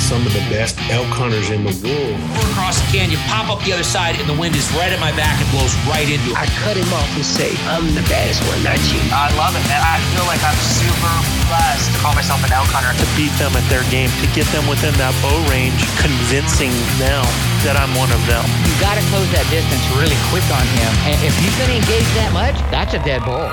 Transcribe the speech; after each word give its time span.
Some 0.00 0.24
of 0.24 0.32
the 0.32 0.42
best 0.48 0.80
elk 0.88 1.06
hunters 1.12 1.52
in 1.52 1.60
the 1.60 1.76
world. 1.84 2.16
We're 2.32 2.48
across 2.56 2.80
the 2.80 2.88
canyon, 2.88 3.20
pop 3.28 3.52
up 3.52 3.60
the 3.68 3.76
other 3.76 3.84
side, 3.84 4.16
and 4.16 4.24
the 4.24 4.34
wind 4.34 4.56
is 4.56 4.64
right 4.72 4.88
at 4.88 4.98
my 4.98 5.12
back 5.12 5.36
and 5.36 5.46
blows 5.52 5.76
right 5.84 6.08
into 6.08 6.32
it. 6.32 6.40
I 6.40 6.48
cut 6.64 6.74
him 6.74 6.88
off 6.96 7.06
and 7.12 7.22
say, 7.22 7.52
I'm 7.68 7.84
the 7.92 8.02
baddest 8.08 8.40
one, 8.48 8.64
not 8.64 8.80
you. 8.88 8.98
I 9.12 9.28
love 9.36 9.52
it, 9.52 9.64
man. 9.68 9.78
I 9.78 10.00
feel 10.16 10.24
like 10.24 10.40
I'm 10.40 10.56
super 10.56 11.12
blessed 11.52 11.92
to 11.92 11.96
call 12.00 12.16
myself 12.16 12.40
an 12.40 12.50
elk 12.50 12.72
hunter. 12.72 12.90
To 12.96 13.06
beat 13.12 13.30
them 13.36 13.52
at 13.52 13.62
their 13.68 13.84
game, 13.92 14.08
to 14.24 14.26
get 14.32 14.48
them 14.56 14.64
within 14.66 14.96
that 14.96 15.12
bow 15.20 15.36
range, 15.52 15.78
convincing 16.00 16.72
them 16.96 17.22
that 17.68 17.76
I'm 17.76 17.92
one 17.92 18.08
of 18.10 18.22
them. 18.24 18.42
You 18.64 18.74
got 18.80 18.96
to 18.96 19.04
close 19.12 19.28
that 19.36 19.44
distance 19.52 19.84
really 20.00 20.16
quick 20.32 20.46
on 20.48 20.64
him. 20.80 20.90
And 21.12 21.16
if 21.20 21.36
he's 21.44 21.52
going 21.60 21.76
to 21.76 21.78
engage 21.78 22.08
that 22.16 22.32
much, 22.32 22.56
that's 22.72 22.96
a 22.96 23.00
dead 23.04 23.20
bull. 23.22 23.52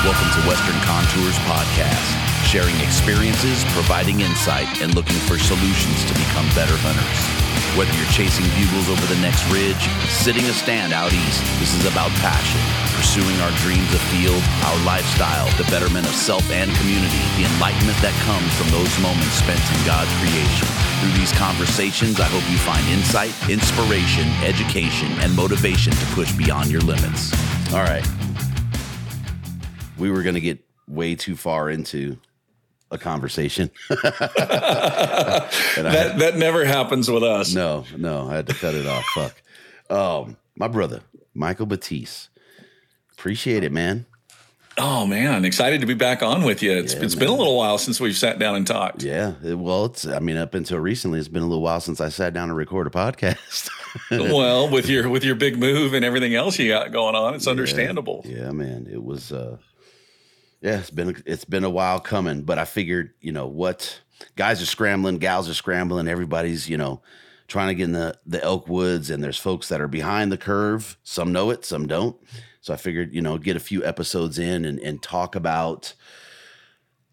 Welcome 0.00 0.32
to 0.32 0.40
Western 0.48 0.80
Contours 0.80 1.36
Podcast, 1.44 2.08
sharing 2.44 2.76
experiences, 2.80 3.64
providing 3.72 4.20
insight, 4.20 4.68
and 4.80 4.94
looking 4.94 5.18
for 5.28 5.38
solutions 5.38 6.04
to 6.04 6.14
become 6.14 6.46
better 6.54 6.76
hunters. 6.80 7.50
Whether 7.78 7.94
you're 7.94 8.10
chasing 8.10 8.46
bugles 8.58 8.90
over 8.90 9.06
the 9.06 9.20
next 9.22 9.46
ridge, 9.54 9.78
sitting 10.10 10.42
a 10.50 10.54
stand 10.54 10.92
out 10.92 11.14
east, 11.14 11.38
this 11.62 11.70
is 11.70 11.86
about 11.86 12.10
passion, 12.18 12.58
pursuing 12.98 13.38
our 13.46 13.54
dreams 13.62 13.86
afield, 13.94 14.42
our 14.66 14.78
lifestyle, 14.82 15.46
the 15.54 15.68
betterment 15.70 16.02
of 16.10 16.14
self 16.14 16.42
and 16.50 16.66
community, 16.82 17.22
the 17.38 17.46
enlightenment 17.46 17.94
that 18.02 18.14
comes 18.26 18.50
from 18.58 18.74
those 18.74 18.90
moments 18.98 19.38
spent 19.38 19.62
in 19.62 19.80
God's 19.86 20.10
creation. 20.18 20.66
Through 20.98 21.14
these 21.14 21.30
conversations, 21.38 22.18
I 22.18 22.26
hope 22.26 22.42
you 22.50 22.58
find 22.58 22.82
insight, 22.90 23.32
inspiration, 23.46 24.26
education, 24.42 25.14
and 25.22 25.30
motivation 25.34 25.94
to 25.94 26.06
push 26.12 26.34
beyond 26.34 26.74
your 26.74 26.82
limits. 26.82 27.30
All 27.70 27.86
right. 27.86 28.04
We 29.96 30.10
were 30.10 30.22
going 30.22 30.34
to 30.34 30.42
get 30.42 30.58
way 30.88 31.14
too 31.14 31.36
far 31.36 31.70
into 31.70 32.18
a 32.90 32.98
conversation. 32.98 33.70
And 35.76 35.86
I- 35.86 35.92
That 35.92 36.18
that 36.18 36.36
never 36.36 36.64
happens 36.64 37.10
with 37.10 37.22
us. 37.22 37.54
no, 37.54 37.84
no, 37.96 38.28
I 38.28 38.36
had 38.36 38.46
to 38.48 38.54
cut 38.54 38.74
it 38.74 38.86
off. 38.86 39.04
Fuck. 39.14 39.42
Um, 39.90 40.36
my 40.56 40.68
brother, 40.68 41.00
Michael 41.34 41.66
Batease. 41.66 42.28
Appreciate 43.12 43.64
it, 43.64 43.72
man. 43.72 44.06
Oh 44.78 45.04
man, 45.06 45.44
excited 45.44 45.80
to 45.80 45.86
be 45.86 45.94
back 45.94 46.22
on 46.22 46.42
with 46.44 46.62
you. 46.62 46.72
It's, 46.72 46.94
Yeah, 46.94 47.02
it's 47.02 47.14
been 47.14 47.28
a 47.28 47.34
little 47.34 47.56
while 47.56 47.76
since 47.76 48.00
we've 48.00 48.16
sat 48.16 48.38
down 48.38 48.54
and 48.54 48.66
talked. 48.66 49.02
Yeah. 49.02 49.34
it- 49.44 49.58
well, 49.58 49.86
it's, 49.86 50.06
I 50.06 50.20
mean, 50.20 50.36
up 50.36 50.54
until 50.54 50.78
recently, 50.78 51.18
it's 51.18 51.28
been 51.28 51.42
a 51.42 51.46
little 51.46 51.62
while 51.62 51.80
since 51.80 52.00
I 52.00 52.08
sat 52.08 52.32
down 52.34 52.48
to 52.48 52.54
record 52.54 52.86
a 52.86 52.90
podcast. 52.90 53.68
well, 54.10 54.68
with 54.70 54.88
your 54.88 55.08
with 55.08 55.24
your 55.24 55.34
big 55.34 55.58
move 55.58 55.92
and 55.94 56.04
everything 56.04 56.34
else 56.34 56.58
you 56.58 56.68
got 56.68 56.92
going 56.92 57.14
on, 57.14 57.34
it's 57.34 57.46
understandable. 57.46 58.22
yeah, 58.26 58.50
man. 58.52 58.86
It 58.90 59.02
was, 59.02 59.32
uh, 59.32 59.56
yeah, 60.60 60.78
it's 60.78 60.90
been, 60.90 61.22
it's 61.26 61.44
been 61.44 61.64
a 61.64 61.70
while 61.70 62.00
coming, 62.00 62.42
but 62.42 62.58
I 62.58 62.64
figured, 62.64 63.12
you 63.20 63.32
know, 63.32 63.46
what 63.46 64.00
guys 64.36 64.60
are 64.60 64.66
scrambling, 64.66 65.18
gals 65.18 65.48
are 65.48 65.54
scrambling, 65.54 66.08
everybody's, 66.08 66.68
you 66.68 66.76
know, 66.76 67.00
trying 67.48 67.68
to 67.68 67.74
get 67.74 67.84
in 67.84 67.92
the, 67.92 68.16
the 68.26 68.42
elk 68.44 68.68
woods 68.68 69.10
and 69.10 69.24
there's 69.24 69.38
folks 69.38 69.68
that 69.68 69.80
are 69.80 69.88
behind 69.88 70.30
the 70.30 70.38
curve. 70.38 70.96
Some 71.02 71.32
know 71.32 71.50
it, 71.50 71.64
some 71.64 71.86
don't. 71.86 72.16
So 72.60 72.74
I 72.74 72.76
figured, 72.76 73.14
you 73.14 73.22
know, 73.22 73.38
get 73.38 73.56
a 73.56 73.60
few 73.60 73.84
episodes 73.84 74.38
in 74.38 74.64
and, 74.64 74.78
and 74.80 75.02
talk 75.02 75.34
about 75.34 75.94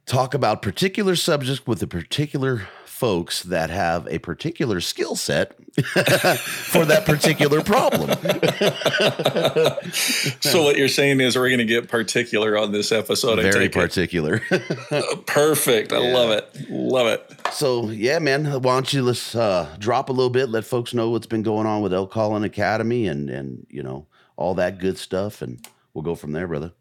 talk 0.07 0.34
about 0.34 0.62
particular 0.62 1.16
subjects 1.16 1.68
with 1.68 1.79
the 1.79 1.88
particular 1.88 2.68
folks 2.85 3.44
that 3.44 3.69
have 3.69 4.07
a 4.07 4.18
particular 4.18 4.81
skill 4.81 5.16
set 5.16 5.53
for 5.75 6.84
that 6.84 7.03
particular 7.06 7.62
problem. 7.62 8.09
So 10.41 10.63
what 10.63 10.78
you're 10.78 10.88
saying 10.88 11.19
is 11.19 11.35
we're 11.35 11.50
going 11.50 11.59
to 11.59 11.66
get 11.66 11.90
particular 11.90 12.57
on 12.57 12.72
this 12.72 12.91
episode. 12.91 13.40
Very 13.40 13.69
particular. 13.69 14.40
Perfect. 15.28 15.94
I 15.94 16.00
love 16.00 16.31
it. 16.31 16.69
Love 16.72 17.07
it. 17.07 17.39
so 17.51 17.91
yeah, 17.91 18.18
man, 18.18 18.45
why 18.45 18.74
don't 18.74 18.91
you 18.91 19.03
let's 19.03 19.35
uh, 19.35 19.75
drop 19.78 20.09
a 20.09 20.13
little 20.13 20.31
bit, 20.31 20.50
let 20.50 20.66
folks 20.66 20.95
know 20.95 21.12
what's 21.12 21.28
been 21.28 21.44
going 21.44 21.68
on 21.68 21.84
with 21.84 21.94
Elk 21.94 22.12
Calling 22.12 22.44
Academy 22.44 23.07
and 23.07 23.29
and 23.29 23.68
you 23.69 23.84
know 23.84 24.07
all 24.38 24.56
that 24.56 24.79
good 24.79 24.97
stuff, 24.97 25.44
and 25.44 25.68
we'll 25.94 26.03
go 26.03 26.16
from 26.16 26.31
there, 26.31 26.47
brother. 26.47 26.72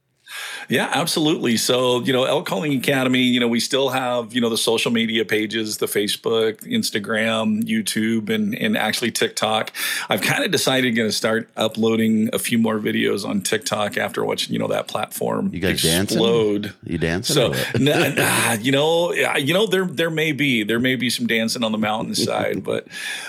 Yeah, 0.69 0.91
absolutely. 0.93 1.57
So, 1.57 2.01
you 2.01 2.13
know, 2.13 2.25
Elk 2.25 2.47
Calling 2.47 2.77
Academy, 2.77 3.23
you 3.23 3.39
know, 3.39 3.49
we 3.49 3.61
still 3.61 3.91
have, 3.91 4.35
you 4.35 4.41
know, 4.41 4.49
the 4.49 4.59
social 4.59 4.91
media 4.91 5.25
pages, 5.25 5.79
the 5.79 5.87
Facebook, 5.87 6.61
Instagram, 6.63 7.63
YouTube, 7.63 8.31
and 8.31 8.55
and 8.55 8.77
actually 8.77 9.13
TikTok. 9.13 9.73
I've 10.09 10.23
kind 10.23 10.45
of 10.45 10.51
decided 10.51 10.97
going 10.97 11.09
to 11.09 11.13
start 11.13 11.49
uploading 11.57 12.31
a 12.33 12.39
few 12.39 12.59
more 12.59 12.79
videos 12.79 13.25
on 13.25 13.43
TikTok 13.43 13.97
after 13.97 14.25
watching, 14.25 14.53
you 14.53 14.59
know, 14.59 14.69
that 14.69 14.89
platform 14.89 15.51
You 15.53 15.61
guys 15.61 15.83
dancing? 15.83 16.17
explode. 16.19 16.75
You 16.85 16.99
dancing? 16.99 17.35
So, 17.35 17.51
what? 17.51 17.81
nah, 17.81 18.09
nah, 18.09 18.53
you 18.55 18.73
know, 18.73 19.13
you 19.13 19.55
know, 19.55 19.67
there 19.67 19.85
there 19.85 20.11
may 20.11 20.33
be 20.33 20.65
there 20.65 20.81
may 20.81 20.97
be 20.97 21.11
some 21.11 21.27
dancing 21.27 21.63
on 21.63 21.73
the 21.73 21.79
mountainside, 21.79 22.65
but 22.65 22.89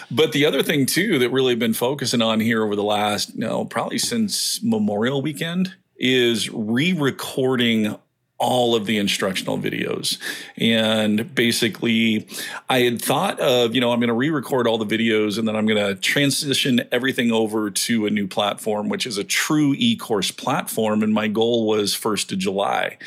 but 0.10 0.32
the 0.32 0.46
other 0.46 0.64
thing 0.64 0.86
too 0.86 1.20
that 1.20 1.30
really 1.30 1.56
been 1.56 1.74
focusing 1.74 2.22
on 2.22 2.40
here 2.40 2.64
over 2.64 2.76
the 2.76 2.84
last, 2.84 3.36
you 3.36 3.42
know, 3.42 3.66
probably 3.66 4.00
since 4.00 4.62
Memorial 4.64 5.22
Weekend 5.22 5.76
is 5.98 6.50
re-recording 6.50 7.98
all 8.40 8.76
of 8.76 8.86
the 8.86 8.98
instructional 8.98 9.58
videos. 9.58 10.20
And 10.58 11.34
basically, 11.34 12.28
I 12.70 12.80
had 12.80 13.02
thought 13.02 13.40
of, 13.40 13.74
you 13.74 13.82
know, 13.82 13.92
I'm 13.92 14.00
going 14.00 14.10
to 14.10 14.14
re 14.14 14.30
record 14.30 14.68
all 14.68 14.78
the 14.78 14.86
videos 14.86 15.40
and 15.40 15.48
then 15.48 15.56
I'm 15.56 15.66
going 15.66 15.84
to 15.84 16.00
transition 16.00 16.82
everything 16.92 17.32
over 17.32 17.72
to 17.72 18.06
a 18.06 18.10
new 18.10 18.28
platform, 18.28 18.90
which 18.90 19.06
is 19.06 19.18
a 19.18 19.24
true 19.24 19.74
e 19.78 19.96
course 19.96 20.32
platform. 20.32 21.02
And 21.02 21.14
my 21.14 21.28
goal 21.28 21.66
was 21.66 21.96
1st 21.96 22.34
of 22.34 22.38
July. 22.38 22.98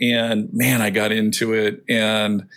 And 0.00 0.48
man, 0.52 0.80
I 0.80 0.90
got 0.90 1.12
into 1.12 1.52
it 1.52 1.82
and 1.88 2.48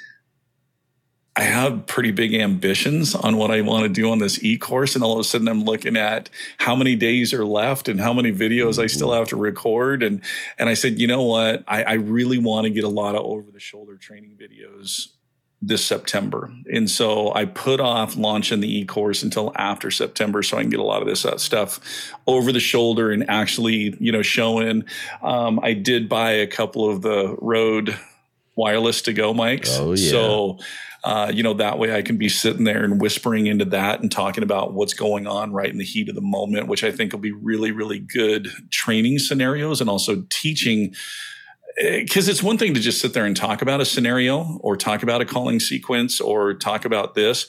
I 1.36 1.42
have 1.42 1.88
pretty 1.88 2.12
big 2.12 2.36
ambitions 2.36 3.16
on 3.16 3.38
what 3.38 3.50
I 3.50 3.62
want 3.62 3.84
to 3.84 3.90
do 3.90 4.12
on 4.12 4.20
this 4.20 4.44
e 4.44 4.58
course. 4.58 4.94
And 4.94 5.04
all 5.04 5.14
of 5.14 5.20
a 5.20 5.24
sudden, 5.24 5.48
I'm 5.48 5.64
looking 5.64 5.98
at 5.98 6.30
how 6.60 6.76
many 6.76 6.96
days 6.96 7.34
are 7.34 7.46
left 7.46 7.88
and 7.90 8.00
how 8.00 8.14
many 8.14 8.32
videos 8.32 8.82
I 8.82 8.86
still 8.86 9.12
have 9.12 9.30
to 9.30 9.36
record. 9.36 10.04
And 10.04 10.22
and 10.60 10.70
I 10.70 10.76
said, 10.76 11.00
you 11.00 11.08
know 11.08 11.24
what? 11.24 11.64
I, 11.68 11.84
I 11.84 11.94
really 11.94 12.38
want 12.38 12.66
to 12.66 12.70
get 12.70 12.84
a 12.84 12.90
lot 12.90 13.16
of 13.16 13.26
over 13.26 13.50
the 13.50 13.60
shoulder 13.60 13.98
training 13.98 14.38
videos 14.40 15.08
this 15.60 15.84
September. 15.84 16.54
And 16.72 16.92
so 16.92 17.34
I 17.34 17.46
put 17.46 17.80
off 17.80 18.16
launching 18.16 18.60
the 18.60 18.80
e 18.80 18.86
course 18.86 19.24
until 19.24 19.54
after 19.56 19.90
September 19.90 20.44
so 20.44 20.58
I 20.58 20.62
can 20.62 20.70
get 20.70 20.80
a 20.80 20.84
lot 20.84 21.02
of 21.02 21.08
this 21.08 21.26
uh, 21.26 21.38
stuff 21.38 22.12
over 22.28 22.52
the 22.52 22.60
shoulder 22.60 23.12
and 23.12 23.28
actually, 23.28 23.96
you 24.00 24.12
know, 24.12 24.22
showing. 24.22 24.84
Um, 25.24 25.60
I 25.64 25.74
did 25.74 26.10
buy 26.10 26.32
a 26.32 26.48
couple 26.48 26.88
of 26.88 27.02
the 27.02 27.36
Rode 27.40 27.98
wireless 28.56 29.02
to 29.04 29.14
go 29.14 29.34
mics. 29.34 29.80
Oh, 29.80 29.94
yeah. 29.94 30.12
So, 30.12 30.60
uh, 31.04 31.32
you 31.34 31.44
know, 31.44 31.54
that 31.54 31.80
way 31.80 31.96
I 31.96 32.02
can 32.02 32.18
be 32.18 32.30
sitting 32.30 32.64
there 32.64 32.84
and 32.84 33.02
whispering 33.02 33.48
into 33.48 33.66
that 33.66 34.00
and 34.00 34.12
talking 34.12 34.44
about 34.44 34.74
what's 34.74 34.94
going 34.94 35.28
on 35.28 35.52
right 35.52 35.70
in 35.70 35.78
the 35.78 35.84
heat 35.84 36.08
of 36.08 36.16
the 36.16 36.22
moment, 36.22 36.68
which 36.68 36.84
I 36.84 36.92
think 36.92 37.12
will 37.12 37.20
be 37.20 37.34
really, 37.34 37.72
really 37.72 38.00
good 38.00 38.48
training 38.72 39.20
scenarios 39.20 39.82
and 39.82 39.90
also 39.90 40.24
teaching 40.30 40.94
because 41.76 42.28
it's 42.28 42.44
one 42.44 42.58
thing 42.58 42.74
to 42.76 42.80
just 42.80 43.02
sit 43.02 43.14
there 43.14 43.26
and 43.26 43.36
talk 43.36 43.62
about 43.62 43.82
a 43.82 43.86
scenario 43.86 44.60
or 44.62 44.78
talk 44.78 45.02
about 45.02 45.22
a 45.22 45.26
calling 45.26 45.60
sequence 45.60 46.22
or 46.22 46.54
talk 46.54 46.86
about 46.86 47.16
this 47.16 47.48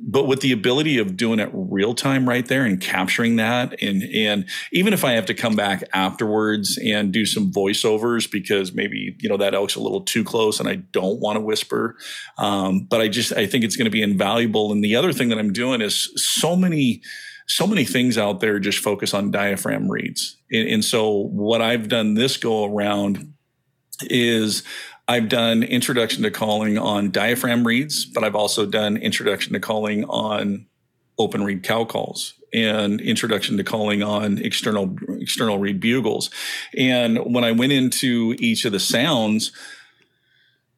but 0.00 0.26
with 0.26 0.40
the 0.40 0.52
ability 0.52 0.98
of 0.98 1.16
doing 1.16 1.38
it 1.38 1.50
real 1.52 1.94
time 1.94 2.28
right 2.28 2.46
there 2.46 2.64
and 2.64 2.80
capturing 2.80 3.36
that 3.36 3.74
and 3.82 4.02
and 4.02 4.44
even 4.72 4.92
if 4.92 5.04
i 5.04 5.12
have 5.12 5.26
to 5.26 5.34
come 5.34 5.56
back 5.56 5.82
afterwards 5.92 6.78
and 6.84 7.12
do 7.12 7.26
some 7.26 7.52
voiceovers 7.52 8.30
because 8.30 8.72
maybe 8.72 9.16
you 9.18 9.28
know 9.28 9.36
that 9.36 9.54
elk's 9.54 9.74
a 9.74 9.80
little 9.80 10.02
too 10.02 10.22
close 10.22 10.60
and 10.60 10.68
i 10.68 10.76
don't 10.76 11.20
want 11.20 11.36
to 11.36 11.40
whisper 11.40 11.96
um, 12.38 12.86
but 12.88 13.00
i 13.00 13.08
just 13.08 13.32
i 13.32 13.46
think 13.46 13.64
it's 13.64 13.76
going 13.76 13.84
to 13.84 13.90
be 13.90 14.02
invaluable. 14.02 14.72
And 14.72 14.82
the 14.82 14.96
other 14.96 15.12
thing 15.12 15.28
that 15.28 15.38
i'm 15.38 15.52
doing 15.52 15.80
is 15.80 16.10
so 16.16 16.56
many 16.56 17.02
so 17.46 17.66
many 17.66 17.84
things 17.84 18.18
out 18.18 18.40
there 18.40 18.58
just 18.58 18.78
focus 18.78 19.14
on 19.14 19.30
diaphragm 19.30 19.90
reeds. 19.90 20.36
And, 20.50 20.68
and 20.68 20.84
so 20.84 21.10
what 21.10 21.62
i've 21.62 21.88
done 21.88 22.14
this 22.14 22.36
go 22.36 22.64
around 22.64 23.34
is 24.02 24.62
I've 25.08 25.30
done 25.30 25.62
introduction 25.62 26.22
to 26.24 26.30
calling 26.30 26.76
on 26.76 27.10
diaphragm 27.10 27.66
reeds, 27.66 28.04
but 28.04 28.24
I've 28.24 28.34
also 28.34 28.66
done 28.66 28.98
introduction 28.98 29.54
to 29.54 29.60
calling 29.60 30.04
on 30.04 30.66
open 31.18 31.42
reed 31.42 31.62
cow 31.62 31.84
calls 31.86 32.34
and 32.52 33.00
introduction 33.00 33.56
to 33.56 33.64
calling 33.64 34.02
on 34.02 34.38
external 34.38 34.96
external 35.20 35.58
reed 35.58 35.80
bugles. 35.80 36.30
And 36.76 37.18
when 37.34 37.42
I 37.42 37.52
went 37.52 37.72
into 37.72 38.36
each 38.38 38.66
of 38.66 38.72
the 38.72 38.80
sounds, 38.80 39.50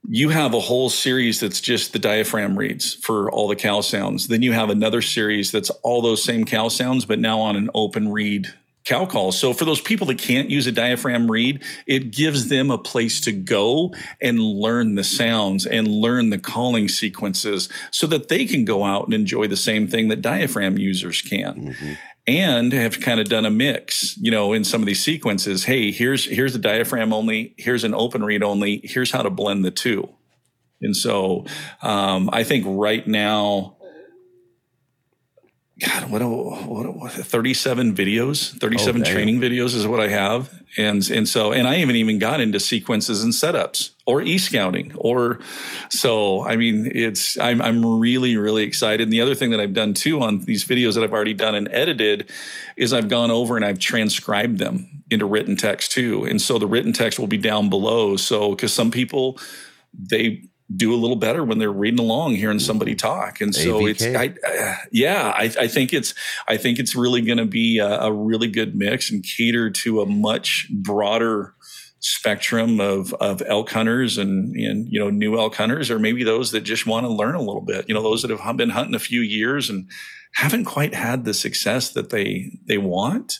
you 0.08 0.28
have 0.28 0.54
a 0.54 0.60
whole 0.60 0.90
series 0.90 1.40
that's 1.40 1.60
just 1.60 1.92
the 1.92 1.98
diaphragm 1.98 2.56
reeds 2.56 2.94
for 2.94 3.30
all 3.32 3.48
the 3.48 3.56
cow 3.56 3.80
sounds. 3.80 4.28
Then 4.28 4.42
you 4.42 4.52
have 4.52 4.70
another 4.70 5.02
series 5.02 5.50
that's 5.50 5.70
all 5.82 6.02
those 6.02 6.22
same 6.22 6.44
cow 6.44 6.68
sounds, 6.68 7.04
but 7.04 7.18
now 7.18 7.40
on 7.40 7.56
an 7.56 7.68
open 7.74 8.10
reed 8.10 8.52
cow 8.84 9.06
calls. 9.06 9.38
So 9.38 9.52
for 9.52 9.64
those 9.64 9.80
people 9.80 10.06
that 10.08 10.18
can't 10.18 10.50
use 10.50 10.66
a 10.66 10.72
diaphragm 10.72 11.30
reed, 11.30 11.62
it 11.86 12.12
gives 12.12 12.48
them 12.48 12.70
a 12.70 12.78
place 12.78 13.20
to 13.22 13.32
go 13.32 13.94
and 14.20 14.40
learn 14.40 14.94
the 14.94 15.04
sounds 15.04 15.66
and 15.66 15.86
learn 15.86 16.30
the 16.30 16.38
calling 16.38 16.88
sequences 16.88 17.68
so 17.90 18.06
that 18.08 18.28
they 18.28 18.46
can 18.46 18.64
go 18.64 18.84
out 18.84 19.04
and 19.04 19.14
enjoy 19.14 19.46
the 19.46 19.56
same 19.56 19.86
thing 19.86 20.08
that 20.08 20.22
diaphragm 20.22 20.78
users 20.78 21.20
can. 21.22 21.72
Mm-hmm. 21.72 21.92
And 22.26 22.72
have 22.72 23.00
kind 23.00 23.18
of 23.18 23.28
done 23.28 23.44
a 23.44 23.50
mix, 23.50 24.16
you 24.18 24.30
know, 24.30 24.52
in 24.52 24.62
some 24.62 24.82
of 24.82 24.86
these 24.86 25.02
sequences. 25.02 25.64
Hey, 25.64 25.90
here's 25.90 26.26
here's 26.26 26.52
the 26.52 26.60
diaphragm 26.60 27.12
only. 27.12 27.54
Here's 27.56 27.82
an 27.82 27.94
open 27.94 28.22
reed 28.22 28.44
only. 28.44 28.82
Here's 28.84 29.10
how 29.10 29.22
to 29.22 29.30
blend 29.30 29.64
the 29.64 29.72
two. 29.72 30.08
And 30.80 30.96
so, 30.96 31.46
um, 31.82 32.30
I 32.32 32.44
think 32.44 32.64
right 32.68 33.04
now, 33.06 33.78
God, 35.80 36.10
what, 36.10 36.20
a, 36.20 36.28
what, 36.28 36.86
a, 36.86 36.90
what 36.90 37.18
a, 37.18 37.24
37 37.24 37.94
videos, 37.94 38.58
37 38.58 39.00
oh, 39.00 39.04
training 39.04 39.40
videos 39.40 39.74
is 39.74 39.86
what 39.86 39.98
I 39.98 40.08
have. 40.08 40.62
And, 40.76 41.08
and 41.10 41.26
so, 41.26 41.52
and 41.52 41.66
I 41.66 41.76
haven't 41.76 41.96
even 41.96 42.18
got 42.18 42.40
into 42.40 42.60
sequences 42.60 43.24
and 43.24 43.32
setups 43.32 43.90
or 44.04 44.20
e-scouting 44.20 44.92
or 44.96 45.40
so, 45.88 46.44
I 46.44 46.56
mean, 46.56 46.90
it's, 46.94 47.38
I'm, 47.38 47.62
I'm 47.62 47.98
really, 47.98 48.36
really 48.36 48.62
excited. 48.62 49.00
And 49.04 49.12
the 49.12 49.22
other 49.22 49.34
thing 49.34 49.50
that 49.52 49.60
I've 49.60 49.72
done 49.72 49.94
too 49.94 50.20
on 50.20 50.40
these 50.40 50.64
videos 50.66 50.94
that 50.94 51.02
I've 51.02 51.14
already 51.14 51.34
done 51.34 51.54
and 51.54 51.68
edited 51.72 52.30
is 52.76 52.92
I've 52.92 53.08
gone 53.08 53.30
over 53.30 53.56
and 53.56 53.64
I've 53.64 53.78
transcribed 53.78 54.58
them 54.58 55.02
into 55.10 55.24
written 55.24 55.56
text 55.56 55.92
too. 55.92 56.24
And 56.24 56.42
so 56.42 56.58
the 56.58 56.66
written 56.66 56.92
text 56.92 57.18
will 57.18 57.26
be 57.26 57.38
down 57.38 57.70
below. 57.70 58.16
So, 58.16 58.54
cause 58.54 58.72
some 58.72 58.90
people, 58.90 59.38
they 59.94 60.42
do 60.74 60.94
a 60.94 60.96
little 60.96 61.16
better 61.16 61.44
when 61.44 61.58
they're 61.58 61.72
reading 61.72 61.98
along 61.98 62.36
hearing 62.36 62.58
somebody 62.58 62.94
talk. 62.94 63.40
And 63.40 63.54
so 63.54 63.80
AVK. 63.80 63.90
it's 63.90 64.04
I, 64.04 64.34
uh, 64.48 64.76
yeah 64.92 65.32
I, 65.34 65.44
I, 65.58 65.66
think 65.66 65.92
it's 65.92 66.14
i 66.46 66.56
think 66.56 66.78
it's 66.78 66.94
really 66.94 67.22
going 67.22 67.38
to 67.38 67.44
be 67.44 67.78
a, 67.78 68.02
a, 68.02 68.12
really 68.12 68.48
good 68.48 68.76
mix 68.76 69.10
and 69.10 69.24
cater 69.24 69.70
to 69.70 70.00
a 70.00 70.06
much 70.06 70.68
broader 70.70 71.54
spectrum 72.00 72.80
of 72.80 73.12
of 73.14 73.42
elk 73.46 73.70
hunters 73.70 74.16
and 74.16 74.54
and 74.56 74.88
you 74.90 74.98
know 74.98 75.10
new 75.10 75.38
elk 75.38 75.54
hunters 75.54 75.90
or 75.90 75.98
maybe 75.98 76.24
those 76.24 76.50
that 76.50 76.62
just 76.62 76.86
want 76.86 77.04
to 77.04 77.12
learn 77.12 77.34
a 77.34 77.42
little 77.42 77.60
bit. 77.60 77.86
You 77.88 77.94
know 77.94 78.02
those 78.02 78.22
that 78.22 78.30
have 78.30 78.56
been 78.56 78.70
hunting 78.70 78.94
a 78.94 79.00
few 79.00 79.20
years 79.20 79.68
and 79.68 79.88
haven't 80.34 80.64
quite 80.64 80.94
had 80.94 81.24
the 81.24 81.34
success 81.34 81.92
that 81.92 82.10
they 82.10 82.58
they 82.66 82.78
want 82.78 83.38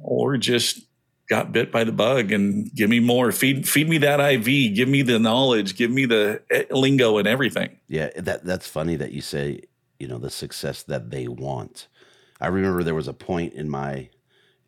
or 0.00 0.36
just 0.36 0.80
got 1.28 1.52
bit 1.52 1.72
by 1.72 1.84
the 1.84 1.92
bug 1.92 2.32
and 2.32 2.72
give 2.74 2.90
me 2.90 3.00
more. 3.00 3.32
Feed 3.32 3.68
feed 3.68 3.88
me 3.88 3.98
that 3.98 4.20
iv 4.20 4.44
give 4.44 4.88
me 4.88 5.02
the 5.02 5.18
knowledge. 5.18 5.76
Give 5.76 5.90
me 5.90 6.06
the 6.06 6.42
eh, 6.50 6.64
lingo 6.70 7.18
and 7.18 7.26
everything. 7.26 7.78
Yeah 7.88 8.10
that 8.16 8.44
that's 8.44 8.68
funny 8.68 8.96
that 8.96 9.12
you 9.12 9.20
say 9.20 9.62
you 9.98 10.08
know 10.08 10.18
the 10.18 10.30
success 10.30 10.82
that 10.84 11.10
they 11.10 11.28
want. 11.28 11.88
I 12.40 12.48
remember 12.48 12.82
there 12.82 12.94
was 12.94 13.08
a 13.08 13.14
point 13.14 13.54
in 13.54 13.68
my 13.68 14.10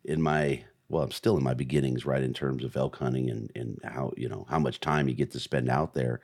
in 0.03 0.21
my 0.21 0.63
well 0.89 1.03
i'm 1.03 1.11
still 1.11 1.37
in 1.37 1.43
my 1.43 1.53
beginnings 1.53 2.05
right 2.05 2.23
in 2.23 2.33
terms 2.33 2.63
of 2.63 2.77
elk 2.77 2.95
hunting 2.95 3.29
and 3.29 3.51
and 3.55 3.77
how 3.83 4.13
you 4.15 4.29
know 4.29 4.45
how 4.49 4.57
much 4.57 4.79
time 4.79 5.07
you 5.07 5.15
get 5.15 5.31
to 5.31 5.39
spend 5.39 5.69
out 5.69 5.93
there. 5.93 6.21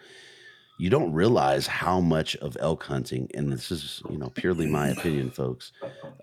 You 0.79 0.89
don't 0.89 1.13
realize 1.13 1.67
how 1.67 1.99
much 1.99 2.35
of 2.37 2.57
elk 2.59 2.83
hunting 2.83 3.29
and 3.35 3.51
this 3.51 3.71
is 3.71 4.01
you 4.09 4.17
know 4.17 4.29
purely 4.29 4.67
my 4.67 4.89
opinion 4.89 5.29
folks 5.29 5.71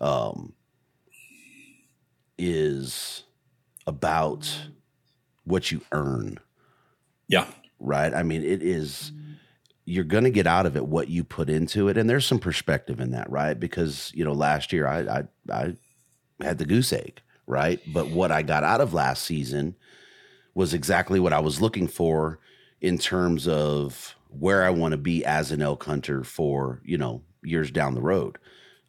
um 0.01 0.53
is 2.37 3.25
about 3.87 4.69
what 5.45 5.71
you 5.71 5.81
earn. 5.93 6.39
Yeah. 7.29 7.47
Right. 7.79 8.13
I 8.13 8.23
mean, 8.23 8.43
it 8.43 8.63
is, 8.63 9.13
you're 9.85 10.05
going 10.05 10.25
to 10.25 10.31
get 10.31 10.47
out 10.47 10.67
of 10.67 10.77
it 10.77 10.87
what 10.87 11.09
you 11.09 11.25
put 11.25 11.49
into 11.49 11.89
it. 11.89 11.97
And 11.97 12.09
there's 12.09 12.27
some 12.27 12.39
perspective 12.39 13.01
in 13.01 13.13
that, 13.13 13.31
right? 13.31 13.59
Because, 13.59 14.13
you 14.15 14.25
know, 14.25 14.33
last 14.33 14.73
year 14.73 14.87
I, 14.87 15.01
I, 15.01 15.23
I 15.51 15.75
had 16.41 16.59
the 16.59 16.67
goose 16.67 16.93
egg, 16.93 17.23
right? 17.47 17.81
But 17.93 18.11
what 18.11 18.31
I 18.31 18.43
got 18.43 18.65
out 18.65 18.81
of 18.81 18.95
last 18.95 19.25
season 19.25 19.77
was 20.55 20.75
exactly 20.75 21.19
what 21.19 21.33
I 21.33 21.41
was 21.41 21.61
looking 21.61 21.89
for 21.89 22.39
in 22.81 22.99
terms 22.99 23.49
of 23.49 24.15
where 24.29 24.63
I 24.65 24.71
want 24.71 24.93
to 24.93 24.99
be 24.99 25.25
as 25.25 25.51
an 25.51 25.63
elk 25.63 25.85
hunter 25.85 26.23
for, 26.23 26.81
you 26.85 26.99
know, 26.99 27.23
years 27.43 27.71
down 27.71 27.95
the 27.95 28.01
road. 28.01 28.39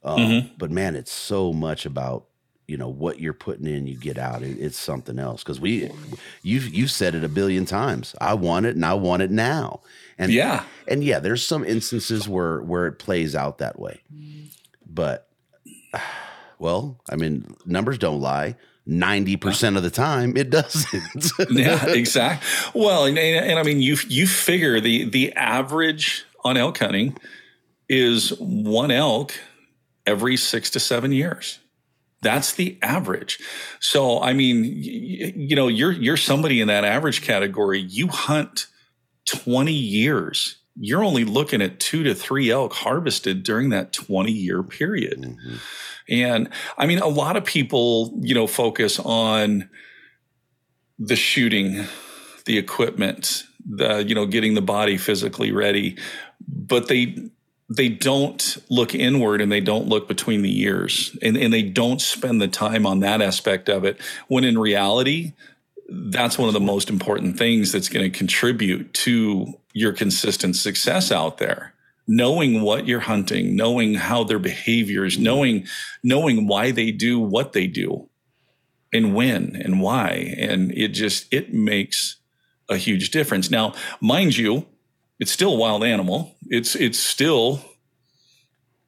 Um, 0.03 0.19
mm-hmm. 0.19 0.53
But 0.57 0.71
man, 0.71 0.95
it's 0.95 1.11
so 1.11 1.53
much 1.53 1.85
about 1.85 2.25
you 2.71 2.77
know 2.77 2.87
what 2.87 3.19
you're 3.19 3.33
putting 3.33 3.67
in 3.67 3.85
you 3.85 3.97
get 3.97 4.17
out 4.17 4.41
it, 4.41 4.57
it's 4.57 4.79
something 4.79 5.19
else 5.19 5.43
because 5.43 5.59
we 5.59 5.91
you've 6.41 6.73
you've 6.73 6.89
said 6.89 7.13
it 7.13 7.21
a 7.21 7.27
billion 7.27 7.65
times 7.65 8.15
i 8.21 8.33
want 8.33 8.65
it 8.65 8.75
and 8.75 8.85
i 8.85 8.93
want 8.93 9.21
it 9.21 9.29
now. 9.29 9.81
And 10.17 10.31
yeah. 10.31 10.63
and 10.87 11.03
yeah 11.03 11.19
there's 11.19 11.45
some 11.45 11.65
instances 11.65 12.29
where 12.29 12.61
where 12.61 12.87
it 12.87 12.93
plays 12.93 13.35
out 13.35 13.57
that 13.57 13.77
way. 13.77 14.01
But 14.87 15.27
well 16.59 17.01
i 17.09 17.15
mean 17.15 17.55
numbers 17.65 17.97
don't 17.97 18.21
lie. 18.21 18.55
90% 18.87 19.77
of 19.77 19.83
the 19.83 19.91
time 19.91 20.35
it 20.35 20.49
doesn't. 20.49 21.31
Yeah 21.51 21.85
exactly 21.89 22.47
well 22.73 23.05
and, 23.05 23.17
and, 23.17 23.45
and 23.45 23.59
i 23.59 23.63
mean 23.63 23.79
you 23.81 23.97
you 24.07 24.25
figure 24.25 24.79
the 24.79 25.05
the 25.09 25.33
average 25.33 26.25
on 26.43 26.57
elk 26.57 26.79
hunting 26.79 27.15
is 27.87 28.29
one 28.39 28.89
elk 28.89 29.33
every 30.07 30.35
six 30.35 30.71
to 30.71 30.79
seven 30.79 31.11
years 31.11 31.60
that's 32.21 32.53
the 32.53 32.77
average. 32.81 33.39
So, 33.79 34.21
I 34.21 34.33
mean, 34.33 34.63
you, 34.63 35.33
you 35.35 35.55
know, 35.55 35.67
you're 35.67 35.91
you're 35.91 36.17
somebody 36.17 36.61
in 36.61 36.67
that 36.67 36.85
average 36.85 37.21
category. 37.21 37.79
You 37.79 38.07
hunt 38.07 38.67
20 39.27 39.71
years. 39.73 40.57
You're 40.75 41.03
only 41.03 41.25
looking 41.25 41.61
at 41.61 41.79
two 41.79 42.03
to 42.03 42.15
three 42.15 42.49
elk 42.49 42.73
harvested 42.73 43.43
during 43.43 43.69
that 43.69 43.91
20 43.91 44.31
year 44.31 44.63
period. 44.63 45.21
Mm-hmm. 45.21 45.55
And 46.09 46.49
I 46.77 46.85
mean, 46.85 46.99
a 46.99 47.07
lot 47.07 47.37
of 47.37 47.45
people, 47.45 48.17
you 48.21 48.33
know, 48.33 48.47
focus 48.47 48.99
on 48.99 49.69
the 50.97 51.15
shooting, 51.15 51.85
the 52.45 52.57
equipment, 52.57 53.43
the, 53.67 54.03
you 54.03 54.15
know, 54.15 54.25
getting 54.25 54.53
the 54.53 54.61
body 54.61 54.97
physically 54.97 55.51
ready, 55.51 55.97
but 56.47 56.87
they 56.87 57.31
they 57.73 57.87
don't 57.87 58.57
look 58.69 58.93
inward 58.93 59.39
and 59.39 59.49
they 59.49 59.61
don't 59.61 59.87
look 59.87 60.07
between 60.07 60.41
the 60.41 60.49
years. 60.49 61.17
And, 61.21 61.37
and 61.37 61.53
they 61.53 61.61
don't 61.61 62.01
spend 62.01 62.41
the 62.41 62.49
time 62.49 62.85
on 62.85 62.99
that 62.99 63.21
aspect 63.21 63.69
of 63.69 63.85
it 63.85 63.99
when 64.27 64.43
in 64.43 64.57
reality 64.57 65.33
that's 65.89 66.37
one 66.37 66.49
of 66.49 66.53
the 66.53 66.59
most 66.59 66.89
important 66.89 67.37
things 67.37 67.71
that's 67.71 67.89
going 67.89 68.09
to 68.09 68.17
contribute 68.17 68.93
to 68.93 69.53
your 69.73 69.93
consistent 69.93 70.57
success 70.57 71.11
out 71.11 71.37
there. 71.37 71.73
Knowing 72.07 72.61
what 72.61 72.87
you're 72.87 72.99
hunting 72.99 73.55
knowing 73.55 73.93
how 73.93 74.23
their 74.23 74.39
behaviors 74.39 75.17
knowing 75.17 75.65
knowing 76.03 76.47
why 76.47 76.71
they 76.71 76.91
do 76.91 77.19
what 77.19 77.53
they 77.53 77.67
do 77.67 78.09
and 78.91 79.15
when 79.15 79.55
and 79.55 79.79
why 79.79 80.35
and 80.37 80.71
it 80.73 80.89
just 80.89 81.31
it 81.31 81.53
makes 81.53 82.17
a 82.67 82.75
huge 82.75 83.11
difference. 83.11 83.49
Now 83.49 83.73
mind 84.01 84.35
you 84.35 84.65
it's 85.21 85.31
still 85.31 85.53
a 85.53 85.57
wild 85.57 85.83
animal. 85.83 86.35
It's 86.47 86.75
it's 86.75 86.99
still 86.99 87.61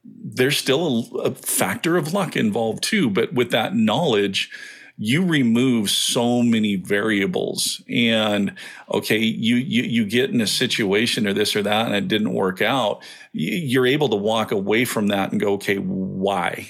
there's 0.04 0.58
still 0.58 1.06
a, 1.14 1.28
a, 1.28 1.30
factor 1.30 1.96
of 1.96 2.12
luck 2.12 2.36
involved 2.36 2.82
too. 2.82 3.08
But 3.08 3.32
with 3.32 3.52
that 3.52 3.76
knowledge, 3.76 4.50
you 4.98 5.24
remove 5.24 5.88
so 5.88 6.42
many 6.42 6.74
variables. 6.74 7.80
And 7.88 8.56
okay, 8.90 9.18
you 9.18 9.54
you 9.54 9.84
you 9.84 10.04
get 10.04 10.30
in 10.30 10.40
a 10.40 10.46
situation 10.48 11.28
or 11.28 11.32
this 11.32 11.54
or 11.54 11.62
that, 11.62 11.86
and 11.86 11.94
it 11.94 12.08
didn't 12.08 12.34
work 12.34 12.60
out. 12.60 13.00
You're 13.32 13.86
able 13.86 14.08
to 14.08 14.16
walk 14.16 14.50
away 14.50 14.84
from 14.84 15.06
that 15.06 15.30
and 15.30 15.40
go, 15.40 15.52
okay, 15.52 15.76
why? 15.76 16.66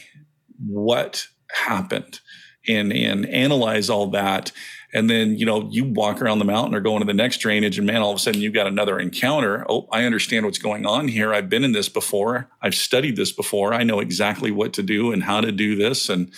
What 0.62 1.26
happened? 1.50 2.20
And 2.68 2.92
and 2.92 3.24
analyze 3.24 3.88
all 3.88 4.08
that 4.08 4.52
And 4.94 5.10
then, 5.10 5.36
you 5.36 5.44
know, 5.44 5.68
you 5.70 5.84
walk 5.84 6.22
around 6.22 6.38
the 6.38 6.44
mountain 6.44 6.72
or 6.72 6.80
go 6.80 6.94
into 6.94 7.04
the 7.04 7.12
next 7.12 7.38
drainage 7.38 7.78
and 7.78 7.86
man, 7.86 8.00
all 8.00 8.12
of 8.12 8.16
a 8.16 8.20
sudden 8.20 8.40
you've 8.40 8.54
got 8.54 8.68
another 8.68 9.00
encounter. 9.00 9.66
Oh, 9.68 9.88
I 9.90 10.04
understand 10.04 10.46
what's 10.46 10.58
going 10.58 10.86
on 10.86 11.08
here. 11.08 11.34
I've 11.34 11.50
been 11.50 11.64
in 11.64 11.72
this 11.72 11.88
before. 11.88 12.48
I've 12.62 12.76
studied 12.76 13.16
this 13.16 13.32
before. 13.32 13.74
I 13.74 13.82
know 13.82 13.98
exactly 13.98 14.52
what 14.52 14.72
to 14.74 14.84
do 14.84 15.10
and 15.10 15.24
how 15.24 15.40
to 15.40 15.50
do 15.50 15.74
this. 15.74 16.08
And 16.08 16.32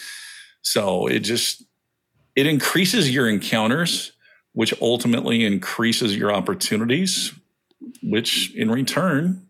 so 0.63 1.07
it 1.07 1.19
just, 1.21 1.65
it 2.35 2.47
increases 2.47 3.11
your 3.11 3.29
encounters, 3.29 4.13
which 4.53 4.73
ultimately 4.81 5.45
increases 5.45 6.17
your 6.17 6.33
opportunities, 6.33 7.35
which 8.03 8.55
in 8.55 8.71
return 8.71 9.47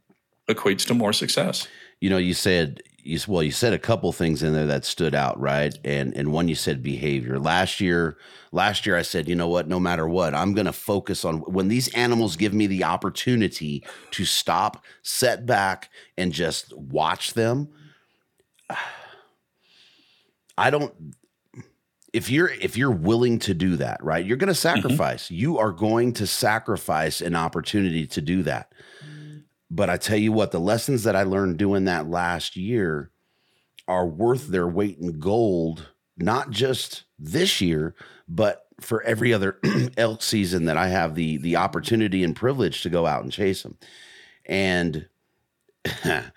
equates 0.51 0.85
to 0.87 0.95
more 0.95 1.13
success. 1.13 1.69
You 2.01 2.11
know, 2.11 2.19
you 2.19 2.35
said 2.35 2.83
you 3.07 3.19
well, 3.29 3.43
you 3.43 3.53
said 3.53 3.73
a 3.73 3.79
couple 3.79 4.13
things 4.13 4.43
in 4.43 4.53
there 4.53 4.67
that 4.67 4.85
stood 4.85 5.15
out, 5.15 5.39
right? 5.41 5.79
And 5.85 6.15
and 6.17 6.33
one 6.33 6.49
you 6.49 6.55
said 6.55 6.83
behavior. 6.83 7.39
Last 7.39 7.81
year, 7.81 8.17
last 8.53 8.85
year 8.85 8.97
I 8.97 9.03
said, 9.03 9.29
you 9.29 9.35
know 9.35 9.49
what, 9.49 9.69
no 9.69 9.79
matter 9.79 10.09
what, 10.09 10.35
I'm 10.35 10.55
going 10.55 10.67
to 10.67 10.73
focus 10.73 11.25
on 11.25 11.39
when 11.41 11.69
these 11.69 11.89
animals 11.95 12.37
give 12.37 12.53
me 12.53 12.67
the 12.67 12.85
opportunity 12.85 13.85
to 14.11 14.25
stop, 14.25 14.85
set 15.03 15.47
back 15.47 15.91
and 16.19 16.33
just 16.33 16.77
watch 16.77 17.35
them. 17.35 17.69
I 20.59 20.71
don't 20.71 20.95
if 22.17 22.31
you're 22.31 22.49
if 22.49 22.79
you're 22.79 22.91
willing 22.91 23.39
to 23.41 23.53
do 23.53 23.77
that, 23.77 24.03
right? 24.03 24.25
You're 24.25 24.39
going 24.39 24.49
to 24.49 24.55
sacrifice. 24.55 25.25
Mm-hmm. 25.25 25.35
You 25.35 25.59
are 25.59 25.71
going 25.71 26.15
to 26.15 26.27
sacrifice 26.27 27.21
an 27.21 27.35
opportunity 27.35 28.07
to 28.07 28.23
do 28.23 28.43
that. 28.45 28.73
But 29.71 29.91
I 29.91 29.97
tell 29.97 30.17
you 30.17 30.33
what, 30.33 30.53
the 30.53 30.61
lessons 30.61 31.03
that 31.05 31.17
I 31.17 31.25
learned 31.25 31.59
doing 31.59 31.85
that 31.85 32.09
last 32.09 32.57
year 32.57 33.11
are 33.89 34.07
worth 34.07 34.49
their 34.49 34.67
weight 34.67 34.99
in 34.99 35.19
gold, 35.19 35.89
not 36.17 36.51
just 36.51 37.05
this 37.19 37.61
year, 37.61 37.95
but 38.29 38.67
for 38.81 39.03
every 39.03 39.33
other 39.33 39.59
elk 39.97 40.23
season 40.23 40.67
that 40.67 40.77
I 40.77 40.89
have 40.89 41.15
the 41.15 41.39
the 41.39 41.57
opportunity 41.57 42.23
and 42.23 42.37
privilege 42.37 42.83
to 42.83 42.91
go 42.91 43.07
out 43.07 43.23
and 43.23 43.33
chase 43.33 43.63
them. 43.63 43.77
And 44.45 45.09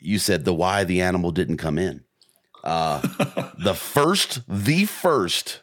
you 0.00 0.18
said 0.18 0.44
the 0.44 0.54
why 0.54 0.84
the 0.84 1.00
animal 1.00 1.30
didn't 1.30 1.58
come 1.58 1.78
in. 1.78 2.04
Uh, 2.64 3.00
the 3.58 3.74
first, 3.74 4.42
the 4.48 4.84
first 4.84 5.62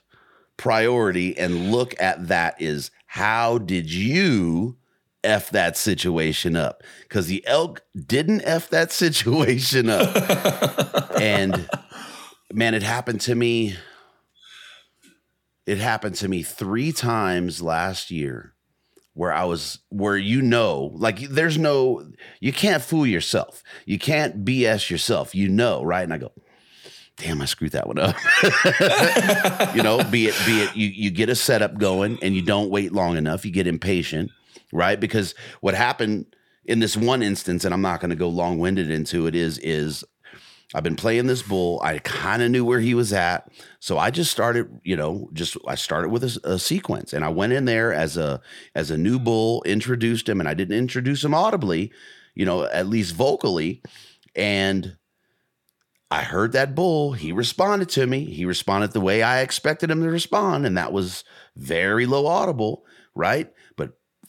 priority 0.57 1.37
and 1.37 1.71
look 1.71 1.95
at 2.01 2.27
that 2.27 2.61
is 2.61 2.91
how 3.07 3.57
did 3.57 3.91
you 3.91 4.77
F 5.23 5.49
that 5.49 5.75
situation 5.77 6.55
up 6.55 6.83
because 7.03 7.27
the 7.27 7.45
elk 7.45 7.83
didn't 7.95 8.41
F 8.41 8.69
that 8.69 8.91
situation 8.91 9.89
up. 9.89 11.11
and 11.21 11.69
man, 12.53 12.73
it 12.73 12.83
happened 12.83 13.21
to 13.21 13.35
me. 13.35 13.75
It 15.65 15.77
happened 15.77 16.15
to 16.15 16.27
me 16.27 16.41
three 16.41 16.91
times 16.91 17.61
last 17.61 18.09
year 18.09 18.55
where 19.13 19.33
I 19.33 19.43
was, 19.43 19.79
where 19.89 20.17
you 20.17 20.41
know, 20.41 20.91
like 20.95 21.19
there's 21.29 21.57
no, 21.57 22.09
you 22.39 22.53
can't 22.53 22.81
fool 22.81 23.05
yourself. 23.05 23.61
You 23.85 23.99
can't 23.99 24.45
BS 24.45 24.89
yourself. 24.89 25.35
You 25.35 25.49
know, 25.49 25.83
right? 25.83 26.03
And 26.03 26.13
I 26.13 26.17
go, 26.17 26.31
damn, 27.17 27.41
I 27.41 27.45
screwed 27.45 27.73
that 27.73 27.87
one 27.87 27.99
up. 27.99 28.15
you 29.75 29.83
know, 29.83 30.03
be 30.09 30.27
it, 30.27 30.35
be 30.45 30.61
it, 30.61 30.75
you, 30.75 30.87
you 30.87 31.11
get 31.11 31.29
a 31.29 31.35
setup 31.35 31.77
going 31.77 32.17
and 32.23 32.33
you 32.33 32.41
don't 32.41 32.71
wait 32.71 32.93
long 32.93 33.17
enough. 33.17 33.45
You 33.45 33.51
get 33.51 33.67
impatient 33.67 34.31
right? 34.71 34.99
Because 34.99 35.35
what 35.61 35.73
happened 35.73 36.35
in 36.65 36.79
this 36.79 36.95
one 36.95 37.23
instance, 37.23 37.65
and 37.65 37.73
I'm 37.73 37.81
not 37.81 37.99
going 37.99 38.09
to 38.09 38.15
go 38.15 38.29
long 38.29 38.59
winded 38.59 38.91
into 38.91 39.27
it, 39.27 39.35
is 39.35 39.57
is 39.59 40.03
I've 40.75 40.83
been 40.83 40.95
playing 40.95 41.25
this 41.25 41.41
bull. 41.41 41.81
I 41.83 41.97
kind 41.99 42.43
of 42.43 42.51
knew 42.51 42.63
where 42.63 42.79
he 42.79 42.93
was 42.93 43.11
at, 43.11 43.51
so 43.79 43.97
I 43.97 44.11
just 44.11 44.31
started, 44.31 44.79
you 44.83 44.95
know, 44.95 45.29
just 45.33 45.57
I 45.67 45.73
started 45.75 46.09
with 46.09 46.23
a, 46.23 46.39
a, 46.43 46.59
sequence, 46.59 47.11
and 47.11 47.25
I 47.25 47.29
went 47.29 47.53
in 47.53 47.65
there 47.65 47.91
as 47.91 48.17
a 48.17 48.39
as 48.75 48.91
a 48.91 48.97
new 48.97 49.17
bull, 49.17 49.63
introduced 49.63 50.29
him, 50.29 50.39
and 50.39 50.47
I 50.47 50.53
didn't 50.53 50.77
introduce 50.77 51.23
him 51.23 51.33
audibly, 51.33 51.91
you 52.35 52.45
know, 52.45 52.65
at 52.65 52.87
least 52.87 53.15
vocally, 53.15 53.81
and 54.35 54.95
I 56.11 56.21
heard 56.21 56.51
that 56.51 56.75
bull. 56.75 57.13
He 57.13 57.31
responded 57.31 57.89
to 57.89 58.05
me. 58.05 58.25
He 58.25 58.45
responded 58.45 58.91
the 58.91 59.01
way 59.01 59.23
I 59.23 59.41
expected 59.41 59.89
him 59.89 60.03
to 60.03 60.09
respond, 60.09 60.67
and 60.67 60.77
that 60.77 60.93
was 60.93 61.23
very 61.55 62.05
low 62.05 62.27
audible, 62.27 62.85
right? 63.15 63.51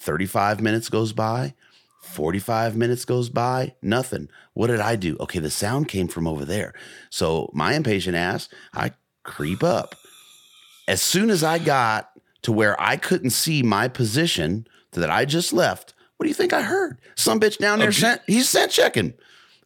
35 0.01 0.61
minutes 0.61 0.89
goes 0.89 1.13
by, 1.13 1.55
45 2.03 2.77
minutes 2.77 3.05
goes 3.05 3.29
by, 3.29 3.75
nothing. 3.83 4.29
What 4.55 4.69
did 4.69 4.81
I 4.81 4.97
do? 4.97 5.17
Okay, 5.21 5.39
the 5.39 5.51
sound 5.51 5.89
came 5.89 6.09
from 6.09 6.27
over 6.27 6.45
there. 6.45 6.75
So 7.11 7.51
my 7.53 7.75
impatient 7.75 8.17
ass, 8.17 8.49
I 8.75 8.93
creep 9.23 9.63
up. 9.63 9.95
As 10.89 11.03
soon 11.03 11.31
as 11.31 11.45
I 11.45 11.59
got 11.59 12.11
to 12.43 12.53
where 12.53 12.81
I 12.81 12.97
couldn't 12.97 13.31
see 13.31 13.63
my 13.63 13.87
position 13.87 14.67
that 14.93 15.11
I 15.11 15.25
just 15.25 15.53
left, 15.53 15.95
what 16.17 16.25
do 16.25 16.29
you 16.29 16.35
think 16.35 16.53
I 16.53 16.63
heard? 16.63 16.99
Some 17.15 17.39
bitch 17.39 17.59
down 17.59 17.79
oh, 17.79 17.83
there, 17.83 17.89
okay. 17.91 18.01
sent, 18.01 18.23
he's 18.27 18.49
scent 18.49 18.73
checking. 18.73 19.15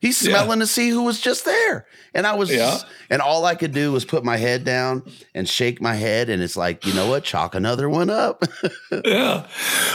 He's 0.05 0.19
smelling 0.19 0.59
yeah. 0.59 0.65
to 0.65 0.67
see 0.67 0.91
who 0.91 1.05
was 1.05 1.19
just 1.19 1.47
there. 1.47 1.87
And 2.13 2.27
I 2.27 2.35
was, 2.35 2.55
yeah. 2.55 2.77
and 3.09 3.23
all 3.23 3.47
I 3.47 3.55
could 3.55 3.73
do 3.73 3.91
was 3.91 4.05
put 4.05 4.23
my 4.23 4.37
head 4.37 4.63
down 4.63 5.03
and 5.35 5.49
shake 5.49 5.81
my 5.81 5.95
head. 5.95 6.29
And 6.29 6.43
it's 6.43 6.59
like, 6.59 6.85
you 6.85 6.93
know 6.93 7.09
what? 7.09 7.25
Chalk 7.25 7.55
another 7.55 7.89
one 7.89 8.11
up. 8.11 8.45
yeah. 9.07 9.47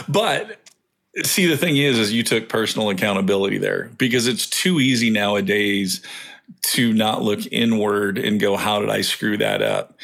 But 0.07 0.57
see, 1.25 1.45
the 1.45 1.57
thing 1.57 1.77
is, 1.77 1.99
is 1.99 2.11
you 2.11 2.23
took 2.23 2.49
personal 2.49 2.89
accountability 2.89 3.59
there 3.59 3.91
because 3.99 4.25
it's 4.25 4.47
too 4.47 4.79
easy 4.79 5.11
nowadays 5.11 6.01
to 6.61 6.91
not 6.91 7.21
look 7.21 7.41
inward 7.51 8.17
and 8.17 8.39
go, 8.39 8.57
how 8.57 8.79
did 8.79 8.89
I 8.89 9.01
screw 9.01 9.37
that 9.37 9.61
up? 9.61 9.95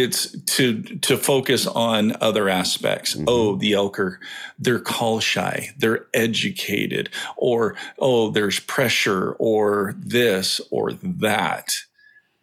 It's 0.00 0.32
to 0.56 0.82
to 0.82 1.16
focus 1.16 1.66
on 1.66 2.16
other 2.20 2.48
aspects. 2.48 3.14
Mm-hmm. 3.14 3.24
oh 3.28 3.56
the 3.56 3.72
elker 3.72 4.16
they're 4.58 4.80
call 4.80 5.20
shy 5.20 5.70
they're 5.78 6.06
educated 6.14 7.10
or 7.36 7.76
oh 7.98 8.30
there's 8.30 8.60
pressure 8.60 9.32
or 9.32 9.94
this 9.98 10.60
or 10.70 10.92
that. 10.92 11.72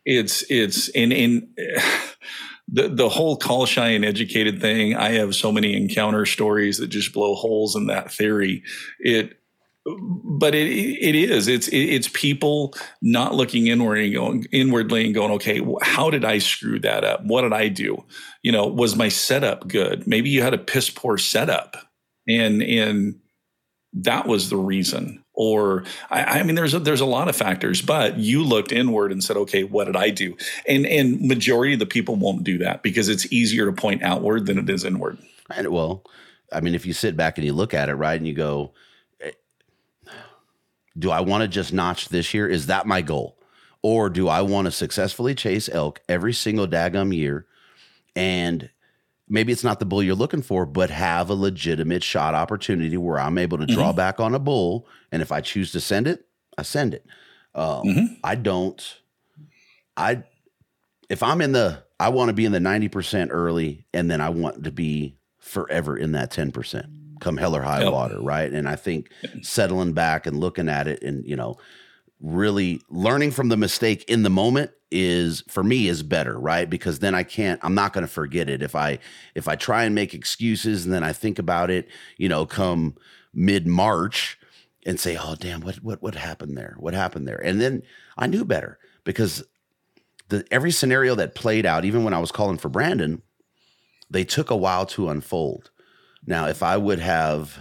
It's 0.05 0.43
it's 0.49 0.87
in 0.89 1.11
in 1.11 1.49
the 2.67 2.87
the 2.87 3.09
whole 3.09 3.35
call 3.35 3.65
shy 3.65 3.89
and 3.89 4.05
educated 4.05 4.61
thing 4.61 4.95
i 4.95 5.09
have 5.09 5.35
so 5.35 5.51
many 5.51 5.75
encounter 5.75 6.25
stories 6.25 6.77
that 6.77 6.87
just 6.87 7.11
blow 7.11 7.35
holes 7.35 7.75
in 7.75 7.87
that 7.87 8.11
theory. 8.11 8.63
It 8.99 9.40
but 9.83 10.53
it 10.53 10.67
it 10.67 11.15
is. 11.15 11.47
It's 11.47 11.67
it's 11.71 12.07
people 12.09 12.75
not 13.01 13.33
looking 13.33 13.67
inward 13.67 14.11
going 14.13 14.45
inwardly 14.51 15.05
and 15.05 15.13
going 15.13 15.31
okay 15.31 15.61
how 15.81 16.09
did 16.09 16.23
i 16.23 16.37
screw 16.37 16.79
that 16.79 17.03
up? 17.03 17.25
What 17.25 17.41
did 17.41 17.53
i 17.53 17.67
do? 17.67 18.03
You 18.43 18.51
know 18.51 18.67
was 18.67 18.95
my 18.95 19.09
setup 19.09 19.67
good? 19.67 20.05
Maybe 20.07 20.29
you 20.29 20.41
had 20.41 20.53
a 20.53 20.59
piss 20.59 20.89
poor 20.89 21.17
setup. 21.17 21.77
And 22.27 22.61
and 22.61 23.19
that 23.93 24.27
was 24.27 24.49
the 24.49 24.57
reason. 24.57 25.23
Or 25.33 25.83
I, 26.11 26.39
I 26.39 26.43
mean 26.43 26.55
there's 26.55 26.75
a, 26.75 26.79
there's 26.79 27.01
a 27.01 27.05
lot 27.05 27.27
of 27.27 27.35
factors 27.35 27.81
but 27.81 28.17
you 28.17 28.43
looked 28.43 28.71
inward 28.71 29.11
and 29.11 29.23
said 29.23 29.37
okay 29.37 29.63
what 29.63 29.85
did 29.85 29.95
i 29.95 30.11
do? 30.11 30.37
And 30.67 30.85
and 30.85 31.21
majority 31.21 31.73
of 31.73 31.79
the 31.79 31.87
people 31.87 32.15
won't 32.15 32.43
do 32.43 32.59
that 32.59 32.83
because 32.83 33.09
it's 33.09 33.31
easier 33.33 33.65
to 33.65 33.71
point 33.71 34.03
outward 34.03 34.45
than 34.45 34.59
it 34.59 34.69
is 34.69 34.85
inward. 34.85 35.17
And 35.49 35.69
well 35.69 36.03
i 36.53 36.61
mean 36.61 36.75
if 36.75 36.85
you 36.85 36.93
sit 36.93 37.17
back 37.17 37.39
and 37.39 37.45
you 37.45 37.53
look 37.53 37.73
at 37.73 37.89
it 37.89 37.95
right 37.95 38.17
and 38.17 38.27
you 38.27 38.35
go 38.35 38.73
do 40.97 41.11
I 41.11 41.21
want 41.21 41.41
to 41.41 41.47
just 41.47 41.73
notch 41.73 42.09
this 42.09 42.33
year? 42.33 42.47
Is 42.47 42.67
that 42.67 42.85
my 42.85 43.01
goal? 43.01 43.37
Or 43.81 44.09
do 44.09 44.27
I 44.27 44.41
want 44.41 44.65
to 44.65 44.71
successfully 44.71 45.33
chase 45.33 45.69
elk 45.69 46.01
every 46.07 46.33
single 46.33 46.67
daggum 46.67 47.15
year? 47.15 47.47
And 48.15 48.69
maybe 49.27 49.51
it's 49.51 49.63
not 49.63 49.79
the 49.79 49.85
bull 49.85 50.03
you're 50.03 50.15
looking 50.15 50.41
for, 50.41 50.65
but 50.65 50.89
have 50.89 51.29
a 51.29 51.33
legitimate 51.33 52.03
shot 52.03 52.35
opportunity 52.35 52.97
where 52.97 53.19
I'm 53.19 53.37
able 53.37 53.57
to 53.57 53.65
draw 53.65 53.87
mm-hmm. 53.87 53.97
back 53.97 54.19
on 54.19 54.35
a 54.35 54.39
bull. 54.39 54.87
And 55.11 55.21
if 55.21 55.31
I 55.31 55.41
choose 55.41 55.71
to 55.71 55.79
send 55.79 56.07
it, 56.07 56.25
I 56.57 56.63
send 56.63 56.93
it. 56.93 57.05
Um, 57.55 57.83
mm-hmm. 57.83 58.05
I 58.23 58.35
don't, 58.35 58.97
I, 59.97 60.23
if 61.09 61.23
I'm 61.23 61.41
in 61.41 61.53
the, 61.53 61.83
I 61.99 62.09
want 62.09 62.29
to 62.29 62.33
be 62.33 62.45
in 62.45 62.51
the 62.51 62.59
90% 62.59 63.29
early 63.31 63.85
and 63.93 64.11
then 64.11 64.21
I 64.21 64.29
want 64.29 64.63
to 64.63 64.71
be 64.71 65.17
forever 65.39 65.97
in 65.97 66.11
that 66.11 66.31
10% 66.31 67.00
come 67.21 67.37
hell 67.37 67.55
or 67.55 67.61
high 67.61 67.83
yep. 67.83 67.93
water, 67.93 68.19
right? 68.19 68.51
And 68.51 68.67
I 68.67 68.75
think 68.75 69.09
settling 69.41 69.93
back 69.93 70.25
and 70.25 70.39
looking 70.39 70.67
at 70.67 70.87
it 70.87 71.01
and, 71.01 71.25
you 71.25 71.35
know, 71.35 71.57
really 72.19 72.81
learning 72.89 73.31
from 73.31 73.47
the 73.49 73.57
mistake 73.57 74.03
in 74.07 74.23
the 74.23 74.29
moment 74.29 74.71
is 74.91 75.43
for 75.47 75.63
me 75.63 75.87
is 75.87 76.03
better 76.03 76.37
right? 76.37 76.69
Because 76.69 76.99
then 76.99 77.15
i 77.15 77.23
can't 77.23 77.59
i'm 77.63 77.73
not 77.73 77.93
going 77.93 78.05
to 78.05 78.11
forget 78.11 78.49
it. 78.49 78.61
If 78.61 78.75
i 78.75 78.99
if 79.33 79.47
i 79.47 79.55
try 79.55 79.85
and 79.85 79.95
make 79.95 80.13
excuses 80.13 80.85
and 80.85 80.93
then 80.93 81.03
i 81.03 81.13
think 81.13 81.39
about 81.39 81.71
it 81.71 81.87
you 82.17 82.29
know 82.29 82.45
come 82.45 82.95
mid 83.33 83.65
march 83.65 84.37
and 84.85 84.99
say 84.99 85.17
oh 85.17 85.35
damn 85.35 85.61
what 85.61 85.77
what 85.77 86.03
what 86.03 86.15
happened 86.15 86.57
there? 86.57 86.75
What 86.77 86.93
happened 86.93 87.27
there? 87.27 87.43
And 87.43 87.59
then 87.59 87.83
i 88.17 88.27
knew 88.27 88.45
better 88.45 88.77
because 89.03 89.43
the 90.31 90.45
every 90.51 90.71
scenario 90.71 91.15
that 91.15 91.35
played 91.35 91.65
out 91.65 91.85
even 91.85 92.03
when 92.03 92.13
i 92.13 92.19
was 92.19 92.31
calling 92.31 92.57
for 92.57 92.69
brandon 92.69 93.21
they 94.09 94.23
took 94.23 94.49
a 94.49 94.55
while 94.55 94.85
to 94.85 95.09
unfold 95.09 95.69
now, 96.25 96.47
if 96.47 96.63
I 96.63 96.77
would 96.77 96.99
have, 96.99 97.57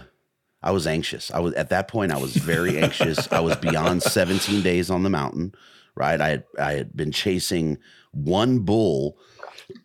I 0.61 0.71
was 0.71 0.85
anxious. 0.85 1.31
I 1.31 1.39
was 1.39 1.53
at 1.53 1.69
that 1.69 1.87
point. 1.87 2.11
I 2.11 2.17
was 2.17 2.35
very 2.35 2.77
anxious. 2.83 3.31
I 3.31 3.39
was 3.39 3.55
beyond 3.57 4.03
17 4.03 4.61
days 4.61 4.89
on 4.89 5.03
the 5.03 5.09
mountain. 5.09 5.53
Right. 5.95 6.21
I 6.21 6.29
had 6.29 6.43
I 6.57 6.71
had 6.73 6.95
been 6.95 7.11
chasing 7.11 7.77
one 8.11 8.59
bull 8.59 9.17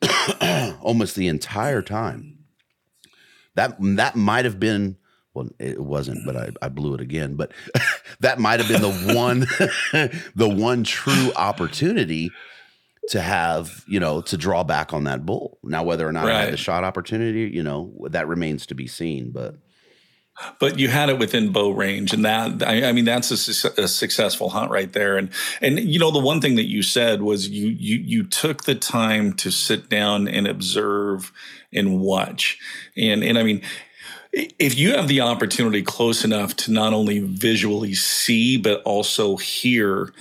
almost 0.80 1.16
the 1.16 1.28
entire 1.28 1.82
time. 1.82 2.38
That 3.54 3.76
that 3.80 4.14
might 4.14 4.44
have 4.44 4.60
been 4.60 4.96
well, 5.34 5.50
it 5.58 5.78
wasn't, 5.82 6.24
but 6.24 6.36
I, 6.36 6.50
I 6.62 6.68
blew 6.70 6.94
it 6.94 7.00
again. 7.00 7.34
But 7.34 7.52
that 8.20 8.38
might 8.38 8.60
have 8.60 8.68
been 8.68 8.82
the 8.82 9.14
one 9.14 9.40
the 10.34 10.48
one 10.48 10.84
true 10.84 11.32
opportunity 11.36 12.30
to 13.08 13.20
have, 13.20 13.84
you 13.86 14.00
know, 14.00 14.20
to 14.22 14.36
draw 14.36 14.64
back 14.64 14.92
on 14.92 15.04
that 15.04 15.24
bull. 15.24 15.58
Now, 15.62 15.84
whether 15.84 16.06
or 16.06 16.12
not 16.12 16.28
I 16.28 16.42
had 16.42 16.52
the 16.52 16.56
shot 16.56 16.84
opportunity, 16.84 17.50
you 17.54 17.62
know, 17.62 17.94
that 18.10 18.26
remains 18.28 18.66
to 18.66 18.74
be 18.74 18.86
seen. 18.86 19.30
But 19.30 19.56
but 20.58 20.78
you 20.78 20.88
had 20.88 21.08
it 21.08 21.18
within 21.18 21.50
bow 21.50 21.70
range 21.70 22.12
and 22.12 22.24
that 22.24 22.62
I, 22.62 22.88
I 22.88 22.92
mean 22.92 23.04
that's 23.04 23.30
a, 23.30 23.36
su- 23.36 23.70
a 23.78 23.88
successful 23.88 24.50
hunt 24.50 24.70
right 24.70 24.92
there 24.92 25.16
and 25.16 25.30
and 25.62 25.78
you 25.80 25.98
know 25.98 26.10
the 26.10 26.20
one 26.20 26.40
thing 26.40 26.56
that 26.56 26.66
you 26.66 26.82
said 26.82 27.22
was 27.22 27.48
you 27.48 27.68
you 27.68 27.96
you 27.98 28.22
took 28.22 28.64
the 28.64 28.74
time 28.74 29.32
to 29.34 29.50
sit 29.50 29.88
down 29.88 30.28
and 30.28 30.46
observe 30.46 31.32
and 31.72 32.00
watch 32.00 32.58
and 32.96 33.24
and 33.24 33.38
i 33.38 33.42
mean 33.42 33.62
if 34.32 34.76
you 34.76 34.94
have 34.94 35.08
the 35.08 35.22
opportunity 35.22 35.82
close 35.82 36.22
enough 36.22 36.54
to 36.56 36.70
not 36.70 36.92
only 36.92 37.20
visually 37.20 37.94
see 37.94 38.58
but 38.58 38.82
also 38.82 39.36
hear 39.36 40.12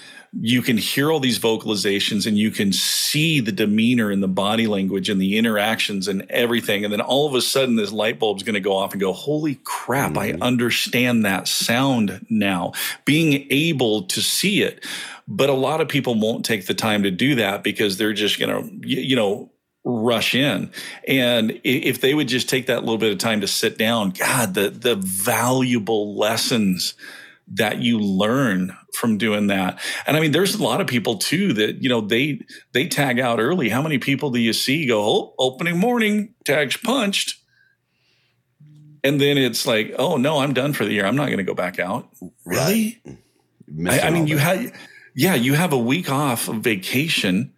you 0.42 0.62
can 0.62 0.78
hear 0.78 1.12
all 1.12 1.20
these 1.20 1.40
vocalizations 1.40 2.28
and 2.28 2.38
you 2.38 2.52
can 2.52 2.74
see 2.74 3.40
the 3.40 3.52
demeanor 3.52 4.12
and 4.12 4.22
the 4.22 4.28
body 4.28 4.68
language 4.68 5.10
and 5.10 5.22
the 5.22 5.38
interactions 5.38 6.08
and 6.08 6.26
everything. 6.30 6.84
And 6.84 6.92
then 6.92 7.02
all 7.02 7.28
of 7.28 7.36
a 7.36 7.42
sudden, 7.42 7.78
this 7.78 7.92
light 7.92 8.20
bulb's 8.20 8.44
going 8.44 8.56
to 8.56 8.60
go 8.60 8.76
off 8.76 8.92
and 8.92 9.00
go, 9.00 9.14
Holy 9.14 9.56
crap, 9.64 10.18
I 10.18 10.32
mm-hmm. 10.32 10.44
understand 10.44 11.24
that 11.24 11.48
sound 11.48 12.26
now. 12.30 12.74
Being 13.06 13.48
able 13.50 14.04
to 14.04 14.22
see 14.22 14.62
it. 14.62 14.86
But 15.28 15.50
a 15.50 15.54
lot 15.54 15.82
of 15.82 15.88
people 15.88 16.20
won't 16.20 16.46
take 16.46 16.68
the 16.68 16.74
time 16.74 17.04
to 17.04 17.12
do 17.12 17.36
that 17.36 17.64
because 17.64 17.98
they're 17.98 18.14
just 18.14 18.38
going 18.38 18.52
to, 18.52 18.88
you 18.88 19.16
know, 19.16 19.52
rush 19.86 20.36
in. 20.36 20.72
And 21.08 21.60
if 21.64 22.02
they 22.02 22.14
would 22.14 22.28
just 22.28 22.50
take 22.50 22.66
that 22.66 22.82
little 22.82 22.98
bit 22.98 23.12
of 23.12 23.20
time 23.20 23.42
to 23.42 23.48
sit 23.48 23.78
down, 23.78 24.10
God, 24.10 24.54
the 24.54 24.70
the 24.70 24.96
valuable 24.96 26.18
lessons 26.18 26.96
that 27.54 27.80
you 27.80 28.00
learn 28.00 28.76
from 28.94 29.18
doing 29.18 29.48
that. 29.48 29.80
And 30.08 30.18
I 30.18 30.20
mean, 30.20 30.32
there's 30.32 30.56
a 30.56 30.64
lot 30.64 30.82
of 30.82 30.88
people 30.88 31.18
too 31.18 31.54
that, 31.54 31.82
you 31.84 31.90
know, 31.90 32.02
they 32.02 32.40
they 32.74 32.88
tag 32.88 33.20
out 33.20 33.40
early. 33.40 33.70
How 33.70 33.82
many 33.82 33.98
people 34.00 34.32
do 34.32 34.40
you 34.40 34.54
see 34.54 34.88
go, 34.88 35.02
oh, 35.04 35.34
opening 35.38 35.78
morning, 35.78 36.34
tags 36.44 36.78
punched? 36.78 37.36
And 39.04 39.22
then 39.22 39.38
it's 39.38 39.68
like, 39.68 39.94
oh 40.00 40.18
no, 40.18 40.40
I'm 40.40 40.54
done 40.54 40.74
for 40.74 40.86
the 40.86 40.94
year. 40.94 41.06
I'm 41.06 41.16
not 41.16 41.28
going 41.28 41.38
to 41.38 41.44
go 41.44 41.54
back 41.54 41.78
out. 41.80 42.10
Really? 42.46 43.02
I, 43.88 44.00
I 44.02 44.10
mean, 44.10 44.26
you 44.28 44.38
had, 44.38 44.72
yeah, 45.16 45.36
you 45.36 45.54
have 45.54 45.74
a 45.74 45.78
week 45.78 46.10
off 46.12 46.48
of 46.48 46.58
vacation. 46.58 47.54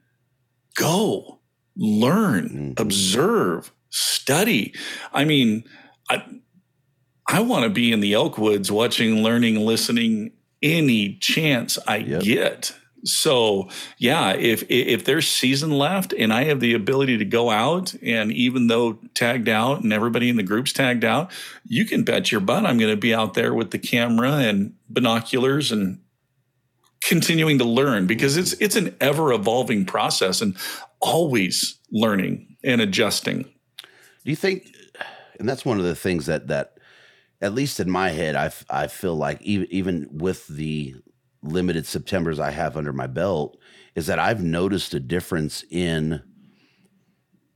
Go 0.75 1.39
learn, 1.77 2.50
Mhm. 2.75 2.79
observe, 2.79 3.72
study. 3.89 4.74
I 5.13 5.24
mean, 5.24 5.63
I, 6.10 6.24
I 7.27 7.41
want 7.41 7.63
to 7.63 7.69
be 7.69 7.91
in 7.91 8.00
the 8.00 8.13
elk 8.13 8.38
woods 8.38 8.72
watching, 8.72 9.22
learning, 9.24 9.55
listening 9.55 10.31
any 10.62 11.15
chance 11.15 11.77
I 11.88 11.98
Yep. 11.98 12.22
get. 12.24 12.74
So 13.03 13.69
yeah, 14.00 14.34
if 14.34 14.63
if 14.69 15.05
there's 15.05 15.27
season 15.27 15.72
left 15.72 16.13
and 16.13 16.34
I 16.34 16.46
have 16.46 16.60
the 16.60 16.74
ability 16.74 17.17
to 17.19 17.25
go 17.25 17.50
out 17.50 17.93
and 18.01 18.31
even 18.31 18.67
though 18.67 18.93
tagged 19.13 19.48
out 19.48 19.84
and 19.84 19.93
everybody 19.93 20.29
in 20.29 20.36
the 20.36 20.43
group's 20.43 20.74
tagged 20.74 21.05
out, 21.05 21.31
you 21.65 21.86
can 21.86 22.03
bet 22.03 22.31
your 22.31 22.41
butt 22.41 22.65
I'm 22.65 22.77
going 22.77 22.91
to 22.91 22.98
be 23.00 23.13
out 23.13 23.34
there 23.36 23.53
with 23.53 23.72
the 23.72 23.77
camera 23.77 24.31
and 24.31 24.74
binoculars 24.89 25.72
and 25.72 26.00
continuing 27.03 27.60
to 27.60 27.63
learn 27.65 28.07
because 28.07 28.36
it's 28.36 28.53
it's 28.53 28.75
an 28.75 28.96
ever 29.00 29.31
evolving 29.31 29.86
process 29.86 30.41
and 30.41 30.57
always 31.00 31.77
learning 31.91 32.57
and 32.63 32.81
adjusting. 32.81 33.43
Do 33.43 34.31
you 34.31 34.36
think, 34.36 34.74
and 35.39 35.48
that's 35.48 35.63
one 35.63 35.77
of 35.77 35.86
the 35.86 35.96
things 35.96 36.25
that 36.25 36.48
that, 36.48 36.76
at 37.41 37.53
least 37.53 37.79
in 37.79 37.89
my 37.89 38.10
head, 38.10 38.36
I, 38.36 38.51
I 38.70 38.88
feel 38.88 39.15
like 39.15 39.41
even 39.41 39.67
even 39.70 40.08
with 40.12 40.48
the 40.48 40.96
limited 41.44 41.85
September's 41.85 42.40
I 42.40 42.51
have 42.51 42.75
under 42.75 42.94
my 42.94 43.07
belt, 43.07 43.57
is 43.96 44.07
that 44.07 44.20
I've 44.20 44.44
noticed 44.44 44.94
a 44.94 45.00
difference 45.00 45.64
in 45.70 46.22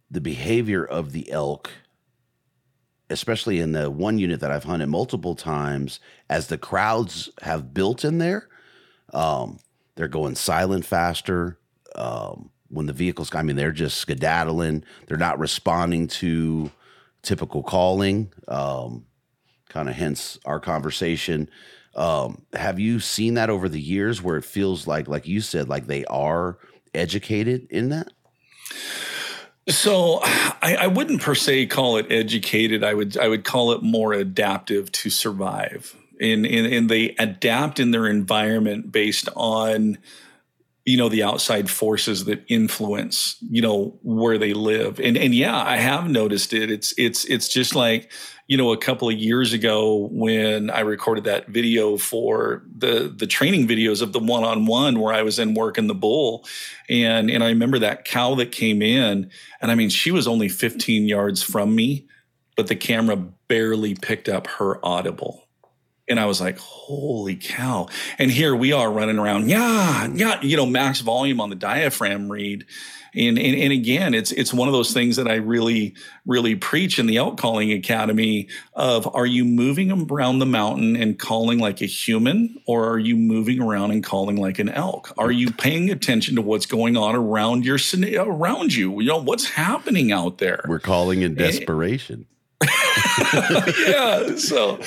the 0.10 0.21
behavior 0.21 0.86
of 0.86 1.13
the 1.13 1.32
elk, 1.32 1.71
especially 3.10 3.60
in 3.60 3.71
the 3.71 3.89
one 3.89 4.19
unit 4.19 4.39
that 4.41 4.51
I've 4.51 4.65
hunted 4.65 4.88
multiple 4.88 5.36
times, 5.36 5.99
as 6.29 6.47
the 6.47 6.58
crowds 6.58 7.29
have 7.41 7.73
built 7.73 8.05
in 8.05 8.17
there. 8.17 8.47
Um, 9.13 9.60
they're 9.95 10.08
going 10.08 10.36
silent 10.36 10.86
faster. 10.86 11.58
Um, 11.95 12.51
when 12.69 12.86
the 12.86 12.93
vehicles, 12.93 13.34
I 13.36 13.43
mean, 13.43 13.58
they're 13.58 13.73
just 13.73 13.97
skedaddling. 13.97 14.86
They're 15.08 15.17
not 15.17 15.39
responding 15.39 16.08
to 16.08 16.71
typical 17.21 17.63
calling. 17.63 18.32
Um, 18.47 19.05
kind 19.71 19.88
of 19.88 19.95
hence 19.95 20.38
our 20.45 20.60
conversation. 20.60 21.49
Um, 21.95 22.43
have 22.53 22.79
you 22.79 22.99
seen 22.99 23.36
that 23.36 23.49
over 23.49 23.69
the 23.69 23.79
years 23.79 24.21
where 24.21 24.38
it 24.38 24.45
feels 24.45 24.86
like, 24.86 25.07
like 25.07 25.27
you 25.27 25.39
said, 25.41 25.69
like 25.69 25.88
they 25.88 26.03
are 26.05 26.57
educated 26.93 27.67
in 27.69 27.89
that? 27.89 28.12
So 29.69 30.19
I, 30.23 30.77
I 30.81 30.88
wouldn't 30.88 31.21
per 31.21 31.36
se 31.36 31.67
call 31.67 31.97
it 31.97 32.12
educated. 32.12 32.84
I 32.84 32.93
would 32.93 33.17
I 33.17 33.27
would 33.27 33.45
call 33.45 33.71
it 33.71 33.81
more 33.81 34.12
adaptive 34.13 34.91
to 34.93 35.10
survive. 35.10 35.95
And, 36.19 36.45
and, 36.45 36.71
and 36.71 36.89
they 36.89 37.15
adapt 37.17 37.79
in 37.79 37.91
their 37.91 38.07
environment 38.07 38.91
based 38.91 39.27
on 39.36 39.97
you 40.86 40.97
know 40.97 41.10
the 41.10 41.23
outside 41.23 41.69
forces 41.69 42.25
that 42.25 42.43
influence 42.47 43.38
you 43.49 43.62
know 43.62 43.99
where 44.01 44.38
they 44.38 44.53
live 44.53 44.99
and 44.99 45.15
and 45.15 45.36
yeah 45.36 45.55
i 45.63 45.77
have 45.77 46.10
noticed 46.10 46.53
it 46.53 46.71
it's 46.71 46.93
it's 46.97 47.23
it's 47.25 47.47
just 47.47 47.75
like 47.75 48.12
you 48.51 48.57
know 48.57 48.73
a 48.73 48.77
couple 48.77 49.07
of 49.07 49.15
years 49.15 49.53
ago 49.53 50.09
when 50.11 50.69
i 50.69 50.81
recorded 50.81 51.23
that 51.23 51.47
video 51.47 51.95
for 51.95 52.63
the 52.77 53.09
the 53.15 53.25
training 53.25 53.65
videos 53.65 54.01
of 54.01 54.11
the 54.11 54.19
one-on-one 54.19 54.99
where 54.99 55.13
i 55.13 55.21
was 55.21 55.39
in 55.39 55.53
working 55.53 55.87
the 55.87 55.95
bull 55.95 56.45
and 56.89 57.31
and 57.31 57.45
i 57.45 57.47
remember 57.47 57.79
that 57.79 58.03
cow 58.03 58.35
that 58.35 58.51
came 58.51 58.81
in 58.81 59.31
and 59.61 59.71
i 59.71 59.75
mean 59.75 59.87
she 59.87 60.11
was 60.11 60.27
only 60.27 60.49
15 60.49 61.07
yards 61.07 61.41
from 61.41 61.73
me 61.73 62.05
but 62.57 62.67
the 62.67 62.75
camera 62.75 63.15
barely 63.47 63.95
picked 63.95 64.27
up 64.27 64.47
her 64.47 64.85
audible 64.85 65.47
and 66.09 66.19
I 66.19 66.25
was 66.25 66.41
like, 66.41 66.57
holy 66.57 67.37
cow. 67.37 67.87
And 68.17 68.29
here 68.29 68.53
we 68.53 68.73
are 68.73 68.91
running 68.91 69.17
around, 69.17 69.49
yeah, 69.49 70.09
yeah, 70.13 70.41
you 70.41 70.57
know, 70.57 70.65
max 70.65 70.99
volume 70.99 71.39
on 71.39 71.49
the 71.49 71.55
diaphragm 71.55 72.29
reed. 72.29 72.65
And, 73.13 73.38
and, 73.38 73.56
and 73.56 73.74
again, 73.74 74.13
it's 74.13 74.32
it's 74.32 74.54
one 74.54 74.67
of 74.67 74.74
those 74.74 74.93
things 74.93 75.17
that 75.17 75.28
I 75.28 75.36
really, 75.36 75.95
really 76.26 76.56
preach 76.56 76.97
in 76.97 77.08
the 77.08 77.17
elk 77.17 77.38
calling 77.38 77.71
academy 77.71 78.47
of 78.74 79.13
are 79.13 79.26
you 79.26 79.43
moving 79.43 79.91
around 79.91 80.39
the 80.39 80.45
mountain 80.45 80.95
and 80.95 81.19
calling 81.19 81.60
like 81.60 81.82
a 81.82 81.86
human, 81.86 82.58
or 82.65 82.89
are 82.89 83.00
you 83.00 83.17
moving 83.17 83.62
around 83.62 83.91
and 83.91 84.04
calling 84.04 84.38
like 84.38 84.60
an 84.60 84.69
elk? 84.69 85.13
Are 85.17 85.32
you 85.32 85.52
paying 85.52 85.89
attention 85.89 86.36
to 86.36 86.41
what's 86.41 86.65
going 86.65 86.95
on 86.95 87.15
around 87.15 87.65
your 87.65 87.78
around 88.17 88.74
you? 88.74 89.02
You 89.02 89.08
know, 89.08 89.21
what's 89.21 89.45
happening 89.45 90.12
out 90.12 90.38
there? 90.38 90.63
We're 90.67 90.80
calling 90.80 91.21
in 91.21 91.34
eh, 91.39 91.43
desperation. 91.43 92.28
yeah. 93.88 94.36
So, 94.38 94.80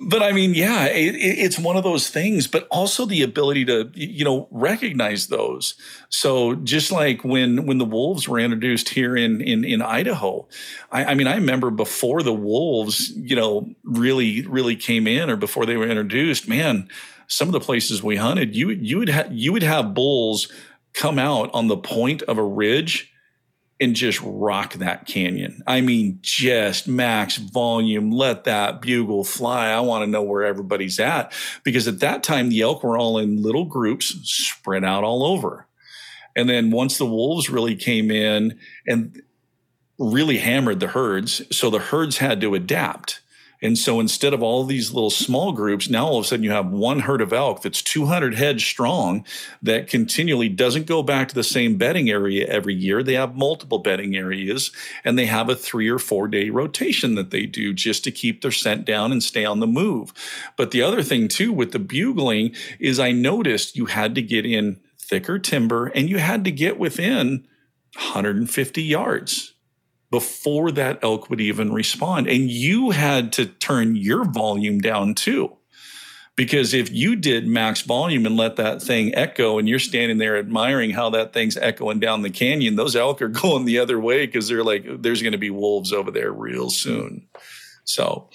but 0.00 0.22
I 0.22 0.32
mean, 0.32 0.54
yeah, 0.54 0.86
it, 0.86 1.14
it, 1.14 1.38
it's 1.38 1.58
one 1.58 1.76
of 1.76 1.82
those 1.82 2.08
things, 2.08 2.46
but 2.46 2.66
also 2.70 3.04
the 3.04 3.22
ability 3.22 3.64
to, 3.66 3.90
you 3.94 4.24
know, 4.24 4.48
recognize 4.50 5.26
those. 5.26 5.74
So 6.08 6.54
just 6.54 6.92
like 6.92 7.24
when, 7.24 7.66
when 7.66 7.78
the 7.78 7.84
wolves 7.84 8.28
were 8.28 8.38
introduced 8.38 8.90
here 8.90 9.16
in, 9.16 9.40
in, 9.40 9.64
in 9.64 9.82
Idaho, 9.82 10.46
I, 10.92 11.06
I 11.06 11.14
mean, 11.14 11.26
I 11.26 11.34
remember 11.34 11.70
before 11.70 12.22
the 12.22 12.34
wolves, 12.34 13.10
you 13.10 13.36
know, 13.36 13.68
really, 13.82 14.42
really 14.42 14.76
came 14.76 15.06
in 15.06 15.30
or 15.30 15.36
before 15.36 15.66
they 15.66 15.76
were 15.76 15.88
introduced, 15.88 16.48
man, 16.48 16.88
some 17.26 17.48
of 17.48 17.52
the 17.52 17.60
places 17.60 18.02
we 18.02 18.16
hunted, 18.16 18.54
you, 18.54 18.70
you 18.70 18.98
would 18.98 19.08
have, 19.08 19.32
you 19.32 19.52
would 19.52 19.62
have 19.62 19.94
bulls 19.94 20.50
come 20.94 21.18
out 21.18 21.50
on 21.52 21.68
the 21.68 21.76
point 21.76 22.22
of 22.22 22.38
a 22.38 22.42
ridge 22.42 23.12
and 23.80 23.94
just 23.94 24.20
rock 24.22 24.74
that 24.74 25.06
canyon. 25.06 25.62
I 25.66 25.80
mean, 25.80 26.18
just 26.20 26.88
max 26.88 27.36
volume, 27.36 28.10
let 28.10 28.44
that 28.44 28.82
bugle 28.82 29.24
fly. 29.24 29.68
I 29.68 29.80
want 29.80 30.02
to 30.02 30.10
know 30.10 30.22
where 30.22 30.44
everybody's 30.44 30.98
at 30.98 31.32
because 31.62 31.86
at 31.86 32.00
that 32.00 32.22
time, 32.22 32.48
the 32.48 32.62
elk 32.62 32.82
were 32.82 32.98
all 32.98 33.18
in 33.18 33.42
little 33.42 33.64
groups 33.64 34.16
spread 34.24 34.84
out 34.84 35.04
all 35.04 35.24
over. 35.24 35.66
And 36.34 36.48
then 36.48 36.70
once 36.70 36.98
the 36.98 37.06
wolves 37.06 37.50
really 37.50 37.76
came 37.76 38.10
in 38.10 38.58
and 38.86 39.22
really 39.98 40.38
hammered 40.38 40.80
the 40.80 40.88
herds, 40.88 41.42
so 41.56 41.70
the 41.70 41.78
herds 41.78 42.18
had 42.18 42.40
to 42.40 42.54
adapt. 42.54 43.20
And 43.60 43.76
so 43.76 43.98
instead 43.98 44.32
of 44.32 44.42
all 44.42 44.64
these 44.64 44.92
little 44.92 45.10
small 45.10 45.52
groups, 45.52 45.88
now 45.88 46.06
all 46.06 46.18
of 46.18 46.24
a 46.24 46.28
sudden 46.28 46.44
you 46.44 46.50
have 46.50 46.70
one 46.70 47.00
herd 47.00 47.20
of 47.20 47.32
elk 47.32 47.62
that's 47.62 47.82
200 47.82 48.34
heads 48.34 48.64
strong 48.64 49.24
that 49.62 49.88
continually 49.88 50.48
doesn't 50.48 50.86
go 50.86 51.02
back 51.02 51.28
to 51.28 51.34
the 51.34 51.42
same 51.42 51.76
bedding 51.76 52.08
area 52.08 52.46
every 52.46 52.74
year. 52.74 53.02
They 53.02 53.14
have 53.14 53.36
multiple 53.36 53.78
bedding 53.78 54.16
areas 54.16 54.70
and 55.04 55.18
they 55.18 55.26
have 55.26 55.48
a 55.48 55.56
three 55.56 55.88
or 55.88 55.98
four 55.98 56.28
day 56.28 56.50
rotation 56.50 57.16
that 57.16 57.30
they 57.30 57.46
do 57.46 57.74
just 57.74 58.04
to 58.04 58.12
keep 58.12 58.42
their 58.42 58.52
scent 58.52 58.84
down 58.84 59.10
and 59.10 59.22
stay 59.22 59.44
on 59.44 59.60
the 59.60 59.66
move. 59.66 60.12
But 60.56 60.70
the 60.70 60.82
other 60.82 61.02
thing 61.02 61.28
too 61.28 61.52
with 61.52 61.72
the 61.72 61.78
bugling 61.78 62.54
is 62.78 63.00
I 63.00 63.12
noticed 63.12 63.76
you 63.76 63.86
had 63.86 64.14
to 64.14 64.22
get 64.22 64.46
in 64.46 64.80
thicker 64.98 65.38
timber 65.38 65.86
and 65.88 66.08
you 66.08 66.18
had 66.18 66.44
to 66.44 66.52
get 66.52 66.78
within 66.78 67.46
150 67.96 68.82
yards 68.82 69.54
before 70.10 70.70
that 70.72 70.98
elk 71.02 71.28
would 71.30 71.40
even 71.40 71.72
respond. 71.72 72.28
And 72.28 72.50
you 72.50 72.90
had 72.90 73.32
to 73.34 73.46
turn 73.46 73.96
your 73.96 74.24
volume 74.24 74.80
down 74.80 75.14
too. 75.14 75.54
Because 76.36 76.72
if 76.72 76.92
you 76.92 77.16
did 77.16 77.48
max 77.48 77.82
volume 77.82 78.24
and 78.24 78.36
let 78.36 78.56
that 78.56 78.80
thing 78.80 79.12
echo 79.12 79.58
and 79.58 79.68
you're 79.68 79.80
standing 79.80 80.18
there 80.18 80.36
admiring 80.36 80.90
how 80.90 81.10
that 81.10 81.32
thing's 81.32 81.56
echoing 81.56 81.98
down 81.98 82.22
the 82.22 82.30
canyon, 82.30 82.76
those 82.76 82.94
elk 82.94 83.20
are 83.20 83.28
going 83.28 83.64
the 83.64 83.80
other 83.80 83.98
way 83.98 84.24
because 84.24 84.48
they're 84.48 84.62
like, 84.62 84.84
there's 85.02 85.20
going 85.20 85.32
to 85.32 85.38
be 85.38 85.50
wolves 85.50 85.92
over 85.92 86.12
there 86.12 86.32
real 86.32 86.70
soon. 86.70 87.26
So, 87.82 88.28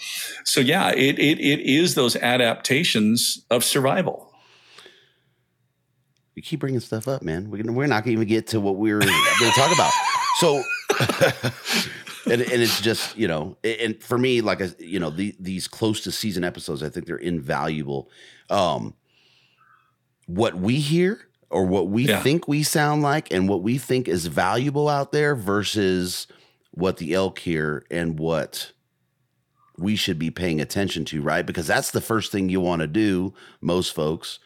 so 0.43 0.59
yeah, 0.59 0.89
it, 0.89 1.17
it, 1.17 1.39
it 1.39 1.59
is 1.61 1.95
those 1.95 2.15
adaptations 2.17 3.45
of 3.49 3.63
survival. 3.63 4.33
You 6.35 6.41
keep 6.41 6.59
bringing 6.59 6.79
stuff 6.81 7.07
up, 7.07 7.21
man. 7.21 7.51
We're, 7.51 7.71
we're 7.71 7.87
not 7.87 8.03
going 8.03 8.17
to 8.17 8.21
even 8.21 8.27
get 8.27 8.47
to 8.47 8.59
what 8.59 8.75
we 8.75 8.91
are 8.91 8.99
going 8.99 9.13
to 9.13 9.51
talk 9.55 9.71
about. 9.71 9.91
So, 10.39 10.63
and, 12.25 12.41
and 12.41 12.61
it's 12.61 12.81
just 12.81 13.17
you 13.17 13.27
know, 13.27 13.57
and 13.63 14.01
for 14.01 14.17
me, 14.17 14.41
like 14.41 14.61
you 14.79 14.99
know, 14.99 15.09
the, 15.09 15.35
these 15.39 15.67
close 15.67 16.01
to 16.01 16.11
season 16.11 16.43
episodes, 16.43 16.83
I 16.83 16.89
think 16.89 17.05
they're 17.05 17.17
invaluable. 17.17 18.09
Um, 18.49 18.93
what 20.25 20.55
we 20.55 20.75
hear 20.79 21.27
or 21.49 21.65
what 21.65 21.87
we 21.87 22.07
Yeah. 22.07 22.21
think 22.21 22.47
we 22.47 22.63
sound 22.63 23.01
like, 23.03 23.31
and 23.31 23.47
what 23.47 23.61
we 23.61 23.77
think 23.77 24.07
is 24.07 24.27
valuable 24.27 24.89
out 24.89 25.11
there 25.11 25.35
versus 25.35 26.27
what 26.71 26.97
the 26.97 27.13
elk 27.13 27.39
hear 27.39 27.85
and 27.91 28.17
what 28.17 28.71
we 29.77 29.95
should 29.95 30.17
be 30.17 30.31
paying 30.31 30.61
attention 30.61 31.03
to, 31.05 31.21
right? 31.21 31.45
Because 31.45 31.67
that's 31.67 31.91
the 31.91 32.01
first 32.01 32.31
thing 32.31 32.49
you 32.49 32.61
want 32.61 32.81
to 32.81 32.87
do, 32.87 33.33
most 33.61 33.93
folks. 33.93 34.39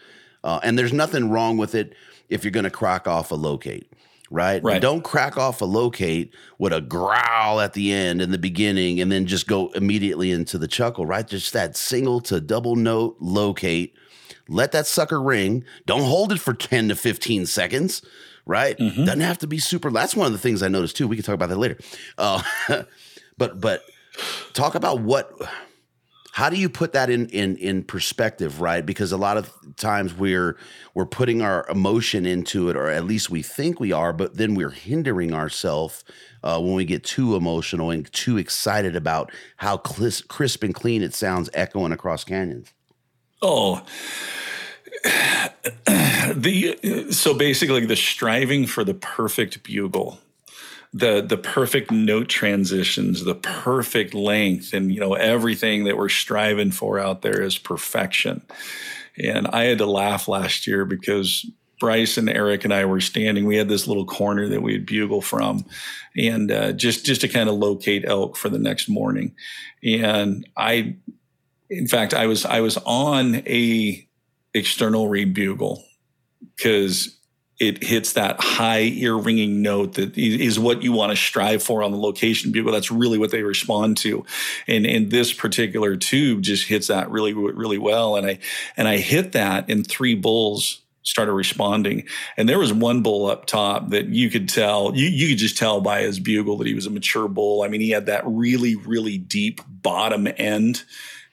Uh, 0.43 0.59
and 0.63 0.77
there's 0.79 0.93
nothing 0.93 1.29
wrong 1.29 1.57
with 1.57 1.75
it 1.75 1.93
if 2.29 2.43
you're 2.43 2.51
going 2.51 2.63
to 2.63 2.69
crack 2.69 3.07
off 3.07 3.31
a 3.31 3.35
locate, 3.35 3.91
right? 4.29 4.63
Right. 4.63 4.81
don't 4.81 5.03
crack 5.03 5.37
off 5.37 5.61
a 5.61 5.65
locate 5.65 6.33
with 6.57 6.73
a 6.73 6.81
growl 6.81 7.59
at 7.59 7.73
the 7.73 7.93
end 7.93 8.21
in 8.21 8.31
the 8.31 8.37
beginning 8.37 8.99
and 8.99 9.11
then 9.11 9.25
just 9.25 9.47
go 9.47 9.69
immediately 9.69 10.31
into 10.31 10.57
the 10.57 10.67
chuckle, 10.67 11.05
right? 11.05 11.27
Just 11.27 11.53
that 11.53 11.75
single 11.75 12.19
to 12.21 12.41
double 12.41 12.75
note 12.75 13.17
locate. 13.19 13.95
Let 14.49 14.71
that 14.71 14.87
sucker 14.87 15.21
ring. 15.21 15.63
Don't 15.85 16.03
hold 16.03 16.31
it 16.31 16.39
for 16.39 16.53
10 16.53 16.89
to 16.89 16.95
15 16.95 17.45
seconds, 17.45 18.01
right? 18.45 18.77
Doesn't 18.77 19.19
have 19.21 19.39
to 19.39 19.47
be 19.47 19.59
super. 19.59 19.91
That's 19.91 20.15
one 20.15 20.27
of 20.27 20.33
the 20.33 20.39
things 20.39 20.63
I 20.63 20.67
noticed 20.69 20.95
too. 20.95 21.07
We 21.07 21.15
can 21.17 21.25
talk 21.25 21.35
about 21.35 21.49
that 21.49 21.57
later. 21.57 21.77
Uh, 22.17 22.41
but, 23.37 23.59
but 23.59 23.81
talk 24.53 24.75
about 24.75 25.01
what 25.01 25.31
how 26.37 26.51
do 26.51 26.55
you 26.55 26.69
put 26.69 26.93
that 26.93 27.09
in 27.09 27.25
in 27.29 27.57
in 27.57 27.81
perspective 27.81 28.61
right? 28.61 28.85
Because 28.85 29.11
a 29.11 29.17
lot 29.17 29.37
of 29.37 29.51
times 29.75 30.13
we're 30.13 30.55
we're 30.93 31.07
putting 31.07 31.41
our 31.41 31.65
emotion 31.67 32.27
into 32.27 32.69
it 32.69 32.75
or 32.75 32.89
at 32.89 33.05
least 33.05 33.31
we 33.31 33.41
think 33.41 33.79
we 33.79 33.91
are 33.91 34.13
but 34.13 34.37
then 34.37 34.53
we're 34.53 34.69
hindering 34.69 35.33
ourselves 35.33 36.03
uh, 36.43 36.59
when 36.59 36.75
we 36.75 36.85
get 36.85 37.03
too 37.03 37.35
emotional 37.35 37.89
and 37.89 38.13
too 38.13 38.37
excited 38.37 38.95
about 38.95 39.31
how 39.55 39.77
clis- 39.77 40.21
crisp 40.21 40.61
and 40.61 40.75
clean 40.75 41.01
it 41.01 41.15
sounds 41.15 41.49
echoing 41.55 41.91
across 41.91 42.23
canyons. 42.23 42.71
Oh, 43.41 43.83
the 46.35 47.07
so 47.09 47.33
basically 47.33 47.87
the 47.87 47.95
striving 47.95 48.67
for 48.67 48.83
the 48.83 48.93
perfect 48.93 49.63
bugle, 49.63 50.19
the 50.93 51.21
the 51.21 51.37
perfect 51.37 51.91
note 51.91 52.29
transitions, 52.29 53.23
the 53.23 53.35
perfect 53.35 54.13
length, 54.13 54.73
and 54.73 54.91
you 54.91 54.99
know 54.99 55.13
everything 55.13 55.83
that 55.85 55.97
we're 55.97 56.09
striving 56.09 56.71
for 56.71 56.99
out 56.99 57.21
there 57.21 57.41
is 57.41 57.57
perfection. 57.57 58.41
And 59.17 59.47
I 59.47 59.63
had 59.63 59.79
to 59.79 59.85
laugh 59.85 60.27
last 60.27 60.67
year 60.67 60.85
because 60.85 61.45
Bryce 61.79 62.17
and 62.17 62.29
Eric 62.29 62.63
and 62.63 62.73
I 62.73 62.85
were 62.85 63.01
standing. 63.01 63.45
We 63.45 63.57
had 63.57 63.69
this 63.69 63.87
little 63.87 64.05
corner 64.05 64.47
that 64.47 64.61
we'd 64.61 64.85
bugle 64.85 65.21
from, 65.21 65.65
and 66.15 66.51
uh, 66.51 66.71
just 66.71 67.05
just 67.05 67.21
to 67.21 67.27
kind 67.27 67.49
of 67.49 67.55
locate 67.55 68.05
elk 68.05 68.37
for 68.37 68.49
the 68.49 68.59
next 68.59 68.87
morning. 68.87 69.35
And 69.83 70.47
I 70.57 70.95
in 71.69 71.87
fact, 71.87 72.13
I 72.13 72.27
was 72.27 72.45
I 72.45 72.61
was 72.61 72.77
on 72.77 73.35
a 73.47 74.07
external 74.53 75.09
reed 75.09 75.33
bugle 75.33 75.83
because 76.55 77.16
it 77.59 77.83
hits 77.83 78.13
that 78.13 78.39
high 78.39 78.81
ear 78.81 79.15
ringing 79.15 79.61
note 79.61 79.95
that 79.95 80.17
is 80.17 80.59
what 80.59 80.83
you 80.83 80.91
want 80.91 81.11
to 81.11 81.15
strive 81.15 81.63
for 81.63 81.81
on 81.81 81.91
the 81.91 81.97
location 81.97 82.51
bugle. 82.51 82.71
That's 82.71 82.91
really 82.91 83.17
what 83.17 83.31
they 83.31 83.43
respond 83.43 83.97
to, 83.97 84.25
and 84.67 84.85
and 84.85 85.11
this 85.11 85.33
particular 85.33 85.95
tube 85.95 86.41
just 86.41 86.67
hits 86.67 86.87
that 86.87 87.09
really 87.09 87.33
really 87.33 87.77
well. 87.77 88.15
And 88.15 88.27
I 88.27 88.39
and 88.75 88.87
I 88.87 88.97
hit 88.97 89.31
that, 89.31 89.69
and 89.69 89.85
three 89.85 90.15
bulls 90.15 90.81
started 91.03 91.31
responding. 91.31 92.03
And 92.35 92.49
there 92.49 92.59
was 92.59 92.73
one 92.73 93.01
bull 93.01 93.27
up 93.27 93.45
top 93.45 93.91
that 93.91 94.07
you 94.07 94.29
could 94.29 94.49
tell 94.49 94.95
you 94.95 95.07
you 95.07 95.29
could 95.29 95.37
just 95.37 95.57
tell 95.57 95.81
by 95.81 96.01
his 96.01 96.19
bugle 96.19 96.57
that 96.57 96.67
he 96.67 96.73
was 96.73 96.85
a 96.85 96.91
mature 96.91 97.27
bull. 97.27 97.63
I 97.63 97.69
mean, 97.69 97.81
he 97.81 97.89
had 97.89 98.05
that 98.05 98.23
really 98.25 98.75
really 98.75 99.17
deep 99.17 99.61
bottom 99.67 100.27
end 100.37 100.83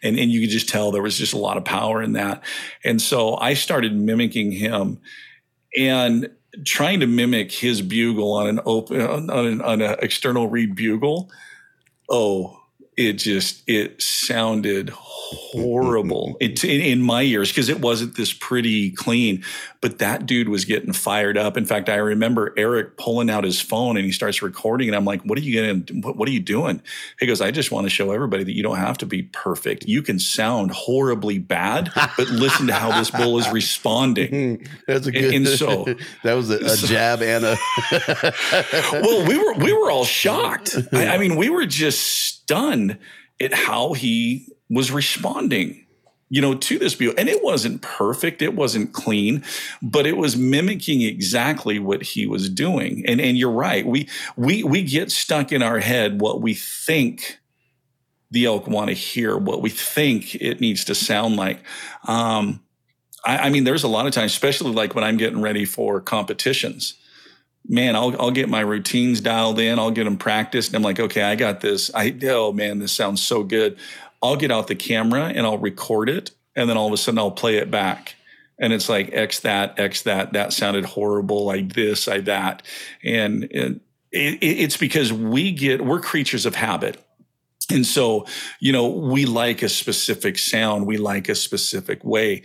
and, 0.05 0.19
and 0.19 0.31
you 0.31 0.43
could 0.43 0.51
just 0.51 0.69
tell 0.69 0.93
there 0.93 1.03
was 1.03 1.19
just 1.19 1.33
a 1.33 1.39
lot 1.39 1.57
of 1.57 1.65
power 1.65 2.03
in 2.03 2.13
that. 2.13 2.45
And 2.85 3.01
so 3.01 3.37
I 3.37 3.55
started 3.55 3.97
mimicking 3.97 4.53
him 4.53 5.01
and 5.77 6.31
trying 6.65 7.01
to 7.01 7.07
mimic 7.07 7.53
his 7.53 7.83
bugle 7.83 8.33
on 8.33 8.47
an 8.47 8.61
open 8.65 9.01
on 9.01 9.47
an, 9.47 9.61
on 9.61 9.83
an 9.83 9.97
external 10.01 10.49
reed 10.49 10.75
bugle. 10.75 11.31
Oh, 12.09 12.61
it 12.97 13.15
just 13.15 13.63
it 13.67 14.01
sounded 14.01 14.91
horrible 14.91 16.37
it, 16.41 16.63
in, 16.65 17.01
my 17.03 17.23
ears 17.23 17.51
because 17.51 17.69
it 17.69 17.81
wasn't 17.81 18.17
this 18.17 18.33
pretty 18.33 18.91
clean 18.91 19.45
but 19.81 19.99
that 19.99 20.25
dude 20.25 20.49
was 20.49 20.65
getting 20.65 20.93
fired 20.93 21.37
up. 21.37 21.57
In 21.57 21.67
fact 21.67 21.89
i 21.89 21.97
remember 21.97 22.55
eric 22.57 22.97
pulling 22.97 23.31
out 23.31 23.45
his 23.45 23.61
phone 23.61 23.97
and 23.97 24.05
he 24.05 24.13
starts 24.13 24.43
recording 24.43 24.89
and 24.89 24.97
i'm 24.97 25.05
like 25.05 25.23
what 25.23 25.39
are 25.39 25.43
you 25.43 25.61
gonna 25.61 26.01
what, 26.01 26.17
what 26.17 26.29
are 26.29 26.33
you 26.33 26.41
doing? 26.41 26.81
He 27.21 27.27
goes 27.27 27.41
i 27.41 27.51
just 27.51 27.71
want 27.71 27.85
to 27.87 27.91
show 27.91 28.13
everybody 28.13 28.45
that 28.45 28.55
you 28.55 28.63
don't 28.63 28.79
have 28.79 28.99
to 28.99 29.07
be 29.07 29.23
perfect. 29.23 29.85
You 29.87 30.03
can 30.03 30.19
sound 30.19 30.71
horribly 30.71 31.39
bad 31.39 31.91
but 31.95 32.29
listen 32.31 32.67
to 32.69 32.75
how 32.75 32.99
this 32.99 33.11
bull 33.11 33.39
is 33.39 33.49
responding. 33.53 34.67
That's 34.87 35.07
a 35.07 35.13
good 35.13 35.35
and 35.35 35.49
so- 35.49 35.85
that 36.23 36.35
was 36.35 36.51
a, 36.51 36.57
a 36.57 36.77
jab 36.77 37.23
and 37.23 37.45
a 37.45 37.57
well, 38.93 39.27
we 39.27 39.37
were 39.39 39.55
we 39.55 39.73
were 39.73 39.91
all 39.91 40.05
shocked. 40.05 40.77
I, 40.93 41.09
I 41.09 41.19
mean, 41.19 41.37
we 41.37 41.51
were 41.51 41.67
just 41.67 42.03
stunned 42.45 42.84
at 43.41 43.53
how 43.53 43.93
he 43.93 44.49
was 44.71 44.91
responding, 44.91 45.87
you 46.29 46.41
know, 46.41 46.55
to 46.55 46.79
this 46.79 46.95
view. 46.95 47.15
And 47.17 47.29
it 47.29 47.43
wasn't 47.43 47.83
perfect, 47.83 48.43
it 48.43 48.55
wasn't 48.55 48.93
clean, 48.93 49.45
but 49.83 50.07
it 50.07 50.17
was 50.17 50.37
mimicking 50.37 51.03
exactly 51.03 51.79
what 51.79 52.03
he 52.03 52.27
was 52.27 52.49
doing. 52.49 53.05
And 53.07 53.21
and 53.21 53.37
you're 53.37 53.51
right. 53.51 53.87
We 53.87 54.09
we 54.37 54.63
we 54.65 54.83
get 54.83 55.11
stuck 55.11 55.53
in 55.53 55.63
our 55.63 55.79
head 55.79 56.21
what 56.21 56.41
we 56.41 56.55
think 56.55 57.41
the 58.31 58.47
elk 58.47 58.67
want 58.67 58.89
to 58.89 58.95
hear, 58.95 59.37
what 59.37 59.63
we 59.63 59.71
think 59.71 60.35
it 60.37 60.61
needs 60.61 60.85
to 60.87 60.95
sound 60.95 61.37
like. 61.37 61.61
Um, 62.09 62.65
I, 63.25 63.39
I 63.39 63.51
mean, 63.51 63.63
there's 63.65 63.85
a 63.85 63.89
lot 63.89 64.07
of 64.07 64.13
times, 64.13 64.33
especially 64.33 64.73
like 64.73 64.95
when 64.95 65.05
I'm 65.05 65.17
getting 65.17 65.41
ready 65.41 65.65
for 65.65 66.01
competitions 66.01 66.95
man, 67.67 67.97
I'll 67.97 68.21
I'll 68.21 68.31
get 68.31 68.49
my 68.49 68.61
routines 68.61 69.21
dialed 69.21 69.59
in. 69.59 69.79
I'll 69.79 69.91
get 69.91 70.05
them 70.05 70.17
practiced. 70.17 70.71
And 70.71 70.77
I'm 70.77 70.83
like, 70.83 71.01
okay, 71.01 71.23
I 71.23 71.35
got 71.37 71.61
this. 71.61 71.91
I 71.95 72.17
oh 72.25 72.53
man, 72.53 72.79
this 72.79 72.93
sounds 72.93 73.23
so 73.23 73.43
good. 73.43 73.79
I'll 74.23 74.37
get 74.37 74.51
out 74.51 74.69
the 74.69 74.75
camera 74.75 75.25
and 75.25 75.47
I'll 75.47 75.59
record 75.59 76.09
it, 76.09 76.31
and 76.57 76.69
then 76.69 76.77
all 76.77 76.87
of 76.87 76.93
a 76.93 76.97
sudden 76.97 77.19
I'll 77.19 77.31
play 77.31 77.57
it 77.57 77.71
back. 77.71 78.17
And 78.59 78.73
it's 78.73 78.89
like 78.89 79.11
X 79.13 79.41
that, 79.41 79.79
X 79.79 80.03
that, 80.03 80.33
that 80.33 80.53
sounded 80.53 80.85
horrible. 80.85 81.51
I 81.51 81.63
this, 81.63 82.07
I 82.07 82.21
that. 82.21 82.63
And 83.03 83.45
it, 83.51 83.81
it's 84.13 84.77
because 84.77 85.13
we 85.13 85.51
get, 85.53 85.85
we're 85.85 86.01
creatures 86.01 86.47
of 86.47 86.55
habit. 86.55 86.99
And 87.71 87.85
so, 87.85 88.27
you 88.61 88.73
know, 88.73 88.87
we 88.89 89.27
like 89.27 89.63
a 89.63 89.69
specific 89.69 90.39
sound, 90.39 90.87
we 90.87 90.99
like 90.99 91.29
a 91.29 91.35
specific 91.35 92.05
way. 92.05 92.45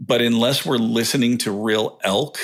But 0.00 0.22
unless 0.22 0.64
we're 0.64 0.78
listening 0.78 1.38
to 1.38 1.52
real 1.52 1.98
elk 2.04 2.38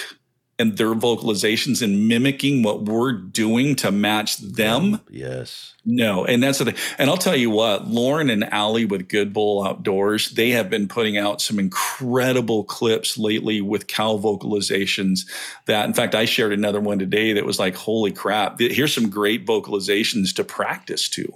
and 0.61 0.77
their 0.77 0.94
vocalizations 0.94 1.83
and 1.83 2.07
mimicking 2.07 2.62
what 2.62 2.85
we're 2.85 3.12
doing 3.12 3.75
to 3.77 3.90
match 3.90 4.37
them, 4.37 5.01
yes 5.11 5.75
no. 5.85 6.25
And 6.25 6.42
that's 6.42 6.59
the 6.59 6.66
thing. 6.66 6.77
And 6.99 7.09
I'll 7.09 7.16
tell 7.16 7.37
you 7.37 7.51
what, 7.51 7.88
Lauren 7.88 8.29
and 8.29 8.44
Allie 8.53 8.85
with 8.85 9.09
Good 9.09 9.33
Bull 9.33 9.64
Outdoors, 9.64 10.31
they 10.31 10.51
have 10.51 10.68
been 10.68 10.88
putting 10.88 11.16
out 11.16 11.40
some 11.40 11.59
incredible 11.59 12.64
clips 12.64 13.16
lately 13.16 13.61
with 13.61 13.87
cow 13.87 14.18
vocalizations 14.18 15.20
that, 15.66 15.87
in 15.87 15.94
fact, 15.94 16.14
I 16.14 16.27
shared 16.27 16.53
another 16.53 16.81
one 16.81 16.99
today 16.99 17.33
that 17.33 17.46
was 17.46 17.59
like, 17.59 17.75
holy 17.77 18.12
crap, 18.12 18.61
here's 18.61 18.94
some 18.94 19.09
great 19.09 19.46
vocalizations 19.46 20.35
to 20.35 20.44
practice 20.44 21.09
to 21.11 21.33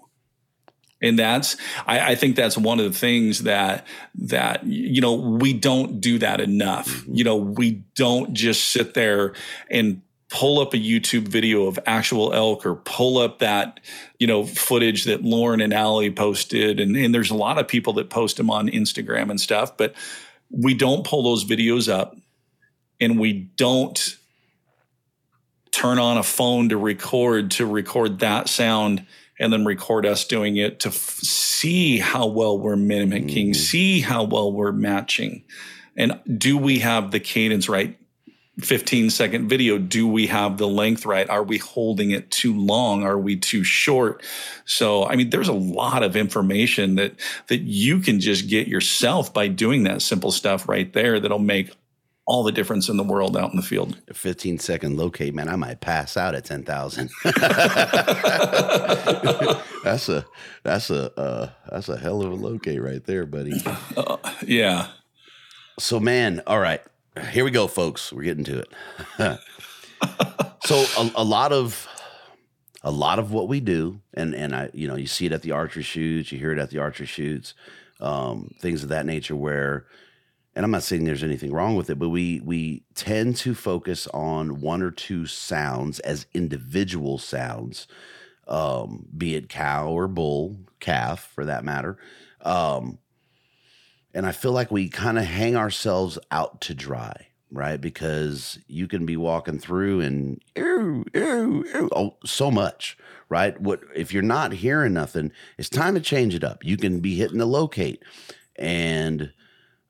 and 1.04 1.18
that's 1.18 1.56
I, 1.86 2.12
I 2.12 2.14
think 2.14 2.34
that's 2.34 2.56
one 2.56 2.80
of 2.80 2.90
the 2.90 2.98
things 2.98 3.42
that 3.44 3.86
that 4.16 4.64
you 4.64 5.00
know 5.00 5.14
we 5.14 5.52
don't 5.52 6.00
do 6.00 6.18
that 6.18 6.40
enough. 6.40 6.88
Mm-hmm. 6.88 7.14
You 7.14 7.24
know 7.24 7.36
we 7.36 7.82
don't 7.94 8.32
just 8.32 8.68
sit 8.68 8.94
there 8.94 9.34
and 9.70 10.00
pull 10.30 10.58
up 10.58 10.72
a 10.72 10.78
youtube 10.78 11.28
video 11.28 11.66
of 11.66 11.78
actual 11.86 12.32
elk 12.32 12.66
or 12.66 12.74
pull 12.74 13.18
up 13.18 13.38
that 13.38 13.78
you 14.18 14.26
know 14.26 14.44
footage 14.44 15.04
that 15.04 15.22
lauren 15.22 15.60
and 15.60 15.72
Allie 15.72 16.10
posted. 16.10 16.80
And, 16.80 16.96
and 16.96 17.14
there's 17.14 17.30
a 17.30 17.36
lot 17.36 17.58
of 17.58 17.68
people 17.68 17.92
that 17.94 18.10
post 18.10 18.38
them 18.38 18.50
on 18.50 18.68
instagram 18.68 19.30
and 19.30 19.40
stuff 19.40 19.76
but 19.76 19.94
we 20.50 20.74
don't 20.74 21.06
pull 21.06 21.22
those 21.22 21.44
videos 21.44 21.92
up 21.92 22.16
and 23.00 23.20
we 23.20 23.32
don't 23.56 24.16
turn 25.70 25.98
on 25.98 26.16
a 26.16 26.22
phone 26.22 26.70
to 26.70 26.78
record 26.78 27.50
to 27.52 27.66
record 27.66 28.20
that 28.20 28.48
sound 28.48 29.06
and 29.38 29.52
then 29.52 29.64
record 29.64 30.06
us 30.06 30.24
doing 30.24 30.56
it 30.56 30.80
to 30.80 30.88
f- 30.88 30.94
see 30.94 31.98
how 31.98 32.26
well 32.26 32.58
we're 32.58 32.76
mimicking, 32.76 33.50
Mm. 33.50 33.56
see 33.56 34.00
how 34.00 34.24
well 34.24 34.52
we're 34.52 34.72
matching. 34.72 35.42
And 35.96 36.20
do 36.38 36.56
we 36.58 36.80
have 36.80 37.10
the 37.10 37.20
cadence 37.20 37.68
right? 37.68 37.96
15 38.60 39.10
second 39.10 39.48
video, 39.48 39.78
do 39.78 40.06
we 40.06 40.28
have 40.28 40.58
the 40.58 40.68
length 40.68 41.04
right? 41.04 41.28
Are 41.28 41.42
we 41.42 41.58
holding 41.58 42.12
it 42.12 42.30
too 42.30 42.56
long? 42.56 43.02
Are 43.02 43.18
we 43.18 43.34
too 43.36 43.64
short? 43.64 44.22
So, 44.64 45.04
I 45.04 45.16
mean, 45.16 45.30
there's 45.30 45.48
a 45.48 45.52
lot 45.52 46.04
of 46.04 46.14
information 46.14 46.94
that 46.94 47.14
that 47.48 47.62
you 47.62 47.98
can 47.98 48.20
just 48.20 48.48
get 48.48 48.68
yourself 48.68 49.34
by 49.34 49.48
doing 49.48 49.82
that 49.84 50.02
simple 50.02 50.30
stuff 50.30 50.68
right 50.68 50.92
there 50.92 51.18
that'll 51.18 51.40
make 51.40 51.72
all 52.26 52.42
the 52.42 52.52
difference 52.52 52.88
in 52.88 52.96
the 52.96 53.04
world 53.04 53.36
out 53.36 53.50
in 53.50 53.56
the 53.56 53.62
field. 53.62 54.00
A 54.08 54.14
15 54.14 54.58
second 54.58 54.96
locate, 54.96 55.34
man, 55.34 55.48
I 55.48 55.56
might 55.56 55.80
pass 55.80 56.16
out 56.16 56.34
at 56.34 56.44
10,000. 56.44 57.10
that's 59.84 60.08
a 60.08 60.24
that's 60.62 60.90
a 60.90 61.20
uh, 61.20 61.50
that's 61.70 61.88
a 61.88 61.98
hell 61.98 62.22
of 62.22 62.32
a 62.32 62.34
locate 62.34 62.80
right 62.80 63.04
there, 63.04 63.26
buddy. 63.26 63.62
Yeah. 64.46 64.88
So, 65.78 66.00
man, 66.00 66.40
all 66.46 66.60
right, 66.60 66.80
here 67.30 67.44
we 67.44 67.50
go, 67.50 67.66
folks. 67.66 68.12
We're 68.12 68.22
getting 68.22 68.44
to 68.44 68.60
it. 68.60 68.68
so, 70.64 70.84
a, 70.98 71.10
a 71.16 71.24
lot 71.24 71.52
of 71.52 71.88
a 72.82 72.90
lot 72.90 73.18
of 73.18 73.32
what 73.32 73.48
we 73.48 73.60
do, 73.60 74.00
and 74.14 74.34
and 74.34 74.54
I, 74.54 74.70
you 74.72 74.86
know, 74.86 74.94
you 74.94 75.06
see 75.06 75.26
it 75.26 75.32
at 75.32 75.42
the 75.42 75.52
archery 75.52 75.82
shoots, 75.82 76.30
you 76.30 76.38
hear 76.38 76.52
it 76.52 76.58
at 76.58 76.70
the 76.70 76.78
archery 76.78 77.06
shoots, 77.06 77.54
um, 78.00 78.54
things 78.60 78.82
of 78.82 78.88
that 78.90 79.04
nature. 79.04 79.34
Where, 79.34 79.86
and 80.56 80.64
I'm 80.64 80.70
not 80.70 80.82
saying 80.82 81.04
there's 81.04 81.24
anything 81.24 81.52
wrong 81.52 81.74
with 81.74 81.90
it, 81.90 81.98
but 81.98 82.10
we 82.10 82.40
we 82.44 82.84
tend 82.94 83.36
to 83.38 83.54
focus 83.54 84.06
on 84.08 84.60
one 84.60 84.82
or 84.82 84.90
two 84.90 85.26
sounds 85.26 85.98
as 86.00 86.26
individual 86.32 87.18
sounds, 87.18 87.88
um, 88.46 89.06
be 89.16 89.34
it 89.34 89.48
cow 89.48 89.88
or 89.88 90.06
bull, 90.06 90.56
calf 90.80 91.30
for 91.34 91.44
that 91.44 91.64
matter. 91.64 91.98
Um, 92.42 92.98
and 94.12 94.26
I 94.26 94.32
feel 94.32 94.52
like 94.52 94.70
we 94.70 94.88
kind 94.88 95.18
of 95.18 95.24
hang 95.24 95.56
ourselves 95.56 96.18
out 96.30 96.60
to 96.62 96.74
dry, 96.74 97.28
right? 97.50 97.80
Because 97.80 98.60
you 98.68 98.86
can 98.86 99.04
be 99.04 99.16
walking 99.16 99.58
through 99.58 100.02
and 100.02 100.40
ew, 100.54 101.04
ew, 101.12 101.64
ew, 101.74 101.88
oh, 101.96 102.16
so 102.24 102.52
much, 102.52 102.96
right? 103.28 103.60
What 103.60 103.80
if 103.96 104.14
you're 104.14 104.22
not 104.22 104.52
hearing 104.52 104.92
nothing? 104.92 105.32
It's 105.58 105.68
time 105.68 105.94
to 105.94 106.00
change 106.00 106.32
it 106.32 106.44
up. 106.44 106.64
You 106.64 106.76
can 106.76 107.00
be 107.00 107.16
hitting 107.16 107.38
the 107.38 107.46
locate 107.46 108.04
and 108.54 109.32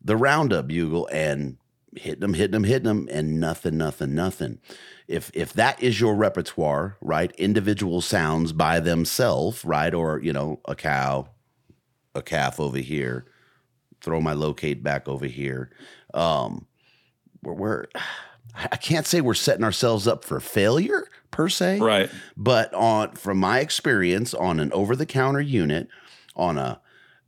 the 0.05 0.17
roundup 0.17 0.67
bugle 0.69 1.09
and 1.13 1.57
hitting 1.97 2.21
them, 2.21 2.35
hitting 2.35 2.53
them, 2.53 2.65
hitting 2.65 2.85
them, 2.85 3.09
and 3.11 3.41
nothing, 3.41 3.77
nothing, 3.79 4.15
nothing. 4.15 4.59
If 5.09 5.31
if 5.35 5.53
that 5.55 5.83
is 5.83 6.01
your 6.01 6.15
repertoire, 6.15 6.97
right? 7.01 7.31
Individual 7.33 8.01
sounds 8.01 8.53
by 8.53 8.81
themselves, 8.81 9.65
right? 9.65 9.93
Or 9.95 10.21
you 10.21 10.33
know, 10.33 10.61
a 10.67 10.75
cow, 10.75 11.29
a 12.15 12.23
calf 12.23 12.61
over 12.61 12.79
here 12.79 13.27
throw 14.01 14.21
my 14.21 14.35
locate 14.35 14.83
back 14.83 15.09
over 15.09 15.25
here. 15.27 15.71
Um, 16.13 16.67
we're, 17.43 17.55
we're 17.55 17.85
I 18.55 18.77
can't 18.77 19.07
say 19.07 19.21
we're 19.21 19.35
setting 19.35 19.65
ourselves 19.65 20.07
up 20.07 20.25
for 20.25 20.39
failure 20.39 21.09
per 21.33 21.49
se, 21.49 21.81
Right. 21.81 22.09
but 22.37 22.73
on 22.73 23.13
from 23.17 23.39
my 23.39 23.59
experience 23.59 24.33
on 24.33 24.61
an 24.61 24.73
over 24.73 24.95
the 24.95 25.07
counter 25.07 25.41
unit, 25.41 25.89
on 26.37 26.57
a 26.59 26.81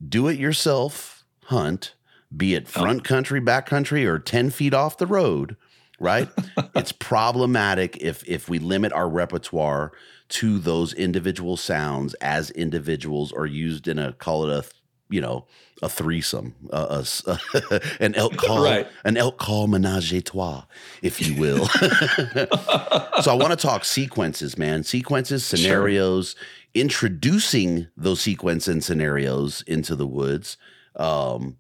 do 0.09 0.29
it 0.29 0.39
yourself 0.39 1.25
hunt, 1.47 1.95
be 2.37 2.55
it 2.55 2.68
front 2.68 3.05
country, 3.05 3.40
back 3.40 3.66
country, 3.66 4.05
or 4.07 4.18
ten 4.18 4.51
feet 4.51 4.75
off 4.75 4.99
the 4.99 5.07
road, 5.07 5.57
right? 5.99 6.29
it's 6.75 6.92
problematic 6.92 7.96
if 7.99 8.27
if 8.29 8.49
we 8.49 8.59
limit 8.59 8.92
our 8.92 9.09
repertoire 9.09 9.92
to 10.29 10.59
those 10.59 10.92
individual 10.92 11.57
sounds 11.57 12.14
as 12.14 12.51
individuals 12.51 13.33
or 13.33 13.46
used 13.46 13.87
in 13.88 13.99
a 13.99 14.12
call 14.12 14.49
it 14.49 14.53
a 14.53 14.68
you 15.09 15.20
know 15.20 15.46
a 15.83 15.88
threesome, 15.88 16.55
uh, 16.72 17.05
a 17.27 17.83
an 18.01 18.14
elk 18.14 18.37
call, 18.37 18.64
Right. 18.64 18.88
an 19.05 19.16
elk 19.18 19.38
call 19.38 19.66
menage 19.66 20.12
a 20.14 20.22
trois, 20.22 20.64
if 21.03 21.20
you 21.20 21.38
will. 21.38 21.66
so 23.22 23.31
I 23.31 23.35
want 23.35 23.51
to 23.51 23.57
talk 23.57 23.85
sequences, 23.85 24.57
man. 24.57 24.85
Sequences, 24.85 25.44
scenarios, 25.44 26.35
introducing 26.75 27.88
those 27.96 28.20
sequence 28.20 28.68
and 28.68 28.83
scenarios 28.83 29.62
into 29.66 29.94
the 29.96 30.07
woods, 30.07 30.57
um, 30.96 31.57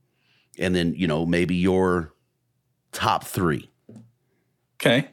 and 0.58 0.74
then 0.74 0.94
you 0.94 1.06
know 1.06 1.26
maybe 1.26 1.54
your 1.54 2.12
top 2.92 3.24
three. 3.24 3.70
Okay. 4.80 5.08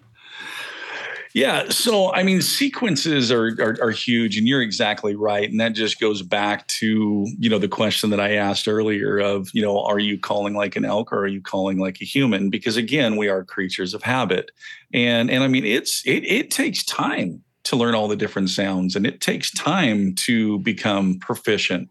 Yeah. 1.33 1.69
So, 1.69 2.13
I 2.13 2.21
mean, 2.21 2.43
sequences 2.43 3.31
are, 3.31 3.47
are 3.59 3.75
are 3.81 3.89
huge, 3.89 4.37
and 4.37 4.47
you're 4.47 4.61
exactly 4.61 5.15
right. 5.15 5.49
And 5.49 5.59
that 5.59 5.73
just 5.73 5.99
goes 5.99 6.21
back 6.21 6.67
to 6.67 7.27
you 7.39 7.49
know 7.49 7.57
the 7.57 7.67
question 7.67 8.11
that 8.11 8.19
I 8.19 8.35
asked 8.35 8.67
earlier 8.67 9.17
of 9.17 9.49
you 9.51 9.61
know 9.61 9.83
are 9.83 9.97
you 9.97 10.19
calling 10.19 10.53
like 10.53 10.75
an 10.75 10.85
elk 10.85 11.11
or 11.11 11.21
are 11.21 11.27
you 11.27 11.41
calling 11.41 11.79
like 11.79 12.01
a 12.01 12.05
human? 12.05 12.51
Because 12.51 12.77
again, 12.77 13.15
we 13.15 13.29
are 13.29 13.43
creatures 13.43 13.95
of 13.95 14.03
habit, 14.03 14.51
and 14.93 15.31
and 15.31 15.43
I 15.43 15.47
mean 15.47 15.65
it's 15.65 16.05
it 16.05 16.23
it 16.23 16.51
takes 16.51 16.83
time 16.83 17.43
to 17.63 17.75
learn 17.75 17.95
all 17.95 18.07
the 18.07 18.15
different 18.15 18.51
sounds, 18.51 18.95
and 18.95 19.07
it 19.07 19.19
takes 19.19 19.49
time 19.49 20.13
to 20.15 20.59
become 20.59 21.17
proficient 21.17 21.89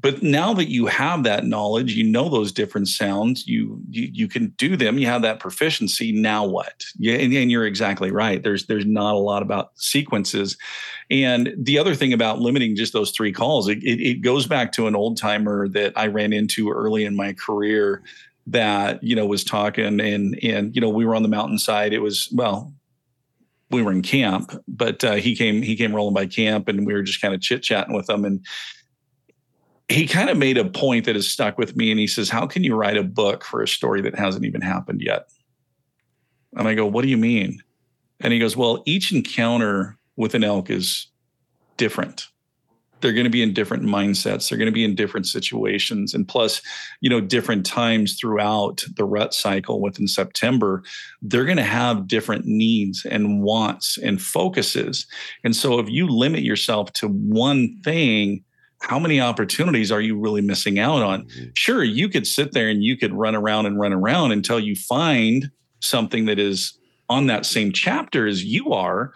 but 0.00 0.22
now 0.22 0.52
that 0.54 0.70
you 0.70 0.86
have 0.86 1.24
that 1.24 1.44
knowledge 1.44 1.94
you 1.94 2.04
know 2.04 2.28
those 2.28 2.52
different 2.52 2.88
sounds 2.88 3.46
you 3.46 3.80
you, 3.90 4.08
you 4.12 4.28
can 4.28 4.48
do 4.56 4.76
them 4.76 4.98
you 4.98 5.06
have 5.06 5.22
that 5.22 5.40
proficiency 5.40 6.12
now 6.12 6.44
what? 6.44 6.84
Yeah 6.98 7.14
and, 7.14 7.32
and 7.32 7.50
you're 7.50 7.66
exactly 7.66 8.10
right. 8.10 8.42
There's 8.42 8.66
there's 8.66 8.86
not 8.86 9.14
a 9.14 9.18
lot 9.18 9.42
about 9.42 9.70
sequences. 9.76 10.56
And 11.10 11.54
the 11.56 11.78
other 11.78 11.94
thing 11.94 12.12
about 12.12 12.40
limiting 12.40 12.76
just 12.76 12.92
those 12.92 13.10
three 13.12 13.32
calls 13.32 13.68
it, 13.68 13.82
it, 13.82 14.00
it 14.00 14.14
goes 14.22 14.46
back 14.46 14.72
to 14.72 14.86
an 14.86 14.96
old 14.96 15.16
timer 15.16 15.68
that 15.68 15.92
i 15.96 16.06
ran 16.06 16.32
into 16.32 16.70
early 16.70 17.04
in 17.04 17.16
my 17.16 17.32
career 17.32 18.02
that 18.46 19.02
you 19.02 19.14
know 19.14 19.26
was 19.26 19.44
talking 19.44 20.00
and 20.00 20.38
and 20.42 20.74
you 20.74 20.80
know 20.80 20.88
we 20.88 21.04
were 21.04 21.14
on 21.14 21.22
the 21.22 21.28
mountainside. 21.28 21.92
It 21.92 22.00
was 22.00 22.28
well 22.32 22.72
we 23.70 23.82
were 23.82 23.92
in 23.92 24.00
camp 24.00 24.52
but 24.66 25.04
uh, 25.04 25.14
he 25.14 25.36
came 25.36 25.60
he 25.60 25.76
came 25.76 25.94
rolling 25.94 26.14
by 26.14 26.24
camp 26.26 26.68
and 26.68 26.86
we 26.86 26.94
were 26.94 27.02
just 27.02 27.20
kind 27.20 27.34
of 27.34 27.40
chit 27.40 27.62
chatting 27.62 27.94
with 27.94 28.08
him. 28.08 28.24
And 28.24 28.44
he 29.88 30.06
kind 30.06 30.28
of 30.28 30.36
made 30.36 30.58
a 30.58 30.68
point 30.68 31.06
that 31.06 31.16
has 31.16 31.30
stuck 31.30 31.56
with 31.56 31.76
me 31.76 31.90
and 31.90 31.98
he 31.98 32.06
says 32.06 32.28
how 32.28 32.46
can 32.46 32.62
you 32.62 32.74
write 32.74 32.96
a 32.96 33.02
book 33.02 33.44
for 33.44 33.62
a 33.62 33.68
story 33.68 34.00
that 34.02 34.14
hasn't 34.14 34.44
even 34.44 34.60
happened 34.60 35.00
yet? 35.02 35.28
And 36.54 36.68
i 36.68 36.74
go 36.74 36.86
what 36.86 37.02
do 37.02 37.08
you 37.08 37.16
mean? 37.16 37.60
And 38.20 38.32
he 38.32 38.38
goes 38.38 38.56
well 38.56 38.82
each 38.86 39.12
encounter 39.12 39.96
with 40.16 40.34
an 40.34 40.44
elk 40.44 40.70
is 40.70 41.06
different. 41.76 42.26
They're 43.00 43.12
going 43.12 43.24
to 43.24 43.30
be 43.30 43.42
in 43.42 43.54
different 43.54 43.84
mindsets. 43.84 44.48
They're 44.48 44.58
going 44.58 44.66
to 44.66 44.72
be 44.72 44.84
in 44.84 44.96
different 44.96 45.28
situations. 45.28 46.14
And 46.14 46.26
plus 46.26 46.60
you 47.00 47.08
know 47.08 47.20
different 47.20 47.64
times 47.64 48.18
throughout 48.18 48.84
the 48.96 49.04
rut 49.04 49.32
cycle 49.32 49.80
within 49.80 50.08
september 50.08 50.82
they're 51.22 51.44
going 51.44 51.56
to 51.56 51.62
have 51.62 52.08
different 52.08 52.44
needs 52.44 53.06
and 53.06 53.42
wants 53.42 53.96
and 53.96 54.20
focuses. 54.20 55.06
And 55.44 55.56
so 55.56 55.78
if 55.78 55.88
you 55.88 56.08
limit 56.08 56.42
yourself 56.42 56.92
to 56.94 57.08
one 57.08 57.80
thing 57.82 58.44
how 58.80 58.98
many 58.98 59.20
opportunities 59.20 59.90
are 59.90 60.00
you 60.00 60.18
really 60.18 60.40
missing 60.40 60.78
out 60.78 61.02
on? 61.02 61.24
Mm-hmm. 61.24 61.44
Sure, 61.54 61.82
you 61.82 62.08
could 62.08 62.26
sit 62.26 62.52
there 62.52 62.68
and 62.68 62.82
you 62.82 62.96
could 62.96 63.12
run 63.12 63.34
around 63.34 63.66
and 63.66 63.78
run 63.78 63.92
around 63.92 64.32
until 64.32 64.60
you 64.60 64.76
find 64.76 65.50
something 65.80 66.26
that 66.26 66.38
is 66.38 66.78
on 67.08 67.26
that 67.26 67.46
same 67.46 67.72
chapter 67.72 68.26
as 68.26 68.44
you 68.44 68.72
are. 68.72 69.12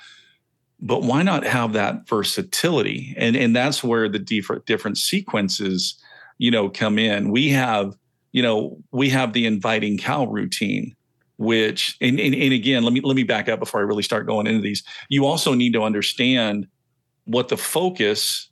But 0.81 1.03
why 1.03 1.23
not 1.23 1.45
have 1.45 1.75
that 1.75 2.09
versatility? 2.09 3.15
And 3.17 3.37
and 3.37 3.55
that's 3.55 3.85
where 3.85 4.09
the 4.09 4.19
different 4.19 4.67
different 4.67 4.99
sequences, 4.99 5.95
you 6.39 6.51
know, 6.51 6.69
come 6.69 6.99
in. 6.99 7.31
We 7.31 7.51
have, 7.51 7.95
you 8.33 8.43
know, 8.43 8.79
we 8.91 9.09
have 9.11 9.33
the 9.33 9.47
inviting 9.47 9.97
cow 9.97 10.25
routine, 10.25 10.97
which 11.37 11.97
and, 12.01 12.19
and, 12.19 12.35
and 12.35 12.53
again, 12.53 12.83
let 12.83 12.93
me 12.93 13.01
let 13.01 13.15
me 13.15 13.23
back 13.23 13.49
up 13.49 13.61
before 13.61 13.79
I 13.81 13.85
really 13.85 14.03
start 14.03 14.27
going 14.27 14.49
into 14.49 14.61
these. 14.61 14.83
You 15.09 15.25
also 15.25 15.55
need 15.55 15.73
to 15.75 15.83
understand 15.85 16.67
what 17.27 17.47
the 17.47 17.57
focus 17.57 18.49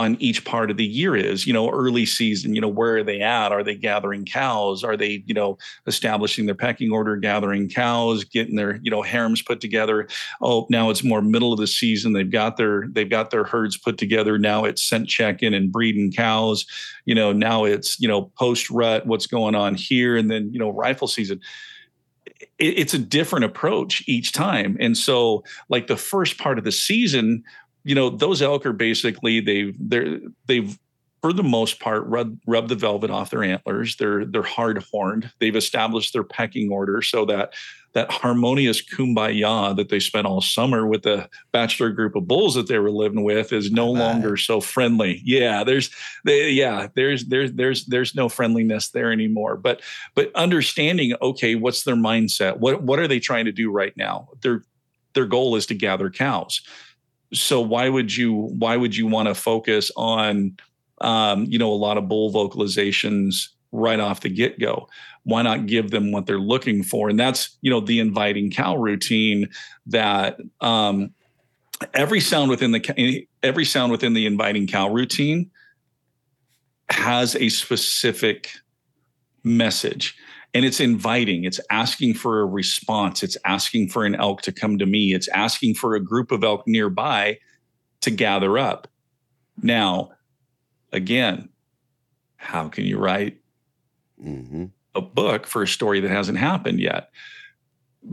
on 0.00 0.16
each 0.18 0.46
part 0.46 0.70
of 0.70 0.78
the 0.78 0.84
year 0.84 1.14
is 1.14 1.46
you 1.46 1.52
know 1.52 1.68
early 1.68 2.06
season 2.06 2.54
you 2.54 2.60
know 2.60 2.68
where 2.68 2.96
are 2.96 3.04
they 3.04 3.20
at? 3.20 3.52
Are 3.52 3.62
they 3.62 3.74
gathering 3.74 4.24
cows? 4.24 4.82
Are 4.82 4.96
they 4.96 5.22
you 5.26 5.34
know 5.34 5.58
establishing 5.86 6.46
their 6.46 6.54
pecking 6.54 6.90
order 6.90 7.16
gathering 7.16 7.68
cows 7.68 8.24
getting 8.24 8.56
their 8.56 8.80
you 8.82 8.90
know 8.90 9.02
harems 9.02 9.42
put 9.42 9.60
together? 9.60 10.08
Oh 10.40 10.66
now 10.70 10.88
it's 10.88 11.04
more 11.04 11.20
middle 11.20 11.52
of 11.52 11.58
the 11.58 11.66
season. 11.66 12.14
They've 12.14 12.30
got 12.30 12.56
their 12.56 12.88
they've 12.88 13.10
got 13.10 13.30
their 13.30 13.44
herds 13.44 13.76
put 13.76 13.98
together. 13.98 14.38
Now 14.38 14.64
it's 14.64 14.82
scent 14.82 15.06
check-in 15.06 15.52
and 15.52 15.70
breeding 15.70 16.10
cows. 16.10 16.64
You 17.04 17.14
know 17.14 17.32
now 17.32 17.64
it's 17.64 18.00
you 18.00 18.08
know 18.08 18.32
post 18.38 18.70
rut 18.70 19.06
what's 19.06 19.26
going 19.26 19.54
on 19.54 19.74
here? 19.74 20.16
And 20.16 20.30
then 20.30 20.50
you 20.50 20.58
know 20.58 20.70
rifle 20.70 21.08
season. 21.08 21.40
It, 22.58 22.78
it's 22.78 22.94
a 22.94 22.98
different 22.98 23.44
approach 23.44 24.02
each 24.06 24.32
time. 24.32 24.78
And 24.80 24.96
so 24.96 25.44
like 25.68 25.88
the 25.88 25.98
first 25.98 26.38
part 26.38 26.56
of 26.56 26.64
the 26.64 26.72
season 26.72 27.44
you 27.84 27.94
know 27.94 28.10
those 28.10 28.42
elk 28.42 28.66
are 28.66 28.72
basically 28.72 29.40
they've 29.40 29.76
they're 29.78 30.20
they've 30.46 30.78
for 31.20 31.32
the 31.32 31.42
most 31.42 31.80
part, 31.80 32.06
rub, 32.06 32.38
rub 32.46 32.68
the 32.68 32.74
velvet 32.74 33.10
off 33.10 33.30
their 33.30 33.44
antlers. 33.44 33.96
They're 33.96 34.24
they're 34.24 34.42
hard 34.42 34.82
horned. 34.90 35.30
They've 35.38 35.56
established 35.56 36.12
their 36.12 36.24
pecking 36.24 36.70
order 36.70 37.02
so 37.02 37.26
that 37.26 37.52
that 37.92 38.10
harmonious 38.10 38.80
kumbaya 38.80 39.76
that 39.76 39.88
they 39.88 39.98
spent 39.98 40.26
all 40.26 40.40
summer 40.40 40.86
with 40.86 41.02
the 41.02 41.28
bachelor 41.52 41.90
group 41.90 42.14
of 42.14 42.28
bulls 42.28 42.54
that 42.54 42.68
they 42.68 42.78
were 42.78 42.90
living 42.90 43.24
with 43.24 43.52
is 43.52 43.72
no 43.72 43.90
longer 43.90 44.36
so 44.36 44.60
friendly. 44.60 45.20
Yeah, 45.24 45.64
there's 45.64 45.90
they, 46.24 46.50
yeah, 46.50 46.86
there's 46.94 47.26
there's 47.26 47.52
there's 47.52 47.84
there's 47.86 48.14
no 48.14 48.28
friendliness 48.28 48.90
there 48.90 49.12
anymore. 49.12 49.56
But 49.56 49.82
but 50.14 50.34
understanding, 50.34 51.14
okay, 51.20 51.54
what's 51.56 51.82
their 51.82 51.96
mindset? 51.96 52.58
What 52.58 52.82
what 52.82 52.98
are 52.98 53.08
they 53.08 53.20
trying 53.20 53.44
to 53.46 53.52
do 53.52 53.70
right 53.70 53.96
now? 53.96 54.28
Their 54.42 54.62
their 55.12 55.26
goal 55.26 55.56
is 55.56 55.66
to 55.66 55.74
gather 55.74 56.08
cows. 56.08 56.62
So 57.32 57.60
why 57.60 57.88
would 57.88 58.16
you 58.16 58.34
why 58.34 58.76
would 58.76 58.96
you 58.96 59.06
want 59.06 59.28
to 59.28 59.34
focus 59.34 59.90
on 59.96 60.56
um, 61.00 61.44
you 61.44 61.58
know 61.58 61.72
a 61.72 61.74
lot 61.74 61.98
of 61.98 62.08
bull 62.08 62.32
vocalizations 62.32 63.48
right 63.72 64.00
off 64.00 64.20
the 64.20 64.28
get 64.28 64.58
go? 64.58 64.88
why 65.24 65.42
not 65.42 65.66
give 65.66 65.90
them 65.90 66.12
what 66.12 66.26
they're 66.26 66.38
looking 66.38 66.82
for? 66.82 67.08
And 67.08 67.18
that's, 67.18 67.56
you 67.60 67.70
know, 67.70 67.80
the 67.80 68.00
inviting 68.00 68.50
cow 68.50 68.76
routine 68.76 69.48
that 69.86 70.38
um, 70.60 71.12
every 71.94 72.20
sound 72.20 72.50
within 72.50 72.72
the 72.72 73.26
every 73.42 73.64
sound 73.64 73.92
within 73.92 74.14
the 74.14 74.26
inviting 74.26 74.66
cow 74.66 74.88
routine 74.88 75.50
has 76.90 77.36
a 77.36 77.48
specific 77.48 78.50
message 79.44 80.16
and 80.52 80.64
it's 80.64 80.80
inviting. 80.80 81.44
It's 81.44 81.60
asking 81.70 82.14
for 82.14 82.40
a 82.40 82.46
response. 82.46 83.22
It's 83.22 83.36
asking 83.44 83.88
for 83.88 84.04
an 84.04 84.14
elk 84.14 84.42
to 84.42 84.52
come 84.52 84.78
to 84.78 84.86
me. 84.86 85.14
It's 85.14 85.28
asking 85.28 85.74
for 85.74 85.94
a 85.94 86.00
group 86.00 86.32
of 86.32 86.42
elk 86.42 86.64
nearby 86.66 87.38
to 88.00 88.10
gather 88.10 88.58
up. 88.58 88.88
Now 89.62 90.12
again 90.92 91.50
how 92.36 92.68
can 92.68 92.84
you 92.84 92.98
write 92.98 93.38
mm-hmm. 94.22 94.66
a 94.94 95.00
book 95.00 95.46
for 95.46 95.62
a 95.62 95.68
story 95.68 96.00
that 96.00 96.10
hasn't 96.10 96.38
happened 96.38 96.80
yet. 96.80 97.10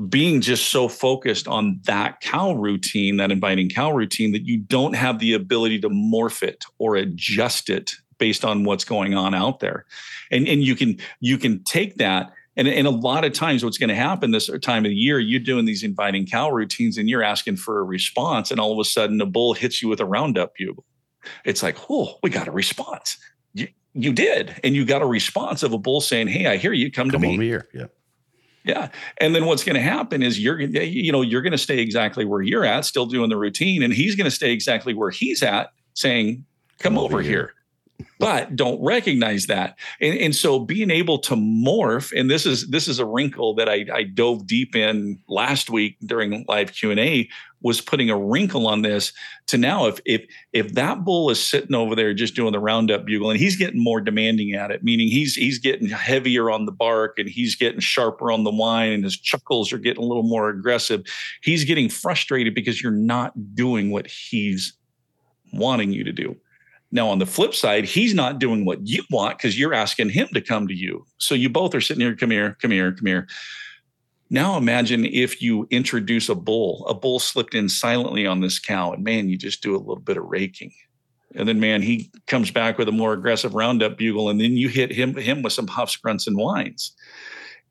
Being 0.10 0.42
just 0.42 0.68
so 0.68 0.90
focused 0.90 1.48
on 1.48 1.80
that 1.86 2.20
cow 2.20 2.52
routine, 2.52 3.18
that 3.18 3.32
inviting 3.32 3.70
cow 3.70 3.92
routine, 3.92 4.34
that 4.34 4.46
you 4.46 4.58
don't 4.58 4.98
have 4.98 5.20
the 5.20 5.34
ability 5.34 5.80
to 5.80 5.90
morph 5.90 6.44
it 6.44 6.66
or 6.78 6.98
adjust 6.98 7.70
it 7.70 7.94
based 8.18 8.44
on 8.46 8.64
what's 8.64 8.84
going 8.84 9.16
on 9.16 9.34
out 9.34 9.60
there. 9.60 9.86
And, 10.32 10.48
and 10.48 10.64
you 10.64 10.76
can 10.76 10.98
you 11.20 11.38
can 11.38 11.64
take 11.64 11.96
that 11.96 12.32
and, 12.56 12.68
and 12.68 12.88
a 12.88 12.92
lot 12.92 13.24
of 13.24 13.34
times 13.34 13.64
what's 13.64 13.78
going 13.78 13.90
to 13.90 13.96
happen 13.96 14.32
this 14.32 14.50
time 14.64 14.84
of 14.84 14.90
the 14.90 14.96
year, 14.96 15.20
you're 15.20 15.40
doing 15.40 15.66
these 15.66 15.84
inviting 15.84 16.26
cow 16.26 16.50
routines 16.50 16.98
and 16.98 17.08
you're 17.08 17.22
asking 17.22 17.58
for 17.58 17.78
a 17.78 17.84
response, 17.84 18.50
and 18.50 18.60
all 18.60 18.74
of 18.74 18.80
a 18.80 18.84
sudden 18.84 19.22
a 19.22 19.28
bull 19.28 19.54
hits 19.54 19.80
you 19.80 19.88
with 19.88 20.00
a 20.00 20.06
roundup 20.06 20.54
bugle. 20.58 20.84
It's 21.46 21.62
like, 21.62 21.78
oh, 21.88 22.18
we 22.24 22.32
got 22.32 22.48
a 22.48 22.52
response 22.52 23.18
you 23.58 23.68
you 23.94 24.14
did, 24.14 24.60
and 24.64 24.76
you 24.76 24.86
got 24.86 25.02
a 25.02 25.06
response 25.06 25.64
of 25.64 25.74
a 25.74 25.78
bull 25.78 26.02
saying, 26.02 26.28
"Hey, 26.28 26.46
I 26.46 26.58
hear 26.58 26.74
you. 26.74 26.92
Come, 26.92 27.10
come 27.10 27.22
to 27.22 27.28
me." 27.28 27.38
here, 27.38 27.68
yeah. 27.74 27.86
Yeah. 28.64 28.90
And 29.20 29.34
then 29.34 29.46
what's 29.46 29.64
going 29.64 29.76
to 29.76 29.82
happen 29.82 30.22
is 30.22 30.40
you're 30.40 30.60
you 30.60 31.12
know, 31.12 31.22
you're 31.22 31.42
going 31.42 31.54
to 31.54 31.58
stay 31.58 31.80
exactly 31.80 32.26
where 32.26 32.42
you're 32.42 32.66
at, 32.66 32.84
still 32.84 33.06
doing 33.06 33.30
the 33.30 33.38
routine, 33.38 33.82
and 33.82 33.94
he's 33.94 34.16
going 34.16 34.26
to 34.26 34.32
stay 34.32 34.52
exactly 34.52 34.94
where 34.94 35.10
he's 35.10 35.42
at, 35.42 35.72
saying, 35.94 36.46
Come, 36.80 36.94
come 36.94 36.98
over, 36.98 37.16
over, 37.16 37.22
here. 37.22 37.32
here 37.32 37.54
but 38.20 38.56
don't 38.56 38.84
recognize 38.84 39.48
that. 39.48 39.78
And, 40.02 40.18
and, 40.20 40.36
so 40.36 40.60
being 40.60 40.92
able 40.92 41.18
to 41.20 41.36
morph, 41.36 42.18
and 42.18 42.30
this 42.30 42.46
is 42.46 42.70
this 42.70 42.88
is 42.88 43.00
a 43.00 43.06
wrinkle 43.06 43.56
that 43.56 43.70
I, 43.70 43.86
I 43.94 44.04
dove 44.04 44.48
deep 44.48 44.76
in 44.76 45.20
last 45.28 45.70
week 45.70 45.98
during 46.06 46.46
live 46.48 46.74
Q 46.74 46.92
and 46.92 47.00
A, 47.00 47.30
was 47.62 47.82
putting 47.82 48.10
a 48.10 48.18
wrinkle 48.18 48.68
on 48.68 48.82
this 48.84 49.14
to 49.48 49.58
now 49.58 49.88
if 49.88 50.00
if 50.06 50.26
if 50.54 50.74
that 50.74 51.04
bull 51.04 51.30
is 51.30 51.44
sitting 51.44 51.76
over 51.76 51.96
there 51.96 52.14
just 52.14 52.36
doing 52.36 52.52
the 52.52 52.60
roundup 52.60 53.06
bugle 53.06 53.32
and 53.32 53.40
he's 53.40 53.56
getting 53.56 53.84
more 53.84 54.02
demanding 54.02 54.54
at 54.54 54.72
it, 54.72 54.84
meaning 54.84 55.08
he's 55.08 55.36
he's 55.36 55.58
getting 55.58 55.90
heavier 55.90 56.52
on 56.52 56.66
the 56.66 56.72
bark 56.72 57.18
and 57.18 57.30
he's 57.30 57.56
getting 57.56 57.80
sharper 57.80 58.32
on 58.32 58.44
the 58.44 58.52
whine 58.52 58.92
and 58.92 59.04
his 59.04 59.18
chuckles 59.18 59.74
are 59.74 59.80
getting 59.80 60.04
a 60.04 60.08
little 60.08 60.24
more 60.24 60.50
aggressive. 60.50 61.04
He's 61.42 61.66
getting 61.66 61.90
frustrated 61.90 62.54
because 62.54 62.82
you're 62.82 62.92
not 62.92 63.56
doing 63.56 63.92
what 63.92 64.08
he's 64.08 64.74
wanting 65.54 65.92
you 65.92 66.04
to 66.04 66.12
do. 66.12 66.36
Now, 66.98 67.10
on 67.10 67.20
the 67.20 67.28
flip 67.28 67.54
side, 67.54 67.86
he's 67.86 68.16
not 68.16 68.40
doing 68.40 68.66
what 68.66 68.88
you 68.88 69.04
want 69.12 69.38
because 69.38 69.60
you're 69.60 69.76
asking 69.76 70.10
him 70.10 70.30
to 70.34 70.42
come 70.42 70.68
to 70.68 70.74
you. 70.74 71.06
So 71.20 71.36
you 71.36 71.48
both 71.48 71.76
are 71.76 71.80
sitting 71.80 72.02
here, 72.02 72.16
come 72.16 72.32
here, 72.32 72.58
come 72.60 72.72
here, 72.72 72.92
come 72.92 73.06
here. 73.06 73.28
Now 74.32 74.58
imagine 74.58 75.06
if 75.06 75.40
you 75.40 75.68
introduce 75.70 76.28
a 76.28 76.34
bull, 76.34 76.88
a 76.88 76.96
bull 76.96 77.20
slipped 77.20 77.54
in 77.54 77.70
silently 77.70 78.26
on 78.26 78.42
this 78.42 78.58
cow, 78.58 78.94
and 78.94 79.04
man, 79.04 79.30
you 79.30 79.38
just 79.38 79.62
do 79.62 79.76
a 79.76 79.78
little 79.78 80.00
bit 80.00 80.18
of 80.18 80.24
raking. 80.24 80.74
And 81.36 81.48
then 81.48 81.60
man, 81.60 81.84
he 81.84 82.10
comes 82.26 82.50
back 82.50 82.80
with 82.80 82.90
a 82.90 82.92
more 82.92 83.14
aggressive 83.14 83.54
roundup 83.54 83.96
bugle, 83.96 84.32
and 84.32 84.42
then 84.42 84.54
you 84.54 84.68
hit 84.68 84.92
him 84.92 85.16
him 85.18 85.44
with 85.44 85.54
some 85.54 85.68
huffs, 85.68 85.98
grunts, 85.98 86.26
and 86.26 86.36
whines. 86.36 86.96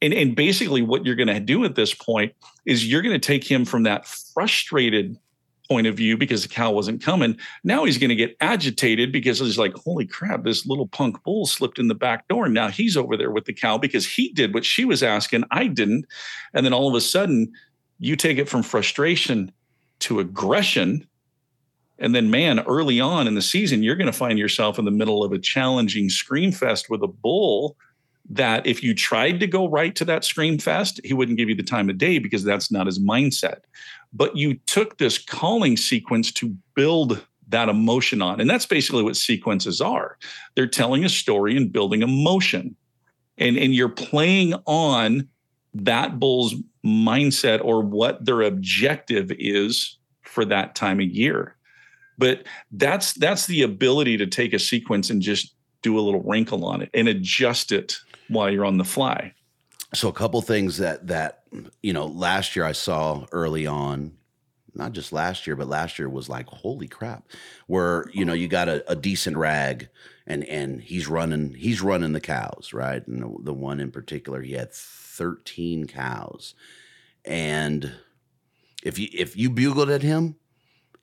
And, 0.00 0.14
and 0.14 0.36
basically 0.36 0.82
what 0.82 1.04
you're 1.04 1.16
going 1.16 1.26
to 1.26 1.40
do 1.40 1.64
at 1.64 1.74
this 1.74 1.94
point 1.94 2.32
is 2.64 2.88
you're 2.88 3.02
going 3.02 3.20
to 3.20 3.26
take 3.26 3.42
him 3.42 3.64
from 3.64 3.82
that 3.82 4.06
frustrated 4.06 5.18
point 5.66 5.86
of 5.86 5.96
view 5.96 6.16
because 6.16 6.42
the 6.42 6.48
cow 6.48 6.70
wasn't 6.70 7.02
coming. 7.02 7.36
Now 7.64 7.84
he's 7.84 7.98
going 7.98 8.10
to 8.10 8.16
get 8.16 8.36
agitated 8.40 9.12
because 9.12 9.38
he's 9.38 9.58
like, 9.58 9.74
holy 9.74 10.06
crap, 10.06 10.44
this 10.44 10.66
little 10.66 10.86
punk 10.88 11.22
bull 11.22 11.46
slipped 11.46 11.78
in 11.78 11.88
the 11.88 11.94
back 11.94 12.28
door. 12.28 12.48
Now 12.48 12.68
he's 12.68 12.96
over 12.96 13.16
there 13.16 13.30
with 13.30 13.44
the 13.44 13.52
cow 13.52 13.78
because 13.78 14.06
he 14.06 14.30
did 14.32 14.54
what 14.54 14.64
she 14.64 14.84
was 14.84 15.02
asking. 15.02 15.44
I 15.50 15.66
didn't. 15.66 16.06
And 16.54 16.64
then 16.64 16.72
all 16.72 16.88
of 16.88 16.94
a 16.94 17.00
sudden, 17.00 17.52
you 17.98 18.16
take 18.16 18.38
it 18.38 18.48
from 18.48 18.62
frustration 18.62 19.52
to 20.00 20.20
aggression. 20.20 21.06
And 21.98 22.14
then, 22.14 22.30
man, 22.30 22.60
early 22.60 23.00
on 23.00 23.26
in 23.26 23.34
the 23.34 23.42
season, 23.42 23.82
you're 23.82 23.96
going 23.96 24.06
to 24.06 24.12
find 24.12 24.38
yourself 24.38 24.78
in 24.78 24.84
the 24.84 24.90
middle 24.90 25.24
of 25.24 25.32
a 25.32 25.38
challenging 25.38 26.10
scream 26.10 26.52
fest 26.52 26.90
with 26.90 27.02
a 27.02 27.08
bull 27.08 27.76
that 28.28 28.66
if 28.66 28.82
you 28.82 28.94
tried 28.94 29.38
to 29.40 29.46
go 29.46 29.68
right 29.68 29.94
to 29.94 30.04
that 30.04 30.24
scream 30.24 30.58
fest, 30.58 31.00
he 31.04 31.14
wouldn't 31.14 31.38
give 31.38 31.48
you 31.48 31.54
the 31.54 31.62
time 31.62 31.88
of 31.88 31.98
day 31.98 32.18
because 32.18 32.42
that's 32.42 32.70
not 32.70 32.86
his 32.86 32.98
mindset 32.98 33.60
but 34.16 34.36
you 34.36 34.54
took 34.66 34.96
this 34.96 35.18
calling 35.18 35.76
sequence 35.76 36.32
to 36.32 36.56
build 36.74 37.24
that 37.48 37.68
emotion 37.68 38.22
on. 38.22 38.40
And 38.40 38.48
that's 38.48 38.66
basically 38.66 39.02
what 39.02 39.16
sequences 39.16 39.80
are. 39.80 40.16
They're 40.54 40.66
telling 40.66 41.04
a 41.04 41.08
story 41.08 41.56
and 41.56 41.72
building 41.72 42.02
emotion. 42.02 42.74
And, 43.38 43.56
and 43.56 43.74
you're 43.74 43.88
playing 43.88 44.54
on 44.64 45.28
that 45.74 46.18
bull's 46.18 46.54
mindset 46.84 47.62
or 47.62 47.82
what 47.82 48.24
their 48.24 48.42
objective 48.42 49.30
is 49.38 49.98
for 50.22 50.44
that 50.46 50.74
time 50.74 50.98
of 50.98 51.06
year. 51.06 51.54
But 52.18 52.44
that's 52.72 53.12
that's 53.12 53.46
the 53.46 53.60
ability 53.60 54.16
to 54.16 54.26
take 54.26 54.54
a 54.54 54.58
sequence 54.58 55.10
and 55.10 55.20
just 55.20 55.54
do 55.82 55.98
a 55.98 56.00
little 56.00 56.22
wrinkle 56.22 56.64
on 56.64 56.80
it 56.80 56.88
and 56.94 57.08
adjust 57.08 57.72
it 57.72 57.98
while 58.28 58.50
you're 58.50 58.64
on 58.64 58.78
the 58.78 58.84
fly. 58.84 59.32
So 59.94 60.08
a 60.08 60.12
couple 60.12 60.40
things 60.42 60.78
that 60.78 61.06
that 61.06 61.42
you 61.82 61.92
know 61.92 62.06
last 62.06 62.56
year 62.56 62.64
I 62.64 62.72
saw 62.72 63.24
early 63.32 63.66
on, 63.66 64.12
not 64.74 64.92
just 64.92 65.12
last 65.12 65.46
year, 65.46 65.56
but 65.56 65.68
last 65.68 65.98
year 65.98 66.08
was 66.08 66.28
like 66.28 66.46
holy 66.48 66.88
crap, 66.88 67.24
where 67.66 68.10
you 68.12 68.24
know 68.24 68.32
you 68.32 68.48
got 68.48 68.68
a, 68.68 68.90
a 68.90 68.96
decent 68.96 69.36
rag 69.36 69.88
and 70.26 70.44
and 70.44 70.82
he's 70.82 71.08
running 71.08 71.54
he's 71.54 71.80
running 71.80 72.12
the 72.12 72.20
cows 72.20 72.70
right, 72.72 73.06
and 73.06 73.22
the, 73.22 73.36
the 73.44 73.54
one 73.54 73.80
in 73.80 73.90
particular 73.90 74.42
he 74.42 74.52
had 74.52 74.72
thirteen 74.72 75.86
cows, 75.86 76.54
and 77.24 77.92
if 78.82 78.98
you 78.98 79.08
if 79.12 79.36
you 79.36 79.50
bugled 79.50 79.90
at 79.90 80.02
him, 80.02 80.36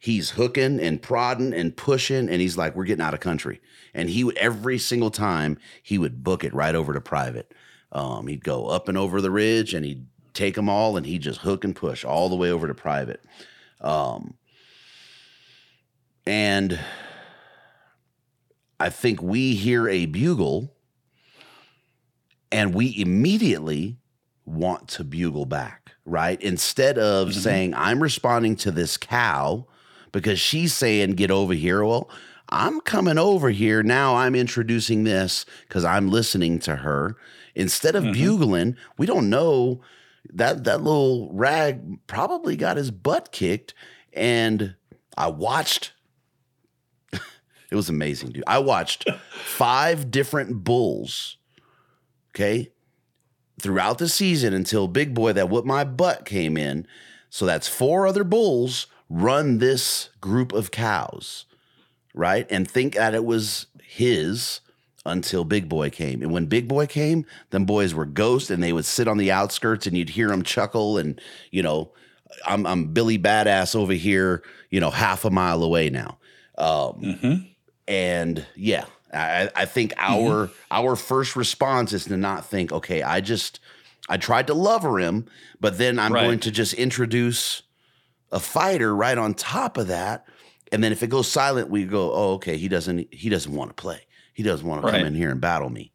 he's 0.03 0.31
hooking 0.31 0.79
and 0.79 1.01
prodding 1.01 1.53
and 1.53 1.77
pushing 1.77 2.29
and 2.29 2.41
he's 2.41 2.57
like 2.57 2.75
we're 2.75 2.83
getting 2.83 3.03
out 3.03 3.13
of 3.13 3.19
country 3.19 3.61
and 3.93 4.09
he 4.09 4.23
would 4.23 4.37
every 4.37 4.77
single 4.77 5.11
time 5.11 5.57
he 5.81 5.97
would 5.97 6.23
book 6.23 6.43
it 6.43 6.53
right 6.53 6.75
over 6.75 6.93
to 6.93 7.01
private 7.01 7.53
um, 7.93 8.27
he'd 8.27 8.43
go 8.43 8.67
up 8.67 8.89
and 8.89 8.97
over 8.97 9.21
the 9.21 9.31
ridge 9.31 9.73
and 9.73 9.85
he'd 9.85 10.05
take 10.33 10.55
them 10.55 10.67
all 10.67 10.97
and 10.97 11.05
he'd 11.05 11.21
just 11.21 11.41
hook 11.41 11.63
and 11.63 11.75
push 11.75 12.03
all 12.03 12.27
the 12.27 12.35
way 12.35 12.51
over 12.51 12.67
to 12.67 12.73
private. 12.73 13.23
Um, 13.79 14.35
and 16.25 16.79
I 18.79 18.89
think 18.89 19.21
we 19.21 19.55
hear 19.55 19.87
a 19.87 20.05
bugle 20.07 20.73
and 22.51 22.73
we 22.73 22.97
immediately 22.97 23.97
want 24.45 24.87
to 24.87 25.03
bugle 25.03 25.45
back, 25.45 25.93
right? 26.05 26.41
Instead 26.41 26.97
of 26.97 27.29
mm-hmm. 27.29 27.39
saying, 27.39 27.73
I'm 27.75 28.01
responding 28.01 28.55
to 28.57 28.71
this 28.71 28.97
cow 28.97 29.67
because 30.13 30.39
she's 30.39 30.73
saying, 30.73 31.11
get 31.11 31.29
over 31.29 31.53
here. 31.53 31.83
Well, 31.83 32.09
I'm 32.47 32.79
coming 32.79 33.17
over 33.17 33.49
here. 33.49 33.83
Now 33.83 34.15
I'm 34.15 34.35
introducing 34.35 35.03
this 35.03 35.45
because 35.67 35.83
I'm 35.83 36.07
listening 36.09 36.59
to 36.59 36.77
her. 36.77 37.17
Instead 37.55 37.95
of 37.95 38.03
mm-hmm. 38.03 38.13
bugling, 38.13 38.77
we 38.97 39.05
don't 39.05 39.29
know 39.29 39.81
that 40.31 40.63
that 40.63 40.81
little 40.81 41.29
rag 41.33 41.99
probably 42.07 42.55
got 42.55 42.77
his 42.77 42.91
butt 42.91 43.33
kicked. 43.33 43.73
And 44.13 44.75
I 45.17 45.27
watched. 45.27 45.93
it 47.11 47.75
was 47.75 47.89
amazing, 47.89 48.31
dude. 48.31 48.43
I 48.47 48.59
watched 48.59 49.09
five 49.31 50.11
different 50.11 50.63
bulls. 50.63 51.37
Okay. 52.29 52.71
Throughout 53.59 53.97
the 53.97 54.09
season 54.09 54.53
until 54.53 54.87
Big 54.87 55.13
Boy 55.13 55.33
that 55.33 55.49
whooped 55.49 55.67
my 55.67 55.83
butt 55.83 56.25
came 56.25 56.57
in. 56.57 56.87
So 57.29 57.45
that's 57.47 57.67
four 57.67 58.05
other 58.05 58.23
bulls 58.23 58.87
run 59.09 59.57
this 59.59 60.09
group 60.21 60.51
of 60.53 60.71
cows, 60.71 61.45
right? 62.13 62.47
And 62.49 62.69
think 62.69 62.95
that 62.95 63.13
it 63.13 63.25
was 63.25 63.67
his 63.83 64.59
until 65.05 65.43
Big 65.43 65.67
Boy 65.67 65.89
came. 65.89 66.21
And 66.21 66.31
when 66.31 66.45
Big 66.45 66.67
Boy 66.67 66.85
came, 66.87 67.25
them 67.49 67.65
boys 67.65 67.93
were 67.93 68.05
ghosts 68.05 68.49
and 68.49 68.63
they 68.63 68.71
would 68.73 68.85
sit 68.85 69.07
on 69.07 69.17
the 69.17 69.31
outskirts 69.31 69.85
and 69.85 69.97
you'd 69.97 70.09
hear 70.09 70.29
them 70.29 70.43
chuckle 70.43 70.97
and, 70.97 71.19
you 71.51 71.61
know, 71.61 71.91
I'm, 72.47 72.65
I'm 72.65 72.93
Billy 72.93 73.19
Badass 73.19 73.75
over 73.75 73.93
here, 73.93 74.43
you 74.69 74.79
know, 74.79 74.89
half 74.89 75.25
a 75.25 75.29
mile 75.29 75.61
away 75.63 75.89
now. 75.89 76.17
Um, 76.57 77.01
Mm-hmm. 77.01 77.33
and 77.87 78.45
yeah, 78.55 78.85
I, 79.13 79.49
I 79.55 79.65
think 79.65 79.93
our 79.97 80.49
our 80.71 80.95
first 80.95 81.35
response 81.35 81.91
is 81.93 82.05
to 82.05 82.17
not 82.17 82.45
think, 82.45 82.71
okay, 82.71 83.03
I 83.03 83.19
just 83.21 83.59
I 84.09 84.17
tried 84.17 84.47
to 84.47 84.53
lover 84.53 84.99
him, 84.99 85.25
but 85.59 85.77
then 85.77 85.99
I'm 85.99 86.13
Right. 86.13 86.23
going 86.23 86.39
to 86.39 86.51
just 86.51 86.73
introduce 86.75 87.62
a 88.33 88.39
fighter 88.39 88.93
right 88.95 89.17
on 89.17 89.33
top 89.33 89.77
of 89.77 89.87
that. 89.87 90.25
And 90.71 90.83
then 90.83 90.91
if 90.91 91.03
it 91.03 91.07
goes 91.07 91.27
silent, 91.31 91.69
we 91.69 91.85
go, 91.85 92.11
oh, 92.13 92.33
okay, 92.33 92.57
he 92.57 92.67
doesn't 92.67 93.13
he 93.13 93.29
doesn't 93.29 93.53
want 93.53 93.69
to 93.69 93.75
play. 93.81 94.01
He 94.33 94.43
doesn't 94.43 94.67
want 94.67 94.81
to 94.81 94.87
Right. 94.87 94.97
come 94.97 95.07
in 95.07 95.13
here 95.15 95.29
and 95.29 95.39
battle 95.39 95.69
me. 95.69 95.91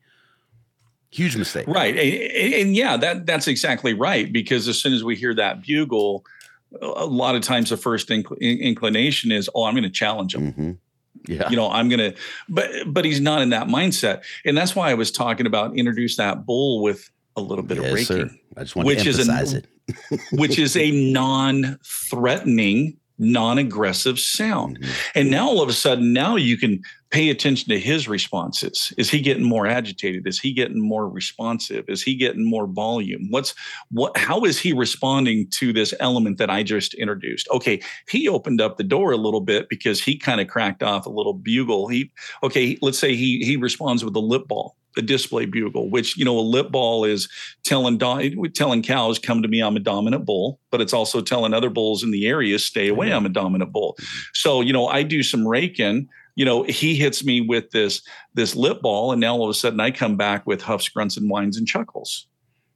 Huge 1.11 1.37
mistake. 1.37 1.67
Right. 1.67 1.97
And, 1.97 2.55
and- 2.55 2.77
yeah, 2.77 2.97
that 2.97 3.27
that's 3.27 3.49
exactly 3.49 3.95
right. 3.95 4.33
Because 4.33 4.69
as 4.69 4.79
soon 4.81 4.93
as 4.93 5.03
we 5.03 5.17
hear 5.17 5.35
that 5.35 5.63
bugle, 5.63 6.25
a 6.81 7.07
lot 7.07 7.35
of 7.35 7.43
times 7.43 7.71
the 7.71 7.77
first 7.79 8.09
inc- 8.11 8.39
inclination 8.41 9.33
is, 9.33 9.49
oh, 9.55 9.65
I'm 9.65 9.75
going 9.75 9.85
to 9.85 9.91
challenge 9.91 10.35
him. 10.35 10.53
hmm 10.53 10.71
Yeah. 11.27 11.49
You 11.49 11.57
know, 11.57 11.71
I'm 11.71 11.89
going 11.89 12.13
to, 12.13 12.15
but 12.49 12.71
but 12.87 13.05
he's 13.07 13.21
not 13.21 13.41
in 13.43 13.51
that 13.51 13.67
mindset, 13.69 14.23
and 14.45 14.57
that's 14.57 14.77
why 14.77 14.91
I 14.91 14.95
was 14.95 15.11
talking 15.11 15.47
about 15.47 15.77
introduce 15.77 16.17
that 16.17 16.45
bull 16.47 16.83
with 16.83 17.11
a 17.37 17.41
little 17.41 17.65
bit 17.65 17.79
of 17.79 17.85
yes, 17.85 17.93
raking, 17.95 18.29
sir. 18.29 18.31
I 18.57 18.61
just 18.63 18.77
want 18.77 18.87
which 18.87 19.03
to 19.05 19.09
is 19.09 19.19
an- 19.27 19.31
emphasize 19.35 19.55
it. 19.55 19.67
Which 20.33 20.59
is 20.59 20.77
a 20.77 20.91
non-threatening, 21.13 22.97
non-aggressive 23.19 24.19
sound. 24.19 24.81
Mhm. 24.81 24.89
And 25.15 25.31
now 25.31 25.49
all 25.49 25.63
of 25.63 25.69
a 25.69 25.73
sudden, 25.73 26.13
now 26.13 26.37
you 26.37 26.57
can 26.57 26.81
pay 27.11 27.31
attention 27.31 27.69
to 27.71 27.81
his 27.81 28.07
responses. 28.07 28.93
Is 28.99 29.11
he 29.11 29.21
getting 29.21 29.45
more 29.45 29.67
agitated? 29.67 30.27
Is 30.27 30.39
he 30.39 30.53
getting 30.53 30.81
more 30.81 31.09
responsive? 31.09 31.87
Is 31.89 32.03
he 32.03 32.15
getting 32.15 32.45
more 32.45 32.67
volume? 32.67 33.29
What's 33.31 33.55
what 33.91 34.17
how 34.17 34.45
is 34.45 34.59
he 34.59 34.73
responding 34.73 35.49
to 35.53 35.73
this 35.73 35.95
element 36.01 36.39
that 36.39 36.51
I 36.51 36.63
just 36.63 36.95
introduced? 36.95 37.49
Okay, 37.51 37.81
he 38.09 38.29
opened 38.29 38.61
up 38.61 38.77
the 38.77 38.85
door 38.85 39.13
a 39.13 39.17
little 39.17 39.41
bit 39.41 39.69
because 39.69 40.03
he 40.03 40.17
kind 40.19 40.41
of 40.41 40.49
cracked 40.49 40.83
off 40.83 41.07
a 41.07 41.11
little 41.11 41.35
bugle. 41.35 41.89
He 41.89 42.11
okay, 42.43 42.77
let's 42.83 42.99
say 42.99 43.17
he 43.17 43.39
he 43.45 43.57
responds 43.57 44.05
with 44.05 44.15
a 44.15 44.21
lip 44.21 44.47
bawl. 44.47 44.77
A 44.99 45.03
display 45.03 45.47
bugle, 45.47 45.89
which 45.89 46.17
you 46.17 46.25
know, 46.25 46.39
a 46.39 46.41
lip 46.41 46.71
bawl 46.71 47.05
is 47.05 47.29
telling 47.65 47.99
do- 47.99 48.49
telling 48.49 48.83
cows, 48.83 49.19
"Come 49.19 49.43
to 49.43 49.49
me, 49.49 49.61
I'm 49.61 49.77
a 49.77 49.81
dominant 49.81 50.25
bull," 50.27 50.61
but 50.71 50.81
it's 50.81 50.93
also 50.93 51.21
telling 51.21 51.55
other 51.55 51.71
bulls 51.71 52.03
in 52.03 52.11
the 52.11 52.27
area, 52.27 52.59
"Stay 52.59 52.89
away, 52.89 53.13
I'm 53.13 53.25
a 53.25 53.31
dominant 53.31 53.73
bull." 53.73 53.95
Mm-hmm. 54.01 54.31
So 54.35 54.61
you 54.61 54.73
know, 54.73 54.89
I 54.89 55.03
do 55.05 55.23
some 55.23 55.47
raking. 55.47 56.09
You 56.35 56.45
know, 56.45 56.65
he 56.65 56.95
hits 56.95 57.25
me 57.25 57.41
with 57.41 57.71
this 57.71 58.03
this 58.35 58.57
lip 58.57 58.83
bawl, 58.83 59.13
and 59.13 59.21
now 59.21 59.37
all 59.37 59.45
of 59.45 59.51
a 59.51 59.55
sudden 59.55 59.81
I 59.81 59.91
come 59.91 60.17
back 60.17 60.47
with 60.47 60.63
huffs, 60.63 60.89
grunts, 60.89 61.17
and 61.17 61.31
whines 61.31 61.57
and 61.57 61.67
chuckles. 61.67 62.27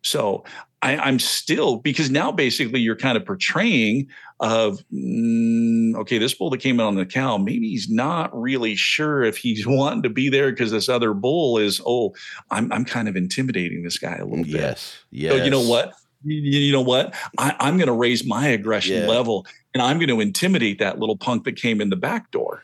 So 0.03 0.45
I, 0.83 0.97
I'm 0.97 1.19
still 1.19 1.77
because 1.77 2.11
now 2.11 2.33
basically 2.33 2.81
you're 2.81 2.97
kind 2.97 3.17
of 3.17 3.25
portraying 3.25 4.09
of 4.43 4.85
mm, 4.93 5.95
okay, 5.95 6.19
this 6.19 6.35
bull 6.35 6.51
that 6.51 6.59
came 6.59 6.81
in 6.81 6.87
on 6.87 6.97
the 6.97 7.07
cow, 7.07 7.39
maybe 7.39 7.71
he's 7.71 7.89
not 7.89 8.39
really 8.39 8.75
sure 8.75 9.23
if 9.23 9.39
he's 9.39 9.67
wanting 9.67 10.03
to 10.03 10.11
be 10.11 10.29
there 10.29 10.51
because 10.51 10.73
this 10.73 10.89
other 10.89 11.15
bull 11.15 11.57
is 11.59 11.81
oh, 11.87 12.15
I'm 12.51 12.71
I'm 12.73 12.85
kind 12.85 13.09
of 13.09 13.17
intimidating 13.17 13.85
this 13.85 13.99
guy 13.99 14.17
a 14.17 14.25
little 14.25 14.45
bit. 14.45 14.55
Yes. 14.55 14.99
Yes. 15.11 15.33
So 15.33 15.45
you 15.45 15.51
know 15.51 15.67
what? 15.67 15.95
You, 16.25 16.71
know 16.71 16.83
what? 16.83 17.17
I, 17.37 17.57
I'm 17.59 17.79
going 17.79 17.89
to 17.89 17.93
raise 17.93 18.25
my 18.25 18.47
aggression 18.47 19.03
Yeah. 19.03 19.09
level 19.09 19.45
and 19.75 19.83
I'm 19.83 19.99
going 19.99 20.09
to 20.09 20.21
intimidate 20.21 20.79
that 20.79 21.01
little 21.01 21.17
punk 21.17 21.43
that 21.45 21.57
came 21.57 21.81
in 21.81 21.91
the 21.91 21.97
back 21.97 22.31
door. 22.31 22.63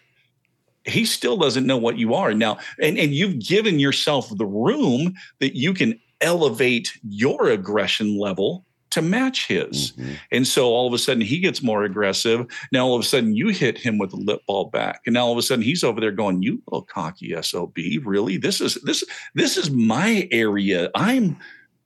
He 0.85 1.05
still 1.05 1.37
doesn't 1.37 1.67
know 1.67 1.77
what 1.77 1.99
you 1.99 2.15
are 2.15 2.33
now, 2.35 2.59
and 2.81 2.99
and 2.99 3.13
you've 3.13 3.41
given 3.41 3.79
yourself 3.79 4.31
the 4.37 4.47
room 4.47 5.15
that 5.41 5.57
you 5.57 5.75
can 5.75 5.99
elevate 6.21 6.93
your 7.03 7.49
aggression 7.49 8.19
level 8.19 8.65
to 8.91 9.03
match 9.03 9.47
his. 9.47 9.93
Mhm. 9.93 10.17
And 10.33 10.47
so 10.47 10.69
all 10.69 10.87
of 10.87 10.93
a 10.93 10.99
sudden 10.99 11.23
he 11.23 11.39
gets 11.39 11.63
more 11.63 11.85
aggressive. 11.85 12.47
Now 12.73 12.87
all 12.87 12.95
of 12.95 13.01
a 13.01 13.07
sudden 13.07 13.35
you 13.35 13.49
hit 13.49 13.79
him 13.79 13.99
with 13.99 14.13
a 14.13 14.17
lip 14.17 14.41
bawl 14.47 14.67
back. 14.67 15.03
And 15.07 15.15
now 15.15 15.27
all 15.27 15.33
of 15.33 15.39
a 15.39 15.43
sudden 15.43 15.65
he's 15.65 15.85
over 15.85 16.01
there 16.01 16.13
going, 16.13 16.43
You 16.43 16.63
little 16.67 16.87
cocky 16.87 17.35
SOB, 17.41 17.77
really? 18.05 18.37
This 18.37 18.61
is 18.61 18.75
this 18.85 19.05
this 19.35 19.57
is 19.57 19.71
my 19.71 20.29
area. 20.31 20.91
I'm 20.95 21.37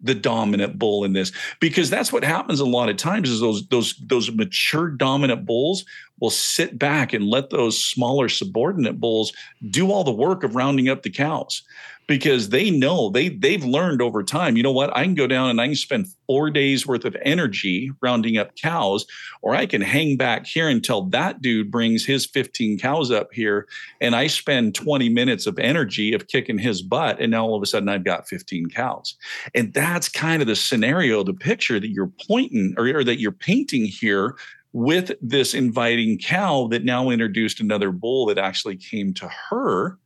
the 0.02 0.14
dominant 0.14 0.78
bull 0.78 1.04
in 1.04 1.12
this 1.12 1.32
because 1.60 1.88
that's 1.88 2.12
what 2.12 2.24
happens 2.24 2.60
a 2.60 2.66
lot 2.66 2.88
of 2.88 2.96
times 2.96 3.30
is 3.30 3.40
those 3.40 3.66
those 3.68 3.94
those 4.06 4.32
mature 4.32 4.90
dominant 4.90 5.46
bulls 5.46 5.84
will 6.20 6.30
sit 6.30 6.78
back 6.78 7.12
and 7.12 7.24
let 7.24 7.50
those 7.50 7.82
smaller 7.82 8.28
subordinate 8.28 8.98
bulls 9.00 9.32
do 9.70 9.90
all 9.90 10.04
the 10.04 10.10
work 10.10 10.42
of 10.42 10.56
rounding 10.56 10.88
up 10.88 11.02
the 11.02 11.10
cows 11.10 11.62
because 12.06 12.48
they 12.48 12.70
know 12.70 13.10
they 13.10 13.28
they've 13.28 13.64
learned 13.64 14.02
over 14.02 14.22
time 14.22 14.56
you 14.56 14.62
know 14.62 14.72
what 14.72 14.94
i 14.96 15.04
can 15.04 15.14
go 15.14 15.26
down 15.26 15.48
and 15.48 15.60
i 15.60 15.66
can 15.66 15.76
spend 15.76 16.06
four 16.26 16.50
days 16.50 16.86
worth 16.86 17.04
of 17.04 17.16
energy 17.22 17.90
rounding 18.00 18.36
up 18.36 18.54
cows 18.56 19.06
or 19.42 19.54
i 19.54 19.66
can 19.66 19.80
hang 19.80 20.16
back 20.16 20.46
here 20.46 20.68
until 20.68 21.02
that 21.02 21.40
dude 21.40 21.70
brings 21.70 22.04
his 22.04 22.26
15 22.26 22.78
cows 22.78 23.10
up 23.10 23.32
here 23.32 23.68
and 24.00 24.16
i 24.16 24.26
spend 24.26 24.74
20 24.74 25.08
minutes 25.08 25.46
of 25.46 25.58
energy 25.58 26.12
of 26.12 26.26
kicking 26.26 26.58
his 26.58 26.82
butt 26.82 27.20
and 27.20 27.30
now 27.30 27.44
all 27.44 27.56
of 27.56 27.62
a 27.62 27.66
sudden 27.66 27.88
i've 27.88 28.04
got 28.04 28.28
15 28.28 28.70
cows. 28.72 29.16
And 29.54 29.72
that's 29.72 30.08
kind 30.08 30.42
of 30.42 30.48
the 30.48 30.56
scenario 30.56 31.22
the 31.22 31.34
picture 31.34 31.78
that 31.78 31.90
you're 31.90 32.12
pointing 32.26 32.74
or, 32.76 32.86
or 32.88 33.04
that 33.04 33.20
you're 33.20 33.32
painting 33.32 33.84
here 33.84 34.36
with 34.72 35.12
this 35.20 35.52
inviting 35.52 36.18
cow 36.18 36.66
that 36.68 36.84
now 36.84 37.10
introduced 37.10 37.60
another 37.60 37.92
bull 37.92 38.26
that 38.26 38.38
actually 38.38 38.76
came 38.76 39.12
to 39.14 39.28
her 39.28 39.98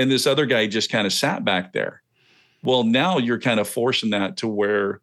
and 0.00 0.10
this 0.10 0.26
other 0.26 0.46
guy 0.46 0.66
just 0.66 0.90
kind 0.90 1.06
of 1.06 1.12
sat 1.12 1.44
back 1.44 1.74
there. 1.74 2.02
Well, 2.62 2.84
now 2.84 3.18
you're 3.18 3.38
kind 3.38 3.60
of 3.60 3.68
forcing 3.68 4.10
that 4.10 4.38
to 4.38 4.48
where 4.48 5.02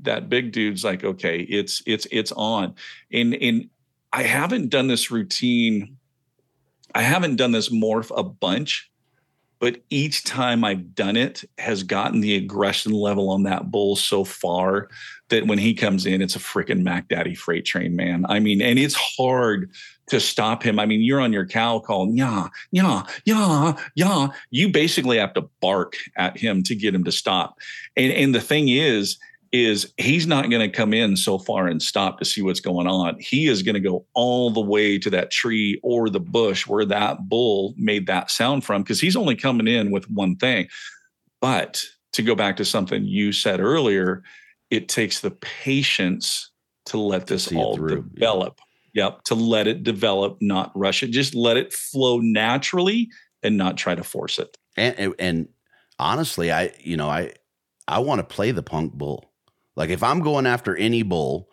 that 0.00 0.28
big 0.28 0.52
dude's 0.52 0.84
like, 0.84 1.04
okay, 1.04 1.40
it's 1.40 1.82
it's 1.86 2.06
it's 2.12 2.32
on. 2.32 2.74
And 3.10 3.34
and 3.34 3.70
I 4.12 4.24
haven't 4.24 4.68
done 4.68 4.88
this 4.88 5.10
routine. 5.10 5.96
I 6.94 7.00
haven't 7.00 7.36
done 7.36 7.52
this 7.52 7.70
morph 7.70 8.12
a 8.14 8.22
bunch, 8.22 8.90
but 9.58 9.80
each 9.88 10.24
time 10.24 10.64
I've 10.64 10.94
done 10.94 11.16
it 11.16 11.42
has 11.56 11.82
gotten 11.82 12.20
the 12.20 12.36
aggression 12.36 12.92
level 12.92 13.30
on 13.30 13.44
that 13.44 13.70
bull 13.70 13.96
so 13.96 14.22
far 14.22 14.88
that 15.28 15.46
when 15.46 15.58
he 15.58 15.74
comes 15.74 16.06
in, 16.06 16.22
it's 16.22 16.36
a 16.36 16.40
freaking 16.40 16.82
Mac 16.82 17.08
Daddy 17.08 17.34
freight 17.34 17.64
train, 17.64 17.96
man. 17.96 18.24
I 18.28 18.38
mean, 18.38 18.62
and 18.62 18.78
it's 18.78 18.94
hard 18.94 19.70
to 20.08 20.20
stop 20.20 20.62
him. 20.62 20.78
I 20.78 20.86
mean, 20.86 21.00
you're 21.00 21.20
on 21.20 21.32
your 21.32 21.46
cow 21.46 21.80
call, 21.80 22.14
yeah, 22.14 22.48
yeah, 22.70 23.02
yeah, 23.24 23.76
yeah. 23.96 24.28
You 24.50 24.68
basically 24.68 25.18
have 25.18 25.34
to 25.34 25.48
bark 25.60 25.96
at 26.16 26.36
him 26.38 26.62
to 26.64 26.74
get 26.74 26.94
him 26.94 27.04
to 27.04 27.12
stop. 27.12 27.58
And 27.96 28.12
and 28.12 28.34
the 28.34 28.40
thing 28.40 28.68
is, 28.68 29.18
is 29.52 29.92
he's 29.96 30.26
not 30.26 30.50
going 30.50 30.68
to 30.68 30.76
come 30.76 30.92
in 30.92 31.16
so 31.16 31.38
far 31.38 31.66
and 31.66 31.82
stop 31.82 32.18
to 32.18 32.24
see 32.24 32.42
what's 32.42 32.60
going 32.60 32.86
on. 32.86 33.16
He 33.18 33.48
is 33.48 33.62
going 33.62 33.74
to 33.74 33.80
go 33.80 34.04
all 34.14 34.50
the 34.50 34.60
way 34.60 34.98
to 34.98 35.10
that 35.10 35.30
tree 35.30 35.80
or 35.82 36.08
the 36.08 36.20
bush 36.20 36.66
where 36.66 36.84
that 36.84 37.28
bull 37.28 37.74
made 37.76 38.06
that 38.06 38.30
sound 38.30 38.64
from 38.64 38.82
because 38.82 39.00
he's 39.00 39.16
only 39.16 39.36
coming 39.36 39.66
in 39.66 39.90
with 39.90 40.10
one 40.10 40.36
thing. 40.36 40.68
But 41.40 41.82
to 42.12 42.22
go 42.22 42.34
back 42.34 42.56
to 42.56 42.64
something 42.64 43.04
you 43.04 43.32
said 43.32 43.60
earlier, 43.60 44.22
it 44.70 44.88
takes 44.88 45.20
the 45.20 45.30
patience 45.30 46.50
to 46.86 46.98
let 46.98 47.26
this 47.26 47.50
it 47.50 47.56
all 47.56 47.76
through, 47.76 47.96
yeah. 47.96 48.14
develop. 48.14 48.60
Yep, 48.94 49.24
to 49.24 49.34
let 49.34 49.66
it 49.66 49.82
develop, 49.82 50.38
not 50.40 50.72
rush 50.74 51.02
it. 51.02 51.08
Just 51.08 51.34
let 51.34 51.58
it 51.58 51.72
flow 51.72 52.18
naturally 52.18 53.10
and 53.42 53.56
not 53.58 53.76
try 53.76 53.94
to 53.94 54.02
force 54.02 54.38
it. 54.38 54.56
And, 54.76 54.98
and 54.98 55.14
and 55.18 55.48
honestly, 55.98 56.50
I 56.50 56.72
you 56.80 56.96
know 56.96 57.08
I 57.08 57.34
I 57.86 57.98
want 57.98 58.20
to 58.20 58.34
play 58.34 58.52
the 58.52 58.62
punk 58.62 58.94
bull. 58.94 59.30
Like 59.76 59.90
if 59.90 60.02
I'm 60.02 60.20
going 60.20 60.46
after 60.46 60.74
any 60.76 61.02
bull, 61.02 61.50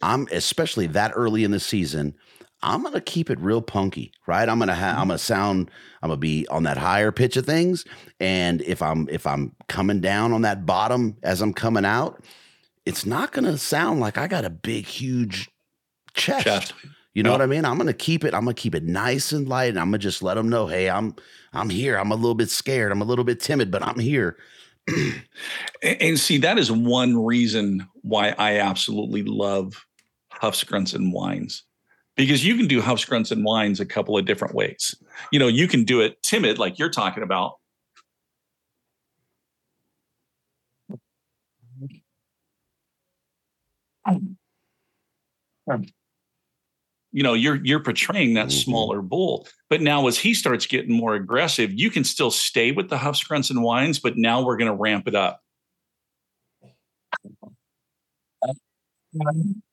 I'm 0.00 0.28
especially 0.32 0.86
that 0.88 1.12
early 1.14 1.44
in 1.44 1.50
the 1.50 1.60
season. 1.60 2.14
I'm 2.62 2.82
gonna 2.82 3.00
keep 3.00 3.30
it 3.30 3.40
real 3.40 3.62
punky, 3.62 4.12
right? 4.26 4.48
I'm 4.48 4.58
gonna 4.58 4.74
have 4.74 4.94
I'm 4.96 5.02
mm-hmm. 5.02 5.08
gonna 5.10 5.18
sound 5.18 5.70
I'm 6.02 6.08
gonna 6.08 6.18
be 6.18 6.46
on 6.48 6.64
that 6.64 6.76
higher 6.76 7.12
pitch 7.12 7.36
of 7.36 7.46
things, 7.46 7.84
and 8.18 8.60
if 8.62 8.82
I'm 8.82 9.08
if 9.10 9.26
I'm 9.26 9.54
coming 9.68 10.00
down 10.00 10.32
on 10.32 10.42
that 10.42 10.66
bottom 10.66 11.16
as 11.22 11.40
I'm 11.40 11.54
coming 11.54 11.84
out, 11.84 12.22
it's 12.84 13.06
not 13.06 13.32
gonna 13.32 13.58
sound 13.58 14.00
like 14.00 14.18
I 14.18 14.26
got 14.26 14.44
a 14.44 14.50
big 14.50 14.86
huge 14.86 15.50
chest. 16.14 16.44
Chest. 16.44 16.74
You 17.14 17.22
know 17.24 17.30
Yeah. 17.30 17.38
what 17.38 17.42
I 17.42 17.46
mean? 17.46 17.64
I'm 17.64 17.78
gonna 17.78 17.92
keep 17.92 18.24
it. 18.24 18.34
I'm 18.34 18.44
gonna 18.44 18.54
keep 18.54 18.74
it 18.74 18.84
nice 18.84 19.32
and 19.32 19.48
light, 19.48 19.70
and 19.70 19.78
I'm 19.78 19.86
gonna 19.86 19.98
just 19.98 20.22
let 20.22 20.34
them 20.34 20.48
know, 20.48 20.66
hey, 20.66 20.90
I'm 20.90 21.14
I'm 21.52 21.70
here. 21.70 21.96
I'm 21.96 22.12
a 22.12 22.16
little 22.16 22.34
bit 22.34 22.50
scared. 22.50 22.92
I'm 22.92 23.02
a 23.02 23.06
little 23.06 23.24
bit 23.24 23.40
timid, 23.40 23.70
but 23.70 23.82
I'm 23.82 23.98
here. 23.98 24.36
And, 25.82 26.02
and 26.02 26.18
see, 26.20 26.38
that 26.38 26.58
is 26.58 26.70
one 26.70 27.24
reason 27.24 27.86
why 28.02 28.34
I 28.38 28.58
absolutely 28.58 29.22
love 29.22 29.86
Huffs, 30.30 30.64
Grunts, 30.64 30.94
and 30.94 31.12
Whines. 31.12 31.64
Because 32.16 32.44
you 32.44 32.56
can 32.56 32.66
do 32.66 32.80
Huffs, 32.80 33.04
Grunts, 33.04 33.30
and 33.30 33.44
Whines 33.44 33.80
a 33.80 33.86
couple 33.86 34.18
of 34.18 34.26
different 34.26 34.54
ways. 34.54 34.94
You 35.32 35.38
know, 35.38 35.48
you 35.48 35.66
can 35.68 35.84
do 35.84 36.00
it 36.00 36.22
timid, 36.22 36.58
like 36.58 36.78
you're 36.78 36.90
talking 36.90 37.22
about. 37.22 37.54
you 47.12 47.22
know 47.22 47.34
you're 47.34 47.56
you're 47.64 47.80
portraying 47.80 48.34
that 48.34 48.48
Mhm. 48.48 48.64
smaller 48.64 49.02
bull 49.02 49.46
but 49.68 49.80
now 49.80 50.06
as 50.06 50.18
he 50.18 50.34
starts 50.34 50.66
getting 50.66 50.92
more 50.92 51.14
aggressive 51.14 51.72
you 51.72 51.90
can 51.90 52.04
still 52.04 52.30
stay 52.30 52.72
with 52.72 52.88
the 52.88 52.98
huffs 52.98 53.22
grunts 53.24 53.50
and 53.50 53.62
whines 53.62 53.98
but 53.98 54.16
now 54.16 54.42
we're 54.42 54.56
going 54.56 54.70
to 54.70 54.74
ramp 54.76 55.08
it 55.08 55.14
up 55.14 55.42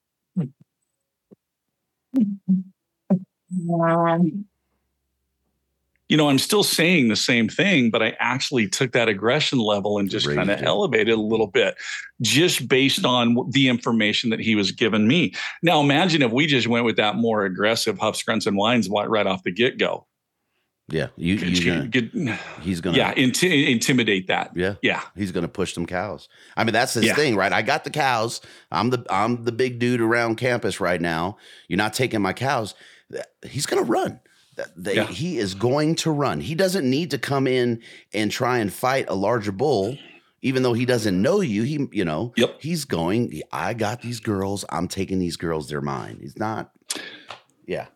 you 6.10 6.16
know 6.16 6.30
i'm 6.30 6.38
still 6.38 6.64
saying 6.64 7.08
the 7.08 7.16
same 7.16 7.50
thing 7.50 7.90
but 7.90 8.02
i 8.02 8.16
actually 8.20 8.68
took 8.68 8.92
that 8.94 9.10
aggression 9.10 9.60
level 9.60 9.98
and 9.98 10.10
just 10.10 10.28
kind 10.28 10.50
of 10.50 10.62
elevated 10.64 11.14
a 11.14 11.22
little 11.22 11.48
bit 11.48 11.76
just 12.22 12.68
based 12.68 13.06
on 13.06 13.38
the 13.52 13.68
information 13.68 14.30
that 14.30 14.40
he 14.40 14.56
was 14.56 14.72
giving 14.72 15.08
me. 15.08 15.34
Now 15.62 15.80
imagine 15.82 16.22
if 16.22 16.32
we 16.32 16.48
just 16.48 16.68
went 16.68 16.86
with 16.86 16.96
that 16.98 17.16
more 17.16 17.46
aggressive 17.46 18.00
huffs 18.00 18.24
grunts 18.24 18.48
and 18.48 18.58
whines 18.58 18.90
right 18.90 19.28
off 19.28 19.44
the 19.44 19.52
get-go 19.52 20.08
Yeah, 20.90 21.08
you, 21.18 21.36
you 21.36 21.66
gonna, 21.70 21.88
Get- 21.88 22.14
he's 22.62 22.80
gonna. 22.80 22.96
yeah 22.98 23.14
inti- 23.14 23.70
intimidate 23.70 24.28
that 24.28 24.52
yeah, 24.56 24.76
yeah 24.82 25.02
he's 25.18 25.34
gonna 25.34 25.50
push 25.50 25.74
them 25.74 25.86
cows. 25.86 26.30
I 26.56 26.64
mean, 26.64 26.72
that's 26.72 26.94
his 26.94 27.04
Yeah. 27.06 27.14
thing, 27.16 27.36
right? 27.36 27.52
I 27.52 27.62
got 27.62 27.84
the 27.84 27.90
cows. 27.90 28.40
I'm 28.72 28.90
the 28.90 29.06
I'm 29.10 29.44
the 29.44 29.52
big 29.52 29.80
dude 29.80 30.00
around 30.00 30.36
campus 30.38 30.80
right 30.80 31.02
now. 31.02 31.38
You're 31.68 31.78
not 31.78 31.94
taking 31.94 32.22
my 32.22 32.32
cows. 32.32 32.74
He's 33.46 33.66
gonna 33.66 33.82
run. 33.84 34.22
They- 34.78 34.96
Yeah. 34.96 35.08
He 35.08 35.38
is 35.38 35.54
going 35.56 35.96
to 35.96 36.12
run. 36.12 36.40
He 36.40 36.56
doesn't 36.56 36.90
need 36.90 37.12
to 37.12 37.18
come 37.18 37.48
in 37.48 37.82
and 38.14 38.32
try 38.32 38.60
and 38.60 38.72
fight 38.74 39.06
a 39.10 39.14
larger 39.14 39.52
bull, 39.52 39.98
even 40.42 40.64
though 40.64 40.74
he 40.74 40.86
doesn't 40.86 41.22
know 41.22 41.42
you. 41.42 41.64
He, 41.64 41.86
you 41.92 42.06
know, 42.06 42.32
Yep. 42.38 42.62
he's 42.62 42.86
going. 42.86 43.42
I 43.52 43.74
got 43.74 44.02
these 44.02 44.20
girls. 44.22 44.64
I'm 44.70 44.88
taking 44.88 45.20
these 45.20 45.36
girls. 45.38 45.68
They're 45.70 45.82
mine. 45.82 46.18
He's 46.22 46.38
not. 46.40 46.72
Yeah. 47.68 47.88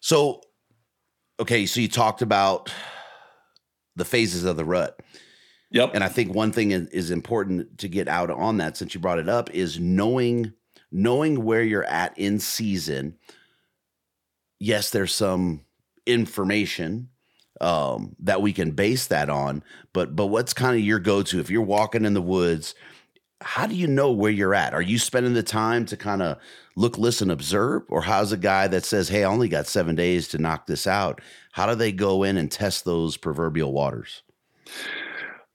So, 0.00 0.42
okay. 1.40 1.66
So 1.66 1.80
you 1.80 1.88
talked 1.88 2.22
about 2.22 2.72
the 3.96 4.04
phases 4.04 4.44
of 4.44 4.56
the 4.56 4.64
rut. 4.64 5.00
yep 5.70 5.90
And 5.94 6.04
I 6.04 6.08
think 6.08 6.34
one 6.34 6.52
thing 6.52 6.70
is, 6.70 6.88
is 6.88 7.10
important 7.10 7.78
to 7.78 7.88
get 7.88 8.08
out 8.08 8.30
on 8.30 8.58
that 8.58 8.76
since 8.76 8.94
you 8.94 9.00
brought 9.00 9.18
it 9.18 9.28
up 9.28 9.50
is 9.50 9.80
knowing 9.80 10.52
knowing 10.92 11.44
where 11.44 11.62
you're 11.62 11.84
at 11.84 12.16
in 12.18 12.40
season. 12.40 13.16
Yes, 14.58 14.90
there's 14.90 15.14
some 15.14 15.64
information 16.06 17.08
um, 17.60 18.16
that 18.20 18.42
we 18.42 18.52
can 18.52 18.72
base 18.72 19.06
that 19.06 19.28
on, 19.30 19.62
but 19.92 20.16
but 20.16 20.26
what's 20.26 20.52
kind 20.52 20.76
of 20.76 20.82
your 20.82 20.98
go-to 20.98 21.40
if 21.40 21.50
you're 21.50 21.62
walking 21.62 22.04
in 22.04 22.14
the 22.14 22.22
woods? 22.22 22.74
How 23.42 23.66
do 23.66 23.74
you 23.74 23.86
know 23.86 24.12
where 24.12 24.30
you're 24.30 24.54
at? 24.54 24.74
Are 24.74 24.82
you 24.82 24.98
spending 24.98 25.32
the 25.34 25.42
time 25.42 25.86
to 25.86 25.96
kind 25.96 26.20
of 26.22 26.38
look, 26.80 26.96
listen, 26.96 27.30
observe, 27.30 27.82
or 27.88 28.02
how's 28.02 28.32
a 28.32 28.36
guy 28.36 28.66
that 28.68 28.84
says, 28.84 29.08
"Hey, 29.08 29.22
I 29.22 29.28
only 29.28 29.48
got 29.48 29.66
seven 29.66 29.94
days 29.94 30.28
to 30.28 30.38
knock 30.38 30.66
this 30.66 30.86
out"? 30.86 31.20
How 31.52 31.66
do 31.66 31.74
they 31.74 31.92
go 31.92 32.22
in 32.22 32.36
and 32.36 32.50
test 32.50 32.84
those 32.84 33.16
proverbial 33.16 33.72
waters? 33.72 34.22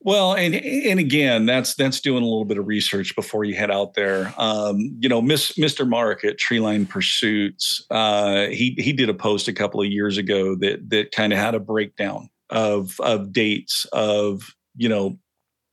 Well, 0.01 0.35
and 0.35 0.53
and 0.53 0.99
again, 0.99 1.47
that's 1.47 1.73
that's 1.73 1.99
doing 1.99 2.21
a 2.21 2.27
little 2.27 2.45
bit 2.45 2.59
of 2.59 2.67
research 2.67 3.15
before 3.15 3.43
you 3.43 3.55
head 3.55 3.71
out 3.71 3.95
there. 3.95 4.31
Um, 4.37 4.95
you 4.99 5.09
know, 5.09 5.19
Miss 5.19 5.53
Mr. 5.53 5.87
Mark 5.87 6.23
at 6.23 6.37
Treeline 6.37 6.87
Pursuits, 6.87 7.83
uh, 7.89 8.45
he 8.47 8.75
he 8.77 8.93
did 8.93 9.09
a 9.09 9.15
post 9.15 9.47
a 9.47 9.53
couple 9.53 9.81
of 9.81 9.87
years 9.87 10.17
ago 10.17 10.55
that 10.57 10.91
that 10.91 11.11
kind 11.11 11.33
of 11.33 11.39
had 11.39 11.55
a 11.55 11.59
breakdown 11.59 12.29
of 12.51 12.99
of 12.99 13.33
dates 13.33 13.85
of 13.93 14.53
you 14.75 14.87
know 14.87 15.17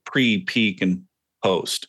pre, 0.06 0.38
peak, 0.38 0.80
and 0.80 1.02
post. 1.44 1.88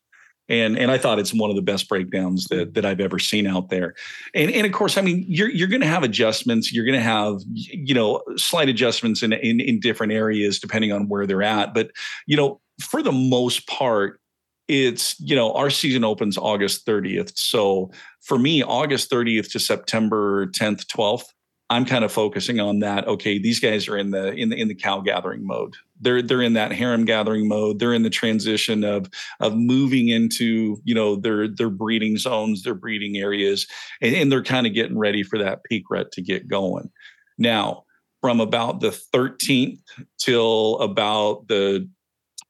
And 0.50 0.78
and 0.78 0.92
I 0.92 0.98
thought 0.98 1.20
it's 1.20 1.34
one 1.34 1.50
of 1.50 1.56
the 1.56 1.62
best 1.62 1.88
breakdowns 1.88 2.46
that 2.46 2.74
that 2.74 2.86
I've 2.86 3.00
ever 3.00 3.18
seen 3.18 3.48
out 3.48 3.70
there. 3.70 3.96
And 4.34 4.52
and 4.52 4.66
of 4.66 4.74
course, 4.74 4.98
I 4.98 5.02
mean, 5.02 5.24
you're 5.28 5.50
you're 5.50 5.70
going 5.70 5.82
to 5.82 5.88
have 5.88 6.04
adjustments. 6.04 6.74
You're 6.74 6.86
going 6.86 7.00
to 7.00 7.04
have 7.04 7.38
you 7.48 7.94
know 7.94 8.22
slight 8.36 8.70
adjustments 8.70 9.24
in, 9.24 9.34
in 9.34 9.62
in 9.62 9.80
different 9.80 10.12
areas 10.12 10.60
depending 10.60 10.92
on 10.92 11.08
where 11.08 11.26
they're 11.26 11.44
at. 11.44 11.74
But 11.74 11.92
you 12.28 12.36
know, 12.36 12.60
for 12.82 13.02
the 13.02 13.12
most 13.12 13.68
part, 13.68 14.20
it's 14.68 15.18
you 15.20 15.36
know 15.36 15.54
our 15.54 15.70
season 15.70 16.04
opens 16.04 16.38
August 16.38 16.86
30th. 16.86 17.38
So 17.38 17.92
for 18.22 18.38
me, 18.38 18.64
August 18.64 19.12
30th 19.12 19.52
to 19.52 19.60
September 19.60 20.48
10th, 20.48 20.86
12th, 20.88 21.26
I'm 21.74 21.86
kind 21.86 22.04
of 22.04 22.12
focusing 22.12 22.60
on 22.60 22.80
that. 22.80 23.08
Okay, 23.08 23.40
these 23.40 23.60
guys 23.60 23.88
are 23.88 23.98
in 23.98 24.12
the 24.12 24.32
in 24.34 24.50
the 24.50 24.56
in 24.56 24.68
the 24.68 24.76
cow 24.76 25.02
gathering 25.02 25.46
mode. 25.46 25.76
They're 26.00 26.22
they're 26.22 26.42
in 26.42 26.54
that 26.54 26.72
harem 26.72 27.06
gathering 27.06 27.48
mode. 27.48 27.80
They're 27.80 27.94
in 27.94 28.04
the 28.04 28.10
transition 28.12 28.84
of 28.84 29.10
of 29.40 29.56
moving 29.56 30.10
into 30.10 30.78
you 30.84 30.94
know 30.94 31.16
their 31.16 31.48
their 31.48 31.72
breeding 31.72 32.18
zones, 32.18 32.62
their 32.62 32.76
breeding 32.76 33.18
areas, 33.18 33.66
and, 34.02 34.16
and 34.16 34.32
they're 34.32 34.44
kind 34.44 34.68
of 34.68 34.74
getting 34.74 34.98
ready 34.98 35.24
for 35.24 35.40
that 35.40 35.64
peak 35.64 35.86
rut 35.90 36.12
to 36.12 36.22
get 36.22 36.48
going. 36.48 36.92
Now, 37.40 37.86
from 38.22 38.40
about 38.40 38.80
the 38.80 38.90
13th 39.14 39.80
till 40.20 40.78
about 40.80 41.48
the 41.48 41.90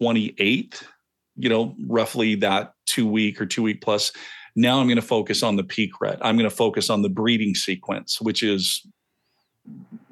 28th, 0.01 0.83
you 1.37 1.47
know, 1.47 1.75
roughly 1.87 2.35
that 2.35 2.73
two 2.85 3.07
week 3.07 3.39
or 3.41 3.45
two 3.45 3.63
week 3.63 3.81
plus. 3.81 4.11
Now 4.55 4.79
I'm 4.79 4.85
going 4.85 4.97
to 4.97 5.01
focus 5.01 5.41
on 5.41 5.55
the 5.55 5.63
peak 5.63 5.99
rut. 5.99 6.19
I'm 6.21 6.37
going 6.37 6.49
to 6.49 6.55
focus 6.55 6.89
on 6.89 7.01
the 7.01 7.09
breeding 7.09 7.55
sequence, 7.55 8.21
which 8.21 8.43
is 8.43 8.85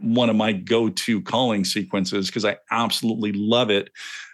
one 0.01 0.29
of 0.29 0.35
my 0.35 0.51
go-to 0.51 1.21
calling 1.21 1.63
sequences 1.63 2.27
because 2.27 2.45
I 2.45 2.57
absolutely 2.71 3.31
love 3.33 3.69
it. 3.69 3.89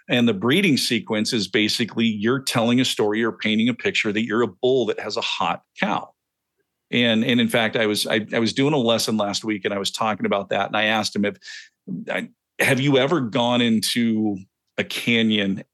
And 0.08 0.26
the 0.26 0.34
breeding 0.34 0.76
sequence 0.76 1.32
is 1.32 1.48
basically 1.48 2.06
you're 2.06 2.40
telling 2.40 2.80
a 2.80 2.84
story 2.84 3.22
or 3.22 3.32
painting 3.32 3.68
a 3.68 3.74
picture 3.74 4.12
that 4.12 4.24
you're 4.24 4.42
a 4.42 4.48
bull 4.48 4.86
that 4.86 5.00
has 5.00 5.16
a 5.16 5.22
hot 5.22 5.62
cow. 5.78 6.12
And 6.90 7.22
and 7.22 7.40
in 7.40 7.48
fact, 7.48 7.76
I 7.76 7.86
was 7.86 8.06
I, 8.06 8.26
I 8.32 8.38
was 8.38 8.54
doing 8.54 8.72
a 8.72 8.78
lesson 8.78 9.18
last 9.18 9.44
week 9.44 9.66
and 9.66 9.74
I 9.74 9.78
was 9.78 9.90
talking 9.90 10.24
about 10.24 10.48
that. 10.48 10.68
And 10.68 10.76
I 10.76 10.84
asked 10.84 11.14
him 11.14 11.26
if 11.26 11.36
I, 12.10 12.30
have 12.58 12.80
you 12.80 12.96
ever 12.96 13.20
gone 13.20 13.60
into 13.60 14.38
a 14.78 14.84
canyon 14.84 15.64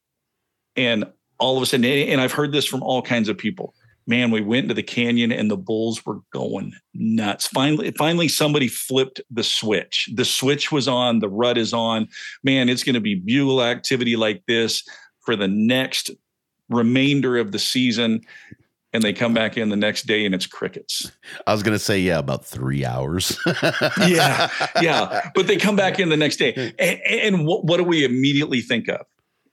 and 0.77 1.05
all 1.39 1.57
of 1.57 1.63
a 1.63 1.67
sudden, 1.67 1.85
and 1.85 2.21
I've 2.21 2.33
heard 2.33 2.53
this 2.53 2.65
from 2.65 2.83
all 2.83 3.03
kinds 3.03 3.29
of 3.29 3.39
people. 3.39 3.75
Man, 4.07 4.31
we 4.31 4.43
went 4.43 4.65
into 4.65 4.75
the 4.75 4.83
canyon 4.83 5.33
and 5.33 5.51
the 5.51 5.57
bulls 5.57 6.05
were 6.05 6.21
going 6.33 6.75
nuts. 6.93 7.47
Finally, 7.47 7.93
finally, 7.93 8.29
somebody 8.29 8.69
flipped 8.69 9.21
the 9.31 9.43
switch. 9.43 10.11
The 10.15 10.25
switch 10.25 10.71
was 10.71 10.87
on, 10.89 11.21
the 11.21 11.29
rut 11.29 11.57
is 11.57 11.73
on. 11.73 12.09
Man, 12.43 12.69
it's 12.69 12.85
going 12.85 12.95
to 12.95 13.01
be 13.01 13.15
bugle 13.15 13.63
activity 13.63 14.17
like 14.17 14.43
this 14.47 14.83
for 15.25 15.37
the 15.37 15.49
next 15.49 16.11
remainder 16.69 17.37
of 17.39 17.53
the 17.53 17.59
season. 17.59 18.21
And 18.93 19.03
they 19.03 19.13
come 19.13 19.35
back 19.35 19.57
in 19.57 19.71
the 19.71 19.77
next 19.77 20.07
day 20.07 20.25
and 20.25 20.35
it's 20.35 20.47
crickets. 20.47 21.11
I 21.49 21.53
was 21.53 21.65
gonna 21.65 21.81
say, 21.81 21.99
yeah, 21.99 22.19
about 22.19 22.45
three 22.45 22.85
hours. 22.85 23.37
yeah, 24.07 24.49
yeah. 24.81 25.31
But 25.35 25.49
they 25.49 25.57
come 25.57 25.75
back 25.75 25.99
in 25.99 26.11
the 26.11 26.17
next 26.17 26.37
day, 26.37 26.73
and, 26.79 27.01
and 27.01 27.45
what, 27.47 27.65
what 27.65 27.79
do 27.79 27.83
we 27.83 28.05
immediately 28.05 28.61
think 28.61 28.89
of? 28.89 29.05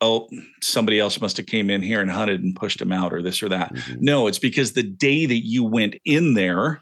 Oh, 0.04 0.28
somebody 0.64 1.00
else 1.00 1.22
must 1.22 1.38
have 1.38 1.46
came 1.46 1.70
in 1.70 1.82
here 1.84 2.02
and 2.02 2.10
hunted 2.10 2.42
and 2.42 2.56
pushed 2.56 2.82
him 2.82 2.92
out, 2.92 3.14
or 3.14 3.22
this 3.22 3.44
or 3.44 3.50
that. 3.50 3.72
Mhm. 3.74 4.02
No, 4.02 4.26
it's 4.28 4.40
because 4.40 4.74
the 4.74 4.82
day 4.84 5.28
that 5.28 5.46
you 5.46 5.64
went 5.64 5.96
in 6.06 6.34
there, 6.34 6.82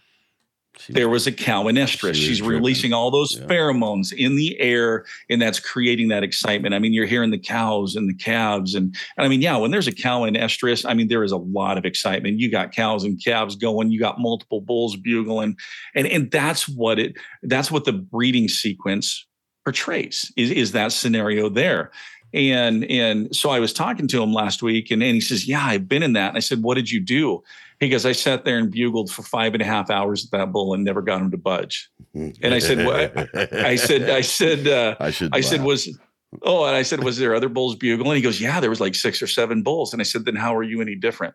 She 0.80 0.94
there 0.94 1.10
was 1.10 1.28
a 1.28 1.34
cow 1.34 1.68
in 1.68 1.76
estrus. 1.76 2.14
she 2.16 2.28
She's 2.28 2.38
dripping. 2.38 2.56
releasing 2.60 2.94
all 2.94 3.12
those 3.12 3.36
Yeah. 3.38 3.46
pheromones 3.48 4.14
in 4.14 4.38
the 4.38 4.58
air, 4.62 5.06
and 5.30 5.42
that's 5.42 5.60
creating 5.60 6.08
that 6.08 6.24
excitement. 6.24 6.74
I 6.74 6.80
mean, 6.80 6.94
you're 6.94 7.06
hearing 7.08 7.32
the 7.32 7.38
cows 7.38 7.98
and 7.98 8.08
the 8.08 8.14
calves, 8.14 8.74
and, 8.74 8.96
and 9.18 9.26
I 9.26 9.28
mean, 9.28 9.42
yeah, 9.42 9.58
when 9.58 9.72
there's 9.72 9.88
a 9.88 9.92
cow 9.92 10.24
in 10.24 10.36
estrus, 10.36 10.86
I 10.90 10.94
mean, 10.94 11.10
there 11.10 11.26
is 11.26 11.34
a 11.34 11.38
lot 11.38 11.78
of 11.78 11.84
excitement. 11.86 12.40
You 12.40 12.50
got 12.50 12.72
cows 12.72 13.04
and 13.04 13.22
calves 13.22 13.58
going, 13.58 13.92
you 13.92 14.00
got 14.00 14.22
multiple 14.22 14.62
bulls 14.62 14.96
bugling, 14.96 15.58
and 15.94 16.08
and 16.08 16.32
that's 16.32 16.70
what 16.70 16.98
it 17.00 17.18
that's 17.44 17.70
what 17.70 17.84
the 17.84 17.92
breeding 17.92 18.48
sequence 18.48 19.26
portrays 19.66 20.32
is 20.38 20.50
is 20.52 20.72
that 20.72 20.94
scenario 20.94 21.50
there. 21.50 21.92
And 22.34 22.86
and 22.86 23.36
so 23.36 23.50
I 23.50 23.60
was 23.60 23.74
talking 23.74 24.08
to 24.08 24.22
him 24.22 24.34
last 24.34 24.62
week, 24.62 24.92
and, 24.92 25.02
and 25.02 25.16
he 25.16 25.22
says, 25.22 25.48
"Yeah, 25.48 25.64
I've 25.66 25.88
been 25.88 26.04
in 26.04 26.14
that." 26.14 26.30
And 26.30 26.38
I 26.38 26.42
said, 26.42 26.62
"What 26.62 26.76
did 26.76 26.92
you 26.92 27.00
do?" 27.00 27.44
He 27.80 27.90
goes, 27.90 28.06
"I 28.06 28.12
sat 28.12 28.46
there 28.46 28.58
and 28.58 28.72
bugled 28.72 29.12
for 29.12 29.24
five 29.24 29.54
and 29.54 29.62
a 29.64 29.66
half 29.66 29.90
hours 29.90 30.26
at 30.26 30.32
that 30.32 30.52
bull 30.52 30.74
and 30.74 30.84
never 30.84 31.02
got 31.02 31.22
him 31.22 31.32
to 31.32 31.38
budge." 31.38 31.90
And 32.14 32.54
I 32.54 32.60
said, 32.60 32.86
"What?" 32.86 33.36
I 33.54 33.76
said, 33.76 34.10
"I 34.10 34.22
said, 34.22 34.68
uh, 34.68 34.96
I 35.00 35.10
should. 35.12 35.36
I 35.36 35.42
said, 35.42 35.62
laugh. 35.62 35.68
was 35.68 36.00
oh, 36.44 36.66
and 36.66 36.76
I 36.76 36.82
said, 36.82 37.04
was 37.04 37.18
there 37.18 37.36
other 37.36 37.50
bulls 37.50 37.76
bugling? 37.76 38.16
He 38.16 38.22
goes, 38.22 38.40
yeah, 38.40 38.60
there 38.60 38.70
was 38.70 38.82
like 38.82 38.96
six 38.96 39.22
or 39.22 39.28
seven 39.28 39.64
bulls. 39.64 39.94
And 39.94 40.02
I 40.02 40.04
said, 40.04 40.26
then 40.26 40.36
how 40.36 40.56
are 40.56 40.64
you 40.64 40.82
any 40.82 40.96
different? 40.96 41.34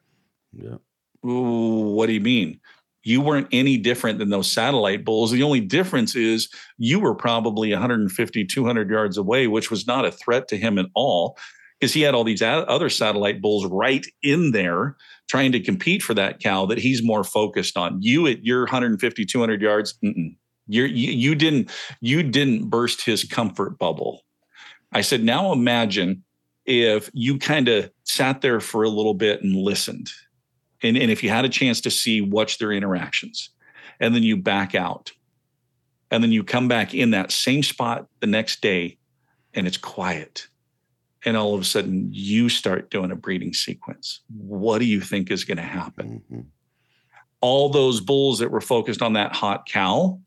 Yeah. 0.53 0.77
Ooh, 1.25 1.95
what 1.95 2.07
do 2.07 2.13
you 2.13 2.21
mean? 2.21 2.61
You 3.05 3.21
weren't 3.21 3.49
any 3.53 3.77
different 3.77 4.19
than 4.19 4.31
those 4.31 4.51
satellite 4.51 5.05
bulls. 5.05 5.31
The 5.31 5.43
only 5.43 5.61
difference 5.61 6.17
is 6.17 6.49
you 6.79 6.99
were 6.99 7.15
probably 7.15 7.71
150, 7.71 8.45
200 8.45 8.91
yards 8.91 9.17
away, 9.17 9.47
which 9.47 9.71
was 9.71 9.87
not 9.87 10.05
a 10.05 10.11
threat 10.11 10.49
to 10.49 10.57
him 10.57 10.79
at 10.79 10.87
all 10.95 11.37
because 11.79 11.93
he 11.93 12.01
had 12.01 12.15
all 12.15 12.25
these 12.25 12.43
other 12.43 12.89
satellite 12.89 13.43
bulls 13.43 13.67
right 13.67 14.07
in 14.23 14.53
there 14.53 14.97
trying 15.29 15.53
to 15.53 15.61
compete 15.61 16.03
for 16.03 16.15
that 16.15 16.41
cow 16.41 16.65
that 16.67 16.79
he's 16.79 17.03
more 17.03 17.25
focused 17.25 17.77
on. 17.77 18.01
You 18.01 18.27
at 18.27 18.45
your 18.45 18.61
150, 18.61 19.25
200 19.27 19.61
yards, 19.61 19.99
you 20.03 20.85
you 20.85 21.35
didn't 21.35 21.71
you 22.01 22.23
didn't 22.23 22.71
burst 22.71 23.05
his 23.05 23.25
comfort 23.25 23.79
bubble. 23.79 24.23
I 24.93 25.03
said, 25.03 25.23
now 25.23 25.53
imagine 25.53 26.25
if 26.65 27.11
you 27.13 27.39
kind 27.39 27.69
of 27.69 27.91
sat 28.05 28.41
there 28.41 28.61
for 28.61 28.85
a 28.85 28.89
little 28.89 29.15
bit 29.15 29.43
and 29.43 29.55
listened, 29.57 30.09
and, 30.85 30.97
and 30.97 31.11
if 31.11 31.23
you 31.25 31.31
had 31.31 31.45
a 31.45 31.49
chance 31.49 31.81
to 31.81 31.91
see 31.91 32.21
watch 32.21 32.59
their 32.59 32.71
interactions. 32.71 33.51
and 34.01 34.15
then 34.15 34.23
you 34.23 34.37
back 34.37 34.75
out. 34.75 35.13
And 36.11 36.23
then 36.23 36.33
you 36.33 36.45
come 36.45 36.69
back 36.69 36.95
in 36.95 37.11
that 37.11 37.33
same 37.33 37.63
spot 37.63 38.07
the 38.21 38.27
next 38.27 38.61
day 38.61 38.99
and 39.55 39.67
it's 39.67 39.77
quiet. 39.77 40.49
And 41.25 41.37
all 41.37 41.55
of 41.55 41.61
a 41.61 41.65
sudden 41.65 42.09
you 42.13 42.49
start 42.49 42.91
doing 42.91 43.11
a 43.11 43.17
breeding 43.17 43.55
sequence. 43.55 44.21
What 44.37 44.79
do 44.79 44.85
you 44.85 45.01
think 45.01 45.31
is 45.31 45.45
going 45.45 45.57
to 45.57 45.63
happen? 45.63 46.23
Mm-hmm. 46.31 46.41
All 47.41 47.69
those 47.69 48.01
bulls 48.01 48.39
that 48.39 48.51
were 48.51 48.61
focused 48.61 49.03
on 49.03 49.15
that 49.15 49.35
hot 49.35 49.67
cow 49.67 50.21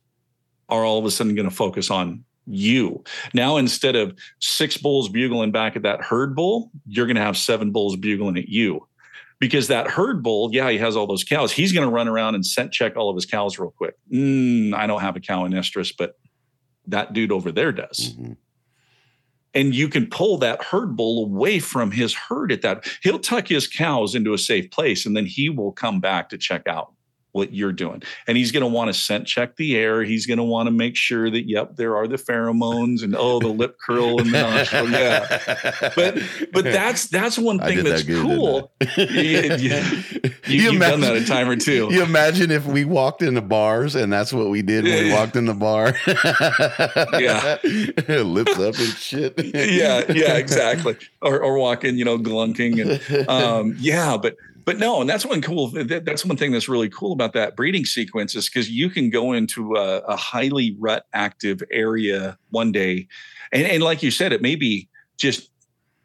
are 0.70 0.84
all 0.84 0.99
of 0.99 1.05
a 1.05 1.12
sudden 1.12 1.36
going 1.36 1.49
to 1.49 1.55
focus 1.55 1.89
on 1.89 2.24
you. 2.45 3.03
Now, 3.34 3.58
instead 3.58 3.95
of 3.95 4.18
six 4.39 4.78
bulls 4.78 5.10
bugling 5.10 5.51
back 5.51 5.76
at 5.76 5.84
that 5.84 6.01
herd 6.01 6.36
bull, 6.36 6.72
you're 6.88 7.05
going 7.05 7.16
to 7.16 7.22
have 7.22 7.38
seven 7.38 7.72
bulls 7.72 7.95
bugling 7.95 8.38
at 8.38 8.49
you. 8.49 8.88
Because 9.40 9.68
that 9.68 9.88
herd 9.88 10.24
bull, 10.24 10.50
yeah, 10.52 10.70
he 10.72 10.80
has 10.80 10.96
all 10.96 11.06
those 11.06 11.24
cows. 11.24 11.52
He's 11.52 11.72
going 11.72 11.88
to 11.88 11.94
run 11.94 12.08
around 12.08 12.34
and 12.34 12.46
scent 12.46 12.72
check 12.72 12.96
all 12.96 13.10
of 13.10 13.16
his 13.16 13.26
cows 13.26 13.60
real 13.60 13.70
quick. 13.70 13.96
Mm, 14.12 14.74
I 14.74 14.88
don't 14.88 15.02
have 15.02 15.16
a 15.16 15.20
cow 15.20 15.46
in 15.46 15.52
estrus, 15.52 15.94
but 15.96 16.16
that 16.88 17.14
dude 17.14 17.32
over 17.32 17.52
there 17.52 17.72
does. 17.72 18.16
Mm-hmm. 18.16 18.34
And 19.54 19.76
you 19.76 19.90
can 19.90 20.08
pull 20.08 20.38
that 20.40 20.64
herd 20.64 20.96
bull 20.96 21.26
away 21.26 21.60
from 21.60 21.92
his 21.92 22.14
herd 22.14 22.52
at 22.52 22.62
that. 22.64 22.88
He'll 23.02 23.20
tuck 23.20 23.48
his 23.48 23.68
cows 23.68 24.16
into 24.16 24.34
a 24.34 24.38
safe 24.38 24.72
place 24.72 25.06
and 25.06 25.16
then 25.16 25.26
he 25.26 25.50
will 25.50 25.72
come 25.72 26.00
back 26.00 26.30
to 26.30 26.38
check 26.38 26.68
out 26.68 26.94
what 27.38 27.54
you're 27.54 27.72
doing. 27.72 28.02
And 28.26 28.36
he's 28.36 28.52
going 28.52 28.62
to 28.62 28.68
want 28.68 28.90
to 28.90 28.94
scent 28.94 29.28
check 29.28 29.56
the 29.56 29.78
air. 29.78 30.04
He's 30.04 30.26
going 30.26 30.40
to 30.40 30.44
want 30.44 30.68
to 30.68 30.72
make 30.72 30.96
sure 30.96 31.30
that, 31.30 31.48
yep, 31.48 31.76
there 31.76 31.96
are 31.96 32.08
the 32.08 32.18
pheromones 32.18 33.04
and 33.04 33.16
oh, 33.16 33.40
the 33.40 33.48
lip 33.48 33.78
curl 33.80 34.20
and 34.20 34.34
the 34.34 34.42
nostril. 34.42 34.90
Yeah. 34.90 35.92
But, 35.96 36.18
but 36.52 36.64
that's, 36.66 37.08
that's 37.08 37.38
one 37.38 37.60
thing 37.60 37.84
that's 37.84 38.04
that 38.04 38.08
good, 38.08 38.22
cool. 38.24 38.72
you, 38.98 39.06
you, 40.48 40.72
have 40.72 40.80
done 40.80 41.02
that 41.02 41.16
a 41.16 41.26
time 41.26 41.48
or 41.48 41.56
two. 41.56 41.88
You 41.92 42.04
imagine 42.04 42.50
if 42.52 42.66
we 42.66 42.84
walked 42.84 43.22
into 43.22 43.42
bars 43.42 43.96
and 43.96 44.12
that's 44.12 44.34
what 44.34 44.50
we 44.50 44.64
did 44.64 44.84
when 44.84 45.06
we 45.06 45.14
walked 45.14 45.36
in 45.36 45.46
the 45.46 45.54
bar. 45.54 45.94
Yeah. 47.18 47.58
Lips 48.08 48.60
up 48.60 48.76
and 48.76 48.94
shit. 48.98 49.34
yeah, 49.38 50.04
yeah, 50.12 50.38
exactly. 50.38 50.96
Or, 51.22 51.40
or 51.40 51.58
walking, 51.58 51.98
you 51.98 52.06
know, 52.06 52.18
glunking 52.18 52.82
and 52.82 53.30
um, 53.30 53.76
yeah, 53.80 54.18
but 54.18 54.36
but 54.68 54.78
no, 54.80 54.99
and 54.99 55.09
that's 55.09 55.26
one 55.26 55.41
cool. 55.41 55.70
that- 55.70 56.03
That's 56.03 56.26
one 56.26 56.36
thing 56.36 56.51
that's 56.51 56.68
really 56.68 56.89
cool 56.89 57.13
about 57.13 57.32
that 57.32 57.55
breeding 57.55 57.86
sequence 57.86 58.36
is 58.36 58.49
because 58.49 58.70
you 58.70 58.89
can 58.89 59.09
go 59.09 59.32
into 59.32 59.78
a, 59.78 59.99
a 59.99 60.18
highly 60.18 60.76
rut 60.78 61.05
active 61.13 61.63
area 61.72 62.38
one 62.49 62.74
day, 62.74 63.07
and, 63.53 63.63
and 63.65 63.82
like 63.82 64.03
you 64.03 64.11
said, 64.11 64.34
it 64.34 64.41
may 64.41 64.55
be 64.55 64.89
just 65.15 65.49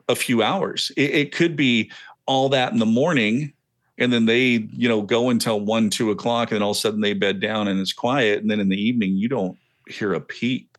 a 0.09 0.15
few 0.15 0.45
hours. 0.45 0.93
It, 0.97 1.11
it 1.11 1.33
could 1.33 1.57
be 1.57 1.91
all 2.27 2.49
that 2.51 2.73
in 2.73 2.79
the 2.79 2.87
morning, 2.87 3.53
and 3.99 4.13
then 4.13 4.27
they 4.27 4.69
you 4.73 4.89
know 4.89 5.03
go 5.03 5.29
until 5.29 5.59
one 5.59 5.91
two 5.91 6.13
o'clock, 6.13 6.53
and 6.53 6.57
then 6.59 6.63
all 6.63 6.71
of 6.71 6.77
a 6.77 6.81
sudden 6.81 7.01
they 7.01 7.15
bed 7.15 7.41
down 7.41 7.67
and 7.67 7.81
it's 7.81 7.93
quiet, 7.93 8.43
and 8.43 8.49
then 8.49 8.61
in 8.61 8.69
the 8.69 8.81
evening 8.81 9.17
you 9.17 9.29
don't 9.29 9.59
hear 9.89 10.15
a 10.15 10.21
peep. 10.21 10.79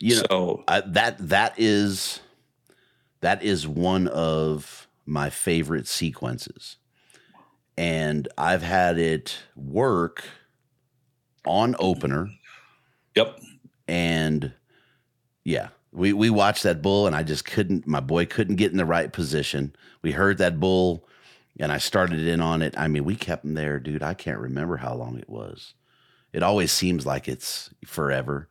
You 0.00 0.16
know, 0.16 0.24
so 0.28 0.64
that 0.84 1.16
that 1.28 1.54
is 1.58 2.18
that 3.20 3.44
is 3.44 3.68
one 3.68 4.08
of 4.08 4.88
my 5.06 5.30
favorite 5.30 5.86
sequences 5.86 6.76
and 7.78 8.26
i've 8.36 8.62
had 8.62 8.98
it 8.98 9.38
work 9.54 10.24
on 11.46 11.76
opener. 11.78 12.28
Yep, 13.14 13.40
and 13.86 14.52
yeah 15.44 15.68
we 15.92 16.12
we 16.12 16.28
watched 16.28 16.64
that 16.64 16.82
bull 16.82 17.06
and 17.06 17.14
i 17.16 17.22
just 17.22 17.44
couldn't 17.44 17.86
my 17.86 18.00
boy 18.00 18.26
couldn't 18.26 18.56
get 18.56 18.72
in 18.72 18.76
the 18.76 18.84
right 18.84 19.12
position. 19.12 19.74
We 20.02 20.12
heard 20.12 20.38
that 20.38 20.60
bull 20.60 21.06
and 21.58 21.70
i 21.72 21.78
started 21.78 22.26
in 22.26 22.40
on 22.40 22.62
it. 22.62 22.74
I 22.76 22.88
mean 22.88 23.04
we 23.04 23.14
kept 23.14 23.44
him 23.44 23.54
there 23.54 23.78
dude. 23.78 24.02
I 24.02 24.14
can't 24.14 24.40
remember 24.40 24.76
how 24.78 24.94
long 24.94 25.16
it 25.16 25.30
was. 25.30 25.74
It 26.32 26.42
always 26.42 26.72
seems 26.72 27.06
like 27.06 27.28
it's 27.28 27.70
forever 27.86 28.48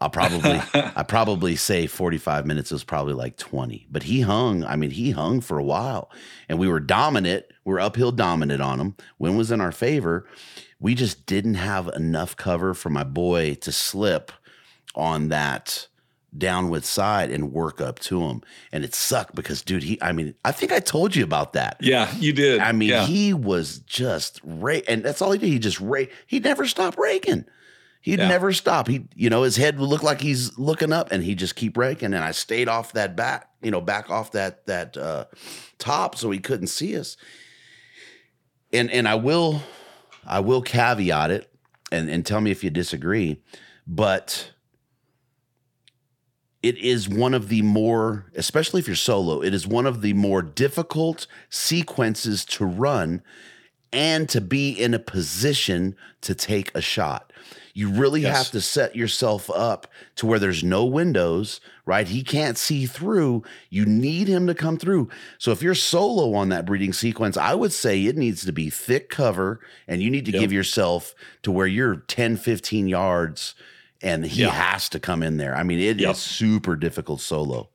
I'll 0.00 0.10
probably 0.10 0.60
I 0.74 1.02
probably 1.02 1.56
say 1.56 1.86
45 1.86 2.46
minutes 2.46 2.70
was 2.70 2.84
probably 2.84 3.14
like 3.14 3.36
20. 3.36 3.86
But 3.90 4.04
he 4.04 4.22
hung, 4.22 4.64
I 4.64 4.76
mean, 4.76 4.90
he 4.90 5.10
hung 5.10 5.40
for 5.40 5.58
a 5.58 5.64
while. 5.64 6.10
And 6.48 6.58
we 6.58 6.68
were 6.68 6.80
dominant. 6.80 7.46
We 7.64 7.74
are 7.74 7.80
uphill 7.80 8.12
dominant 8.12 8.62
on 8.62 8.80
him. 8.80 8.96
Wind 9.18 9.36
was 9.36 9.50
in 9.50 9.60
our 9.60 9.72
favor. 9.72 10.26
We 10.78 10.94
just 10.94 11.26
didn't 11.26 11.54
have 11.54 11.88
enough 11.88 12.36
cover 12.36 12.72
for 12.72 12.88
my 12.88 13.04
boy 13.04 13.54
to 13.56 13.70
slip 13.70 14.32
on 14.94 15.28
that 15.28 15.86
downward 16.36 16.84
side 16.84 17.30
and 17.30 17.52
work 17.52 17.80
up 17.80 17.98
to 17.98 18.22
him. 18.22 18.42
And 18.72 18.84
it 18.84 18.94
sucked 18.94 19.34
because 19.34 19.62
dude, 19.62 19.82
he 19.82 19.98
I 20.00 20.12
mean, 20.12 20.34
I 20.44 20.52
think 20.52 20.72
I 20.72 20.78
told 20.78 21.14
you 21.14 21.24
about 21.24 21.52
that. 21.54 21.76
yeah, 21.80 22.12
you 22.16 22.32
did. 22.32 22.60
I 22.60 22.72
mean, 22.72 22.90
yeah. 22.90 23.04
he 23.04 23.34
was 23.34 23.80
just 23.80 24.40
ra- 24.44 24.80
and 24.88 25.02
that's 25.02 25.20
all 25.20 25.32
he 25.32 25.38
did. 25.38 25.48
He 25.48 25.58
just 25.58 25.80
ra- 25.80 26.04
he 26.26 26.40
never 26.40 26.66
stopped 26.66 26.98
raking. 26.98 27.44
He'd 28.02 28.18
Yeah. 28.18 28.28
never 28.28 28.52
stop. 28.52 28.88
He, 28.88 29.06
you 29.14 29.28
know, 29.28 29.42
his 29.42 29.56
head 29.56 29.78
would 29.78 29.88
look 29.88 30.02
like 30.02 30.20
he's 30.22 30.56
looking 30.58 30.92
up, 30.92 31.12
and 31.12 31.22
he 31.22 31.34
just 31.34 31.54
keep 31.54 31.76
raking. 31.76 32.14
And 32.14 32.24
I 32.24 32.30
stayed 32.30 32.66
off 32.68 32.92
that 32.94 33.14
back, 33.14 33.50
you 33.62 33.70
know, 33.70 33.80
back 33.80 34.08
off 34.10 34.32
that 34.32 34.66
that 34.66 34.96
uh, 34.96 35.26
top, 35.78 36.16
so 36.16 36.30
he 36.30 36.38
couldn't 36.38 36.68
see 36.68 36.96
us. 36.96 37.16
And 38.72 38.90
and 38.90 39.06
I 39.06 39.16
will, 39.16 39.62
I 40.26 40.40
will 40.40 40.62
caveat 40.62 41.30
it, 41.30 41.52
and 41.92 42.08
and 42.08 42.24
tell 42.24 42.40
me 42.40 42.50
if 42.50 42.64
you 42.64 42.70
disagree, 42.70 43.42
but 43.86 44.50
it 46.62 46.76
is 46.78 47.08
one 47.08 47.34
of 47.34 47.48
the 47.48 47.62
more, 47.62 48.26
especially 48.36 48.80
if 48.80 48.86
you're 48.86 48.94
solo, 48.96 49.42
it 49.42 49.54
is 49.54 49.66
one 49.66 49.86
of 49.86 50.02
the 50.02 50.12
more 50.12 50.42
difficult 50.42 51.26
sequences 51.48 52.44
to 52.44 52.64
run 52.66 53.22
and 53.92 54.28
to 54.28 54.40
be 54.40 54.70
in 54.70 54.92
a 54.94 54.98
position 54.98 55.96
to 56.20 56.34
take 56.34 56.70
a 56.74 56.80
shot. 56.82 57.32
You 57.74 57.88
really 57.90 58.22
Yes. 58.22 58.36
have 58.36 58.50
to 58.52 58.60
set 58.60 58.96
yourself 58.96 59.48
up 59.50 59.86
to 60.16 60.26
where 60.26 60.38
there's 60.38 60.64
no 60.64 60.84
windows, 60.84 61.60
right? 61.86 62.06
He 62.08 62.22
can't 62.22 62.58
see 62.58 62.86
through. 62.86 63.42
You 63.68 63.86
need 63.86 64.26
him 64.28 64.46
to 64.48 64.54
come 64.54 64.76
through. 64.76 65.08
So 65.38 65.52
if 65.52 65.62
you're 65.62 65.74
solo 65.74 66.34
on 66.34 66.48
that 66.48 66.66
breeding 66.66 66.92
sequence, 66.92 67.36
I 67.36 67.54
would 67.54 67.72
say 67.72 68.04
it 68.04 68.16
needs 68.16 68.44
to 68.44 68.52
be 68.52 68.70
thick 68.70 69.08
cover 69.08 69.60
and 69.86 70.02
you 70.02 70.10
need 70.10 70.24
to 70.26 70.32
Yep. 70.32 70.40
give 70.40 70.52
yourself 70.52 71.14
to 71.42 71.52
where 71.52 71.66
you're 71.66 71.96
10, 71.96 72.36
15 72.36 72.88
yards 72.88 73.54
and 74.02 74.24
he 74.24 74.42
Yeah. 74.42 74.50
has 74.50 74.88
to 74.88 74.98
come 74.98 75.22
in 75.22 75.36
there. 75.36 75.54
I 75.54 75.62
mean, 75.62 75.78
it 75.78 75.96
is 75.96 76.02
Yep. 76.02 76.16
super 76.16 76.74
difficult 76.76 77.20
solo. 77.20 77.68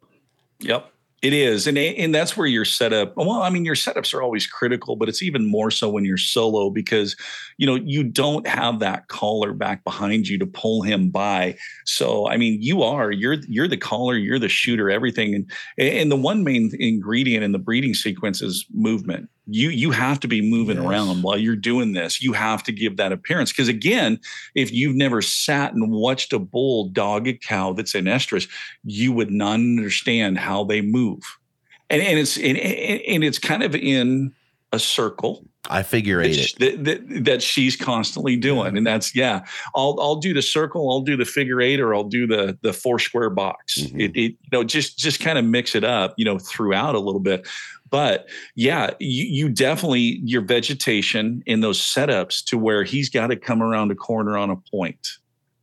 Yep. 0.59 0.91
It 1.25 1.33
is. 1.33 1.65
And 1.65 1.75
and 1.75 2.13
that's 2.13 2.37
where 2.37 2.45
your 2.45 2.65
setup, 2.65 3.17
well, 3.17 3.41
I 3.41 3.49
mean, 3.49 3.65
your 3.65 3.73
setups 3.73 4.13
are 4.13 4.21
always 4.21 4.45
critical, 4.45 4.95
but 4.95 5.09
it's 5.09 5.23
even 5.23 5.43
more 5.43 5.71
so 5.71 5.89
when 5.89 6.05
you're 6.05 6.17
solo 6.17 6.69
because 6.69 7.15
you 7.57 7.65
know, 7.65 7.73
you 7.73 8.03
don't 8.03 8.45
have 8.45 8.77
that 8.81 9.07
caller 9.07 9.51
back 9.51 9.83
behind 9.83 10.27
you 10.27 10.37
to 10.37 10.45
pull 10.45 10.83
him 10.83 11.09
by. 11.09 11.57
So 11.83 12.29
I 12.29 12.37
mean, 12.37 12.61
you 12.61 12.83
are, 12.83 13.11
you're 13.11 13.37
you're 13.47 13.67
the 13.67 13.75
caller, 13.75 14.15
you're 14.15 14.37
the 14.37 14.49
shooter, 14.49 14.91
everything. 14.91 15.33
And 15.33 15.51
and 15.79 16.11
the 16.11 16.15
one 16.15 16.43
main 16.43 16.69
ingredient 16.79 17.43
in 17.43 17.53
the 17.53 17.59
breeding 17.59 17.95
sequence 17.95 18.43
is 18.43 18.63
movement. 18.71 19.27
You 19.47 19.69
you 19.69 19.91
have 19.91 20.19
to 20.21 20.27
be 20.27 20.41
moving 20.41 20.77
Yes. 20.77 20.85
around 20.85 21.21
while 21.21 21.37
you're 21.37 21.55
doing 21.55 21.93
this. 21.93 22.21
You 22.21 22.33
have 22.33 22.63
to 22.63 22.71
give 22.71 22.97
that 22.97 23.11
appearance. 23.11 23.51
Because 23.51 23.67
again, 23.67 24.19
if 24.55 24.71
you've 24.71 24.95
never 24.95 25.21
sat 25.21 25.73
and 25.73 25.91
watched 25.91 26.33
a 26.33 26.39
bull 26.39 26.89
dog 26.89 27.27
a 27.27 27.33
cow 27.33 27.73
that's 27.73 27.93
in 27.95 28.05
estrus, 28.05 28.47
you 28.83 29.11
would 29.11 29.29
not 29.31 29.55
understand 29.55 30.37
how 30.39 30.63
they 30.63 30.81
move. 30.81 31.21
And, 31.89 32.01
and 32.01 32.17
it's 32.17 32.37
and, 32.37 32.57
and 32.57 33.23
it's 33.23 33.37
kind 33.39 33.61
of 33.61 33.75
in 33.75 34.33
a 34.73 34.79
circle 34.79 35.45
I 35.69 35.83
figure 35.83 36.21
that, 36.21 36.27
eight 36.27 36.33
sh- 36.33 36.53
it. 36.59 36.83
that, 36.83 36.83
that, 37.09 37.23
that 37.25 37.41
she's 37.41 37.75
constantly 37.75 38.35
doing. 38.35 38.75
And 38.77 38.85
that's 38.85 39.15
yeah. 39.15 39.45
I'll 39.75 39.95
I'll 39.99 40.15
do 40.17 40.33
the 40.33 40.41
circle, 40.41 40.91
I'll 40.91 41.01
do 41.01 41.15
the 41.15 41.25
figure 41.25 41.61
eight, 41.61 41.79
or 41.79 41.93
I'll 41.95 42.03
do 42.03 42.25
the 42.27 42.57
the 42.61 42.73
four 42.73 42.97
square 42.99 43.29
box. 43.29 43.79
Mhm. 43.81 44.01
It, 44.01 44.11
it 44.15 44.19
you 44.31 44.49
know 44.51 44.63
just 44.63 44.97
just 44.97 45.19
kind 45.19 45.37
of 45.37 45.45
mix 45.45 45.75
it 45.75 45.83
up, 45.83 46.15
you 46.17 46.25
know, 46.25 46.39
throughout 46.39 46.95
a 46.95 46.99
little 46.99 47.21
bit. 47.21 47.47
But 47.89 48.27
yeah, 48.55 48.91
you, 48.99 49.25
you 49.25 49.49
definitely 49.49 50.19
your 50.23 50.41
vegetation 50.41 51.43
in 51.45 51.61
those 51.61 51.79
setups 51.79 52.43
to 52.45 52.57
where 52.57 52.83
he's 52.83 53.09
got 53.09 53.27
to 53.27 53.35
come 53.35 53.61
around 53.61 53.91
a 53.91 53.95
corner 53.95 54.37
on 54.37 54.49
a 54.49 54.55
point. 54.55 55.07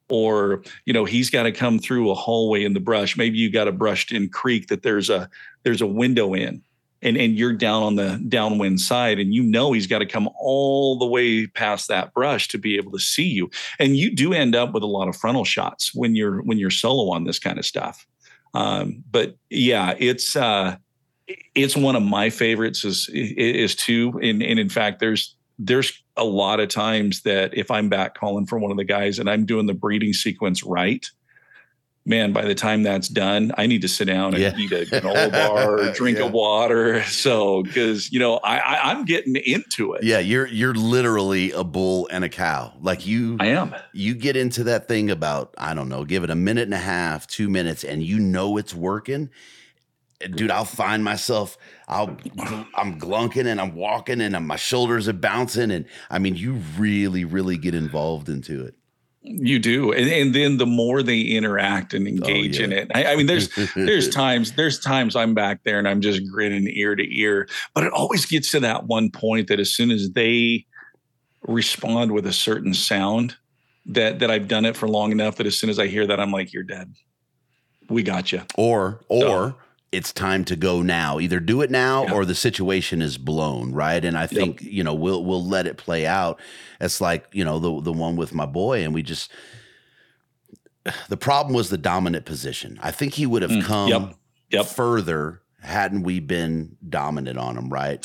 Or 0.08 0.62
you 0.84 0.92
know 0.92 1.04
he's 1.04 1.30
got 1.30 1.44
to 1.44 1.52
come 1.52 1.78
through 1.78 2.10
a 2.10 2.14
hallway 2.14 2.64
in 2.64 2.74
the 2.74 2.80
brush. 2.80 3.16
Maybe 3.16 3.38
you 3.38 3.50
got 3.50 3.68
a 3.68 3.72
brushed 3.72 4.12
in 4.12 4.28
creek 4.28 4.68
that 4.68 4.82
there's 4.82 5.08
a 5.08 5.28
there's 5.62 5.80
a 5.80 5.86
window 5.86 6.34
in 6.34 6.62
and 7.02 7.16
and 7.16 7.36
you're 7.36 7.52
down 7.52 7.82
on 7.82 7.96
the 7.96 8.22
downwind 8.28 8.80
side 8.80 9.18
and 9.18 9.34
you 9.34 9.42
know 9.42 9.72
he's 9.72 9.86
got 9.86 9.98
to 9.98 10.06
come 10.06 10.28
all 10.38 10.98
the 10.98 11.06
way 11.06 11.46
past 11.46 11.88
that 11.88 12.14
brush 12.14 12.48
to 12.48 12.58
be 12.58 12.76
able 12.76 12.92
to 12.92 12.98
see 12.98 13.26
you. 13.26 13.50
And 13.78 13.96
you 13.96 14.14
do 14.14 14.32
end 14.32 14.54
up 14.54 14.72
with 14.72 14.82
a 14.82 14.86
lot 14.86 15.08
of 15.08 15.16
frontal 15.16 15.44
shots 15.44 15.94
when 15.94 16.14
you're 16.14 16.42
when 16.42 16.58
you're 16.58 16.70
solo 16.70 17.12
on 17.12 17.24
this 17.24 17.38
kind 17.38 17.58
of 17.58 17.66
stuff. 17.66 18.06
Um, 18.54 19.02
but 19.10 19.36
yeah 19.48 19.94
it's 19.98 20.36
uh 20.36 20.76
it's 21.54 21.76
one 21.76 21.96
of 21.96 22.02
my 22.02 22.30
favorites 22.30 22.84
is 22.84 23.08
is 23.12 23.74
too 23.74 24.18
and, 24.22 24.42
and 24.42 24.58
in 24.58 24.68
fact 24.68 25.00
there's 25.00 25.36
there's 25.58 25.92
a 26.16 26.24
lot 26.24 26.60
of 26.60 26.68
times 26.68 27.22
that 27.22 27.56
if 27.56 27.70
i'm 27.70 27.88
back 27.88 28.14
calling 28.14 28.46
for 28.46 28.58
one 28.58 28.70
of 28.70 28.76
the 28.76 28.84
guys 28.84 29.18
and 29.18 29.28
i'm 29.30 29.44
doing 29.46 29.66
the 29.66 29.74
breeding 29.74 30.12
sequence 30.12 30.62
right 30.64 31.06
man, 32.04 32.32
by 32.32 32.44
the 32.44 32.54
time 32.56 32.82
that's 32.82 33.06
done, 33.06 33.52
I 33.56 33.66
need 33.68 33.82
to 33.82 33.88
sit 33.88 34.06
down 34.06 34.34
and 34.34 34.42
Yeah. 34.42 34.56
eat 34.58 34.72
a 34.72 34.84
granola 34.90 35.30
bar 35.30 35.78
or 35.78 35.92
drink 35.92 36.18
Yeah. 36.18 36.24
a 36.24 36.28
water. 36.32 37.00
So, 37.06 37.62
because 37.62 38.10
you 38.10 38.18
know, 38.18 38.38
I, 38.38 38.56
I 38.58 38.90
I'm 38.90 39.04
getting 39.04 39.36
into 39.36 39.92
it. 39.92 40.02
Yeah, 40.02 40.18
you're 40.18 40.48
you're 40.48 40.74
literally 40.74 41.52
a 41.52 41.62
bull 41.62 42.08
and 42.10 42.24
a 42.24 42.28
cow. 42.28 42.72
Like 42.80 43.06
you 43.06 43.36
I 43.38 43.46
am. 43.50 43.72
you 43.92 44.16
get 44.16 44.34
into 44.36 44.64
that 44.64 44.88
thing 44.88 45.12
about 45.12 45.54
I 45.56 45.74
don't 45.74 45.88
know, 45.88 46.04
give 46.04 46.24
it 46.24 46.30
a 46.30 46.34
minute 46.34 46.64
and 46.64 46.74
a 46.74 46.78
half, 46.78 47.28
two 47.28 47.48
minutes, 47.48 47.84
and 47.84 48.02
you 48.02 48.18
know 48.18 48.56
it's 48.56 48.74
working. 48.74 49.30
Dude, 50.30 50.50
I'll 50.50 50.64
find 50.64 51.02
myself. 51.02 51.58
I'll 51.88 52.16
I'm 52.74 52.98
glunking 52.98 53.46
and 53.46 53.60
I'm 53.60 53.74
walking 53.74 54.20
and 54.20 54.36
I'm, 54.36 54.46
my 54.46 54.56
shoulders 54.56 55.08
are 55.08 55.12
bouncing, 55.12 55.70
and 55.70 55.84
I 56.10 56.18
mean, 56.18 56.36
you 56.36 56.54
really, 56.78 57.24
really 57.24 57.56
get 57.56 57.74
involved 57.74 58.28
into 58.28 58.64
it. 58.64 58.74
You 59.24 59.60
do, 59.60 59.92
and, 59.92 60.10
and 60.10 60.34
then 60.34 60.56
the 60.56 60.66
more 60.66 61.00
they 61.00 61.20
interact 61.20 61.94
and 61.94 62.06
oh, 62.06 62.10
engage 62.10 62.58
in 62.58 62.72
yeah. 62.72 62.78
it, 62.78 62.90
I, 62.92 63.12
I 63.12 63.16
mean, 63.16 63.26
there's 63.26 63.50
there's 63.76 64.08
times 64.14 64.52
there's 64.52 64.80
times 64.80 65.14
I'm 65.14 65.32
back 65.32 65.60
there 65.64 65.78
and 65.78 65.86
I'm 65.86 66.00
just 66.00 66.28
grinning 66.28 66.66
ear 66.68 66.96
to 66.96 67.20
ear, 67.20 67.48
but 67.72 67.84
it 67.84 67.92
always 67.92 68.26
gets 68.26 68.50
to 68.52 68.60
that 68.60 68.86
one 68.86 69.10
point 69.10 69.46
that 69.48 69.60
as 69.60 69.70
soon 69.70 69.92
as 69.92 70.10
they 70.10 70.66
respond 71.42 72.10
with 72.10 72.26
a 72.26 72.32
certain 72.32 72.74
sound, 72.74 73.36
that 73.86 74.18
that 74.18 74.30
I've 74.30 74.48
done 74.48 74.64
it 74.64 74.76
for 74.76 74.88
long 74.88 75.12
enough 75.12 75.36
that 75.36 75.46
as 75.46 75.56
soon 75.56 75.70
as 75.70 75.78
I 75.78 75.86
hear 75.86 76.06
that, 76.06 76.18
I'm 76.18 76.32
like, 76.32 76.52
you're 76.52 76.64
dead. 76.64 76.92
We 77.88 78.02
got 78.02 78.32
you. 78.32 78.42
Or 78.56 79.04
or 79.08 79.56
it's 79.92 80.12
time 80.12 80.44
to 80.46 80.56
go 80.56 80.80
now. 80.82 81.20
Either 81.20 81.38
do 81.38 81.60
it 81.60 81.70
now 81.70 82.04
Yeah. 82.06 82.14
or 82.14 82.24
the 82.24 82.34
situation 82.34 83.02
is 83.02 83.18
blown, 83.18 83.72
right? 83.72 84.02
And 84.04 84.16
I 84.16 84.26
think, 84.26 84.62
you 84.62 84.82
know, 84.82 84.94
we'll 84.94 85.22
we'll 85.24 85.44
let 85.46 85.66
it 85.66 85.76
play 85.76 86.06
out. 86.06 86.40
It's 86.80 87.00
like, 87.00 87.26
you 87.32 87.44
know, 87.44 87.58
the 87.58 87.80
the 87.82 87.92
one 87.92 88.16
with 88.16 88.32
my 88.34 88.46
boy 88.46 88.82
and 88.82 88.94
we 88.94 89.02
just 89.02 89.30
the 91.08 91.16
problem 91.16 91.54
was 91.54 91.68
the 91.70 91.78
dominant 91.78 92.24
position. 92.24 92.78
I 92.82 92.90
think 92.90 93.14
he 93.14 93.26
would 93.26 93.42
have 93.42 93.50
Mm, 93.52 93.64
come 93.64 93.88
yep, 93.88 94.14
yep. 94.50 94.66
further 94.66 95.40
hadn't 95.60 96.02
we 96.02 96.18
been 96.18 96.76
dominant 96.88 97.38
on 97.38 97.56
him, 97.56 97.68
right? 97.68 98.04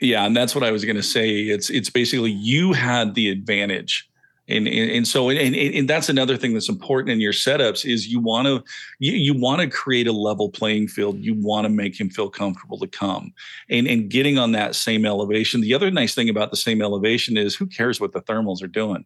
Yeah, 0.00 0.24
and 0.24 0.36
that's 0.36 0.54
what 0.54 0.62
I 0.62 0.70
was 0.70 0.84
going 0.84 0.94
to 0.96 1.02
say. 1.02 1.40
It's 1.40 1.70
it's 1.70 1.90
basically 1.90 2.30
you 2.30 2.72
had 2.72 3.16
the 3.16 3.30
advantage, 3.30 4.07
and 4.48 4.66
and, 4.66 4.90
and 4.90 5.08
so 5.08 5.28
and, 5.28 5.54
and, 5.54 5.88
that's 5.88 6.08
another 6.08 6.36
thing 6.36 6.54
that's 6.54 6.68
important 6.68 7.10
in 7.10 7.20
your 7.20 7.32
setups 7.32 7.84
is 7.84 8.08
you 8.08 8.18
want 8.18 8.46
to 8.46 8.64
you, 8.98 9.12
you 9.12 9.38
want 9.38 9.60
to 9.60 9.68
create 9.68 10.06
a 10.06 10.12
level 10.12 10.48
playing 10.48 10.88
field. 10.88 11.18
You 11.18 11.34
want 11.34 11.66
to 11.66 11.68
make 11.68 11.98
him 11.98 12.08
feel 12.08 12.30
comfortable 12.30 12.78
to 12.78 12.86
come, 12.86 13.32
and 13.68 13.86
and 13.86 14.08
getting 14.08 14.38
on 14.38 14.52
that 14.52 14.74
same 14.74 15.04
elevation. 15.04 15.60
The 15.60 15.74
other 15.74 15.90
nice 15.90 16.14
thing 16.14 16.28
about 16.28 16.50
the 16.50 16.56
same 16.56 16.80
elevation 16.80 17.36
is 17.36 17.54
who 17.54 17.66
cares 17.66 18.00
what 18.00 18.12
the 18.12 18.22
thermals 18.22 18.62
are 18.62 18.68
doing. 18.68 19.04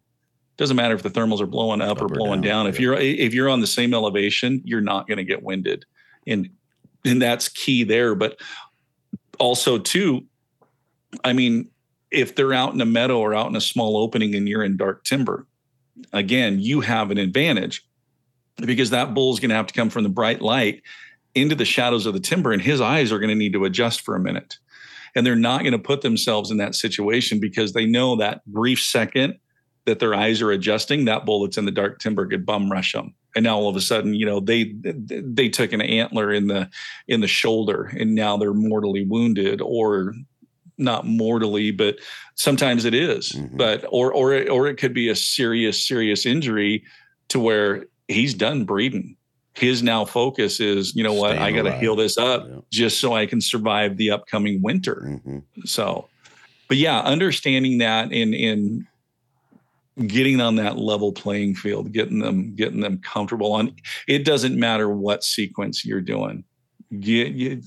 Doesn't 0.55 0.77
matter 0.77 0.95
if 0.95 1.03
the 1.03 1.09
thermals 1.09 1.41
are 1.41 1.47
blowing 1.47 1.81
up, 1.81 2.01
or 2.01 2.05
Up 2.05 2.11
or 2.11 2.15
blowing 2.15 2.41
down, 2.41 2.65
down. 2.65 2.67
If 2.67 2.79
yeah. 2.79 2.83
you're 2.83 2.97
if 2.97 3.33
you're 3.33 3.49
on 3.49 3.59
the 3.59 3.67
same 3.67 3.93
elevation, 3.93 4.61
you're 4.63 4.81
not 4.81 5.07
going 5.07 5.17
to 5.17 5.23
get 5.23 5.43
winded, 5.43 5.85
and 6.25 6.49
and 7.03 7.21
that's 7.21 7.49
key 7.49 7.83
there. 7.83 8.15
But 8.15 8.39
also 9.39 9.77
too, 9.77 10.25
I 11.23 11.33
mean, 11.33 11.69
if 12.13 12.35
they're 12.35 12.53
out 12.53 12.73
in 12.73 12.79
a 12.79 12.85
meadow 12.85 13.19
or 13.19 13.33
out 13.33 13.49
in 13.49 13.55
a 13.55 13.61
small 13.61 13.97
opening 13.97 14.35
and 14.35 14.47
you're 14.47 14.63
in 14.63 14.77
dark 14.77 15.03
timber, 15.03 15.47
again, 16.13 16.59
you 16.59 16.81
have 16.81 17.11
an 17.11 17.17
advantage 17.17 17.85
because 18.57 18.91
that 18.91 19.13
bull 19.13 19.33
is 19.33 19.39
going 19.39 19.49
to 19.49 19.55
have 19.55 19.67
to 19.67 19.73
come 19.73 19.89
from 19.89 20.03
the 20.03 20.09
bright 20.09 20.41
light 20.41 20.83
into 21.35 21.55
the 21.55 21.65
shadows 21.65 22.05
of 22.05 22.13
the 22.13 22.19
timber, 22.19 22.53
and 22.53 22.61
his 22.61 22.79
eyes 22.79 23.11
are 23.11 23.17
going 23.17 23.29
to 23.29 23.35
need 23.35 23.53
to 23.53 23.65
adjust 23.65 24.01
for 24.01 24.15
a 24.15 24.19
minute. 24.19 24.57
And 25.15 25.25
they're 25.25 25.35
not 25.35 25.61
going 25.61 25.73
to 25.73 25.79
put 25.79 26.01
themselves 26.01 26.51
in 26.51 26.57
that 26.57 26.75
situation 26.75 27.39
because 27.39 27.73
they 27.73 27.85
know 27.85 28.15
that 28.17 28.45
brief 28.45 28.79
second 28.81 29.39
that 29.85 29.99
their 29.99 30.13
eyes 30.13 30.41
are 30.41 30.51
adjusting, 30.51 31.05
that 31.05 31.25
bull 31.25 31.43
that's 31.43 31.57
in 31.57 31.65
the 31.65 31.71
dark 31.71 31.99
timber 31.99 32.25
could 32.25 32.45
bum 32.45 32.71
rush 32.71 32.93
them. 32.93 33.13
And 33.35 33.43
now 33.43 33.57
all 33.57 33.67
of 33.67 33.75
a 33.75 33.81
sudden, 33.81 34.13
you 34.13 34.25
know, 34.25 34.39
they 34.39 34.75
they 34.83 35.49
took 35.49 35.73
an 35.73 35.81
antler 35.81 36.31
in 36.31 36.47
the 36.47 36.69
in 37.07 37.21
the 37.21 37.27
shoulder 37.27 37.91
and 37.97 38.13
now 38.13 38.37
they're 38.37 38.53
mortally 38.53 39.05
wounded 39.05 39.59
or 39.59 40.13
not 40.77 41.05
mortally, 41.05 41.71
but 41.71 41.97
sometimes 42.35 42.85
it 42.85 42.93
is. 42.93 43.31
Mhm. 43.33 43.57
But 43.57 43.85
or 43.89 44.11
or 44.13 44.33
it- 44.33 44.49
or 44.49 44.67
it 44.67 44.77
could 44.77 44.93
be 44.93 45.09
a 45.09 45.15
serious 45.15 45.87
serious 45.87 46.25
injury 46.25 46.83
to 47.29 47.39
where 47.39 47.85
he's 48.07 48.33
done 48.33 48.65
breeding. 48.65 49.15
His 49.55 49.83
now 49.83 50.03
focus 50.03 50.59
is, 50.59 50.95
you 50.95 51.03
know 51.03 51.13
what, 51.13 51.37
I 51.37 51.51
got 51.51 51.63
to 51.63 51.77
heal 51.77 51.95
this 51.95 52.17
up 52.17 52.47
Yeah. 52.49 52.55
just 52.71 52.99
so 52.99 53.13
I 53.13 53.25
can 53.27 53.39
survive 53.39 53.97
the 53.97 54.09
upcoming 54.11 54.61
winter. 54.63 55.19
hmm 55.23 55.39
So, 55.65 56.07
but 56.67 56.77
yeah, 56.77 56.99
understanding 57.01 57.77
that 57.77 58.11
and 58.11 58.33
and 58.33 58.87
getting 60.07 60.41
on 60.41 60.55
that 60.55 60.79
level 60.79 61.11
playing 61.11 61.53
field, 61.53 61.91
getting 61.93 62.17
them 62.17 62.55
getting 62.55 62.79
them 62.79 62.97
comfortable 63.03 63.53
on. 63.53 63.75
It 64.07 64.25
doesn't 64.25 64.57
matter 64.59 64.89
what 64.89 65.23
sequence 65.23 65.85
you're 65.85 66.01
doing. 66.01 66.43
Get 66.99 67.33
you, 67.33 67.61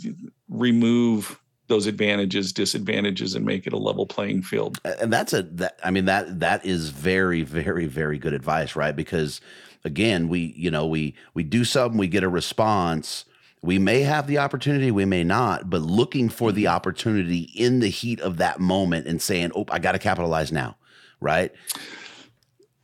remove 0.48 1.38
those 1.68 1.86
advantages, 1.86 2.52
disadvantages, 2.52 3.34
and 3.34 3.44
make 3.44 3.66
it 3.66 3.72
a 3.72 3.78
level 3.78 4.06
playing 4.06 4.42
field. 4.42 4.78
and 4.84 5.12
that's 5.12 5.32
a 5.32 5.42
that 5.42 5.78
i 5.84 5.90
mean 5.90 6.04
that 6.04 6.40
that 6.40 6.64
is 6.64 6.90
very 6.90 7.42
very 7.42 7.86
very 7.86 8.18
good 8.18 8.32
advice 8.32 8.76
right? 8.76 8.94
Because 8.96 9.40
again 9.84 10.28
we 10.28 10.54
you 10.56 10.70
know 10.70 10.86
we 10.86 11.14
we 11.34 11.42
do 11.42 11.64
something 11.64 11.98
we 11.98 12.08
get 12.08 12.22
a 12.24 12.28
response. 12.28 13.24
We 13.62 13.78
may 13.80 14.02
have 14.02 14.26
the 14.28 14.38
opportunity 14.38 14.90
we 14.90 15.04
may 15.06 15.24
not 15.24 15.68
but 15.70 15.80
looking 15.82 16.28
for 16.28 16.52
the 16.52 16.68
opportunity 16.68 17.50
in 17.54 17.80
the 17.80 17.88
heat 17.88 18.20
of 18.20 18.36
that 18.36 18.60
moment 18.60 19.06
and 19.06 19.20
saying 19.20 19.50
oh 19.56 19.64
i 19.70 19.78
got 19.78 19.92
to 19.92 19.98
capitalize 19.98 20.52
now 20.52 20.76
right? 21.20 21.50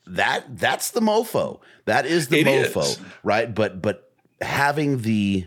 That 0.07 0.59
that's 0.59 0.91
the 0.91 1.01
mofo. 1.01 1.61
That 1.85 2.07
is 2.07 2.29
the 2.29 2.41
It 2.41 2.47
mofo 2.47 2.83
is. 2.83 3.01
right? 3.23 3.55
But 3.55 3.81
but 3.81 4.11
having 4.41 5.03
the 5.03 5.47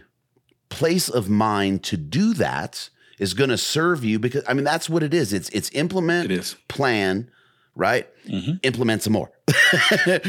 place 0.69 1.09
of 1.09 1.29
mind 1.29 1.83
to 1.83 1.97
do 1.97 2.33
that 2.35 2.89
is 3.19 3.33
going 3.33 3.49
to 3.49 3.57
serve 3.57 4.03
you 4.03 4.19
because 4.19 4.43
I 4.47 4.53
mean 4.53 4.65
that's 4.65 4.89
what 4.89 5.03
it 5.03 5.13
is. 5.13 5.33
It's 5.33 5.49
it's 5.49 5.69
implement, 5.73 6.31
It 6.31 6.39
is. 6.39 6.55
plan, 6.67 7.29
right? 7.75 8.07
Mm-hmm. 8.27 8.53
Implement 8.63 9.03
some 9.03 9.13
more. 9.13 9.31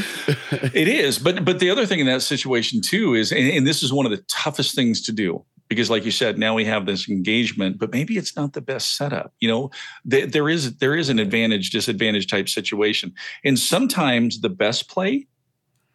It 0.74 0.88
is, 0.88 1.18
but 1.18 1.44
but 1.44 1.58
the 1.58 1.70
other 1.70 1.86
thing 1.86 2.00
in 2.00 2.06
that 2.06 2.22
situation 2.22 2.80
too 2.80 3.14
is, 3.14 3.32
and, 3.32 3.48
and 3.48 3.66
this 3.66 3.82
is 3.82 3.92
one 3.92 4.06
of 4.06 4.12
the 4.12 4.22
toughest 4.28 4.74
things 4.74 5.02
to 5.02 5.12
do 5.12 5.44
because, 5.68 5.90
like 5.90 6.04
you 6.04 6.10
said, 6.10 6.38
now 6.38 6.54
we 6.54 6.64
have 6.64 6.86
this 6.86 7.08
engagement, 7.08 7.78
but 7.78 7.92
maybe 7.92 8.16
it's 8.16 8.36
not 8.36 8.52
the 8.52 8.60
best 8.60 8.96
setup. 8.96 9.32
You 9.40 9.48
know, 9.48 9.70
there, 10.04 10.26
there 10.26 10.48
is 10.48 10.76
there 10.78 10.94
is 10.94 11.08
an 11.08 11.18
advantage 11.18 11.70
disadvantage 11.70 12.28
type 12.28 12.48
situation, 12.48 13.14
and 13.44 13.58
sometimes 13.58 14.40
the 14.40 14.48
best 14.48 14.88
play 14.88 15.26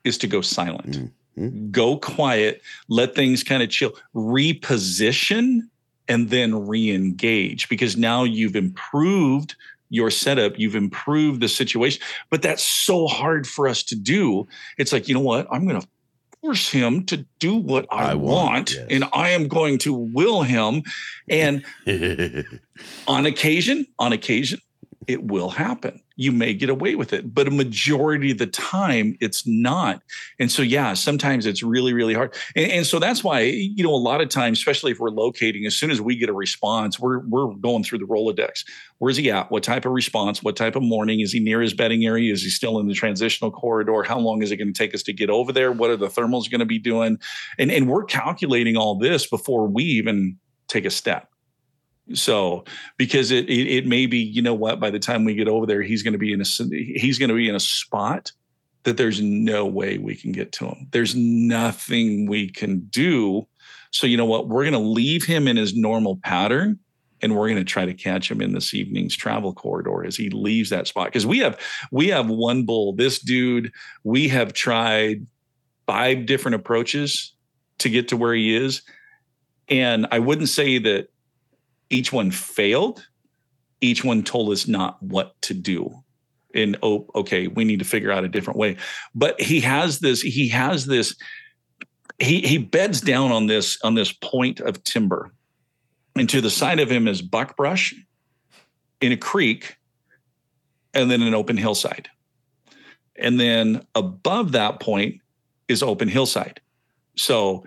is 0.03 0.17
to 0.19 0.27
go 0.27 0.41
silent, 0.41 0.97
mm-hmm. 1.37 1.71
go 1.71 1.97
quiet, 1.97 2.61
let 2.89 3.15
things 3.15 3.43
kind 3.43 3.63
of 3.63 3.69
chill, 3.69 3.93
reposition, 4.15 5.61
and 6.12 6.30
then 6.30 6.68
re-engage 6.68 7.70
because 7.70 7.95
now 7.95 8.26
you've 8.26 8.57
improved 8.57 9.55
your 9.89 10.12
setup, 10.12 10.59
you've 10.59 10.76
improved 10.76 11.39
the 11.39 11.47
situation. 11.47 12.01
But 12.30 12.41
that's 12.41 12.62
so 12.62 13.07
hard 13.07 13.47
for 13.47 13.66
us 13.66 13.82
to 13.84 13.95
do. 13.95 14.45
It's 14.78 14.91
like, 14.91 15.07
you 15.07 15.14
know 15.14 15.22
what? 15.22 15.47
I'm 15.49 15.66
going 15.66 15.80
to 15.80 15.88
force 16.41 16.70
him 16.70 17.05
to 17.05 17.26
do 17.39 17.55
what 17.55 17.86
I, 17.89 18.12
I 18.12 18.16
want, 18.16 18.26
want, 18.26 18.74
yes. 18.74 18.88
and 18.89 19.05
I 19.14 19.30
am 19.30 19.47
going 19.47 19.78
to 19.80 19.93
will 19.93 20.43
him. 20.43 20.84
And 21.30 21.64
on 23.07 23.26
occasion, 23.26 23.88
on 23.97 24.12
occasion, 24.12 24.59
it 25.07 25.24
will 25.24 25.49
happen. 25.49 26.01
You 26.22 26.32
may 26.32 26.53
get 26.53 26.69
away 26.69 26.93
with 26.93 27.13
it, 27.13 27.34
but 27.34 27.47
a 27.47 27.51
majority 27.51 28.32
of 28.32 28.38
the 28.38 28.45
time, 28.45 29.17
it's 29.19 29.47
not. 29.47 30.01
And 30.39 30.51
so, 30.51 30.61
yeah, 30.61 30.93
sometimes 30.93 31.47
it's 31.47 31.63
really, 31.63 31.93
really 31.93 32.13
hard. 32.13 32.36
And, 32.55 32.72
and 32.72 32.86
so 32.86 32.99
that's 32.99 33.24
why, 33.24 33.39
you 33.41 33.84
know, 33.84 33.93
a 33.93 33.95
lot 33.95 34.22
of 34.22 34.30
times, 34.30 34.59
especially 34.59 34.91
if 34.91 34.99
we're 34.99 35.09
locating, 35.09 35.65
as 35.65 35.76
soon 35.76 35.89
as 35.89 35.99
we 35.99 36.15
get 36.15 36.30
a 36.30 36.34
response, 36.34 36.99
we're 36.99 37.19
we're 37.28 37.47
going 37.55 37.84
through 37.84 37.99
the 37.99 38.05
Rolodex. 38.05 38.63
Where's 38.99 39.17
he 39.17 39.32
at? 39.32 39.49
What 39.49 39.63
type 39.63 39.86
of 39.86 39.93
response? 39.93 40.43
What 40.43 40.55
type 40.55 40.76
of 40.76 40.84
morning? 40.84 41.22
Is 41.22 41.32
he 41.32 41.39
near 41.39 41.59
his 41.59 41.74
bedding 41.74 42.05
area? 42.05 42.32
Is 42.32 42.43
he 42.43 42.51
still 42.51 42.78
in 42.80 42.88
the 42.88 42.93
transitional 42.93 43.49
corridor? 43.49 44.03
How 44.03 44.19
long 44.19 44.43
is 44.43 44.51
it 44.51 44.57
going 44.57 44.72
to 44.72 44.78
take 44.78 44.93
us 44.93 45.01
to 45.03 45.13
get 45.13 45.32
over 45.32 45.51
there? 45.51 45.72
What 45.72 45.89
are 45.89 45.97
the 45.97 46.07
thermals 46.07 46.51
going 46.51 46.59
to 46.59 46.65
be 46.65 46.78
doing? 46.78 47.17
And 47.57 47.72
and 47.72 47.89
we're 47.89 48.05
calculating 48.05 48.78
all 48.78 48.95
this 48.95 49.28
before 49.28 49.67
we 49.67 49.84
even 49.86 50.38
take 50.67 50.86
a 50.86 50.91
step. 50.91 51.30
So 52.14 52.66
because 52.97 53.32
it, 53.32 53.49
it 53.49 53.68
it 53.68 53.86
may 53.86 54.06
be, 54.06 54.18
you 54.18 54.41
know 54.41 54.54
what, 54.54 54.80
by 54.80 54.89
the 54.89 54.99
time 54.99 55.24
we 55.24 55.36
get 55.36 55.47
over 55.47 55.66
there, 55.66 55.82
he's 55.82 56.04
going 56.04 56.14
to 56.14 56.20
be 56.20 56.34
in 56.34 56.41
a 56.41 56.45
he's 56.45 57.18
going 57.18 57.30
to 57.30 57.36
be 57.36 57.47
in 57.47 57.56
a 57.56 57.60
spot 57.60 58.32
that 58.84 58.97
there's 58.97 59.22
no 59.22 59.66
way 59.66 59.97
we 59.97 60.16
can 60.16 60.32
get 60.32 60.52
to 60.54 60.66
him. 60.66 60.88
There's 60.91 61.16
nothing 61.16 62.28
we 62.28 62.49
can 62.49 62.80
do. 62.89 63.47
So 63.91 64.08
you 64.08 64.18
know 64.18 64.26
what, 64.26 64.47
we're 64.47 64.64
going 64.64 64.74
to 64.74 64.80
leave 64.80 65.24
him 65.24 65.47
in 65.47 65.58
his 65.58 65.76
normal 65.76 66.18
pattern 66.24 66.80
and 67.22 67.36
we're 67.36 67.47
going 67.47 67.60
to 67.60 67.64
try 67.64 67.86
to 67.86 67.93
catch 67.93 68.30
him 68.30 68.41
in 68.41 68.54
this 68.54 68.74
evening's 68.74 69.16
travel 69.16 69.54
corridor 69.54 70.04
as 70.06 70.16
he 70.16 70.30
leaves 70.30 70.70
that 70.70 70.88
spot 70.88 71.08
because 71.08 71.26
we 71.26 71.39
have 71.39 71.60
we 71.91 72.08
have 72.08 72.30
one 72.30 72.66
bull 72.66 72.93
this 72.93 73.20
dude 73.20 73.72
we 74.04 74.28
have 74.28 74.54
tried 74.54 75.26
five 75.86 76.26
different 76.26 76.56
approaches 76.56 77.34
to 77.78 77.89
get 77.89 78.08
to 78.08 78.18
where 78.18 78.34
he 78.34 78.56
is 78.56 78.82
and 79.70 80.08
i 80.12 80.20
wouldn't 80.20 80.49
say 80.49 80.78
that 80.78 81.10
each 81.91 82.11
one 82.11 82.31
failed 82.31 83.05
each 83.81 84.03
one 84.03 84.23
told 84.23 84.51
us 84.51 84.67
not 84.67 85.01
what 85.01 85.39
to 85.41 85.53
do. 85.53 86.03
And 86.53 86.77
oh 86.83 87.07
okay 87.15 87.47
we 87.47 87.63
need 87.63 87.79
to 87.79 87.85
figure 87.85 88.11
out 88.11 88.23
a 88.23 88.29
different 88.29 88.59
way. 88.59 88.77
But 89.15 89.39
he 89.41 89.61
has 89.61 89.99
this 89.99 90.21
he 90.21 90.49
has 90.49 90.85
this 90.85 91.15
he 92.19 92.41
he 92.41 92.57
beds 92.57 93.01
down 93.01 93.31
on 93.31 93.47
this 93.47 93.79
on 93.83 93.95
this 93.95 94.11
point 94.11 94.59
of 94.59 94.83
timber, 94.83 95.31
and 96.15 96.29
to 96.29 96.41
the 96.41 96.49
side 96.49 96.79
of 96.79 96.91
him 96.91 97.07
is 97.07 97.21
buckbrush 97.21 97.93
in 98.99 99.13
a 99.13 99.17
creek, 99.17 99.77
and 100.93 101.09
then 101.09 101.21
an 101.21 101.33
open 101.33 101.55
hillside, 101.55 102.09
and 103.15 103.39
then 103.39 103.81
above 103.95 104.51
that 104.51 104.81
point 104.81 105.21
is 105.69 105.81
open 105.81 106.09
hillside. 106.09 106.59
So 107.15 107.65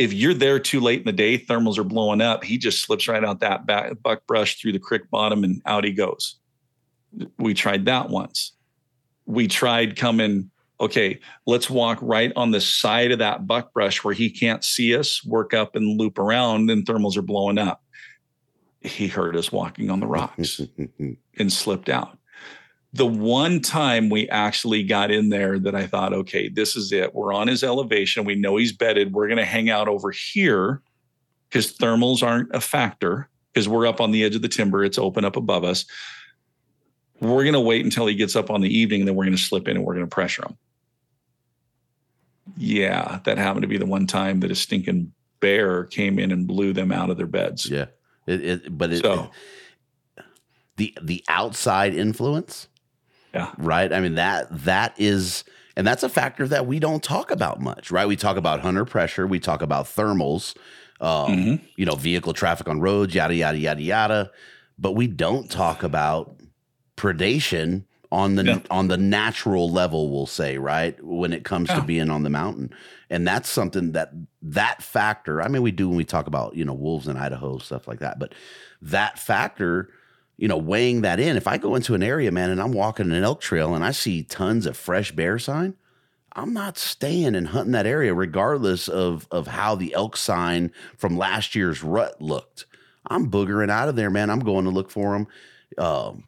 if 0.00 0.14
you're 0.14 0.34
there 0.34 0.58
too 0.58 0.80
late 0.80 1.00
in 1.00 1.04
the 1.04 1.12
day, 1.12 1.38
thermals 1.38 1.76
are 1.76 1.84
blowing 1.84 2.22
up. 2.22 2.42
He 2.42 2.56
just 2.56 2.82
slips 2.82 3.06
right 3.06 3.22
out 3.22 3.40
that 3.40 3.66
back, 3.66 3.92
brush 4.26 4.58
through 4.58 4.72
the 4.72 4.78
creek 4.78 5.10
bottom, 5.10 5.44
and 5.44 5.60
out 5.66 5.84
he 5.84 5.92
goes. 5.92 6.36
We 7.38 7.52
tried 7.52 7.84
that 7.84 8.08
once. 8.08 8.52
We 9.26 9.46
tried 9.46 9.96
coming 9.96 10.50
okay, 10.80 11.20
let's 11.46 11.68
walk 11.68 11.98
right 12.00 12.32
on 12.36 12.52
the 12.52 12.60
side 12.60 13.12
of 13.12 13.18
that 13.18 13.46
buck 13.46 13.70
brush 13.74 14.02
where 14.02 14.14
he 14.14 14.30
can't 14.30 14.64
see 14.64 14.96
us, 14.96 15.22
work 15.22 15.52
up 15.52 15.76
and 15.76 16.00
loop 16.00 16.18
around, 16.18 16.70
and 16.70 16.86
thermals 16.86 17.18
are 17.18 17.22
blowing 17.22 17.58
up. 17.58 17.84
He 18.80 19.06
heard 19.06 19.36
us 19.36 19.52
walking 19.52 19.90
on 19.90 20.00
the 20.00 20.06
rocks 20.06 20.58
and 21.38 21.52
slipped 21.52 21.90
out. 21.90 22.16
The 22.92 23.06
one 23.06 23.60
time 23.60 24.08
we 24.08 24.28
actually 24.28 24.82
got 24.82 25.10
in 25.10 25.28
there 25.28 25.58
that 25.60 25.74
I 25.76 25.86
thought, 25.86 26.12
okay, 26.12 26.48
this 26.48 26.74
is 26.74 26.92
it. 26.92 27.14
We're 27.14 27.32
on 27.32 27.46
his 27.46 27.62
elevation. 27.62 28.24
We 28.24 28.34
know 28.34 28.56
he's 28.56 28.72
bedded. 28.72 29.12
We're 29.12 29.28
going 29.28 29.38
to 29.38 29.44
hang 29.44 29.70
out 29.70 29.86
over 29.86 30.10
here 30.10 30.82
because 31.48 31.76
thermals 31.76 32.26
aren't 32.26 32.54
a 32.54 32.60
factor 32.60 33.28
because 33.52 33.68
we're 33.68 33.86
up 33.86 34.00
on 34.00 34.10
the 34.10 34.24
edge 34.24 34.34
of 34.34 34.42
the 34.42 34.48
timber. 34.48 34.84
It's 34.84 34.98
open 34.98 35.24
up 35.24 35.36
above 35.36 35.62
us. 35.62 35.84
We're 37.20 37.44
going 37.44 37.52
to 37.52 37.60
wait 37.60 37.84
until 37.84 38.06
he 38.06 38.14
gets 38.14 38.34
up 38.34 38.50
on 38.50 38.60
the 38.60 38.76
evening, 38.76 39.02
and 39.02 39.08
then 39.08 39.14
we're 39.14 39.26
going 39.26 39.36
to 39.36 39.42
slip 39.42 39.68
in 39.68 39.76
and 39.76 39.84
we're 39.84 39.94
going 39.94 40.06
to 40.06 40.14
pressure 40.14 40.42
him 40.42 40.56
yeah, 42.56 43.20
that 43.24 43.38
happened 43.38 43.62
to 43.62 43.68
be 43.68 43.78
the 43.78 43.86
one 43.86 44.06
time 44.06 44.40
that 44.40 44.50
a 44.50 44.54
stinking 44.54 45.12
bear 45.40 45.84
came 45.84 46.18
in 46.18 46.30
and 46.30 46.46
blew 46.46 46.72
them 46.72 46.92
out 46.92 47.10
of 47.10 47.16
their 47.16 47.26
beds. 47.26 47.68
Yeah. 47.68 47.86
It, 48.26 48.44
it 48.44 48.78
but 48.78 48.92
it, 48.92 49.02
so, 49.02 49.30
the 50.76 50.96
the 51.00 51.24
outside 51.28 51.94
influence. 51.94 52.68
Yeah. 53.34 53.52
Right. 53.58 53.92
I 53.92 54.00
mean 54.00 54.14
that 54.16 54.46
that 54.64 54.94
is 54.98 55.44
and 55.76 55.86
that's 55.86 56.02
a 56.02 56.08
factor 56.08 56.46
that 56.48 56.66
we 56.66 56.78
don't 56.78 57.02
talk 57.02 57.30
about 57.30 57.60
much, 57.60 57.90
right? 57.90 58.06
We 58.06 58.16
talk 58.16 58.36
about 58.36 58.60
hunter 58.60 58.84
pressure, 58.84 59.26
we 59.26 59.40
talk 59.40 59.62
about 59.62 59.86
thermals, 59.86 60.56
um, 61.00 61.30
mm-hmm. 61.30 61.64
you 61.76 61.86
know, 61.86 61.94
vehicle 61.94 62.32
traffic 62.32 62.68
on 62.68 62.80
roads, 62.80 63.14
yada 63.14 63.34
yada 63.34 63.58
yada 63.58 63.82
yada, 63.82 64.30
but 64.78 64.92
we 64.92 65.06
don't 65.06 65.50
talk 65.50 65.82
about 65.82 66.40
predation 66.96 67.84
on 68.12 68.34
the 68.34 68.44
yeah. 68.44 68.58
on 68.70 68.88
the 68.88 68.96
natural 68.96 69.70
level 69.70 70.10
we'll 70.10 70.26
say 70.26 70.58
right 70.58 71.02
when 71.02 71.32
it 71.32 71.44
comes 71.44 71.68
yeah. 71.68 71.76
to 71.76 71.82
being 71.82 72.10
on 72.10 72.24
the 72.24 72.30
mountain 72.30 72.74
and 73.08 73.26
that's 73.26 73.48
something 73.48 73.92
that 73.92 74.10
that 74.42 74.82
factor 74.82 75.40
i 75.40 75.46
mean 75.46 75.62
we 75.62 75.70
do 75.70 75.88
when 75.88 75.96
we 75.96 76.04
talk 76.04 76.26
about 76.26 76.56
you 76.56 76.64
know 76.64 76.74
wolves 76.74 77.06
in 77.06 77.16
idaho 77.16 77.56
stuff 77.58 77.86
like 77.86 78.00
that 78.00 78.18
but 78.18 78.34
that 78.82 79.18
factor 79.18 79.90
you 80.40 80.48
know 80.48 80.56
weighing 80.56 81.02
that 81.02 81.20
in 81.20 81.36
if 81.36 81.46
i 81.46 81.56
go 81.56 81.74
into 81.74 81.94
an 81.94 82.02
area 82.02 82.32
man 82.32 82.50
and 82.50 82.60
i'm 82.60 82.72
walking 82.72 83.12
an 83.12 83.22
elk 83.22 83.40
trail 83.40 83.74
and 83.74 83.84
i 83.84 83.90
see 83.90 84.22
tons 84.22 84.66
of 84.66 84.76
fresh 84.76 85.12
bear 85.12 85.38
sign 85.38 85.74
i'm 86.32 86.52
not 86.52 86.76
staying 86.76 87.34
and 87.36 87.48
hunting 87.48 87.72
that 87.72 87.86
area 87.86 88.12
regardless 88.12 88.88
of 88.88 89.28
of 89.30 89.46
how 89.46 89.74
the 89.74 89.94
elk 89.94 90.16
sign 90.16 90.72
from 90.96 91.16
last 91.16 91.54
year's 91.54 91.84
rut 91.84 92.20
looked 92.20 92.66
i'm 93.06 93.30
boogering 93.30 93.70
out 93.70 93.88
of 93.88 93.96
there 93.96 94.10
man 94.10 94.30
i'm 94.30 94.40
going 94.40 94.64
to 94.64 94.70
look 94.70 94.90
for 94.90 95.12
them 95.12 95.26
um, 95.78 96.24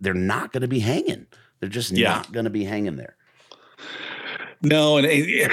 they're 0.00 0.14
not 0.14 0.52
going 0.52 0.62
to 0.62 0.68
be 0.68 0.80
hanging. 0.80 1.26
They're 1.60 1.68
just 1.68 1.92
yeah. 1.92 2.14
not 2.14 2.32
going 2.32 2.44
to 2.44 2.50
be 2.50 2.64
hanging 2.64 2.96
there. 2.96 3.16
No, 4.62 4.96
and 4.96 5.06
it, 5.10 5.50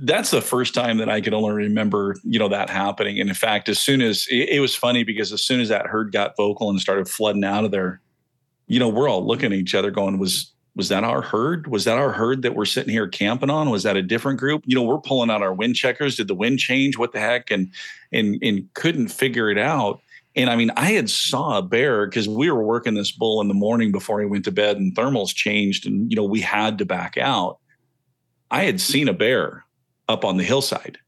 that's 0.00 0.32
the 0.32 0.40
first 0.40 0.74
time 0.74 0.98
that 0.98 1.08
I 1.08 1.20
can 1.20 1.32
only 1.32 1.52
remember, 1.52 2.16
you 2.24 2.38
know, 2.38 2.48
that 2.48 2.68
happening. 2.68 3.20
And 3.20 3.28
in 3.28 3.34
fact, 3.34 3.68
as 3.68 3.78
soon 3.78 4.02
as 4.02 4.26
it, 4.30 4.48
it, 4.48 4.60
was 4.60 4.74
funny 4.74 5.04
because 5.04 5.32
as 5.32 5.42
soon 5.42 5.60
as 5.60 5.68
that 5.68 5.86
herd 5.86 6.10
got 6.10 6.36
vocal 6.36 6.68
and 6.68 6.80
started 6.80 7.08
flooding 7.08 7.44
out 7.44 7.64
of 7.64 7.70
there, 7.70 8.00
you 8.66 8.80
know, 8.80 8.88
we're 8.88 9.08
all 9.08 9.24
looking 9.24 9.52
at 9.52 9.58
each 9.58 9.76
other, 9.76 9.92
going, 9.92 10.18
"Was 10.18 10.52
was 10.74 10.88
that 10.88 11.04
our 11.04 11.22
herd? 11.22 11.68
Was 11.68 11.84
that 11.84 11.98
our 11.98 12.12
herd 12.12 12.42
that 12.42 12.54
we're 12.54 12.64
sitting 12.64 12.92
here 12.92 13.08
camping 13.08 13.50
on? 13.50 13.70
Was 13.70 13.84
that 13.84 13.96
a 13.96 14.02
different 14.02 14.38
group? 14.38 14.62
You 14.66 14.74
know, 14.76 14.82
we're 14.82 14.98
pulling 14.98 15.30
out 15.30 15.42
our 15.42 15.54
wind 15.54 15.76
checkers. 15.76 16.16
Did 16.16 16.28
the 16.28 16.34
wind 16.34 16.58
change? 16.58 16.98
What 16.98 17.12
the 17.12 17.20
heck? 17.20 17.50
And 17.50 17.72
and 18.12 18.38
and 18.42 18.72
couldn't 18.74 19.08
figure 19.08 19.50
it 19.50 19.58
out. 19.58 20.00
And 20.36 20.50
I 20.50 20.56
mean, 20.56 20.70
I 20.76 20.92
had 20.92 21.10
saw 21.10 21.58
a 21.58 21.62
bear 21.62 22.06
because 22.06 22.28
we 22.28 22.50
were 22.50 22.62
working 22.62 22.94
this 22.94 23.10
bull 23.10 23.40
in 23.40 23.48
the 23.48 23.54
morning 23.54 23.90
before 23.90 24.20
he 24.20 24.26
went 24.26 24.44
to 24.44 24.52
bed 24.52 24.76
and 24.76 24.94
thermals 24.94 25.34
changed 25.34 25.84
and, 25.84 26.10
you 26.10 26.16
know, 26.16 26.22
we 26.22 26.40
had 26.40 26.78
to 26.78 26.84
back 26.84 27.18
out. 27.18 27.58
I 28.50 28.64
had 28.64 28.80
seen 28.80 29.08
a 29.08 29.12
bear 29.12 29.64
up 30.08 30.24
on 30.24 30.36
the 30.36 30.44
hillside. 30.44 30.98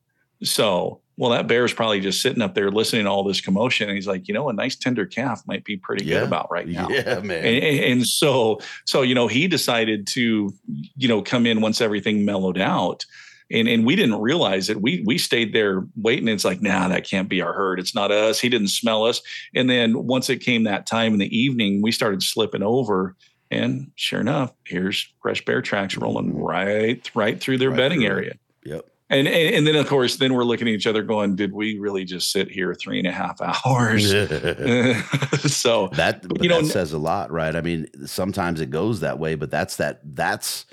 So, 0.42 1.00
well, 1.16 1.30
that 1.30 1.46
bear 1.46 1.64
is 1.64 1.72
probably 1.72 2.00
just 2.00 2.22
sitting 2.22 2.42
up 2.42 2.54
there 2.54 2.70
listening 2.70 3.04
to 3.04 3.10
all 3.10 3.24
this 3.24 3.40
commotion. 3.40 3.88
And 3.88 3.96
he's 3.96 4.06
like, 4.06 4.26
you 4.26 4.34
know, 4.34 4.48
a 4.48 4.52
nice 4.52 4.76
tender 4.76 5.04
calf 5.04 5.42
might 5.46 5.64
be 5.64 5.76
pretty 5.76 6.04
yeah. 6.04 6.20
good 6.20 6.28
about 6.28 6.50
right 6.50 6.66
now. 6.66 6.88
Yeah, 6.90 7.20
man. 7.20 7.44
And, 7.44 7.64
and 7.64 8.06
so, 8.06 8.60
so, 8.86 9.02
you 9.02 9.14
know, 9.14 9.26
he 9.26 9.46
decided 9.46 10.06
to, 10.08 10.52
you 10.96 11.08
know, 11.08 11.22
come 11.22 11.46
in 11.46 11.60
once 11.60 11.80
everything 11.80 12.24
mellowed 12.24 12.58
out 12.58 13.04
and 13.50 13.68
and 13.68 13.84
we 13.84 13.96
didn't 13.96 14.20
realize 14.20 14.70
it. 14.70 14.80
We 14.80 15.02
we 15.04 15.18
stayed 15.18 15.52
there 15.52 15.84
waiting. 15.96 16.28
It's 16.28 16.44
like, 16.44 16.62
nah, 16.62 16.88
that 16.88 17.06
can't 17.06 17.28
be 17.28 17.40
our 17.40 17.52
herd. 17.52 17.80
It's 17.80 17.94
not 17.94 18.10
us. 18.10 18.40
He 18.40 18.48
didn't 18.48 18.68
smell 18.68 19.04
us. 19.04 19.20
And 19.54 19.68
then 19.68 20.06
once 20.06 20.30
it 20.30 20.38
came 20.38 20.64
that 20.64 20.86
time 20.86 21.12
in 21.12 21.18
the 21.18 21.36
evening, 21.36 21.82
we 21.82 21.92
started 21.92 22.22
slipping 22.22 22.62
over. 22.62 23.16
And 23.50 23.90
sure 23.96 24.20
enough, 24.20 24.52
here's 24.64 25.12
fresh 25.22 25.44
bear 25.44 25.60
tracks 25.60 25.96
rolling 25.96 26.32
mm-hmm. 26.32 26.42
right 26.42 27.10
right 27.14 27.40
through 27.40 27.58
their 27.58 27.70
right 27.70 27.76
bedding 27.76 28.00
through. 28.00 28.08
area. 28.08 28.34
Yep. 28.64 28.86
And, 29.08 29.26
and, 29.26 29.54
and 29.56 29.66
then 29.66 29.74
of 29.74 29.88
course 29.88 30.16
then 30.16 30.34
we're 30.34 30.44
looking 30.44 30.68
at 30.68 30.74
each 30.74 30.86
other 30.86 31.02
going, 31.02 31.34
did 31.34 31.52
we 31.52 31.78
really 31.78 32.04
just 32.04 32.30
sit 32.30 32.48
here 32.48 32.74
three 32.74 32.98
and 32.98 33.08
a 33.08 33.12
half 33.12 33.40
hours? 33.66 34.10
so 35.52 35.88
that 35.94 36.24
you 36.40 36.48
know 36.48 36.62
that 36.62 36.70
says 36.70 36.92
a 36.92 36.98
lot, 36.98 37.32
right? 37.32 37.56
I 37.56 37.60
mean, 37.60 37.88
sometimes 38.06 38.60
it 38.60 38.70
goes 38.70 39.00
that 39.00 39.18
way, 39.18 39.34
but 39.34 39.50
that's 39.50 39.76
that 39.76 40.00
that's 40.04 40.66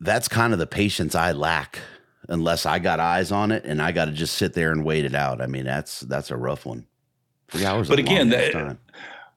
that's 0.00 0.28
kind 0.28 0.52
of 0.52 0.58
the 0.58 0.66
patience 0.66 1.14
I 1.14 1.32
lack 1.32 1.78
unless 2.28 2.66
I 2.66 2.80
got 2.80 3.00
eyes 3.00 3.30
on 3.30 3.52
it 3.52 3.64
and 3.64 3.80
I 3.80 3.92
got 3.92 4.06
to 4.06 4.12
just 4.12 4.34
sit 4.34 4.52
there 4.52 4.72
and 4.72 4.84
wait 4.84 5.04
it 5.04 5.14
out. 5.14 5.40
I 5.40 5.46
mean, 5.46 5.64
that's 5.64 6.00
that's 6.00 6.30
a 6.30 6.36
rough 6.36 6.66
one. 6.66 6.86
Three 7.48 7.64
hours. 7.64 7.88
But 7.88 8.00
again, 8.00 8.30
that, 8.30 8.76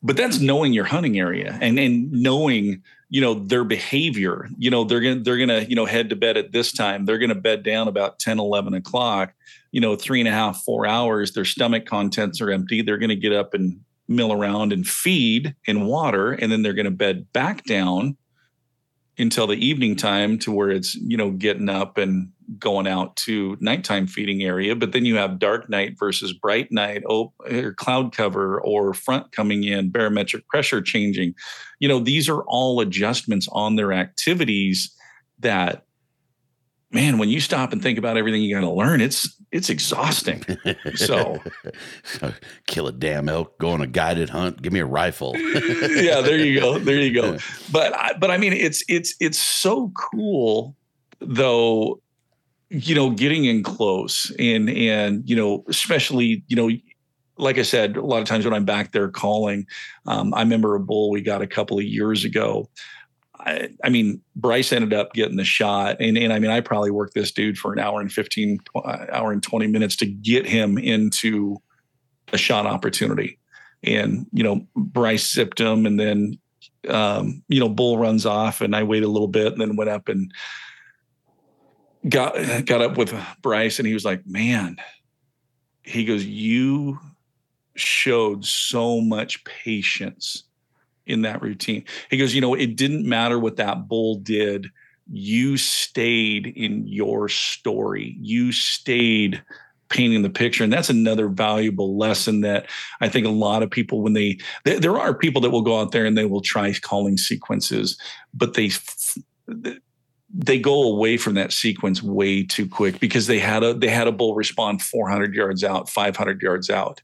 but 0.01 0.15
that's 0.15 0.39
knowing 0.39 0.73
your 0.73 0.85
hunting 0.85 1.19
area 1.19 1.57
and 1.61 1.77
and 1.77 2.11
knowing 2.11 2.81
you 3.09 3.21
know 3.21 3.33
their 3.33 3.63
behavior. 3.63 4.47
You 4.57 4.69
know 4.69 4.83
they're 4.83 5.01
gonna 5.01 5.19
they're 5.19 5.37
gonna 5.37 5.61
you 5.61 5.75
know 5.75 5.85
head 5.85 6.09
to 6.09 6.15
bed 6.15 6.37
at 6.37 6.51
this 6.51 6.71
time. 6.71 7.05
They're 7.05 7.17
gonna 7.17 7.35
bed 7.35 7.63
down 7.63 7.87
about 7.87 8.19
10, 8.19 8.39
11 8.39 8.73
o'clock. 8.73 9.33
You 9.71 9.81
know, 9.81 9.95
three 9.95 10.19
and 10.19 10.27
a 10.27 10.31
half, 10.31 10.63
four 10.63 10.87
hours. 10.87 11.33
Their 11.33 11.45
stomach 11.45 11.85
contents 11.85 12.41
are 12.41 12.51
empty. 12.51 12.81
They're 12.81 12.97
gonna 12.97 13.15
get 13.15 13.33
up 13.33 13.53
and 13.53 13.79
mill 14.07 14.31
around 14.31 14.73
and 14.73 14.87
feed 14.87 15.55
in 15.65 15.85
water, 15.85 16.31
and 16.33 16.51
then 16.51 16.61
they're 16.61 16.73
gonna 16.73 16.91
bed 16.91 17.31
back 17.33 17.63
down 17.65 18.17
until 19.19 19.47
the 19.47 19.65
evening 19.65 19.95
time 19.95 20.39
to 20.39 20.51
where 20.51 20.69
it's 20.69 20.95
you 20.95 21.17
know 21.17 21.31
getting 21.31 21.69
up 21.69 21.97
and 21.97 22.31
going 22.57 22.87
out 22.87 23.15
to 23.15 23.57
nighttime 23.59 24.07
feeding 24.07 24.41
area. 24.41 24.75
But 24.75 24.91
then 24.91 25.05
you 25.05 25.15
have 25.17 25.37
dark 25.37 25.69
night 25.69 25.99
versus 25.99 26.33
bright 26.33 26.71
night 26.71 27.03
oh, 27.07 27.33
or 27.51 27.73
cloud 27.73 28.15
cover 28.15 28.59
or 28.61 28.93
front 28.93 29.31
coming 29.31 29.63
in 29.63 29.91
barometric 29.91 30.47
pressure 30.47 30.81
changing. 30.81 31.35
You 31.79 31.87
know 31.87 31.99
these 31.99 32.29
are 32.29 32.43
all 32.43 32.79
adjustments 32.79 33.47
on 33.51 33.75
their 33.75 33.93
activities 33.93 34.91
that 35.39 35.85
man, 36.91 37.17
when 37.17 37.29
you 37.29 37.39
stop 37.39 37.71
and 37.71 37.81
think 37.81 37.97
about 37.97 38.17
everything 38.17 38.41
you 38.41 38.55
got 38.55 38.61
to 38.61 38.71
learn, 38.71 39.01
it's 39.01 39.38
it's 39.51 39.69
exhausting. 39.69 40.43
So, 40.95 41.39
kill 42.67 42.87
a 42.87 42.91
damn 42.91 43.29
elk, 43.29 43.57
go 43.57 43.69
on 43.69 43.81
a 43.81 43.87
guided 43.87 44.29
hunt, 44.29 44.61
give 44.61 44.73
me 44.73 44.79
a 44.79 44.85
rifle. 44.85 45.33
yeah, 45.37 46.21
there 46.21 46.37
you 46.37 46.59
go, 46.59 46.77
there 46.77 46.99
you 46.99 47.13
go. 47.13 47.37
But 47.71 47.95
I, 47.95 48.13
but 48.13 48.31
I 48.31 48.37
mean, 48.37 48.53
it's 48.53 48.83
it's 48.87 49.15
it's 49.19 49.37
so 49.37 49.91
cool 49.95 50.75
though. 51.19 52.01
You 52.69 52.95
know, 52.95 53.09
getting 53.11 53.45
in 53.45 53.63
close 53.63 54.31
and 54.37 54.69
and 54.69 55.27
you 55.29 55.35
know, 55.35 55.63
especially 55.67 56.43
you 56.47 56.55
know. 56.55 56.69
Like 57.37 57.57
I 57.57 57.61
said, 57.61 57.95
a 57.95 58.01
lot 58.01 58.21
of 58.21 58.27
times 58.27 58.43
when 58.43 58.53
I'm 58.53 58.65
back 58.65 58.91
there 58.91 59.07
calling, 59.07 59.65
um, 60.05 60.33
I 60.33 60.41
remember 60.41 60.75
a 60.75 60.79
bull 60.81 61.09
we 61.09 61.21
got 61.21 61.41
a 61.41 61.47
couple 61.47 61.77
of 61.77 61.85
years 61.85 62.25
ago 62.25 62.69
I, 63.39 63.69
I, 63.83 63.89
mean, 63.89 64.21
Bryce 64.35 64.73
ended 64.73 64.93
up 64.93 65.13
getting 65.13 65.37
the 65.37 65.45
shot, 65.45 65.97
and, 65.99 66.17
and 66.17 66.33
I 66.33 66.39
mean, 66.39 66.51
I 66.51 66.59
probably 66.59 66.91
worked 66.91 67.13
this 67.13 67.31
dude 67.31 67.57
for 67.57 67.71
an 67.71 67.79
hour 67.79 68.01
and 68.01 68.11
fifteen, 68.11 68.59
uh, 68.75 69.05
hour 69.11 69.31
and 69.31 69.41
twenty 69.41 69.67
minutes 69.67 69.95
to 69.97 70.05
get 70.05 70.45
him 70.45 70.77
into 70.77 71.61
a 72.33 72.37
shot 72.37 72.65
opportunity. 72.65 73.39
And 73.83 74.27
you 74.33 74.43
know, 74.43 74.67
Bryce 74.75 75.31
zipped 75.31 75.59
him, 75.59 75.85
and 75.85 75.99
then 75.99 76.37
um, 76.87 77.43
you 77.47 77.59
know, 77.59 77.69
Bull 77.69 77.97
runs 77.97 78.25
off, 78.25 78.61
and 78.61 78.75
I 78.75 78.83
waited 78.83 79.05
a 79.05 79.09
little 79.09 79.27
bit, 79.27 79.53
and 79.53 79.61
then 79.61 79.75
went 79.75 79.89
up 79.89 80.09
and 80.09 80.31
got 82.07 82.33
got 82.65 82.81
up 82.81 82.97
with 82.97 83.13
Bryce, 83.41 83.79
and 83.79 83.87
he 83.87 83.93
was 83.93 84.05
like, 84.05 84.25
"Man," 84.25 84.77
he 85.83 86.05
goes, 86.05 86.25
"You 86.25 86.99
showed 87.75 88.45
so 88.45 89.01
much 89.01 89.43
patience." 89.43 90.43
In 91.09 91.23
that 91.23 91.41
routine. 91.41 91.83
He 92.09 92.17
goes, 92.17 92.33
you 92.33 92.41
know, 92.41 92.53
it 92.53 92.75
didn't 92.75 93.05
matter 93.07 93.39
what 93.39 93.57
that 93.57 93.87
bull 93.87 94.15
did 94.15 94.69
you 95.11 95.57
stayed 95.57 96.45
in 96.47 96.87
your 96.87 97.27
story. 97.27 98.15
You 98.19 98.51
stayed 98.51 99.41
painting 99.89 100.21
the 100.21 100.29
picture. 100.29 100.63
And 100.63 100.71
that's 100.71 100.89
another 100.89 101.27
valuable 101.27 101.97
lesson 101.97 102.41
that 102.41 102.67
I 103.01 103.09
think 103.09 103.25
a 103.25 103.31
lot 103.31 103.63
of 103.63 103.71
people, 103.71 104.01
when 104.03 104.13
they, 104.13 104.37
there, 104.65 104.79
there 104.79 104.97
are 104.99 105.15
people 105.15 105.41
that 105.41 105.49
will 105.49 105.63
go 105.63 105.79
out 105.79 105.91
there 105.91 106.05
and 106.05 106.15
they 106.15 106.25
will 106.25 106.41
try 106.41 106.71
calling 106.73 107.17
sequences, 107.17 107.99
but 108.33 108.53
they, 108.53 108.69
they 110.31 110.59
go 110.59 110.83
away 110.83 111.17
from 111.17 111.33
that 111.33 111.51
sequence 111.51 112.03
way 112.03 112.43
too 112.43 112.67
quick 112.67 112.99
because 112.99 113.25
they 113.25 113.39
had 113.39 113.63
a, 113.63 113.73
they 113.73 113.89
had 113.89 114.07
a 114.07 114.11
bull 114.11 114.35
respond 114.35 114.83
400 114.83 115.33
yards 115.33 115.63
out, 115.63 115.89
500 115.89 116.39
yards 116.39 116.69
out. 116.69 117.01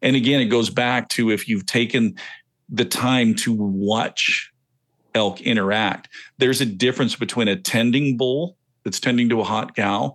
And 0.00 0.16
again, 0.16 0.40
it 0.40 0.46
goes 0.46 0.70
back 0.70 1.10
to 1.10 1.30
if 1.30 1.46
you've 1.46 1.66
taken 1.66 2.16
the 2.68 2.84
time 2.84 3.34
to 3.34 3.52
watch 3.52 4.50
elk 5.14 5.40
interact. 5.40 6.08
There's 6.38 6.60
a 6.60 6.66
difference 6.66 7.14
between 7.14 7.48
a 7.48 7.56
tending 7.56 8.16
bull 8.16 8.56
that's 8.84 9.00
tending 9.00 9.28
to 9.30 9.40
a 9.40 9.44
hot 9.44 9.76
cow 9.76 10.14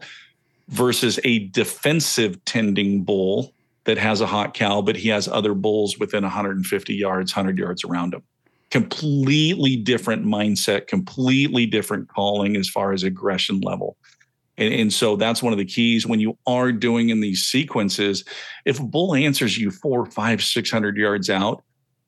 versus 0.68 1.20
a 1.24 1.47
defensive 1.47 2.43
tending 2.45 3.04
bull 3.04 3.54
that 3.86 3.97
has 3.97 4.22
a 4.22 4.28
hot 4.28 4.54
cow, 4.54 4.82
but 4.82 4.95
he 4.95 5.10
has 5.10 5.28
other 5.28 5.54
bulls 5.54 5.97
within 5.97 6.24
150 6.24 6.93
yards, 6.93 7.36
100 7.36 7.58
yards 7.58 7.84
around 7.84 8.14
him. 8.14 8.22
Completely 8.70 9.78
different 9.78 10.26
mindset, 10.26 10.86
completely 10.88 11.66
different 11.66 12.08
calling 12.08 12.56
as 12.56 12.70
far 12.70 12.93
as 12.93 13.02
aggression 13.02 13.62
level. 13.62 13.97
And, 14.60 14.74
and, 14.74 14.93
so 14.93 15.16
that's 15.16 15.41
one 15.41 15.54
of 15.54 15.58
the 15.58 15.66
keys 15.66 16.06
when 16.06 16.20
you 16.20 16.38
are 16.45 16.72
doing 16.72 17.10
in 17.10 17.22
these 17.22 17.43
sequences. 17.43 18.26
If 18.66 18.80
a 18.80 18.84
bull 18.84 19.16
answers 19.16 19.58
you 19.58 19.72
four, 19.72 20.06
five, 20.06 20.43
600 20.43 20.97
yards 20.97 21.30
out, 21.30 21.64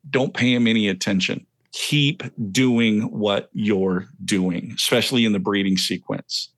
don't 0.10 0.34
pay 0.34 0.54
him 0.54 0.68
any 0.68 0.88
attention 0.88 1.46
keep 1.72 2.24
doing 2.52 3.02
what 3.18 3.50
you're 3.54 4.08
doing, 4.24 4.74
especially 4.76 5.26
in 5.26 5.34
the 5.34 5.40
breeding 5.40 5.78
sequence. 5.78 6.50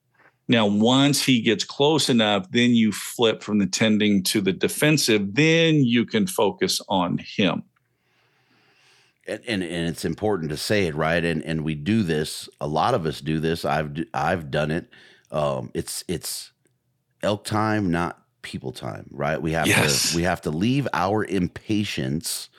Now, 0.46 0.66
once 0.66 1.24
he 1.24 1.40
gets 1.40 1.64
close 1.64 2.10
enough, 2.10 2.50
then 2.50 2.74
you 2.74 2.92
flip 2.92 3.42
from 3.42 3.58
the 3.58 3.66
tending 3.66 4.22
to 4.24 4.40
the 4.40 4.52
defensive, 4.52 5.34
then 5.34 5.76
you 5.76 6.04
can 6.04 6.26
focus 6.26 6.80
on 6.88 7.18
him. 7.18 7.62
And, 9.26 9.40
and, 9.46 9.62
and 9.62 9.88
it's 9.88 10.04
important 10.04 10.50
to 10.50 10.58
say 10.58 10.86
it 10.86 10.94
right, 10.94 11.24
and 11.24 11.42
and 11.44 11.64
we 11.64 11.74
do 11.74 12.02
this. 12.02 12.46
A 12.60 12.66
lot 12.66 12.92
of 12.92 13.06
us 13.06 13.22
do 13.22 13.40
this. 13.40 13.64
I've 13.64 13.96
I've 14.12 14.50
done 14.50 14.70
it. 14.70 14.90
Um, 15.30 15.70
it's 15.72 16.04
it's 16.08 16.52
elk 17.22 17.44
time, 17.44 17.90
not 17.90 18.22
people 18.42 18.70
time, 18.70 19.06
right? 19.10 19.40
We 19.40 19.52
have 19.52 19.66
yes. 19.66 20.10
to 20.10 20.16
we 20.16 20.24
have 20.24 20.42
to 20.42 20.50
leave 20.50 20.86
our 20.92 21.24
impatience 21.24 22.50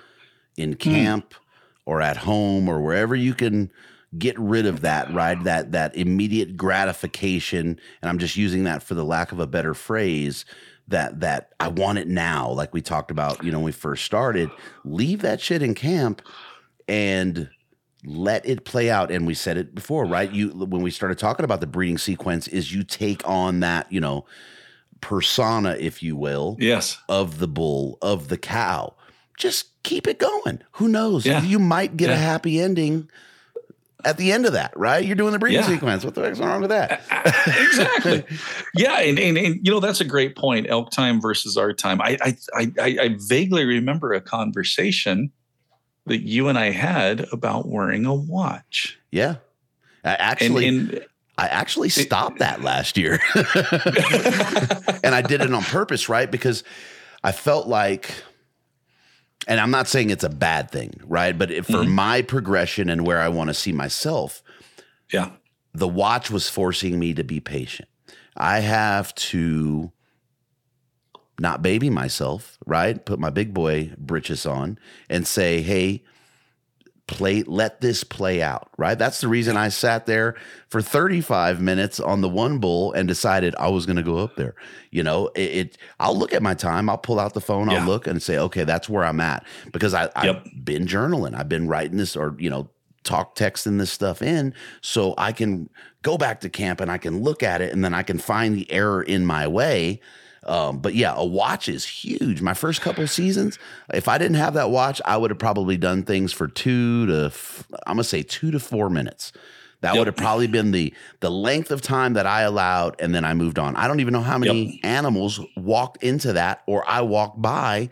in 0.57 0.75
camp. 0.75 1.33
Mm 1.33 1.37
or 1.85 2.01
at 2.01 2.17
home 2.17 2.67
or 2.67 2.81
wherever 2.81 3.15
you 3.15 3.33
can 3.33 3.71
get 4.17 4.37
rid 4.39 4.65
of 4.65 4.81
that 4.81 5.13
right 5.13 5.43
that 5.43 5.71
that 5.71 5.95
immediate 5.95 6.57
gratification. 6.57 7.79
And 8.01 8.09
i'm 8.09 8.17
just 8.17 8.35
using 8.35 8.63
that 8.63 8.83
for 8.83 8.95
the 8.95 9.05
lack 9.05 9.31
of 9.31 9.39
a 9.39 9.47
better 9.47 9.73
phrase 9.73 10.45
that 10.87 11.19
that 11.19 11.53
i 11.59 11.67
want 11.67 11.97
it 11.97 12.07
now 12.07 12.49
like 12.49 12.73
we 12.73 12.81
talked 12.81 13.11
about 13.11 13.43
you 13.43 13.51
know 13.51 13.57
when 13.57 13.65
we 13.65 13.71
first 13.71 14.05
started 14.05 14.49
leave 14.83 15.21
that 15.21 15.41
shit 15.41 15.61
in 15.61 15.73
camp 15.73 16.21
and 16.87 17.49
let 18.07 18.47
it 18.47 18.65
play 18.65 18.91
out. 18.91 19.09
And 19.09 19.25
we 19.25 19.33
said 19.33 19.57
it 19.57 19.73
before 19.73 20.05
right? 20.05 20.31
You 20.31 20.49
when 20.49 20.83
we 20.83 20.91
started 20.91 21.17
talking 21.17 21.43
about 21.43 21.59
the 21.59 21.67
breeding 21.67 21.97
sequence 21.97 22.47
is 22.47 22.73
you 22.73 22.83
take 22.83 23.27
on 23.27 23.61
that 23.61 23.91
you 23.91 23.99
know 23.99 24.25
persona 25.01 25.75
if 25.79 26.01
you 26.01 26.15
will 26.15 26.55
yes. 26.59 26.97
of 27.09 27.39
the 27.39 27.47
bull 27.47 27.97
of 28.01 28.27
the 28.27 28.37
cow 28.37 28.95
just 29.37 29.81
keep 29.83 30.07
it 30.07 30.19
going. 30.19 30.61
Who 30.73 30.87
knows? 30.87 31.25
Yeah. 31.25 31.41
You 31.41 31.59
might 31.59 31.97
get 31.97 32.09
yeah. 32.09 32.15
a 32.15 32.17
happy 32.17 32.59
ending 32.59 33.09
at 34.05 34.17
the 34.17 34.31
end 34.31 34.45
of 34.45 34.53
that, 34.53 34.77
right? 34.77 35.03
You're 35.03 35.15
doing 35.15 35.33
the 35.33 35.39
breeding 35.39 35.61
yeah. 35.61 35.67
sequence. 35.67 36.05
What 36.05 36.15
the 36.15 36.21
heck's 36.21 36.39
wrong 36.39 36.61
with 36.61 36.69
that? 36.69 37.01
exactly. 37.47 38.23
yeah, 38.75 38.99
and, 38.99 39.17
and, 39.17 39.37
and 39.37 39.65
you 39.65 39.71
know 39.71 39.79
that's 39.79 39.99
a 39.99 40.05
great 40.05 40.35
point. 40.35 40.67
Elk 40.69 40.91
time 40.91 41.19
versus 41.19 41.57
our 41.57 41.73
time. 41.73 41.99
I 42.01 42.17
I 42.21 42.37
I, 42.53 42.97
I 43.01 43.15
vaguely 43.19 43.65
remember 43.65 44.13
a 44.13 44.21
conversation 44.21 45.31
that 46.05 46.21
you 46.21 46.47
and 46.47 46.57
I 46.57 46.69
had 46.69 47.25
about 47.31 47.67
wearing 47.67 48.05
a 48.05 48.13
watch. 48.13 48.99
Yeah, 49.11 49.37
I 50.03 50.13
actually. 50.13 50.67
And, 50.67 50.93
and, 50.93 51.05
I 51.37 51.47
actually 51.47 51.89
stopped 51.89 52.39
that 52.39 52.61
last 52.61 52.97
year. 52.97 53.19
and 55.03 55.13
I 55.13 55.21
did 55.21 55.41
it 55.41 55.53
on 55.53 55.63
purpose, 55.63 56.07
right? 56.07 56.31
Because 56.31 56.63
I 57.25 57.33
felt 57.33 57.67
like 57.67 58.09
and 59.47 59.59
I'm 59.59 59.71
not 59.71 59.87
saying 59.87 60.09
it's 60.09 60.23
a 60.23 60.29
bad 60.29 60.71
thing, 60.71 60.99
right? 61.05 61.37
But 61.37 61.49
for 61.65 61.73
mm-hmm. 61.73 61.91
my 61.91 62.21
progression 62.21 62.89
and 62.89 63.05
where 63.05 63.19
I 63.19 63.29
want 63.29 63.49
to 63.49 63.53
see 63.53 63.71
myself, 63.71 64.43
yeah, 65.11 65.31
the 65.73 65.87
watch 65.87 66.31
was 66.31 66.49
forcing 66.49 66.99
me 66.99 67.13
to 67.13 67.23
be 67.23 67.39
patient. 67.39 67.89
I 68.35 68.59
have 68.59 69.13
to 69.15 69.91
not 71.39 71.61
baby 71.61 71.89
myself, 71.89 72.57
right? 72.65 73.03
Put 73.05 73.19
my 73.19 73.29
big 73.29 73.53
boy 73.53 73.91
britches 73.97 74.45
on 74.45 74.79
and 75.09 75.27
say, 75.27 75.61
hey, 75.61 76.03
play 77.07 77.43
let 77.43 77.81
this 77.81 78.03
play 78.03 78.41
out 78.41 78.69
right? 78.77 78.97
That's 78.97 79.21
the 79.21 79.27
reason 79.27 79.57
i 79.57 79.69
sat 79.69 80.05
there 80.05 80.35
for 80.69 80.81
35 80.81 81.61
minutes 81.61 81.99
on 81.99 82.21
the 82.21 82.29
one 82.29 82.57
bull 82.59 82.93
and 82.93 83.07
decided 83.07 83.55
i 83.59 83.67
was 83.67 83.85
going 83.85 83.95
to 83.97 84.03
go 84.03 84.17
up 84.17 84.35
there. 84.35 84.55
You 84.91 85.03
know 85.03 85.27
it, 85.35 85.41
it, 85.41 85.77
i'll 85.99 86.17
look 86.17 86.33
at 86.33 86.41
my 86.41 86.53
time 86.53 86.89
i'll 86.89 86.97
pull 86.97 87.19
out 87.19 87.33
the 87.33 87.41
phone 87.41 87.69
i'll 87.69 87.85
look 87.85 88.07
and 88.07 88.21
say 88.21 88.37
okay 88.37 88.63
that's 88.63 88.87
where 88.87 89.03
i'm 89.03 89.19
at 89.19 89.45
because 89.71 89.93
I, 89.93 90.03
yep. 90.23 90.43
i've 90.45 90.65
been 90.65 90.85
journaling 90.85 91.35
i've 91.35 91.49
been 91.49 91.67
writing 91.67 91.97
this 91.97 92.15
or 92.15 92.35
you 92.39 92.49
know 92.49 92.69
talk 93.03 93.35
texting 93.35 93.77
this 93.77 93.91
stuff 93.91 94.21
in 94.21 94.53
so 94.81 95.13
i 95.17 95.31
can 95.31 95.69
go 96.01 96.17
back 96.17 96.39
to 96.41 96.49
camp 96.49 96.79
and 96.79 96.89
i 96.89 96.97
can 96.97 97.21
look 97.21 97.43
at 97.43 97.61
it 97.61 97.73
and 97.73 97.83
then 97.83 97.93
i 97.93 98.03
can 98.03 98.17
find 98.17 98.55
the 98.55 98.71
error 98.71 99.03
in 99.03 99.25
my 99.25 99.47
way 99.47 99.99
um, 100.45 100.79
but 100.79 100.93
yeah, 100.93 101.13
a 101.15 101.25
watch 101.25 101.67
is 101.67 101.85
huge. 101.85 102.41
My 102.41 102.53
first 102.53 102.81
couple 102.81 103.05
seasons, 103.07 103.57
if 103.93 104.07
I 104.07 104.17
didn't 104.17 104.37
have 104.37 104.53
that 104.53 104.69
watch, 104.69 105.01
I 105.05 105.17
would 105.17 105.31
have 105.31 105.39
probably 105.39 105.77
done 105.77 106.03
things 106.03 106.31
for 106.31 106.47
two 106.47 107.05
to, 107.07 107.31
I'm 107.87 107.95
gonna 107.95 108.03
say 108.03 108.23
two 108.23 108.51
to 108.51 108.59
four 108.59 108.89
minutes. 108.89 109.31
That 109.81 109.93
yep. 109.93 109.99
would 109.99 110.07
have 110.07 110.15
probably 110.15 110.47
been 110.47 110.71
the 110.71 110.93
the 111.19 111.29
length 111.29 111.69
of 111.69 111.81
time 111.81 112.13
that 112.13 112.25
I 112.25 112.41
allowed, 112.41 112.95
and 112.99 113.13
then 113.13 113.25
I 113.25 113.33
moved 113.33 113.59
on. 113.59 113.75
I 113.75 113.87
don't 113.87 113.99
even 113.99 114.13
know 114.13 114.21
how 114.21 114.37
many 114.37 114.73
yep. 114.73 114.79
animals 114.83 115.39
walked 115.55 116.03
into 116.03 116.33
that, 116.33 116.63
or 116.65 116.83
I 116.89 117.01
walked 117.01 117.41
by, 117.41 117.89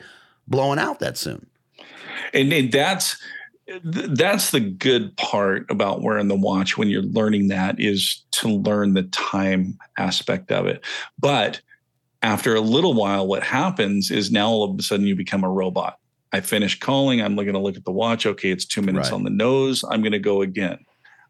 blowing 0.47 0.79
out 0.79 0.99
that 0.99 1.17
soon. 1.17 1.45
And, 2.33 2.51
and 2.51 2.71
that's 2.71 3.21
that's 3.83 4.51
the 4.51 4.59
good 4.59 5.15
part 5.17 5.69
about 5.69 6.01
wearing 6.01 6.27
the 6.27 6.35
watch 6.35 6.77
when 6.77 6.89
you're 6.89 7.01
learning 7.03 7.47
that 7.47 7.79
is 7.79 8.23
to 8.31 8.49
learn 8.49 8.93
the 8.93 9.03
time 9.03 9.77
aspect 9.97 10.51
of 10.51 10.65
it. 10.65 10.83
But 11.19 11.61
after 12.23 12.55
a 12.55 12.61
little 12.61 12.93
while, 12.93 13.27
what 13.27 13.43
happens 13.43 14.09
is 14.09 14.31
now 14.31 14.47
all 14.47 14.63
of 14.63 14.79
a 14.79 14.81
sudden 14.81 15.05
you 15.05 15.15
become 15.15 15.43
a 15.43 15.49
robot. 15.49 15.99
I 16.31 16.41
finish 16.41 16.79
calling. 16.79 17.21
I'm 17.21 17.35
going 17.35 17.53
to 17.53 17.59
look 17.59 17.75
at 17.75 17.85
the 17.85 17.91
watch. 17.91 18.25
Okay, 18.25 18.49
it's 18.49 18.65
two 18.65 18.81
minutes 18.81 19.09
right. 19.09 19.15
on 19.15 19.23
the 19.23 19.29
nose. 19.29 19.83
I'm 19.83 20.01
going 20.01 20.13
to 20.13 20.19
go 20.19 20.41
again. 20.41 20.79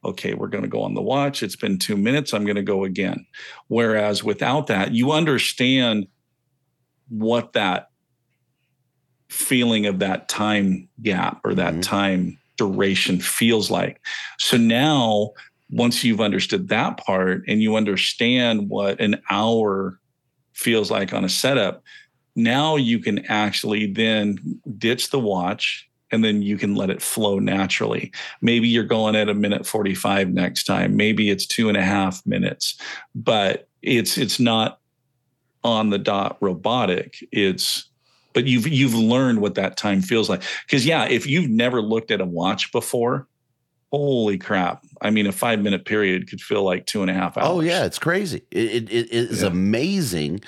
Okay, 0.05 0.33
we're 0.33 0.47
going 0.47 0.63
to 0.63 0.69
go 0.69 0.83
on 0.83 0.93
the 0.93 1.01
watch. 1.01 1.43
It's 1.43 1.55
been 1.55 1.79
two 1.79 1.97
minutes. 1.97 2.33
I'm 2.33 2.45
going 2.45 2.57
to 2.57 2.61
go 2.61 2.83
again. 2.83 3.25
Whereas 3.67 4.23
without 4.23 4.67
that, 4.67 4.93
you 4.93 5.11
understand 5.11 6.07
what 7.09 7.53
that 7.53 7.89
feeling 9.29 9.87
of 9.87 9.99
that 9.99 10.29
time 10.29 10.87
gap 11.01 11.41
or 11.43 11.55
that 11.55 11.73
mm-hmm. 11.73 11.81
time 11.81 12.37
duration 12.57 13.19
feels 13.19 13.71
like. 13.71 13.99
So 14.37 14.57
now, 14.57 15.31
once 15.69 16.03
you've 16.03 16.21
understood 16.21 16.69
that 16.69 16.97
part 16.97 17.43
and 17.47 17.61
you 17.61 17.75
understand 17.75 18.69
what 18.69 19.01
an 19.01 19.19
hour 19.29 19.99
feels 20.53 20.89
like 20.89 21.13
on 21.13 21.25
a 21.25 21.29
setup. 21.29 21.83
Now 22.35 22.75
you 22.75 22.99
can 22.99 23.25
actually 23.27 23.91
then 23.91 24.59
ditch 24.77 25.11
the 25.11 25.19
watch 25.19 25.87
and 26.11 26.23
then 26.23 26.43
you 26.43 26.57
can 26.57 26.75
let 26.75 26.91
it 26.91 27.01
flow 27.01 27.39
naturally. 27.39 28.11
Maybe 28.41 28.67
you're 28.67 28.83
going 28.83 29.15
at 29.15 29.29
a 29.29 29.33
minute 29.33 29.65
45 29.65 30.29
next 30.29 30.65
time. 30.65 30.95
Maybe 30.95 31.29
it's 31.29 31.47
two 31.47 31.69
and 31.69 31.77
a 31.77 31.83
half 31.83 32.25
minutes, 32.25 32.79
but 33.15 33.67
it's 33.81 34.17
it's 34.17 34.39
not 34.39 34.79
on 35.63 35.89
the 35.89 35.97
dot 35.97 36.37
robotic. 36.39 37.17
It's 37.31 37.89
but 38.33 38.45
you've 38.45 38.67
you've 38.67 38.93
learned 38.93 39.41
what 39.41 39.55
that 39.55 39.75
time 39.75 40.01
feels 40.01 40.29
like. 40.29 40.43
Because 40.67 40.85
yeah, 40.85 41.05
if 41.05 41.25
you've 41.25 41.49
never 41.49 41.81
looked 41.81 42.11
at 42.11 42.21
a 42.21 42.25
watch 42.25 42.71
before, 42.71 43.27
holy 43.93 44.39
crap! 44.39 44.83
I 45.01 45.11
mean, 45.11 45.27
a 45.27 45.31
five 45.31 45.61
minute 45.61 45.85
period 45.85 46.27
could 46.27 46.41
feel 46.41 46.63
like 46.63 46.87
two 46.87 47.01
and 47.01 47.11
a 47.11 47.13
half 47.13 47.37
hours. 47.37 47.47
Oh 47.47 47.59
yeah, 47.61 47.85
it's 47.85 47.99
crazy. 47.99 48.43
It, 48.49 48.89
it, 48.89 48.91
it 48.91 49.11
is 49.11 49.41
yeah. 49.41 49.49
amazing. 49.49 50.41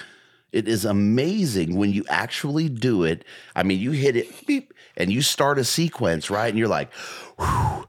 It 0.52 0.68
is 0.68 0.86
amazing 0.86 1.76
when 1.76 1.92
you 1.92 2.06
actually 2.10 2.70
do 2.70 3.04
it. 3.04 3.26
I 3.56 3.64
mean, 3.64 3.80
you 3.80 3.92
hit 3.92 4.16
it 4.16 4.48
beep, 4.48 4.74
and 4.98 5.12
you 5.12 5.22
start 5.22 5.60
a 5.60 5.64
sequence, 5.64 6.30
right? 6.30 6.48
And 6.48 6.58
you're 6.58 6.70
like, 6.70 6.92
whew, 7.38 7.86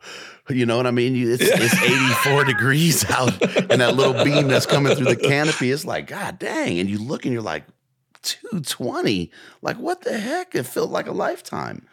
you 0.51 0.67
know 0.67 0.77
what 0.77 0.87
I 0.87 0.91
mean? 0.91 1.15
It's, 1.17 1.43
yeah. 1.43 1.57
it's 1.59 1.81
84 1.81 2.45
degrees 2.53 3.09
out, 3.11 3.41
and 3.71 3.81
that 3.81 3.95
little 3.95 4.25
beam 4.25 4.49
that's 4.49 4.67
coming 4.67 4.95
through 4.97 5.07
the 5.07 5.17
canopy 5.17 5.71
is 5.71 5.85
like, 5.85 6.09
God 6.09 6.39
dang. 6.39 6.79
And 6.81 6.91
you 6.91 6.99
look 6.99 7.25
and 7.25 7.33
you're 7.33 7.43
like, 7.43 7.65
220. 8.23 9.31
Like, 9.63 9.77
what 9.77 10.03
the 10.03 10.19
heck? 10.19 10.55
It 10.55 10.65
felt 10.65 10.91
like 10.91 11.07
a 11.07 11.13
lifetime. 11.13 11.87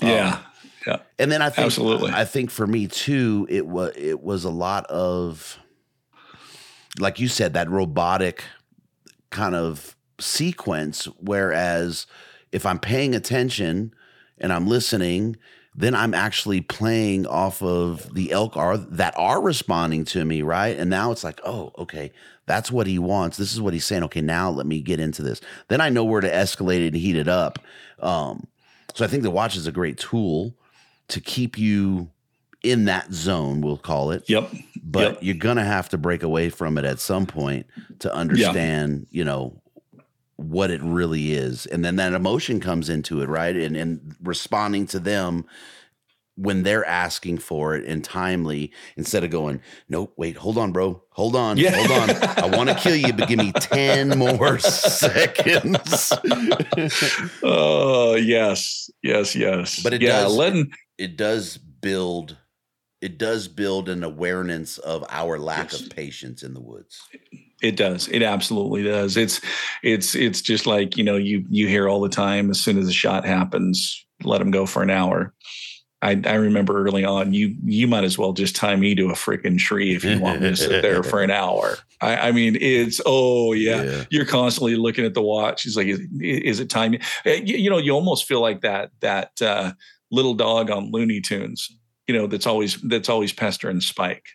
Yeah. 0.00 0.36
Um, 0.36 0.44
yeah. 0.86 0.98
And 1.18 1.30
then 1.30 1.42
I 1.42 1.50
think 1.50 1.66
Absolutely. 1.66 2.12
I 2.12 2.24
think 2.24 2.50
for 2.50 2.66
me 2.66 2.86
too, 2.86 3.46
it 3.48 3.66
was 3.66 3.92
it 3.96 4.22
was 4.22 4.44
a 4.44 4.50
lot 4.50 4.86
of 4.86 5.58
like 6.98 7.18
you 7.18 7.28
said, 7.28 7.54
that 7.54 7.70
robotic 7.70 8.44
kind 9.30 9.54
of 9.54 9.96
sequence. 10.20 11.06
Whereas 11.18 12.06
if 12.52 12.64
I'm 12.66 12.78
paying 12.78 13.14
attention 13.14 13.94
and 14.38 14.52
I'm 14.52 14.66
listening, 14.66 15.36
then 15.74 15.94
I'm 15.94 16.14
actually 16.14 16.60
playing 16.60 17.26
off 17.26 17.60
of 17.62 18.14
the 18.14 18.30
elk 18.30 18.56
are 18.56 18.76
that 18.76 19.14
are 19.16 19.40
responding 19.40 20.04
to 20.06 20.24
me, 20.24 20.42
right? 20.42 20.78
And 20.78 20.88
now 20.88 21.10
it's 21.10 21.24
like, 21.24 21.40
oh, 21.44 21.72
okay, 21.78 22.12
that's 22.46 22.70
what 22.70 22.86
he 22.86 22.98
wants. 22.98 23.36
This 23.36 23.52
is 23.52 23.60
what 23.60 23.74
he's 23.74 23.84
saying. 23.84 24.04
Okay, 24.04 24.20
now 24.20 24.50
let 24.50 24.66
me 24.66 24.80
get 24.80 25.00
into 25.00 25.22
this. 25.22 25.40
Then 25.68 25.80
I 25.80 25.88
know 25.88 26.04
where 26.04 26.20
to 26.20 26.30
escalate 26.30 26.84
it 26.84 26.88
and 26.88 26.96
heat 26.96 27.16
it 27.16 27.28
up. 27.28 27.58
Um, 27.98 28.46
so 28.94 29.04
I 29.04 29.08
think 29.08 29.24
the 29.24 29.30
watch 29.30 29.56
is 29.56 29.66
a 29.66 29.72
great 29.72 29.98
tool 29.98 30.54
to 31.08 31.20
keep 31.20 31.58
you 31.58 32.10
in 32.62 32.86
that 32.86 33.12
zone, 33.12 33.60
we'll 33.60 33.76
call 33.76 34.10
it. 34.10 34.24
Yep. 34.28 34.50
But 34.82 35.14
Yep. 35.14 35.18
you're 35.22 35.34
gonna 35.36 35.64
have 35.64 35.88
to 35.90 35.98
break 35.98 36.22
away 36.22 36.48
from 36.48 36.78
it 36.78 36.84
at 36.84 36.98
some 36.98 37.26
point 37.26 37.66
to 38.00 38.14
understand, 38.14 39.06
you 39.10 39.24
know, 39.24 39.60
what 40.36 40.70
it 40.70 40.80
really 40.82 41.32
is. 41.34 41.66
And 41.66 41.84
then 41.84 41.96
that 41.96 42.12
emotion 42.14 42.60
comes 42.60 42.88
into 42.88 43.20
it, 43.20 43.28
right? 43.28 43.54
And 43.54 43.76
and 43.76 44.16
responding 44.22 44.86
to 44.88 44.98
them 44.98 45.44
when 46.36 46.64
they're 46.64 46.84
asking 46.84 47.38
for 47.38 47.76
it 47.76 47.84
and 47.86 48.02
timely 48.02 48.72
instead 48.96 49.22
of 49.22 49.30
going, 49.30 49.60
nope, 49.88 50.12
wait, 50.16 50.36
hold 50.36 50.58
on, 50.58 50.72
bro. 50.72 51.00
Hold 51.10 51.36
on, 51.36 51.58
Yeah. 51.58 51.70
hold 51.76 51.92
on. 51.92 52.10
I 52.52 52.56
want 52.56 52.68
to 52.70 52.74
kill 52.74 52.96
you, 52.96 53.12
but 53.12 53.28
give 53.28 53.38
me 53.38 53.52
10 53.52 54.18
more 54.18 54.58
seconds. 54.58 56.12
Oh 57.42 58.14
yes, 58.14 58.90
yes, 59.02 59.34
yes. 59.36 59.80
But 59.82 59.92
it 59.94 60.02
yeah, 60.02 60.22
does- 60.22 60.34
letting 60.36 60.72
it 60.98 61.16
does 61.16 61.56
build 61.58 62.36
it 63.00 63.18
does 63.18 63.48
build 63.48 63.90
an 63.90 64.02
awareness 64.02 64.78
of 64.78 65.04
our 65.10 65.38
lack 65.38 65.72
Yes. 65.72 65.82
of 65.82 65.90
patience 65.90 66.42
in 66.42 66.54
the 66.54 66.60
woods. 66.62 66.98
It 67.62 67.76
does. 67.76 68.08
It 68.08 68.22
absolutely 68.22 68.82
does. 68.82 69.16
It's 69.18 69.40
it's 69.82 70.14
it's 70.14 70.40
just 70.40 70.66
like, 70.66 70.96
you 70.96 71.04
know, 71.04 71.16
you 71.16 71.44
you 71.50 71.68
hear 71.68 71.86
all 71.88 72.00
the 72.00 72.08
time 72.08 72.50
as 72.50 72.60
soon 72.60 72.78
as 72.78 72.88
a 72.88 72.92
shot 72.92 73.26
happens, 73.26 74.06
let 74.22 74.38
them 74.38 74.50
go 74.50 74.64
for 74.64 74.82
an 74.82 74.88
hour. 74.90 75.34
I, 76.00 76.20
I 76.26 76.34
remember 76.34 76.82
early 76.84 77.04
on, 77.04 77.32
you 77.34 77.54
you 77.64 77.86
might 77.86 78.04
as 78.04 78.16
well 78.18 78.32
just 78.32 78.56
tie 78.56 78.76
me 78.76 78.94
to 78.94 79.06
a 79.10 79.14
freaking 79.14 79.58
tree 79.58 79.94
if 79.94 80.04
you 80.04 80.18
want 80.20 80.40
me 80.42 80.50
to 80.50 80.56
sit 80.56 80.80
there 80.82 81.02
for 81.02 81.22
an 81.22 81.30
hour. 81.42 81.76
I, 82.00 82.28
I 82.28 82.32
mean, 82.32 82.56
it's 82.60 83.00
oh 83.06 83.52
yeah. 83.54 83.82
Yeah. 83.82 84.04
you're 84.10 84.26
constantly 84.26 84.76
looking 84.76 85.04
at 85.06 85.14
the 85.14 85.22
watch. 85.22 85.62
He's 85.62 85.76
like, 85.76 85.86
is, 85.88 86.00
is 86.20 86.60
it 86.60 86.68
time? 86.70 86.94
Uh, 87.26 87.30
You, 87.30 87.56
you 87.56 87.70
know, 87.70 87.78
you 87.78 87.92
almost 87.92 88.26
feel 88.26 88.40
like 88.40 88.60
that 88.62 88.90
that 89.00 89.40
uh, 89.40 89.72
little 90.10 90.34
dog 90.34 90.70
on 90.70 90.90
Looney 90.90 91.20
Tunes. 91.20 91.68
You 92.06 92.14
know, 92.14 92.26
that's 92.26 92.46
always 92.46 92.80
that's 92.82 93.08
always 93.08 93.32
pestering 93.32 93.80
Spike. 93.80 94.26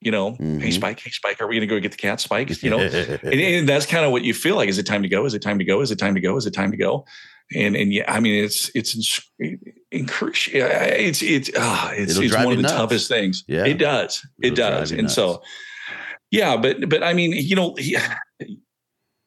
You 0.00 0.12
know, 0.12 0.30
hey 0.38 0.44
Mhm. 0.68 0.72
Spike, 0.72 1.00
hey 1.00 1.10
Spike, 1.10 1.40
are 1.42 1.48
we 1.48 1.56
going 1.56 1.68
to 1.68 1.74
go 1.74 1.80
get 1.80 1.90
the 1.90 1.98
cat? 1.98 2.20
Spike, 2.20 2.62
you 2.62 2.70
know, 2.70 2.78
and, 2.80 3.24
and 3.40 3.68
that's 3.68 3.84
kind 3.84 4.04
of 4.04 4.12
what 4.12 4.22
you 4.22 4.32
feel 4.32 4.54
like. 4.54 4.68
Is 4.68 4.78
it 4.78 4.86
time 4.86 5.02
to 5.02 5.08
go? 5.08 5.24
Is 5.26 5.34
it 5.34 5.42
time 5.42 5.58
to 5.58 5.64
go? 5.64 5.80
Is 5.80 5.90
it 5.90 5.96
time 5.98 6.14
to 6.14 6.20
go? 6.20 6.36
Is 6.36 6.46
it 6.46 6.52
time 6.52 6.70
to 6.70 6.76
go? 6.76 7.04
And 7.54 7.74
and 7.74 7.92
yeah, 7.92 8.04
I 8.10 8.20
mean, 8.20 8.44
it's 8.44 8.70
it's 8.76 9.20
increasing. 9.90 10.52
It's 10.62 11.20
it's 11.22 11.50
ah, 11.56 11.90
it's, 11.92 12.16
it's 12.16 12.34
one 12.34 12.52
of 12.52 12.56
the 12.56 12.62
nuts. 12.62 12.74
toughest 12.74 13.08
things. 13.08 13.42
Yeah. 13.48 13.64
it 13.66 13.78
does. 13.78 14.24
It 14.40 14.52
It'll 14.52 14.56
drive 14.56 14.80
does. 14.80 14.90
And 14.92 15.02
nuts. 15.02 15.14
so, 15.14 15.42
yeah, 16.30 16.56
but 16.56 16.88
but 16.88 17.02
I 17.02 17.12
mean, 17.14 17.32
you 17.32 17.56
know, 17.56 17.74
he- 17.76 17.96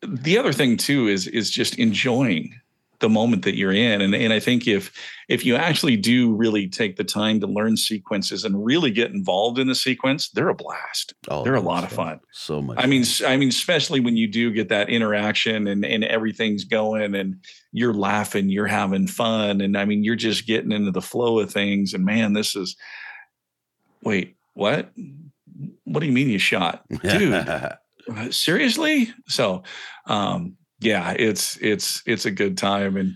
the 0.08 0.38
other 0.38 0.54
thing 0.54 0.78
too 0.78 1.08
is 1.08 1.28
is 1.28 1.52
just 1.52 1.78
enjoying 1.80 2.54
the 3.02 3.10
moment 3.10 3.44
that 3.44 3.58
you're 3.58 3.74
in. 3.74 4.00
And 4.00 4.16
and 4.16 4.32
I 4.32 4.40
think 4.40 4.68
if 4.68 4.94
if 5.28 5.46
you 5.46 5.56
actually 5.56 5.98
do 5.98 6.34
really 6.34 6.68
take 6.68 6.96
the 6.96 7.04
time 7.04 7.40
to 7.42 7.48
learn 7.48 7.76
sequences 7.76 8.46
and 8.46 8.64
really 8.64 8.92
get 8.92 9.12
involved 9.12 9.60
in 9.60 9.68
the 9.68 9.76
sequence 9.76 10.30
they're 10.30 10.50
a 10.50 10.56
blast. 10.56 11.14
Oh, 11.28 11.44
they're 11.44 11.56
a 11.56 11.62
lot 11.62 11.84
of 11.84 11.92
fun. 11.92 12.22
So 12.32 12.62
much. 12.62 12.78
I 12.80 12.86
mean 12.86 13.04
I 13.26 13.36
mean 13.36 13.50
especially 13.50 14.00
when 14.00 14.16
you 14.16 14.28
do 14.28 14.52
get 14.52 14.70
that 14.70 14.90
interaction 14.90 15.68
and 15.68 15.84
and 15.84 16.06
everything's 16.06 16.64
going 16.64 17.14
and 17.16 17.44
you're 17.74 17.94
laughing 17.94 18.50
you're 18.50 18.68
having 18.68 19.08
fun. 19.08 19.60
And 19.60 19.78
I 19.78 19.84
mean 19.86 20.04
you're 20.04 20.16
just 20.16 20.48
getting 20.48 20.72
into 20.72 20.92
the 20.92 21.02
flow 21.02 21.40
of 21.40 21.52
things. 21.52 21.94
And 21.94 22.06
man 22.06 22.34
this 22.34 22.56
is 22.56 22.78
wait 24.04 24.38
what? 24.54 24.92
What 25.86 26.00
do 26.00 26.06
you 26.06 26.12
mean 26.12 26.30
you 26.30 26.40
shot? 26.40 26.86
Dude 27.02 27.34
uh, 27.34 27.76
seriously? 28.30 29.12
So 29.28 29.64
um 30.06 30.58
yeah 30.82 31.12
it's 31.18 31.58
it's 31.58 32.04
it's 32.06 32.26
a 32.26 32.32
good 32.32 32.58
time 32.58 32.98
and 32.98 33.14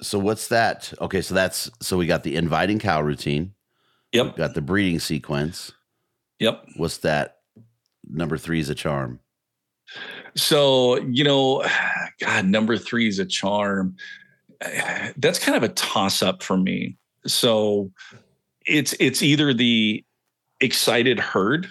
so 0.00 0.16
what's 0.18 0.46
that? 0.48 0.92
Okay, 1.00 1.20
so 1.20 1.34
that's 1.34 1.68
so 1.80 1.96
we 1.96 2.06
got 2.06 2.22
the 2.22 2.36
inviting 2.36 2.78
cow 2.78 3.00
routine. 3.02 3.52
yep 4.12 4.36
Got 4.36 4.54
the 4.54 4.60
breeding 4.62 5.00
sequence. 5.00 5.72
yep 6.38 6.64
What's 6.76 6.98
that? 6.98 7.38
Number 8.08 8.38
three 8.38 8.60
is 8.60 8.70
a 8.70 8.76
charm. 8.76 9.18
so 10.36 10.98
you 11.00 11.24
know 11.24 11.64
god 12.20 12.44
number 12.46 12.78
three 12.78 13.08
is 13.08 13.18
a 13.18 13.26
charm 13.26 13.96
that's 15.16 15.40
kind 15.40 15.56
of 15.56 15.64
a 15.64 15.68
toss 15.70 16.22
up 16.22 16.42
for 16.44 16.56
me 16.56 16.96
so 17.26 17.90
it's 18.66 18.94
it's 19.00 19.20
either 19.22 19.52
the 19.52 20.04
excited 20.60 21.18
herd 21.18 21.66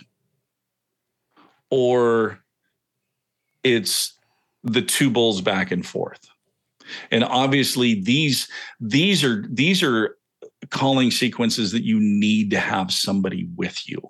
or 1.69 2.39
it's 3.63 4.16
the 4.73 4.81
two 4.81 5.09
bulls 5.09 5.41
back 5.41 5.71
and 5.71 5.85
forth. 5.85 6.29
And 7.11 7.23
obviously 7.23 8.01
these 8.01 8.47
these 8.79 9.23
are 9.23 9.45
these 9.49 9.83
are 9.83 10.17
calling 10.69 11.11
sequences 11.11 11.71
that 11.71 11.83
you 11.83 11.99
need 11.99 12.51
to 12.51 12.59
have 12.59 12.91
somebody 12.91 13.47
with 13.55 13.87
you. 13.87 14.01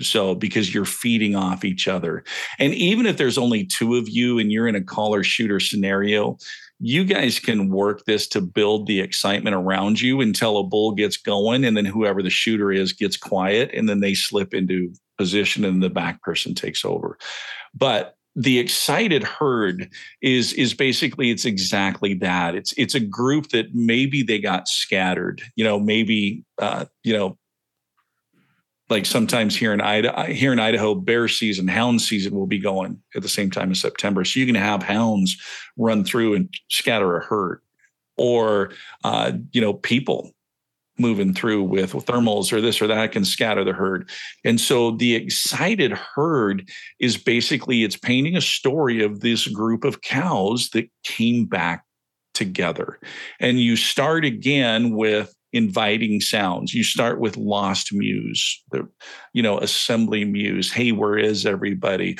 So 0.00 0.34
because 0.34 0.74
you're 0.74 0.84
feeding 0.84 1.34
off 1.34 1.64
each 1.64 1.88
other. 1.88 2.22
And 2.58 2.74
even 2.74 3.06
if 3.06 3.16
there's 3.16 3.38
only 3.38 3.64
two 3.64 3.96
of 3.96 4.08
you 4.08 4.38
and 4.38 4.52
you're 4.52 4.68
in 4.68 4.74
a 4.74 4.84
caller 4.84 5.24
shooter 5.24 5.58
scenario 5.58 6.36
you 6.78 7.04
guys 7.04 7.38
can 7.38 7.70
work 7.70 8.04
this 8.04 8.28
to 8.28 8.40
build 8.40 8.86
the 8.86 9.00
excitement 9.00 9.56
around 9.56 10.00
you 10.00 10.20
until 10.20 10.58
a 10.58 10.64
bull 10.64 10.92
gets 10.92 11.16
going 11.16 11.64
and 11.64 11.76
then 11.76 11.86
whoever 11.86 12.22
the 12.22 12.30
shooter 12.30 12.70
is 12.70 12.92
gets 12.92 13.16
quiet 13.16 13.70
and 13.72 13.88
then 13.88 14.00
they 14.00 14.14
slip 14.14 14.52
into 14.52 14.92
position 15.16 15.64
and 15.64 15.82
the 15.82 15.88
back 15.88 16.20
person 16.22 16.54
takes 16.54 16.84
over. 16.84 17.16
But 17.74 18.15
the 18.36 18.58
excited 18.58 19.24
herd 19.24 19.90
is 20.20 20.52
is 20.52 20.74
basically 20.74 21.30
it's 21.30 21.46
exactly 21.46 22.12
that 22.12 22.54
it's 22.54 22.74
it's 22.76 22.94
a 22.94 23.00
group 23.00 23.48
that 23.48 23.74
maybe 23.74 24.22
they 24.22 24.38
got 24.38 24.68
scattered 24.68 25.40
you 25.56 25.64
know 25.64 25.80
maybe 25.80 26.44
uh 26.58 26.84
you 27.02 27.16
know 27.16 27.38
like 28.88 29.04
sometimes 29.04 29.56
here 29.56 29.72
in 29.72 29.80
Idaho, 29.80 30.32
here 30.32 30.52
in 30.52 30.60
Idaho, 30.60 30.94
bear 30.94 31.26
season, 31.26 31.66
hound 31.66 32.00
season 32.00 32.34
will 32.34 32.46
be 32.46 32.60
going 32.60 33.02
at 33.16 33.22
the 33.22 33.28
same 33.28 33.50
time 33.50 33.72
as 33.72 33.80
September. 33.80 34.24
So 34.24 34.38
you 34.38 34.46
can 34.46 34.54
have 34.54 34.82
hounds 34.82 35.36
run 35.76 36.04
through 36.04 36.34
and 36.34 36.48
scatter 36.68 37.16
a 37.16 37.24
herd, 37.24 37.62
or 38.16 38.70
uh, 39.02 39.32
you 39.52 39.60
know 39.60 39.74
people 39.74 40.35
moving 40.98 41.34
through 41.34 41.62
with 41.62 41.92
thermals 41.92 42.52
or 42.52 42.60
this 42.60 42.80
or 42.80 42.86
that 42.86 43.12
can 43.12 43.24
scatter 43.24 43.64
the 43.64 43.72
herd. 43.72 44.08
And 44.44 44.60
so 44.60 44.92
the 44.92 45.14
excited 45.14 45.92
herd 45.92 46.68
is 46.98 47.16
basically 47.16 47.84
it's 47.84 47.96
painting 47.96 48.36
a 48.36 48.40
story 48.40 49.02
of 49.02 49.20
this 49.20 49.46
group 49.46 49.84
of 49.84 50.00
cows 50.00 50.70
that 50.70 50.88
came 51.04 51.44
back 51.44 51.84
together. 52.34 52.98
And 53.40 53.60
you 53.60 53.76
start 53.76 54.24
again 54.24 54.94
with 54.94 55.34
inviting 55.52 56.20
sounds. 56.20 56.74
You 56.74 56.84
start 56.84 57.18
with 57.18 57.36
lost 57.36 57.92
muse, 57.92 58.62
the 58.70 58.88
you 59.32 59.42
know, 59.42 59.58
assembly 59.58 60.24
muse. 60.24 60.70
Hey, 60.70 60.92
where 60.92 61.18
is 61.18 61.46
everybody? 61.46 62.18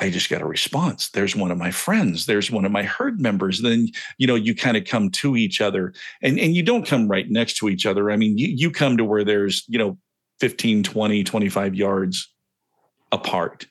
I 0.00 0.08
just 0.08 0.30
got 0.30 0.40
a 0.40 0.46
response. 0.46 1.10
There's 1.10 1.36
one 1.36 1.50
of 1.50 1.58
my 1.58 1.70
friends. 1.70 2.26
There's 2.26 2.50
one 2.50 2.64
of 2.64 2.72
my 2.72 2.82
herd 2.82 3.20
members. 3.20 3.60
Then, 3.60 3.88
you 4.16 4.26
know, 4.26 4.34
you 4.34 4.54
kind 4.54 4.76
of 4.76 4.84
come 4.84 5.10
to 5.10 5.36
each 5.36 5.60
other 5.60 5.92
and, 6.22 6.38
and 6.38 6.54
you 6.54 6.62
don't 6.62 6.86
come 6.86 7.06
right 7.08 7.30
next 7.30 7.58
to 7.58 7.68
each 7.68 7.84
other. 7.84 8.10
I 8.10 8.16
mean, 8.16 8.38
you, 8.38 8.48
you 8.48 8.70
come 8.70 8.96
to 8.96 9.04
where 9.04 9.24
there's, 9.24 9.64
you 9.68 9.78
know, 9.78 9.98
15, 10.40 10.82
20, 10.82 11.22
25 11.22 11.74
yards 11.74 12.32
apart. 13.12 13.66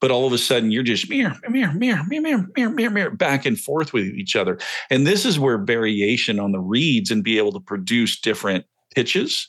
But 0.00 0.10
all 0.10 0.26
of 0.26 0.32
a 0.32 0.38
sudden 0.38 0.70
you're 0.70 0.82
just 0.82 1.08
mirror, 1.08 1.36
mirror, 1.48 1.72
mirror, 1.72 2.02
mirror, 2.08 2.22
mirror, 2.22 2.46
mirror, 2.56 2.70
mirror, 2.70 2.90
mirror, 2.90 3.10
back 3.10 3.46
and 3.46 3.58
forth 3.58 3.92
with 3.92 4.04
each 4.04 4.36
other. 4.36 4.58
And 4.90 5.06
this 5.06 5.24
is 5.24 5.38
where 5.38 5.58
variation 5.58 6.40
on 6.40 6.52
the 6.52 6.60
reeds 6.60 7.10
and 7.10 7.22
be 7.22 7.38
able 7.38 7.52
to 7.52 7.60
produce 7.60 8.20
different 8.20 8.64
pitches 8.94 9.48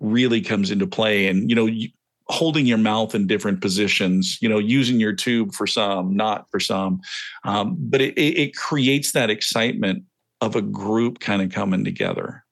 really 0.00 0.40
comes 0.40 0.70
into 0.70 0.86
play. 0.86 1.26
And, 1.26 1.48
you 1.48 1.56
know, 1.56 1.66
you, 1.66 1.88
holding 2.28 2.66
your 2.66 2.78
mouth 2.78 3.14
in 3.14 3.26
different 3.26 3.60
positions, 3.60 4.38
you 4.40 4.48
know, 4.48 4.58
using 4.58 4.98
your 4.98 5.12
tube 5.12 5.52
for 5.52 5.66
some, 5.66 6.16
not 6.16 6.50
for 6.50 6.58
some. 6.58 7.00
Um, 7.44 7.76
but 7.78 8.00
it, 8.00 8.18
it, 8.18 8.56
creates 8.56 9.12
that 9.12 9.28
excitement 9.28 10.04
of 10.40 10.56
a 10.56 10.62
group 10.62 11.20
kind 11.20 11.42
of 11.42 11.50
coming 11.50 11.84
together. 11.84 12.44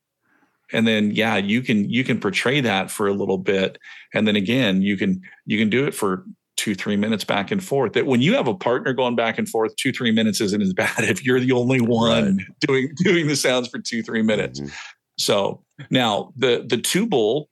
And 0.72 0.86
then, 0.86 1.10
yeah, 1.10 1.36
you 1.36 1.62
can 1.62 1.88
you 1.88 2.02
can 2.04 2.18
portray 2.18 2.60
that 2.62 2.90
for 2.90 3.06
a 3.06 3.12
little 3.12 3.36
bit, 3.36 3.78
and 4.14 4.26
then 4.26 4.36
again, 4.36 4.80
you 4.80 4.96
can 4.96 5.20
you 5.44 5.58
can 5.58 5.68
do 5.68 5.86
it 5.86 5.94
for 5.94 6.24
two 6.56 6.74
three 6.74 6.96
minutes 6.96 7.24
back 7.24 7.50
and 7.50 7.62
forth. 7.62 7.92
That 7.92 8.06
when 8.06 8.22
you 8.22 8.34
have 8.34 8.48
a 8.48 8.54
partner 8.54 8.94
going 8.94 9.14
back 9.14 9.36
and 9.36 9.46
forth, 9.46 9.76
two 9.76 9.92
three 9.92 10.12
minutes 10.12 10.40
isn't 10.40 10.62
as 10.62 10.72
bad 10.72 10.98
if 10.98 11.24
you're 11.24 11.40
the 11.40 11.52
only 11.52 11.80
one 11.80 12.46
doing 12.60 12.92
doing 12.96 13.26
the 13.26 13.36
sounds 13.36 13.68
for 13.68 13.78
two 13.78 14.02
three 14.02 14.22
minutes. 14.22 14.60
Mhm. 14.60 14.72
So 15.18 15.62
now 15.90 16.32
the 16.36 16.64
the 16.66 16.78
two 16.78 17.06
bowl, 17.06 17.50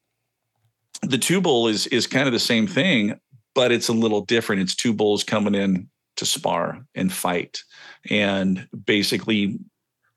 the 1.02 1.18
two 1.18 1.40
bowl 1.40 1.66
is 1.66 1.86
is 1.88 2.06
kind 2.06 2.26
of 2.26 2.32
the 2.32 2.38
same 2.38 2.66
thing, 2.66 3.18
but 3.54 3.72
it's 3.72 3.88
a 3.88 3.92
little 3.92 4.22
different. 4.22 4.62
It's 4.62 4.74
two 4.74 4.92
bulls 4.92 5.24
coming 5.24 5.54
in 5.54 5.88
to 6.16 6.26
spar 6.26 6.84
and 6.94 7.12
fight 7.12 7.62
and 8.10 8.68
basically 8.84 9.58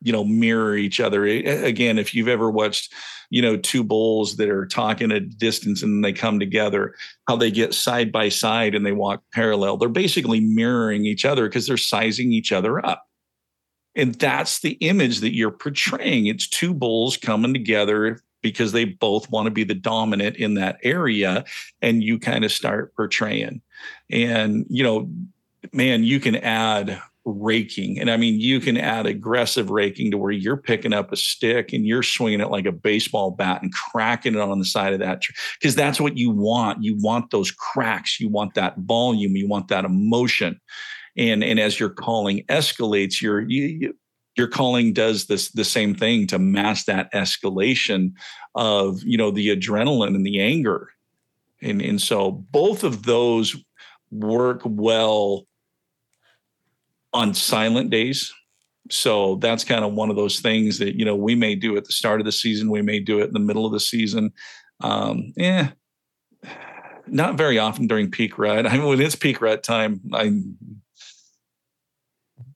you 0.01 0.11
know 0.11 0.23
mirror 0.23 0.75
each 0.75 0.99
other. 0.99 1.25
Again 1.25 1.97
if 1.97 2.13
you've 2.13 2.27
ever 2.27 2.51
watched 2.51 2.93
you 3.29 3.41
know 3.41 3.55
two 3.55 3.83
bulls 3.83 4.35
that 4.35 4.49
are 4.49 4.65
talking 4.65 5.11
at 5.11 5.37
distance 5.37 5.81
and 5.81 6.03
they 6.03 6.11
come 6.11 6.39
together 6.39 6.95
how 7.27 7.37
they 7.37 7.49
get 7.49 7.73
side 7.73 8.11
by 8.11 8.29
side 8.29 8.75
and 8.75 8.85
they 8.85 8.91
walk 8.91 9.23
parallel 9.33 9.77
they're 9.77 9.89
basically 9.89 10.41
mirroring 10.41 11.05
each 11.05 11.23
other 11.23 11.47
because 11.47 11.67
they're 11.67 11.77
sizing 11.77 12.33
each 12.33 12.51
other 12.51 12.85
up. 12.85 13.05
And 13.95 14.15
that's 14.15 14.59
the 14.59 14.71
image 14.81 15.19
that 15.19 15.35
you're 15.35 15.51
portraying. 15.51 16.25
It's 16.25 16.47
two 16.47 16.73
bulls 16.73 17.15
coming 17.15 17.53
together 17.53 18.19
because 18.43 18.71
they 18.71 18.85
both 18.85 19.29
want 19.31 19.45
to 19.45 19.51
be 19.51 19.63
the 19.63 19.73
dominant 19.73 20.35
in 20.35 20.53
that 20.53 20.77
area 20.83 21.43
and 21.81 22.03
you 22.03 22.19
kind 22.19 22.45
of 22.45 22.51
start 22.51 22.95
portraying 22.95 23.61
and 24.11 24.65
you 24.69 24.83
know 24.83 25.09
man 25.71 26.03
you 26.03 26.19
can 26.19 26.35
add 26.35 27.01
raking. 27.25 27.99
And 27.99 28.11
I 28.11 28.17
mean, 28.17 28.39
you 28.39 28.59
can 28.59 28.77
add 28.77 29.05
aggressive 29.05 29.69
raking 29.69 30.11
to 30.11 30.17
where 30.17 30.31
you're 30.31 30.57
picking 30.57 30.93
up 30.93 31.11
a 31.11 31.15
stick 31.15 31.71
and 31.71 31.87
you're 31.87 32.03
swinging 32.03 32.41
it 32.41 32.51
like 32.51 32.65
a 32.65 32.71
baseball 32.71 33.31
bat 33.31 33.61
and 33.61 33.73
cracking 33.73 34.35
it 34.35 34.41
on 34.41 34.59
the 34.59 34.65
side 34.65 34.93
of 34.93 34.99
that 34.99 35.21
because 35.59 35.75
that's 35.75 36.01
what 36.01 36.17
you 36.17 36.29
want. 36.29 36.83
You 36.83 36.97
want 36.99 37.31
those 37.31 37.51
cracks. 37.51 38.19
You 38.19 38.29
want 38.29 38.55
that 38.55 38.77
volume. 38.77 39.35
You 39.35 39.47
want 39.47 39.69
that 39.69 39.85
emotion. 39.85 40.59
And 41.15 41.43
and 41.43 41.59
as 41.59 41.79
your 41.79 41.89
calling 41.89 42.43
escalates, 42.49 43.21
your 43.21 43.41
you, 43.41 43.63
you 43.63 43.97
your 44.35 44.47
calling 44.47 44.93
does 44.93 45.25
this 45.25 45.51
the 45.51 45.63
same 45.63 45.93
thing 45.93 46.27
to 46.27 46.39
mask 46.39 46.85
that 46.85 47.11
escalation 47.13 48.13
of 48.55 49.01
you 49.03 49.17
know 49.17 49.31
the 49.31 49.55
adrenaline 49.55 50.15
and 50.15 50.25
the 50.25 50.39
anger 50.41 50.89
and 51.61 51.81
and 51.81 52.01
so 52.01 52.31
both 52.31 52.83
of 52.83 53.03
those 53.03 53.55
work 54.11 54.61
well 54.65 55.47
on 57.13 57.33
silent 57.33 57.89
days. 57.89 58.33
So 58.91 59.35
that's 59.35 59.63
kind 59.63 59.85
of 59.85 59.93
one 59.93 60.09
of 60.09 60.15
those 60.15 60.39
things 60.39 60.79
that, 60.79 60.95
you 60.95 61.05
know, 61.05 61.15
we 61.15 61.35
may 61.35 61.55
do 61.55 61.77
at 61.77 61.85
the 61.85 61.93
start 61.93 62.19
of 62.19 62.25
the 62.25 62.31
season. 62.31 62.69
We 62.69 62.81
may 62.81 62.99
do 62.99 63.19
it 63.19 63.27
in 63.27 63.33
the 63.33 63.39
middle 63.39 63.65
of 63.65 63.71
the 63.71 63.79
season. 63.79 64.33
Um, 64.81 65.31
yeah, 65.37 65.71
not 67.07 67.35
very 67.35 67.59
often 67.59 67.87
during 67.87 68.11
peak 68.11 68.37
rut. 68.37 68.67
I 68.67 68.73
mean, 68.73 68.87
when 68.87 69.01
it's 69.01 69.15
peak 69.15 69.41
rut 69.41 69.63
time, 69.63 70.01
I'm, 70.11 70.57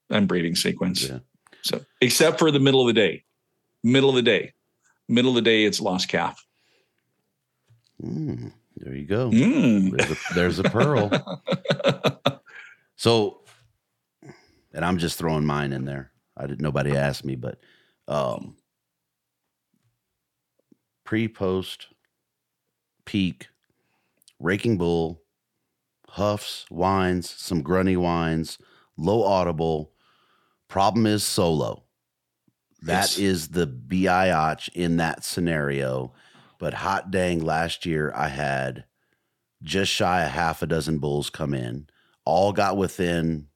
I'm 0.09 0.27
breeding 0.27 0.55
sequence. 0.55 1.07
Yeah. 1.07 1.19
So 1.67 1.81
except 2.01 2.39
for 2.39 2.51
the 2.51 2.59
middle 2.59 2.81
of 2.81 2.87
the 2.87 2.93
day, 2.93 3.23
middle 3.83 4.09
of 4.09 4.15
the 4.15 4.21
day, 4.21 4.53
middle 5.07 5.31
of 5.31 5.35
the 5.35 5.41
day, 5.41 5.65
it's 5.65 5.79
lost 5.79 6.09
calf. 6.09 6.45
Mm, 8.03 8.51
there 8.77 8.95
you 8.95 9.05
go. 9.05 9.31
Mm. 9.31 9.97
There's, 9.97 10.11
a, 10.11 10.33
there's 10.33 10.59
a 10.59 10.63
pearl. 10.63 11.11
so 12.95 13.41
and 14.77 14.85
I'm 14.85 14.99
just 14.99 15.17
throwing 15.17 15.43
mine 15.43 15.73
in 15.73 15.85
there. 15.85 16.11
I 16.37 16.45
didn't. 16.45 16.61
Nobody 16.61 16.95
asked 16.95 17.25
me, 17.25 17.35
but 17.35 17.59
um, 18.07 18.55
pre, 21.03 21.27
post, 21.27 21.87
peak, 23.03 23.47
raking 24.39 24.77
bull, 24.77 25.23
huffs, 26.09 26.67
whines, 26.69 27.27
some 27.27 27.63
grunny 27.63 27.97
whines, 27.97 28.59
low 28.97 29.23
audible. 29.23 29.93
Problem 30.67 31.05
is 31.05 31.23
solo. 31.23 31.83
That 32.81 33.05
it's, 33.05 33.17
is 33.17 33.47
the 33.49 33.67
biatch 33.67 34.69
in 34.73 34.97
that 34.97 35.23
scenario. 35.23 36.13
But 36.59 36.75
hot 36.75 37.11
dang, 37.11 37.39
last 37.43 37.85
year 37.85 38.11
I 38.15 38.27
had 38.27 38.85
just 39.63 39.91
shy 39.91 40.23
of 40.23 40.31
half 40.31 40.61
a 40.61 40.67
dozen 40.67 40.99
bulls 40.99 41.29
come 41.29 41.53
in. 41.53 41.87
All 42.25 42.53
got 42.53 42.77
within 42.77 43.47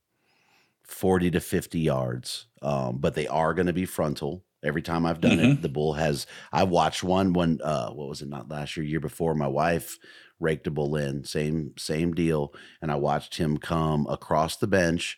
40 0.83 1.31
to 1.31 1.39
50 1.39 1.79
yards. 1.79 2.47
Um, 2.61 2.97
but 2.99 3.15
they 3.15 3.27
are 3.27 3.53
going 3.53 3.67
to 3.67 3.73
be 3.73 3.85
frontal. 3.85 4.43
Every 4.63 4.83
time 4.83 5.05
I've 5.05 5.21
done 5.21 5.38
mm-hmm. 5.38 5.51
it, 5.53 5.61
the 5.63 5.69
bull 5.69 5.93
has. 5.93 6.27
I 6.51 6.63
watched 6.63 7.03
one 7.03 7.33
when 7.33 7.59
uh, 7.63 7.89
what 7.89 8.07
was 8.07 8.21
it? 8.21 8.29
Not 8.29 8.49
last 8.49 8.77
year, 8.77 8.85
year 8.85 8.99
before. 8.99 9.33
My 9.33 9.47
wife 9.47 9.97
raked 10.39 10.67
a 10.67 10.71
bull 10.71 10.95
in, 10.95 11.23
same 11.23 11.73
same 11.77 12.13
deal, 12.13 12.53
and 12.79 12.91
I 12.91 12.95
watched 12.95 13.38
him 13.38 13.57
come 13.57 14.05
across 14.07 14.57
the 14.57 14.67
bench, 14.67 15.17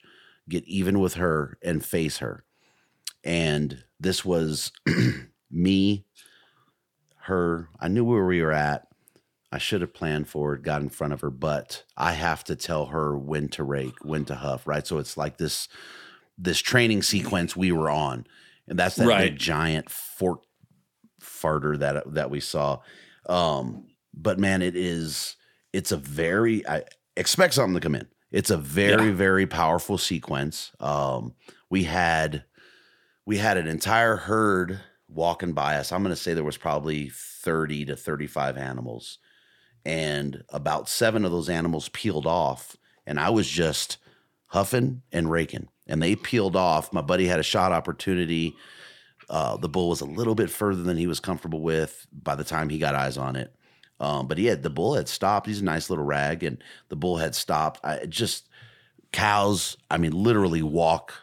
get 0.50 0.64
even 0.66 1.00
with 1.00 1.16
her, 1.16 1.58
and 1.62 1.84
face 1.84 2.18
her. 2.18 2.44
And 3.24 3.84
this 4.00 4.26
was 4.26 4.72
me, 5.52 6.06
her. 7.22 7.70
I 7.80 7.88
knew 7.88 8.04
where 8.04 8.26
we 8.26 8.42
were 8.42 8.52
at. 8.52 8.88
I 9.52 9.60
should 9.60 9.82
have 9.82 9.94
planned 9.94 10.28
for 10.28 10.56
it, 10.56 10.64
got 10.64 10.82
in 10.82 10.90
front 10.90 11.14
of 11.14 11.22
her, 11.22 11.30
but 11.30 11.84
I 11.96 12.14
have 12.14 12.44
to 12.46 12.56
tell 12.56 12.88
her 12.88 13.16
when 13.16 13.50
to 13.50 13.64
rake, 13.64 14.04
when 14.04 14.26
to 14.26 14.36
huff, 14.36 14.66
right? 14.66 14.86
So 14.86 14.98
it's 14.98 15.16
like 15.16 15.38
this 15.38 15.68
this 16.40 16.60
training 16.60 17.04
sequence 17.04 17.56
we 17.56 17.72
were 17.72 17.90
on. 17.90 18.26
And 18.68 18.80
that's 18.80 18.96
that 18.96 19.08
right. 19.08 19.30
big 19.30 19.38
giant 19.38 19.92
fork 19.92 20.44
farter 21.22 21.78
that 21.80 22.14
that 22.14 22.30
we 22.32 22.40
saw. 22.40 22.80
Um, 23.28 23.86
but 24.14 24.40
man, 24.40 24.64
it 24.64 24.76
is 24.76 25.36
it's 25.72 25.92
a 25.92 25.98
very 25.98 26.68
I 26.68 26.84
expect 27.16 27.54
something 27.54 27.76
to 27.76 27.80
come 27.80 27.96
in. 27.96 28.08
It's 28.34 28.50
a 28.50 28.58
very, 28.58 29.08
yeah. 29.08 29.14
very 29.14 29.46
powerful 29.46 29.98
sequence. 29.98 30.72
Um, 30.80 31.36
we 31.70 31.84
had 31.84 32.44
we 33.26 33.38
had 33.38 33.58
an 33.58 33.68
entire 33.68 34.18
herd 34.18 34.82
walking 35.08 35.54
by 35.54 35.76
us. 35.78 35.94
I'm 35.94 36.04
gonna 36.04 36.16
say 36.16 36.34
there 36.34 36.44
was 36.44 36.58
probably 36.58 37.10
30 37.10 37.86
to 37.86 37.96
35 37.96 38.58
animals 38.58 39.20
and 39.86 40.44
about 40.50 40.90
seven 40.90 41.26
of 41.26 41.32
those 41.32 41.50
animals 41.50 41.90
peeled 41.90 42.26
off, 42.26 42.78
and 43.06 43.20
I 43.20 43.30
was 43.30 43.48
just 43.48 43.98
huffing 44.48 45.02
and 45.12 45.30
raking, 45.30 45.68
and 45.88 46.02
they 46.02 46.16
peeled 46.16 46.56
off. 46.56 46.94
My 46.94 47.02
buddy 47.02 47.28
had 47.28 47.40
a 47.40 47.44
shot 47.44 47.72
opportunity. 47.72 48.56
Uh, 49.30 49.58
the 49.58 49.70
bull 49.70 49.90
was 49.90 50.02
a 50.02 50.06
little 50.06 50.36
bit 50.36 50.50
further 50.50 50.84
than 50.84 50.98
he 50.98 51.08
was 51.08 51.20
comfortable 51.20 51.62
with 51.62 52.08
by 52.12 52.36
the 52.36 52.44
time 52.44 52.70
he 52.70 52.78
got 52.78 52.96
eyes 52.96 53.18
on 53.18 53.36
it. 53.36 53.54
Um, 54.00 54.28
but 54.28 54.38
he 54.38 54.46
had 54.46 54.64
the 54.64 54.70
bull 54.70 54.96
had 54.96 55.08
stopped. 55.08 55.48
He's 55.48 55.62
a 55.62 55.66
nice 55.66 55.90
little 55.90 56.06
rag, 56.06 56.44
and 56.44 56.64
the 56.90 56.96
bull 56.96 57.18
had 57.18 57.36
stopped. 57.36 57.80
I 57.84 58.06
just 58.06 58.50
cows. 59.12 59.78
I 59.90 59.98
mean, 59.98 60.12
literally 60.12 60.62
walk 60.62 61.14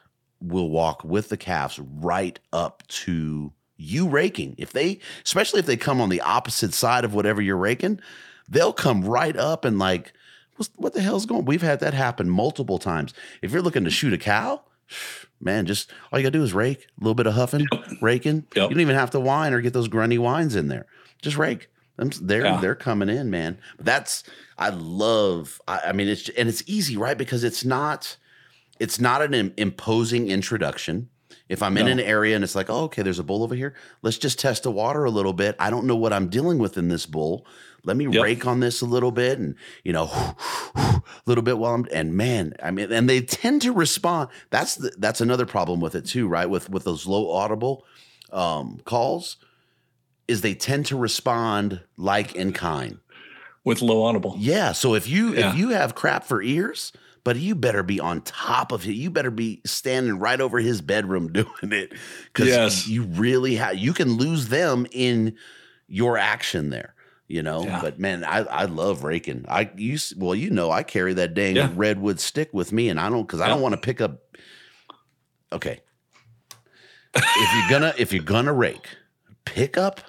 will 0.41 0.71
walk 0.71 1.05
with 1.05 1.29
the 1.29 1.37
calves 1.37 1.79
right 1.79 2.39
up 2.53 2.87
to 2.89 3.53
you 3.77 4.09
raking. 4.09 4.55
If 4.59 4.73
they, 4.73 5.01
especially 5.25 5.61
if 5.61 5.67
they 5.67 5.77
come 5.77 6.01
on 6.01 6.09
the 6.09 6.21
opposite 6.21 6.75
side 6.75 7.05
of 7.05 7.15
whatever 7.15 7.43
you're 7.43 7.57
raking, 7.57 8.01
they'll 8.49 8.73
come 8.73 9.05
right 9.05 9.37
up 9.37 9.65
and 9.65 9.79
like, 9.79 10.13
what 10.77 10.93
the 10.93 11.01
hell's 11.01 11.25
going? 11.25 11.47
We've 11.47 11.63
had 11.63 11.81
that 11.81 11.95
happen 11.95 12.29
multiple 12.29 12.79
times. 12.79 13.15
If 13.41 13.53
you're 13.53 13.63
looking 13.63 13.85
to 13.85 13.91
shoot 13.91 14.13
a 14.13 14.19
cow, 14.19 14.63
man, 15.41 15.67
just 15.67 15.91
all 16.13 16.19
you 16.19 16.25
gotta 16.25 16.39
do 16.39 16.45
is 16.45 16.53
rake 16.53 16.87
a 16.99 17.01
little 17.01 17.15
bit 17.15 17.27
of 17.27 17.35
huffing, 17.35 17.67
yep. 17.73 17.85
raking. 18.03 18.47
Yep. 18.55 18.71
You 18.71 18.75
don't 18.75 18.81
even 18.81 18.97
have 18.97 19.11
to 19.13 19.21
whine 19.21 19.55
or 19.55 19.61
get 19.61 19.73
those 19.73 19.89
grunny 19.89 20.19
whines 20.19 20.55
in 20.55 20.69
there. 20.69 20.87
Just 21.23 21.39
rake. 21.39 21.69
They're 22.01 22.45
yeah. 22.45 22.61
they're 22.61 22.75
coming 22.75 23.09
in, 23.09 23.31
man. 23.31 23.59
But 23.77 23.87
that's 23.87 24.25
I 24.59 24.71
love. 24.71 25.61
I, 25.69 25.81
I 25.87 25.93
mean, 25.93 26.09
it's 26.09 26.29
and 26.31 26.49
it's 26.49 26.63
easy, 26.67 26.97
right? 26.97 27.17
Because 27.17 27.45
it's 27.45 27.65
not 27.65 28.17
it's 28.79 28.99
not 28.99 29.23
an 29.23 29.53
imposing 29.57 30.29
introduction. 30.29 31.11
If 31.49 31.63
I'm 31.63 31.75
no. 31.75 31.81
in 31.81 31.89
an 31.89 32.01
area 32.01 32.37
and 32.37 32.45
it's 32.45 32.55
like, 32.55 32.71
oh, 32.71 32.85
okay, 32.85 33.03
there's 33.03 33.19
a 33.19 33.25
bull 33.25 33.43
over 33.43 33.57
here, 33.57 33.75
let's 34.03 34.19
just 34.19 34.39
test 34.39 34.63
the 34.63 34.71
water 34.71 35.05
a 35.05 35.11
little 35.11 35.33
bit. 35.33 35.57
I 35.59 35.69
don't 35.69 35.85
know 35.85 35.97
what 35.97 36.13
I'm 36.13 36.29
dealing 36.29 36.59
with 36.59 36.79
in 36.79 36.89
this 36.89 37.07
bull. 37.07 37.45
Let 37.85 37.97
me 37.97 38.07
yep. 38.07 38.23
rake 38.23 38.47
on 38.47 38.61
this 38.61 38.83
a 38.83 38.87
little 38.87 39.11
bit 39.11 39.39
and, 39.39 39.57
you 39.83 39.93
know, 39.93 40.05
a 40.77 41.03
little 41.27 41.43
bit 41.43 41.59
while 41.59 41.75
I'm, 41.75 41.87
and 41.93 42.15
man, 42.17 42.55
I 42.63 42.71
mean, 42.71 42.93
and 42.93 43.09
they 43.09 43.21
tend 43.21 43.63
to 43.63 43.73
respond. 43.73 44.29
That's 44.51 44.77
the, 44.77 44.93
that's 44.99 45.21
another 45.21 45.45
problem 45.45 45.81
with 45.81 45.97
it 45.97 46.07
too, 46.07 46.29
right? 46.29 46.49
With, 46.49 46.71
with 46.71 46.85
those 46.85 47.07
low 47.07 47.33
audible 47.33 47.85
um, 48.33 48.81
calls 48.85 49.37
is 50.31 50.41
they 50.41 50.55
tend 50.55 50.87
to 50.87 50.97
respond 50.97 51.81
like 51.97 52.35
in 52.35 52.53
kind 52.53 52.99
with 53.65 53.83
low 53.83 54.05
audible. 54.05 54.37
Yeah. 54.39 54.73
So 54.73 54.95
if 54.95 55.09
you, 55.09 55.35
yeah. 55.35 55.51
if 55.51 55.59
you 55.59 55.71
have 55.71 55.95
crap 55.95 56.25
for 56.25 56.41
ears, 56.41 56.93
but 57.25 57.37
you 57.37 57.55
better 57.55 57.83
be 57.83 58.01
on 58.01 58.23
top 58.23 58.73
of 58.73 58.87
it. 58.87 58.93
You 58.93 59.11
better 59.11 59.31
be 59.31 59.61
standing 59.67 60.19
right 60.19 60.41
over 60.41 60.59
his 60.59 60.81
bedroom 60.81 61.33
doing 61.33 61.73
it 61.73 61.93
because 62.33 62.49
yes. 62.49 62.89
you 62.89 63.03
really 63.03 63.57
have. 63.57 63.77
You 63.77 63.93
can 63.93 64.15
lose 64.15 64.49
them 64.49 64.87
in 64.93 65.37
your 65.87 66.17
action 66.17 66.71
there. 66.71 66.95
You 67.29 67.45
know, 67.45 67.63
yeah. 67.63 67.81
but 67.81 68.01
man, 68.01 68.25
I, 68.25 68.39
I 68.39 68.65
love 68.65 69.05
raking. 69.05 69.45
I 69.49 69.71
use 69.77 70.13
well, 70.17 70.35
you 70.35 70.51
know, 70.51 70.73
I 70.73 70.83
carry 70.83 71.15
that 71.15 71.33
dang 71.33 71.55
yeah. 71.55 71.71
redwood 71.77 72.19
stick 72.19 72.53
with 72.53 72.73
me, 72.73 72.89
and 72.89 72.99
I 72.99 73.09
don't 73.09 73.23
because 73.23 73.41
I 73.41 73.47
don't 73.47 73.61
want 73.61 73.75
to 73.75 73.81
pick 73.81 74.01
up. 74.01 74.37
Okay, 75.53 75.81
if 77.15 77.55
you're 77.55 77.71
gonna 77.71 77.95
if 77.97 78.13
you're 78.13 78.25
gonna 78.25 78.53
rake, 78.53 78.89
pick 79.45 79.79
up 79.79 80.01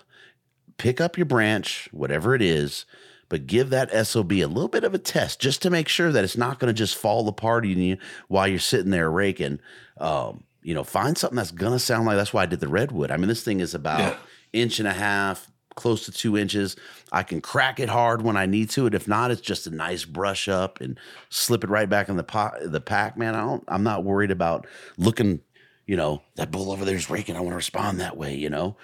pick 0.81 0.99
up 0.99 1.15
your 1.15 1.27
branch, 1.27 1.87
whatever 1.91 2.33
it 2.33 2.41
is, 2.41 2.87
but 3.29 3.45
give 3.45 3.69
that 3.69 3.91
SOB 4.07 4.31
a 4.31 4.45
little 4.45 4.67
bit 4.67 4.83
of 4.83 4.95
a 4.95 4.97
test 4.97 5.39
just 5.39 5.61
to 5.61 5.69
make 5.69 5.87
sure 5.87 6.11
that 6.11 6.23
it's 6.23 6.35
not 6.35 6.57
going 6.57 6.73
to 6.73 6.77
just 6.77 6.95
fall 6.95 7.27
apart 7.27 7.65
on 7.65 7.77
you 7.77 7.97
while 8.29 8.47
you're 8.47 8.57
sitting 8.57 8.89
there 8.89 9.11
raking. 9.11 9.59
Um, 9.99 10.43
you 10.63 10.73
know, 10.73 10.83
find 10.83 11.15
something 11.15 11.35
that's 11.35 11.51
going 11.51 11.73
to 11.73 11.77
sound 11.77 12.07
like 12.07 12.17
that's 12.17 12.33
why 12.33 12.41
I 12.41 12.47
did 12.47 12.61
the 12.61 12.67
redwood. 12.67 13.11
I 13.11 13.17
mean, 13.17 13.27
this 13.27 13.43
thing 13.43 13.59
is 13.59 13.75
about 13.75 13.99
yeah. 13.99 14.17
inch 14.53 14.79
and 14.79 14.87
a 14.87 14.93
half, 14.93 15.51
close 15.75 16.03
to 16.05 16.11
two 16.11 16.35
inches. 16.35 16.75
I 17.11 17.21
can 17.21 17.41
crack 17.41 17.79
it 17.79 17.89
hard 17.89 18.23
when 18.23 18.35
I 18.35 18.47
need 18.47 18.71
to. 18.71 18.87
And 18.87 18.95
if 18.95 19.07
not, 19.07 19.29
it's 19.29 19.39
just 19.39 19.67
a 19.67 19.71
nice 19.71 20.03
brush 20.03 20.47
up 20.47 20.81
and 20.81 20.99
slip 21.29 21.63
it 21.63 21.69
right 21.69 21.87
back 21.87 22.09
in 22.09 22.17
the 22.17 22.23
pot, 22.23 22.55
the 22.59 22.81
pack. 22.81 23.17
Man, 23.17 23.35
I 23.35 23.41
don't. 23.41 23.63
I'm 23.67 23.83
not 23.83 24.03
worried 24.03 24.31
about 24.31 24.65
looking. 24.97 25.41
You 25.85 25.97
know 25.97 26.21
that 26.37 26.51
bull 26.51 26.71
over 26.71 26.85
there 26.85 26.95
is 26.95 27.09
raking. 27.09 27.35
I 27.35 27.41
want 27.41 27.51
to 27.51 27.57
respond 27.57 27.99
that 27.99 28.17
way. 28.17 28.33
You 28.33 28.49
know. 28.49 28.77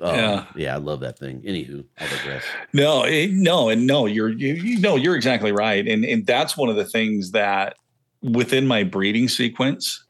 Um, 0.00 0.14
Yeah. 0.14 0.44
yeah, 0.56 0.74
I 0.74 0.78
love 0.78 1.00
that 1.00 1.18
thing. 1.18 1.40
Anywho, 1.42 1.84
I 1.98 2.06
digress. 2.08 2.42
No, 2.72 3.04
it, 3.04 3.30
no, 3.32 3.68
and 3.68 3.86
no, 3.86 4.06
you're 4.06 4.30
you, 4.30 4.54
you 4.54 4.80
no, 4.80 4.96
you're 4.96 5.16
exactly 5.16 5.52
right, 5.52 5.86
and 5.86 6.04
and 6.04 6.26
that's 6.26 6.56
one 6.56 6.68
of 6.68 6.76
the 6.76 6.84
things 6.84 7.30
that 7.32 7.76
within 8.22 8.66
my 8.66 8.82
breeding 8.84 9.28
sequence, 9.28 10.03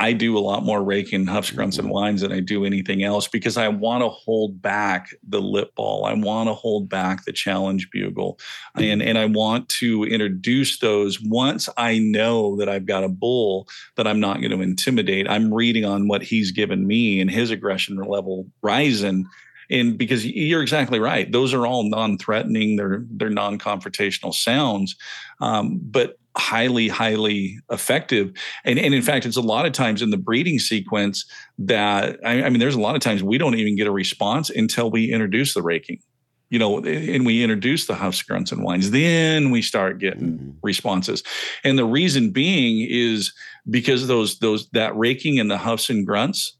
I 0.00 0.14
do 0.14 0.36
a 0.36 0.40
lot 0.40 0.64
more 0.64 0.82
raking 0.82 1.26
huffs, 1.26 1.50
grunts, 1.50 1.76
and 1.76 1.90
whines 1.90 2.22
than 2.22 2.32
I 2.32 2.40
do 2.40 2.64
anything 2.64 3.04
else 3.04 3.28
because 3.28 3.58
I 3.58 3.68
want 3.68 4.02
to 4.02 4.08
hold 4.08 4.62
back 4.62 5.10
the 5.28 5.42
lip 5.42 5.74
bawl. 5.74 6.06
I 6.06 6.14
want 6.14 6.48
to 6.48 6.54
hold 6.54 6.88
back 6.88 7.26
the 7.26 7.32
challenge 7.32 7.90
bugle, 7.90 8.38
and 8.76 9.02
and 9.02 9.18
I 9.18 9.26
want 9.26 9.68
to 9.80 10.04
introduce 10.04 10.78
those 10.78 11.20
once 11.20 11.68
I 11.76 11.98
know 11.98 12.56
that 12.56 12.68
I've 12.68 12.86
got 12.86 13.04
a 13.04 13.08
bull 13.08 13.68
that 13.96 14.06
I'm 14.06 14.20
not 14.20 14.40
going 14.40 14.52
to 14.52 14.62
intimidate. 14.62 15.28
I'm 15.28 15.52
reading 15.52 15.84
on 15.84 16.08
what 16.08 16.22
he's 16.22 16.50
given 16.50 16.86
me 16.86 17.20
and 17.20 17.30
his 17.30 17.50
aggression 17.50 17.96
level 17.96 18.46
rising. 18.62 19.26
And 19.68 19.96
because 19.96 20.26
you're 20.26 20.62
exactly 20.62 20.98
right 20.98 21.30
those 21.30 21.54
are 21.54 21.66
all 21.66 21.88
non-threatening. 21.88 22.76
They're 22.76 23.04
they're 23.10 23.28
non-confrontational 23.28 24.34
sounds. 24.34 24.96
Um, 25.40 25.78
but 25.82 26.19
highly 26.36 26.88
highly 26.88 27.58
effective. 27.70 28.32
And, 28.64 28.78
and 28.78 28.94
in 28.94 29.02
fact 29.02 29.26
it's 29.26 29.36
a 29.36 29.42
lot 29.42 29.66
of 29.66 29.72
times 29.72 30.02
in 30.02 30.10
the 30.10 30.16
breeding 30.16 30.58
sequence 30.58 31.24
that 31.58 32.18
I, 32.24 32.44
I 32.44 32.50
mean 32.50 32.60
there's 32.60 32.74
a 32.74 32.80
lot 32.80 32.94
of 32.94 33.02
times 33.02 33.22
we 33.22 33.38
don't 33.38 33.56
even 33.56 33.76
get 33.76 33.86
a 33.86 33.92
response 33.92 34.50
until 34.50 34.90
we 34.90 35.12
introduce 35.12 35.54
the 35.54 35.62
raking. 35.62 36.00
You 36.48 36.58
know 36.58 36.78
and 36.78 37.24
we 37.24 37.42
introduce 37.42 37.86
the 37.86 37.94
huffs 37.94 38.22
grunts 38.22 38.50
and 38.50 38.64
whines 38.64 38.90
then 38.90 39.50
we 39.50 39.62
start 39.62 39.98
getting 39.98 40.38
mm-hmm. 40.38 40.50
responses. 40.62 41.22
And 41.64 41.78
the 41.78 41.84
reason 41.84 42.30
being 42.30 42.86
is 42.88 43.32
because 43.68 44.06
those 44.06 44.38
those 44.38 44.68
that 44.70 44.96
raking 44.96 45.38
and 45.38 45.50
the 45.50 45.58
huffs 45.58 45.90
and 45.90 46.06
grunts 46.06 46.56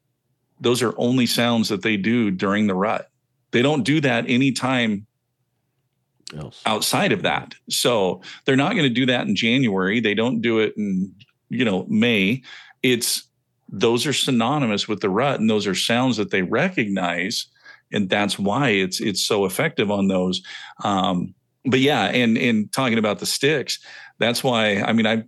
those 0.60 0.82
are 0.82 0.94
only 0.98 1.26
sounds 1.26 1.68
that 1.70 1.82
they 1.82 1.97
do 1.97 2.30
during 2.30 2.66
the 2.66 2.74
rut. 2.74 3.10
They 3.51 3.62
don't 3.62 3.82
do 3.82 4.01
that 4.02 4.28
anytime 4.28 5.06
Else. 6.36 6.62
outside 6.66 7.12
of 7.12 7.23
that. 7.23 7.55
So 7.69 8.23
they're 8.44 8.57
not 8.57 8.73
going 8.73 8.85
to 8.85 8.89
do 8.89 9.07
that 9.07 9.27
in 9.27 9.35
January. 9.35 10.01
They 10.01 10.15
don't 10.15 10.40
do 10.40 10.61
it 10.61 10.74
in, 10.77 11.15
you 11.48 11.65
know, 11.65 11.86
May. 11.89 12.43
It's 12.82 13.24
those 13.69 14.07
are 14.07 14.12
synonymous 14.12 14.89
with 14.89 15.01
the 15.01 15.11
rut 15.11 15.40
and 15.40 15.48
those 15.48 15.66
are 15.66 15.74
sounds 15.74 16.16
that 16.16 16.31
they 16.31 16.43
recognize. 16.43 17.47
And 17.93 18.09
that's 18.09 18.39
why 18.39 18.70
it's 18.70 19.01
it's 19.01 19.23
so 19.23 19.44
effective 19.44 19.90
on 19.90 20.09
those. 20.09 20.43
Um, 20.85 21.35
but 21.65 21.81
yeah, 21.81 22.05
and 22.05 22.39
and 22.39 22.73
talking 22.73 22.98
about 22.98 23.19
the 23.19 23.27
sticks, 23.27 23.78
that's 24.19 24.44
why 24.44 24.82
I 24.82 24.93
mean 24.93 25.07
I 25.07 25.24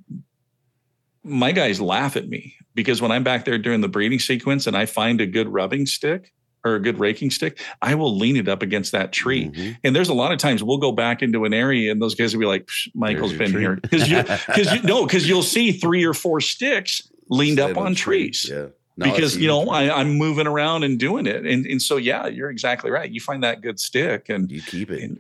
my 1.25 1.53
guys 1.53 1.81
laugh 1.81 2.17
at 2.17 2.29
me 2.29 2.55
because 2.75 3.03
when 3.03 3.13
I'm 3.13 3.25
back 3.25 3.45
there 3.45 3.59
during 3.59 3.81
the 3.81 3.89
breeding 3.89 4.19
sequence 4.19 4.67
and 4.67 4.77
I 4.77 4.87
find 4.87 5.21
a 5.21 5.27
good 5.27 5.49
rubbing 5.49 5.87
stick 5.87 6.33
or 6.65 6.75
a 6.77 6.81
good 6.81 6.99
raking 6.99 7.31
stick, 7.31 7.61
I 7.81 7.95
will 7.95 8.17
lean 8.17 8.37
it 8.37 8.49
up 8.49 8.63
against 8.63 8.93
that 8.93 9.13
tree. 9.13 9.47
Mhm. 9.49 9.79
And 9.85 9.97
there's 9.97 10.09
a 10.09 10.15
lot 10.15 10.33
of 10.33 10.39
times 10.39 10.63
we'll 10.63 10.79
go 10.79 10.93
back 10.93 11.23
into 11.23 11.45
an 11.45 11.53
area 11.53 11.91
and 11.91 12.01
those 12.01 12.15
guys 12.15 12.35
will 12.35 12.41
be 12.41 12.47
like, 12.47 12.67
"Psh, 12.67 12.89
Michael's 12.95 13.33
been 13.33 13.53
your 13.53 13.61
here. 13.61 13.77
Because 13.83 14.09
you, 14.09 14.23
because 14.23 14.73
you, 14.75 14.83
no, 14.83 15.05
because 15.07 15.29
you'll 15.29 15.43
see 15.43 15.73
three 15.73 16.05
or 16.05 16.15
four 16.15 16.41
sticks 16.41 17.09
leaned 17.29 17.59
Stand 17.59 17.77
up 17.77 17.79
on 17.79 17.95
trees. 17.95 18.47
Yeah. 18.49 18.67
No, 18.97 19.11
because 19.11 19.37
you 19.39 19.49
know. 19.49 19.71
I, 19.71 19.91
I'm 20.01 20.19
moving 20.19 20.47
around 20.47 20.85
and 20.85 20.99
doing 20.99 21.27
it, 21.27 21.47
and 21.47 21.65
and 21.65 21.81
so 21.81 21.97
yeah, 21.97 22.27
you're 22.27 22.51
exactly 22.51 22.91
right. 22.91 23.11
You 23.11 23.21
find 23.21 23.43
that 23.43 23.63
good 23.63 23.81
stick 23.81 24.29
and 24.29 24.51
you 24.51 24.61
keep 24.61 24.91
it. 24.91 25.03
and- 25.03 25.19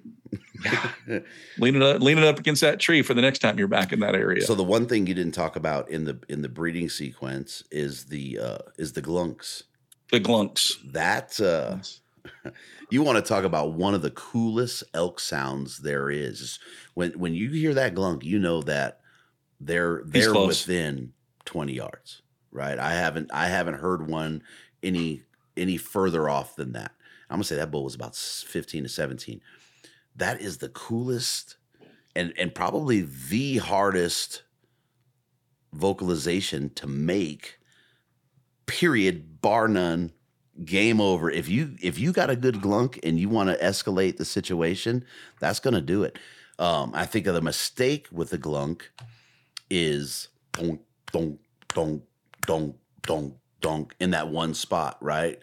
lean 1.58 1.76
it 1.76 1.82
up, 1.82 2.00
lean 2.00 2.18
it 2.18 2.24
up 2.24 2.38
against 2.38 2.60
that 2.60 2.78
tree 2.78 3.02
for 3.02 3.14
the 3.14 3.22
next 3.22 3.40
time 3.40 3.58
you're 3.58 3.66
back 3.68 3.92
in 3.92 4.00
that 4.00 4.14
area. 4.14 4.42
So 4.42 4.54
the 4.54 4.62
one 4.62 4.86
thing 4.86 5.06
you 5.06 5.14
didn't 5.14 5.32
talk 5.34 5.56
about 5.56 5.90
in 5.90 6.04
the 6.04 6.18
in 6.28 6.42
the 6.42 6.48
breeding 6.48 6.88
sequence 6.88 7.64
is 7.70 8.04
the 8.04 8.38
uh 8.38 8.58
is 8.78 8.92
the 8.92 9.02
glunks. 9.02 9.64
The 10.12 10.20
glunks. 10.20 10.74
That 10.92 11.40
uh 11.40 11.78
you 12.90 13.02
want 13.02 13.16
to 13.16 13.28
talk 13.28 13.44
about 13.44 13.72
one 13.72 13.94
of 13.94 14.02
the 14.02 14.10
coolest 14.10 14.84
elk 14.94 15.18
sounds 15.18 15.78
there 15.78 16.10
is. 16.10 16.60
When 16.94 17.12
when 17.18 17.34
you 17.34 17.50
hear 17.50 17.74
that 17.74 17.94
glunk, 17.94 18.22
you 18.22 18.38
know 18.38 18.62
that 18.62 19.00
they're 19.60 20.02
they're 20.06 20.34
within 20.34 21.14
20 21.46 21.72
yards, 21.72 22.22
right? 22.50 22.78
I 22.78 22.94
haven't 22.94 23.30
I 23.32 23.48
haven't 23.48 23.74
heard 23.74 24.08
one 24.08 24.42
any 24.82 25.22
any 25.56 25.76
further 25.76 26.28
off 26.28 26.54
than 26.56 26.72
that. 26.72 26.92
I'm 27.28 27.36
gonna 27.36 27.44
say 27.44 27.56
that 27.56 27.70
bull 27.70 27.84
was 27.84 27.94
about 27.94 28.14
15 28.14 28.84
to 28.84 28.88
17. 28.88 29.40
That 30.16 30.40
is 30.40 30.58
the 30.58 30.68
coolest 30.68 31.56
and 32.14 32.32
and 32.38 32.54
probably 32.54 33.00
the 33.00 33.58
hardest 33.58 34.44
vocalization 35.72 36.70
to 36.74 36.86
make. 36.86 37.58
Period, 38.66 39.31
bar 39.42 39.68
none. 39.68 40.12
Game 40.64 41.00
over. 41.00 41.30
If 41.30 41.48
you 41.48 41.76
if 41.80 41.98
you 41.98 42.12
got 42.12 42.28
a 42.30 42.36
good 42.36 42.56
glunk 42.56 42.98
and 43.02 43.18
you 43.18 43.28
want 43.30 43.48
to 43.48 43.56
escalate 43.64 44.16
the 44.18 44.24
situation, 44.24 45.04
that's 45.40 45.60
gonna 45.60 45.80
do 45.80 46.02
it. 46.04 46.18
Um, 46.58 46.92
I 46.94 47.06
think 47.06 47.26
of 47.26 47.34
the 47.34 47.40
mistake 47.40 48.06
with 48.12 48.30
the 48.30 48.38
glunk 48.38 48.82
is 49.70 50.28
donk 50.52 50.80
donk 51.10 51.38
donk 51.68 52.02
donk 52.46 52.76
donk 53.02 53.34
donk 53.62 53.94
in 53.98 54.10
that 54.10 54.28
one 54.28 54.52
spot, 54.52 54.98
right? 55.00 55.38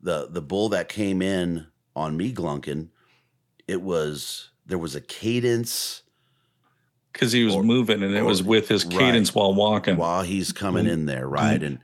The 0.00 0.28
the 0.30 0.40
bull 0.42 0.68
that 0.70 0.88
came 0.88 1.22
in 1.22 1.66
on 1.96 2.16
me 2.16 2.32
glunking, 2.32 2.88
it 3.66 3.82
was 3.82 4.50
there 4.64 4.78
was 4.78 4.94
a 4.94 5.00
cadence 5.00 6.02
because 7.12 7.32
he 7.32 7.44
was 7.44 7.56
Or- 7.56 7.64
moving 7.64 8.00
and 8.02 8.14
it 8.14 8.20
or- 8.20 8.24
was 8.26 8.44
with 8.44 8.68
his 8.68 8.84
right. 8.86 8.96
cadence 8.98 9.34
while 9.34 9.54
walking. 9.54 9.96
while 9.96 10.22
he's 10.22 10.52
coming 10.52 10.84
Boom, 10.84 10.92
in 10.92 11.06
there, 11.06 11.26
right? 11.28 11.60
And 11.62 11.80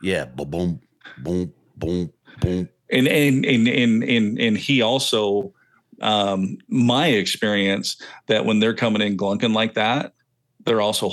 yeah, 0.00 0.24
boom, 0.26 0.80
boom, 1.18 1.52
boom, 1.76 2.12
boom, 2.40 2.40
boom. 2.40 2.68
And 2.92 3.06
and 3.08 3.44
and 3.46 3.68
and 3.68 4.02
and 4.04 4.38
and 4.40 4.56
he 4.58 4.82
also, 4.82 5.54
um, 6.00 6.58
my 6.68 7.08
experience 7.08 7.96
that 8.26 8.44
when 8.44 8.58
they're 8.58 8.74
coming 8.74 9.00
in 9.02 9.16
glunking 9.16 9.54
like 9.54 9.74
that, 9.74 10.12
they're 10.64 10.80
also. 10.80 11.10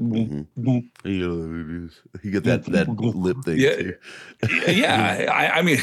Mhm. 0.00 0.46
You 1.04 1.90
you 2.22 2.30
get 2.30 2.44
that 2.44 2.64
that 2.66 2.88
lip 2.88 3.38
thing 3.44 3.58
Yeah. 3.58 3.74
too. 3.76 3.94
yeah, 4.68 5.26
I, 5.32 5.58
I 5.58 5.62
mean, 5.62 5.78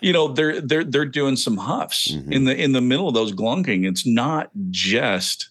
you 0.00 0.12
know, 0.14 0.28
they're 0.28 0.60
they're 0.60 0.84
they're 0.84 1.04
doing 1.04 1.36
some 1.36 1.58
huffs 1.58 2.12
Mhm. 2.12 2.32
in 2.32 2.44
the 2.44 2.56
in 2.56 2.72
the 2.72 2.80
middle 2.80 3.08
of 3.08 3.14
those 3.14 3.32
glunking. 3.32 3.86
It's 3.86 4.06
not 4.06 4.50
just 4.70 5.50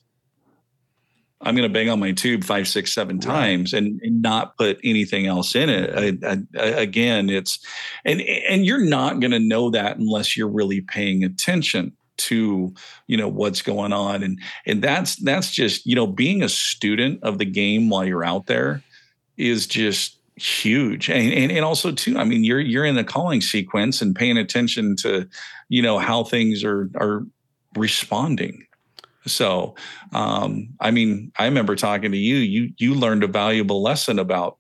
I'm 1.46 1.56
going 1.56 1.68
to 1.68 1.74
bang 1.74 1.90
on 1.90 2.00
my 2.00 2.12
tube 2.12 2.44
five, 2.44 2.68
six, 2.68 2.92
seven 2.94 3.20
times 3.20 3.74
and, 3.74 4.02
and 4.02 4.22
not 4.22 4.58
put 4.58 4.80
anything 4.84 5.28
else 5.28 5.56
in 5.56 5.70
it. 5.70 5.92
I, 6.26 6.28
I, 6.28 6.38
I- 6.60 6.82
again, 6.82 7.30
it's 7.30 7.60
and 8.04 8.22
and 8.22 8.66
you're 8.66 8.84
not 8.84 9.20
going 9.20 9.32
to 9.32 9.40
know 9.40 9.70
that 9.70 9.98
unless 9.98 10.36
you're 10.36 10.50
really 10.50 10.82
paying 10.82 11.24
attention 11.24 11.94
to 12.18 12.74
you 13.08 13.18
know 13.18 13.28
what's 13.28 13.62
going 13.62 13.94
on. 13.94 14.24
And 14.24 14.40
and 14.66 14.82
that's 14.82 15.16
that's 15.18 15.52
just 15.52 15.86
you 15.86 15.96
know 15.96 16.08
being 16.08 16.42
a 16.44 16.50
student 16.50 17.22
of 17.24 17.38
the 17.38 17.46
game 17.46 17.90
while 17.90 18.06
you're 18.06 18.24
out 18.26 18.48
there 18.48 18.82
is 19.38 19.68
just 19.68 20.18
huge. 20.38 21.10
And, 21.10 21.32
and 21.34 21.52
and 21.52 21.64
also 21.64 21.92
too 21.94 22.18
i 22.18 22.26
mean 22.26 22.44
you're 22.44 22.60
you're 22.60 22.84
in 22.84 22.96
the 22.96 23.06
calling 23.06 23.40
sequence 23.40 24.02
and 24.02 24.14
paying 24.14 24.38
attention 24.38 24.96
to 24.98 25.28
you 25.70 25.82
know 25.82 25.98
how 25.98 26.26
things 26.26 26.62
are 26.64 26.90
are 26.96 27.26
responding 27.78 28.66
so 29.28 29.76
um 30.14 30.70
i 30.80 30.92
mean 30.92 31.32
i 31.38 31.46
remember 31.46 31.76
talking 31.76 32.12
to 32.12 32.18
you 32.18 32.36
you 32.38 32.72
you 32.78 32.94
learned 32.94 33.24
a 33.24 33.28
valuable 33.28 33.82
lesson 33.82 34.20
about 34.20 34.58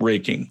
raking 0.00 0.50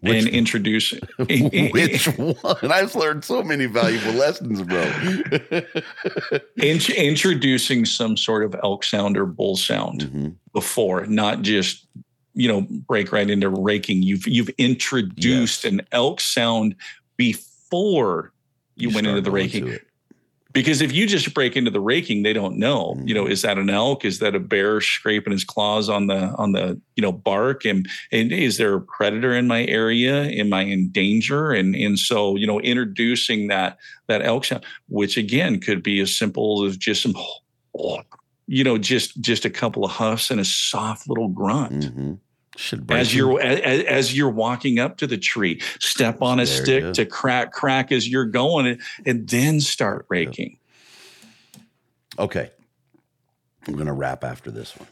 Which- 0.00 0.24
and 0.24 0.28
introducing 0.28 1.00
Which 1.18 2.06
one? 2.16 2.72
I've 2.72 2.94
learned 2.94 3.22
so 3.24 3.42
many 3.42 3.66
valuable 3.66 4.12
lessons, 4.14 4.62
bro. 4.62 4.82
int- 6.56 6.90
introducing 6.90 7.84
some 7.84 8.16
sort 8.16 8.44
of 8.44 8.56
elk 8.62 8.82
sound 8.84 9.16
or 9.18 9.26
bull 9.26 9.56
sound 9.56 10.00
Mhm. 10.02 10.34
before, 10.54 11.06
not 11.06 11.42
just 11.42 11.86
you 12.34 12.48
know 12.48 12.62
break 12.88 13.12
right 13.12 13.28
into 13.28 13.50
raking. 13.50 14.02
You've 14.02 14.26
you've 14.26 14.48
introduced 14.56 15.64
Yes. 15.64 15.72
an 15.72 15.82
elk 15.92 16.20
sound 16.20 16.74
before 17.16 18.32
you, 18.76 18.90
went 18.90 19.06
into 19.06 19.20
the 19.20 19.30
raking. 19.30 19.76
Because 20.52 20.80
if 20.80 20.92
you 20.92 21.06
just 21.06 21.32
break 21.32 21.56
into 21.56 21.70
the 21.70 21.80
raking, 21.80 22.22
they 22.24 22.32
don't 22.32 22.56
know. 22.56 23.00
You 23.04 23.14
know, 23.14 23.24
Mhm. 23.24 23.30
is 23.30 23.42
that 23.42 23.56
an 23.56 23.70
elk? 23.70 24.04
Is 24.04 24.18
that 24.18 24.34
a 24.34 24.40
bear 24.40 24.80
scraping 24.80 25.32
his 25.32 25.44
claws 25.44 25.88
on 25.88 26.08
the 26.08 26.34
on 26.36 26.52
the 26.52 26.80
you 26.96 27.02
know 27.02 27.12
bark? 27.12 27.64
And 27.64 27.88
and 28.10 28.32
is 28.32 28.56
there 28.56 28.74
a 28.74 28.80
predator 28.80 29.32
in 29.34 29.46
my 29.46 29.64
area? 29.66 30.24
Am 30.24 30.52
I 30.52 30.62
in 30.62 30.90
danger? 30.90 31.52
And 31.52 31.76
and 31.76 31.98
so 31.98 32.34
you 32.36 32.46
know, 32.46 32.60
introducing 32.60 33.46
that 33.48 33.78
that 34.08 34.22
elk 34.22 34.44
sound, 34.44 34.64
which 34.88 35.16
again 35.16 35.60
could 35.60 35.82
be 35.82 36.00
as 36.00 36.16
simple 36.16 36.64
as 36.64 36.76
just 36.76 37.02
some, 37.02 37.14
you 38.48 38.64
know, 38.64 38.76
just 38.78 39.20
just 39.20 39.44
a 39.44 39.50
couple 39.50 39.84
of 39.84 39.92
huffs 39.92 40.30
and 40.30 40.40
a 40.40 40.44
soft 40.44 41.08
little 41.08 41.28
grunt. 41.28 41.94
Mhm. 41.94 42.18
Should 42.60 42.86
break 42.86 43.00
as 43.00 43.14
you're 43.14 43.40
as, 43.40 43.84
as 43.84 44.16
you're 44.16 44.30
walking 44.30 44.78
up 44.78 44.98
to 44.98 45.06
the 45.06 45.16
tree 45.16 45.62
step 45.80 46.20
on 46.20 46.38
a 46.38 46.44
There 46.44 46.54
stick 46.54 46.92
to 46.94 47.06
crack 47.06 47.52
crack 47.52 47.90
as 47.90 48.06
you're 48.06 48.26
going 48.26 48.66
and, 48.66 48.80
and 49.06 49.28
then 49.28 49.60
start 49.60 50.04
raking 50.10 50.58
Okay. 52.18 52.50
I'm 53.66 53.74
going 53.74 53.86
to 53.86 53.92
wrap 53.92 54.24
after 54.24 54.50
this 54.50 54.76
one. 54.76 54.88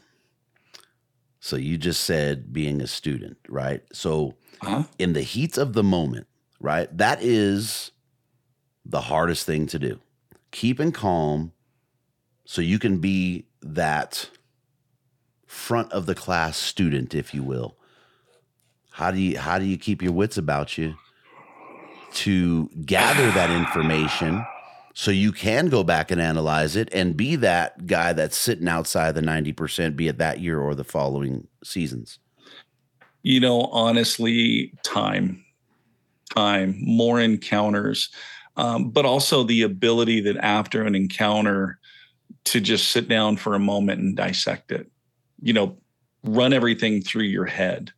So 1.39 1.55
you 1.55 1.77
just 1.77 2.03
said 2.03 2.51
being 2.51 2.81
a 2.81 2.87
student, 2.87 3.37
right? 3.47 3.83
So 3.93 4.35
huh 4.61 4.83
in 4.97 5.13
the 5.13 5.21
heat 5.21 5.57
of 5.57 5.73
the 5.73 5.83
moment, 5.83 6.27
right? 6.59 6.95
That 6.97 7.21
is 7.21 7.91
the 8.85 9.01
hardest 9.01 9.45
thing 9.45 9.67
to 9.67 9.79
do. 9.79 9.99
Keeping 10.51 10.91
calm 10.91 11.53
so 12.45 12.61
you 12.61 12.79
can 12.79 12.97
be 12.97 13.45
that 13.61 14.29
front 15.49 15.91
of 15.91 16.05
the 16.05 16.15
class 16.15 16.57
student, 16.57 17.15
if 17.15 17.33
you 17.33 17.43
will. 17.43 17.75
How 18.91 19.11
do 19.11 19.19
you 19.19 19.37
how 19.37 19.59
do 19.59 19.65
you 19.65 19.77
keep 19.77 20.01
your 20.01 20.11
wits 20.11 20.37
about 20.37 20.77
you 20.77 20.95
to 22.13 22.69
gather 22.85 23.31
that 23.31 23.49
information 23.49 24.45
so 24.93 25.11
you 25.11 25.31
can 25.31 25.69
go 25.69 25.83
back 25.83 26.11
and 26.11 26.19
analyze 26.19 26.75
it 26.75 26.89
and 26.93 27.15
be 27.15 27.35
that 27.37 27.87
guy 27.87 28.13
that's 28.13 28.35
sitting 28.35 28.67
outside 28.67 29.13
the 29.13 29.21
90%, 29.21 29.95
be 29.95 30.07
it 30.07 30.17
that 30.17 30.39
year 30.39 30.59
or 30.59 30.73
the 30.75 30.83
following 30.83 31.47
seasons? 31.63 32.19
you 33.23 33.39
know 33.39 33.61
honestly 33.65 34.73
time 34.83 35.43
time 36.33 36.75
more 36.79 37.19
encounters 37.19 38.09
um, 38.55 38.89
but 38.89 39.05
also 39.05 39.43
the 39.43 39.61
ability 39.61 40.19
that 40.21 40.37
after 40.37 40.83
an 40.83 40.95
encounter 40.95 41.79
to 42.43 42.59
just 42.59 42.89
sit 42.89 43.07
down 43.07 43.37
for 43.37 43.55
a 43.55 43.59
moment 43.59 43.99
and 44.01 44.15
dissect 44.15 44.71
it 44.71 44.89
you 45.41 45.53
know 45.53 45.77
run 46.23 46.53
everything 46.53 47.01
through 47.01 47.23
your 47.23 47.45
head. 47.45 47.91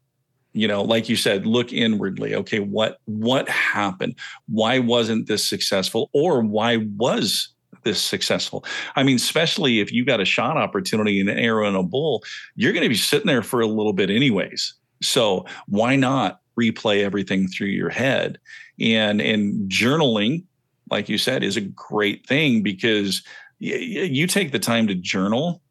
You 0.53 0.67
know 0.67 0.81
like 0.83 1.09
you 1.09 1.15
said 1.15 1.45
look 1.45 1.71
inwardly. 1.71 2.35
Okay 2.35 2.59
what 2.59 2.97
what 3.05 3.47
happened? 3.49 4.15
Why 4.47 4.79
wasn't 4.79 5.27
this 5.27 5.45
successful? 5.45 6.09
Or 6.13 6.41
why 6.41 6.77
was 6.97 7.49
this 7.83 8.01
successful? 8.01 8.65
I 8.95 9.03
mean 9.03 9.15
especially 9.15 9.79
if 9.79 9.91
you 9.91 10.05
got 10.05 10.19
a 10.19 10.25
shot 10.25 10.57
opportunity 10.57 11.19
in 11.19 11.29
an 11.29 11.39
arrow 11.39 11.67
and 11.67 11.77
a 11.77 11.83
bull 11.83 12.23
you're 12.55 12.73
going 12.73 12.83
to 12.83 12.89
be 12.89 12.95
sitting 12.95 13.27
there 13.27 13.43
for 13.43 13.61
a 13.61 13.67
little 13.67 13.93
bit 13.93 14.09
anyways. 14.09 14.73
So 15.01 15.45
why 15.67 15.95
not 15.95 16.41
replay 16.59 17.01
everything 17.01 17.47
through 17.47 17.67
your 17.67 17.89
head? 17.89 18.37
And 18.79 19.21
and 19.21 19.69
journaling 19.71 20.43
like 20.89 21.07
you 21.07 21.17
said 21.17 21.43
is 21.43 21.57
a 21.57 21.61
great 21.61 22.27
thing 22.27 22.61
because 22.61 23.23
you 23.59 24.27
take 24.27 24.51
the 24.51 24.59
time 24.59 24.87
to 24.87 24.95
journal 24.95 25.61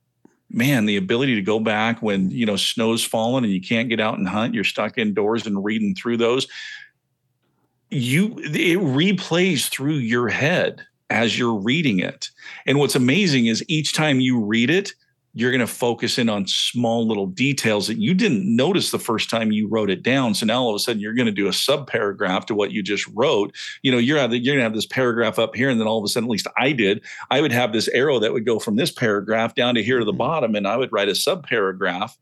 man 0.50 0.86
the 0.86 0.96
ability 0.96 1.34
to 1.36 1.42
go 1.42 1.60
back 1.60 2.02
when 2.02 2.30
you 2.30 2.44
know 2.44 2.56
snow's 2.56 3.04
fallen 3.04 3.44
and 3.44 3.52
you 3.52 3.60
can't 3.60 3.88
get 3.88 4.00
out 4.00 4.18
and 4.18 4.28
hunt 4.28 4.54
you're 4.54 4.64
stuck 4.64 4.98
indoors 4.98 5.46
and 5.46 5.64
reading 5.64 5.94
through 5.94 6.16
those 6.16 6.46
you 7.90 8.38
it 8.38 8.78
replays 8.78 9.68
through 9.68 9.94
your 9.94 10.28
head 10.28 10.84
as 11.10 11.36
you're 11.38 11.54
reading 11.54 11.98
it. 11.98 12.30
And 12.66 12.78
what's 12.78 12.94
amazing 12.94 13.46
is 13.46 13.64
each 13.68 13.94
time 13.94 14.20
you 14.20 14.40
read 14.40 14.70
it 14.70 14.92
you're 15.32 15.52
going 15.52 15.60
to 15.60 15.66
focus 15.66 16.18
in 16.18 16.28
on 16.28 16.46
small 16.46 17.06
little 17.06 17.26
details 17.26 17.86
that 17.86 17.98
you 17.98 18.14
didn't 18.14 18.44
notice 18.44 18.90
the 18.90 18.98
first 18.98 19.30
time 19.30 19.52
you 19.52 19.68
wrote 19.68 19.88
it 19.88 20.02
down. 20.02 20.34
So 20.34 20.44
now 20.44 20.62
all 20.62 20.70
of 20.70 20.74
a 20.74 20.80
sudden 20.80 21.00
you're 21.00 21.14
going 21.14 21.26
to 21.26 21.32
do 21.32 21.46
a 21.46 21.52
sub 21.52 21.86
paragraph 21.86 22.46
to 22.46 22.54
what 22.54 22.72
you 22.72 22.82
just 22.82 23.06
wrote. 23.14 23.54
You 23.82 23.92
know, 23.92 23.98
you're 23.98 24.18
you're 24.18 24.28
going 24.28 24.58
to 24.58 24.62
have 24.62 24.74
this 24.74 24.86
paragraph 24.86 25.38
up 25.38 25.54
here, 25.54 25.70
and 25.70 25.80
then 25.80 25.86
all 25.86 25.98
of 25.98 26.04
a 26.04 26.08
sudden, 26.08 26.28
at 26.28 26.32
least 26.32 26.48
I 26.56 26.72
did, 26.72 27.04
I 27.30 27.40
would 27.40 27.52
have 27.52 27.72
this 27.72 27.88
arrow 27.88 28.18
that 28.18 28.32
would 28.32 28.44
go 28.44 28.58
from 28.58 28.76
this 28.76 28.90
paragraph 28.90 29.54
down 29.54 29.76
to 29.76 29.82
here 29.82 30.00
to 30.00 30.04
the 30.04 30.10
mm-hmm. 30.10 30.18
bottom, 30.18 30.54
and 30.56 30.66
I 30.66 30.76
would 30.76 30.92
write 30.92 31.08
a 31.08 31.14
sub 31.14 31.46
paragraph. 31.46 32.18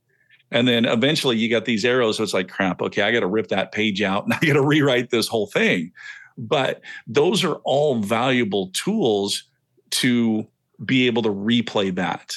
And 0.50 0.66
then 0.66 0.84
eventually 0.86 1.36
you 1.36 1.50
got 1.50 1.66
these 1.66 1.84
arrows. 1.84 2.16
So 2.16 2.22
it's 2.22 2.32
like, 2.32 2.48
crap, 2.48 2.80
okay, 2.80 3.02
I 3.02 3.12
got 3.12 3.20
to 3.20 3.26
rip 3.26 3.48
that 3.48 3.70
page 3.70 4.00
out 4.00 4.24
and 4.24 4.32
I 4.32 4.38
got 4.38 4.54
to 4.54 4.62
rewrite 4.66 5.10
this 5.10 5.28
whole 5.28 5.46
thing. 5.46 5.92
But 6.38 6.80
those 7.06 7.44
are 7.44 7.56
all 7.64 7.96
valuable 7.96 8.70
tools 8.72 9.44
to 9.90 10.46
be 10.82 11.06
able 11.06 11.22
to 11.22 11.28
replay 11.28 11.94
that 11.96 12.36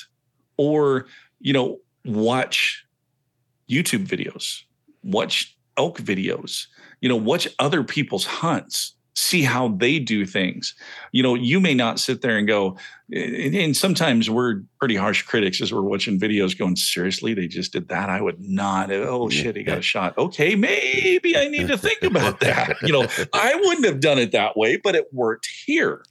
or 0.58 1.06
you 1.40 1.54
know 1.54 1.80
watch 2.06 2.86
youtube 3.70 4.06
videos 4.08 4.64
watch 5.04 5.56
elk 5.78 5.98
videos 6.00 6.68
you 7.02 7.10
know 7.10 7.16
watch 7.16 7.48
other 7.60 7.84
people's 7.84 8.26
hunts 8.26 8.96
see 9.14 9.42
how 9.44 9.68
they 9.68 10.00
do 10.00 10.26
things. 10.26 10.74
You 11.12 11.22
know 11.22 11.36
you 11.36 11.60
may 11.60 11.74
not 11.74 12.00
sit 12.00 12.22
there 12.22 12.38
and 12.38 12.48
go 12.48 12.78
and 13.14 13.76
sometimes 13.76 14.30
we're 14.30 14.62
pretty 14.80 14.96
harsh 14.96 15.24
critics 15.24 15.62
as 15.62 15.74
we're 15.74 15.82
watching 15.82 16.18
videos 16.18 16.58
going 16.58 16.78
seriously 16.78 17.34
they 17.34 17.48
just 17.48 17.74
did 17.74 17.90
that? 17.90 18.10
I 18.10 18.22
would 18.22 18.40
not 18.40 18.90
oh 18.90 19.30
shit 19.30 19.58
he 19.58 19.64
got 19.64 19.80
a 19.80 19.82
shot. 19.82 20.18
Okay 20.18 20.56
maybe 20.56 21.36
i 21.36 21.48
need 21.50 21.68
to 21.68 21.78
think 21.78 22.04
about 22.04 22.40
that. 22.48 22.78
You 22.82 22.94
know 22.94 23.08
i 23.34 23.54
wouldn't 23.56 23.86
have 23.86 24.00
done 24.00 24.18
it 24.18 24.32
that 24.32 24.56
way 24.56 24.78
but 24.78 24.96
it 24.96 25.14
worked 25.14 25.48
here. 25.66 26.04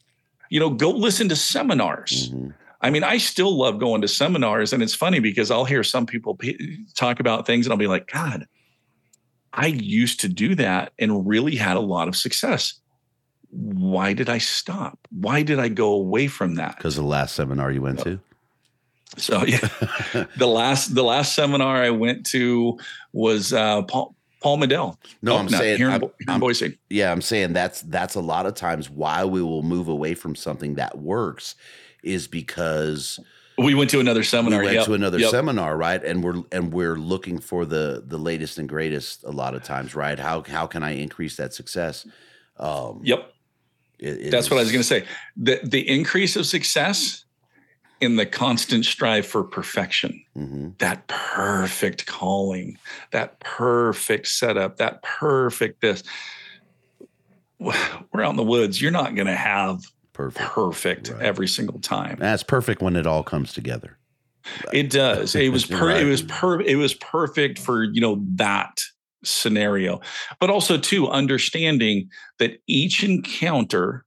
You 0.50 0.60
know 0.60 0.68
go 0.70 0.90
listen 0.90 1.28
to 1.30 1.36
seminars. 1.36 2.30
Mhm. 2.30 2.52
I 2.80 2.90
mean, 2.90 3.04
I 3.04 3.18
still 3.18 3.56
love 3.56 3.78
going 3.78 4.00
to 4.02 4.08
seminars, 4.08 4.72
and 4.72 4.82
it's 4.82 4.94
funny 4.94 5.20
because 5.20 5.50
I'll 5.50 5.64
hear 5.66 5.84
some 5.84 6.06
people 6.06 6.34
p- 6.36 6.84
talk 6.94 7.20
about 7.20 7.46
things, 7.46 7.66
and 7.66 7.72
I'll 7.72 7.78
be 7.78 7.86
like, 7.86 8.10
God, 8.10 8.46
I 9.52 9.66
used 9.66 10.20
to 10.20 10.28
do 10.28 10.54
that 10.54 10.92
and 10.98 11.26
really 11.26 11.56
had 11.56 11.76
a 11.76 11.80
lot 11.80 12.08
of 12.08 12.16
success. 12.16 12.74
Why 13.50 14.12
did 14.12 14.28
I 14.30 14.38
stop? 14.38 14.98
Why 15.10 15.42
did 15.42 15.58
I 15.58 15.68
go 15.68 15.92
away 15.92 16.28
from 16.28 16.54
that? 16.54 16.76
Because 16.76 16.96
the 16.96 17.02
last 17.02 17.34
seminar 17.34 17.70
you 17.72 17.82
went 17.82 17.98
to? 18.00 18.20
So 19.16 19.44
yeah, 19.44 19.58
the 20.36 20.46
last 20.46 20.94
the 20.94 21.02
last 21.02 21.34
seminar 21.34 21.82
I 21.82 21.90
went 21.90 22.24
to 22.26 22.78
was 23.12 23.52
uh, 23.52 23.82
Paul 23.82 24.14
Paul 24.40 24.58
Medel. 24.58 24.96
No, 25.20 25.36
I'm 25.36 25.46
Elk 25.46 25.50
saying 25.62 25.78
here 25.78 25.88
in, 25.88 25.92
I'm- 25.94 26.00
here 26.00 26.10
in 26.20 26.30
I'm- 26.30 26.40
Boise. 26.40 26.78
Yeah, 26.88 27.10
I'm 27.10 27.20
saying 27.20 27.52
that's 27.54 27.82
that's 27.82 28.14
a 28.14 28.20
lot 28.20 28.46
of 28.46 28.54
times 28.54 28.88
why 28.88 29.24
we 29.24 29.42
will 29.42 29.64
move 29.64 29.88
away 29.88 30.14
from 30.14 30.36
something 30.36 30.76
that 30.76 30.96
works 30.98 31.56
is 32.02 32.26
because 32.26 33.18
We 33.58 33.74
went 33.74 33.90
to 33.90 34.00
another 34.00 34.22
seminar. 34.24 34.60
we 34.60 34.66
went 34.66 34.76
Yep, 34.78 34.86
to 34.86 34.94
another 34.94 35.18
yep. 35.18 35.30
seminar, 35.30 35.76
right? 35.76 36.02
And 36.02 36.22
we're 36.24 36.42
and 36.52 36.72
we're 36.72 36.96
looking 36.96 37.38
for 37.40 37.64
the 37.66 38.02
the 38.06 38.18
latest 38.18 38.58
and 38.58 38.68
greatest 38.68 39.24
a 39.24 39.30
lot 39.30 39.54
of 39.54 39.62
times, 39.62 39.94
right? 39.94 40.18
How 40.18 40.42
how 40.42 40.66
can 40.66 40.82
I 40.82 40.92
increase 40.92 41.36
that 41.36 41.52
success? 41.54 42.06
Um, 42.56 43.00
Yep. 43.04 43.32
it- 43.98 44.20
it 44.26 44.30
That's 44.30 44.50
what 44.50 44.58
I 44.58 44.62
was 44.62 44.72
going 44.72 44.82
to 44.82 44.86
say. 44.88 45.04
The 45.36 45.60
the 45.62 45.86
increase 45.88 46.36
of 46.36 46.46
success 46.46 47.24
in 48.00 48.16
the 48.16 48.24
constant 48.24 48.86
strive 48.86 49.26
for 49.26 49.44
perfection, 49.44 50.24
Mhm. 50.34 50.78
that 50.78 51.06
perfect 51.06 52.06
calling, 52.06 52.78
that 53.10 53.38
perfect 53.40 54.26
setup, 54.26 54.78
that 54.78 55.02
perfect 55.02 55.82
this. 55.82 56.02
We're 57.58 58.22
out 58.24 58.30
in 58.30 58.36
the 58.36 58.42
woods. 58.42 58.80
You're 58.80 58.90
not 58.90 59.14
going 59.14 59.26
to 59.26 59.36
have 59.36 59.82
perfect. 60.12 60.44
perfect 60.50 61.08
Right. 61.10 61.22
every 61.22 61.48
single 61.48 61.80
time. 61.80 62.16
That's 62.18 62.42
perfect 62.42 62.82
when 62.82 62.96
it 62.96 63.06
all 63.06 63.22
comes 63.22 63.52
together. 63.52 63.98
It 64.72 64.90
does. 64.90 65.34
It 65.34 65.52
was 65.52 65.66
per, 65.66 65.88
Right. 65.88 66.02
it 66.02 66.06
was 66.06 66.22
per, 66.22 66.60
it 66.60 66.76
was 66.76 66.94
perfect 66.94 67.58
for 67.58 67.84
you 67.84 68.00
know 68.00 68.22
that 68.36 68.80
scenario, 69.22 70.00
but 70.38 70.48
also 70.50 70.78
too 70.78 71.08
understanding 71.08 72.08
that 72.38 72.58
each 72.66 73.04
encounter 73.04 74.04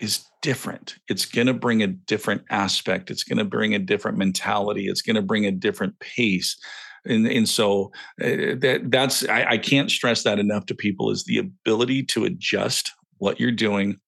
is 0.00 0.24
different. 0.42 0.96
It's 1.08 1.24
going 1.26 1.46
to 1.46 1.54
bring 1.54 1.80
a 1.82 1.86
different 1.86 2.42
aspect. 2.50 3.08
It's 3.10 3.22
going 3.22 3.38
to 3.38 3.44
bring 3.44 3.72
a 3.72 3.78
different 3.78 4.18
mentality. 4.18 4.88
It's 4.88 5.02
going 5.02 5.14
to 5.14 5.22
bring 5.22 5.46
a 5.46 5.52
different 5.52 5.96
pace. 6.00 6.56
And, 7.04 7.26
and 7.28 7.48
so 7.48 7.92
uh, 8.20 8.58
that 8.58 8.82
that's 8.86 9.28
I, 9.28 9.44
I 9.50 9.58
can't 9.58 9.90
stress 9.90 10.24
that 10.24 10.40
enough 10.40 10.66
to 10.66 10.74
people 10.74 11.10
is 11.10 11.24
the 11.24 11.38
ability 11.38 12.02
to 12.04 12.24
adjust 12.24 12.90
what 13.18 13.38
you're 13.38 13.52
doing 13.52 14.00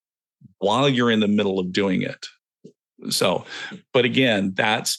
while 0.64 0.88
you're 0.88 1.10
in 1.10 1.20
the 1.20 1.28
middle 1.28 1.58
of 1.58 1.72
doing 1.72 2.02
it. 2.02 2.26
So, 3.10 3.44
but 3.92 4.04
again, 4.04 4.52
that's 4.54 4.98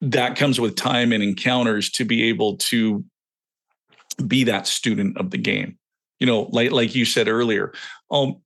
that 0.00 0.36
comes 0.36 0.60
with 0.60 0.76
time 0.76 1.12
and 1.12 1.22
encounters 1.22 1.90
to 1.90 2.04
be 2.04 2.28
able 2.28 2.56
to 2.56 3.04
be 4.26 4.44
that 4.44 4.66
student 4.66 5.16
of 5.18 5.30
the 5.30 5.38
game. 5.38 5.76
You 6.20 6.26
know, 6.26 6.42
like 6.52 6.70
like 6.70 6.94
you 6.94 7.04
said 7.04 7.28
earlier, 7.28 7.72
oh 8.10 8.40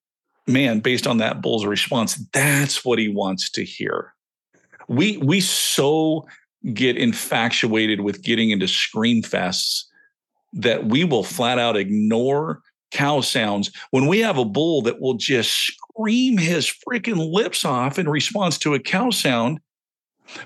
man, 0.47 0.81
based 0.81 1.07
on 1.07 1.19
that 1.19 1.43
bull's 1.43 1.67
response, 1.67 2.15
that's 2.33 2.85
what 2.85 2.99
he 2.99 3.09
wants 3.09 3.51
to 3.53 3.65
hear. 3.65 4.15
We 4.89 5.19
we 5.19 5.41
so 5.41 6.27
get 6.73 6.97
infatuated 6.97 8.01
with 8.01 8.23
getting 8.23 8.51
into 8.51 8.69
scream 8.69 9.23
fests 9.23 9.85
that 10.53 10.87
we 10.87 11.05
will 11.05 11.25
flat 11.25 11.59
out 11.59 11.77
ignore 11.77 12.63
cow 12.93 13.21
sounds 13.21 13.71
when 13.91 14.07
we 14.07 14.21
have 14.21 14.39
a 14.39 14.45
bull 14.45 14.83
that 14.83 15.01
will 15.01 15.15
just 15.15 15.73
scream 15.95 16.39
his 16.39 16.73
freaking 16.89 17.33
lips 17.33 17.65
off 17.65 17.99
in 17.99 18.09
response 18.09 18.59
to 18.59 18.75
a 18.75 18.81
cow 18.81 19.11
sound, 19.11 19.61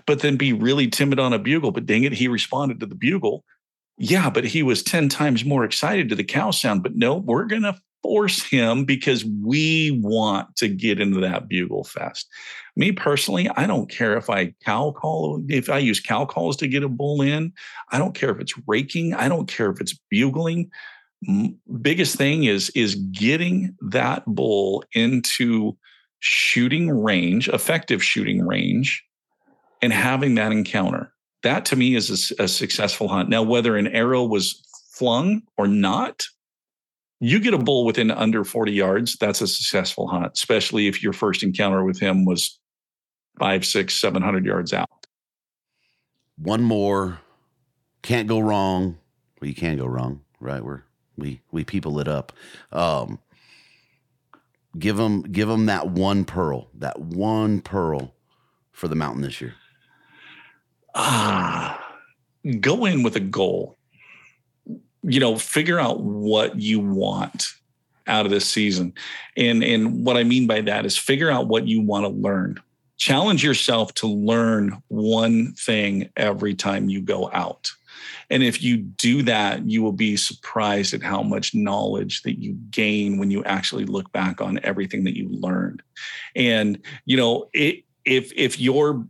but 0.06 0.20
then 0.20 0.36
be 0.36 0.52
really 0.52 0.88
timid 0.88 1.18
on 1.18 1.32
a 1.32 1.38
bugle. 1.38 1.70
But 1.70 1.86
dang 1.86 2.04
it, 2.04 2.12
he 2.12 2.28
responded 2.28 2.80
to 2.80 2.86
the 2.86 2.94
bugle. 2.94 3.44
Yeah, 3.98 4.28
but 4.30 4.44
he 4.44 4.62
was 4.62 4.82
10 4.82 5.08
times 5.08 5.44
more 5.44 5.64
excited 5.64 6.08
to 6.08 6.14
the 6.14 6.24
cow 6.24 6.50
sound. 6.50 6.82
But 6.82 6.96
no, 6.96 7.16
we're 7.16 7.46
going 7.46 7.62
to 7.62 7.76
force 8.02 8.42
him 8.42 8.84
because 8.84 9.24
we 9.42 9.98
want 10.02 10.54
to 10.56 10.68
get 10.68 11.00
into 11.00 11.20
that 11.20 11.48
bugle 11.48 11.84
fest. 11.84 12.28
Me 12.76 12.92
personally, 12.92 13.48
I 13.56 13.66
don't 13.66 13.88
care 13.90 14.16
if 14.16 14.28
I 14.28 14.54
cow 14.64 14.90
call, 14.90 15.42
if 15.48 15.70
I 15.70 15.78
use 15.78 15.98
cow 15.98 16.26
calls 16.26 16.56
to 16.58 16.68
get 16.68 16.84
a 16.84 16.88
bull 16.88 17.22
in. 17.22 17.52
I 17.90 17.98
don't 17.98 18.14
care 18.14 18.30
if 18.30 18.38
it's 18.38 18.54
raking. 18.66 19.14
I 19.14 19.28
don't 19.28 19.48
care 19.48 19.70
if 19.70 19.80
it's 19.80 19.98
bugling. 20.10 20.70
Biggest 21.80 22.16
thing 22.16 22.44
is 22.44 22.70
is 22.70 22.94
getting 22.94 23.74
that 23.80 24.24
bull 24.26 24.84
into 24.92 25.76
shooting 26.20 26.90
range, 26.90 27.48
effective 27.48 28.02
shooting 28.02 28.46
range, 28.46 29.04
and 29.82 29.92
having 29.92 30.34
that 30.36 30.52
encounter. 30.52 31.12
That 31.42 31.64
to 31.66 31.76
me 31.76 31.94
is 31.94 32.32
a, 32.38 32.44
a 32.44 32.48
successful 32.48 33.08
hunt. 33.08 33.28
Now, 33.28 33.42
whether 33.42 33.76
an 33.76 33.86
arrow 33.88 34.24
was 34.24 34.62
flung 34.92 35.42
or 35.56 35.66
not, 35.66 36.26
you 37.20 37.40
get 37.40 37.54
a 37.54 37.58
bull 37.58 37.84
within 37.84 38.10
under 38.10 38.44
40 38.44 38.72
yards, 38.72 39.16
that's 39.16 39.40
a 39.40 39.46
successful 39.46 40.06
hunt, 40.06 40.32
especially 40.34 40.86
if 40.86 41.02
your 41.02 41.12
first 41.12 41.42
encounter 41.42 41.84
with 41.84 41.98
him 41.98 42.24
was 42.24 42.58
five, 43.38 43.64
six, 43.64 43.94
seven 43.94 44.22
hundred 44.22 44.44
yards 44.44 44.72
out. 44.72 44.88
One 46.38 46.62
more. 46.62 47.20
Can't 48.02 48.28
go 48.28 48.38
wrong. 48.40 48.98
Well, 49.40 49.48
you 49.48 49.54
can 49.54 49.76
go 49.76 49.86
wrong, 49.86 50.22
right? 50.40 50.62
We're 50.62 50.82
we 51.16 51.40
we 51.50 51.64
people 51.64 51.98
it 51.98 52.08
up. 52.08 52.32
Um 52.72 53.18
give 54.78 54.96
them 54.96 55.22
give 55.22 55.48
them 55.48 55.66
that 55.66 55.88
one 55.88 56.24
pearl, 56.24 56.68
that 56.74 57.00
one 57.00 57.60
pearl 57.60 58.14
for 58.72 58.88
the 58.88 58.94
mountain 58.94 59.22
this 59.22 59.40
year. 59.40 59.54
Ah, 60.94 61.82
go 62.60 62.84
in 62.84 63.02
with 63.02 63.16
a 63.16 63.20
goal. 63.20 63.76
You 65.02 65.20
know, 65.20 65.38
figure 65.38 65.78
out 65.78 66.00
what 66.00 66.58
you 66.58 66.80
want 66.80 67.46
out 68.06 68.24
of 68.26 68.32
this 68.32 68.48
season. 68.48 68.92
And 69.36 69.62
and 69.62 70.04
what 70.04 70.16
I 70.16 70.24
mean 70.24 70.46
by 70.46 70.60
that 70.62 70.86
is 70.86 70.96
figure 70.96 71.30
out 71.30 71.48
what 71.48 71.66
you 71.66 71.80
want 71.80 72.04
to 72.04 72.08
learn. 72.08 72.60
Challenge 72.98 73.44
yourself 73.44 73.92
to 73.94 74.06
learn 74.06 74.82
one 74.88 75.52
thing 75.54 76.10
every 76.16 76.54
time 76.54 76.88
you 76.88 77.02
go 77.02 77.30
out. 77.32 77.70
And 78.30 78.42
if 78.42 78.62
you 78.62 78.76
do 78.76 79.22
that, 79.22 79.68
you 79.68 79.82
will 79.82 79.92
be 79.92 80.16
surprised 80.16 80.94
at 80.94 81.02
how 81.02 81.22
much 81.22 81.54
knowledge 81.54 82.22
that 82.22 82.40
you 82.40 82.54
gain 82.70 83.18
when 83.18 83.30
you 83.30 83.44
actually 83.44 83.84
look 83.84 84.10
back 84.12 84.40
on 84.40 84.60
everything 84.62 85.04
that 85.04 85.16
you 85.16 85.28
learned. 85.28 85.82
And 86.34 86.80
you 87.04 87.16
know, 87.16 87.48
it, 87.52 87.84
if 88.04 88.32
if 88.34 88.58
your 88.60 89.06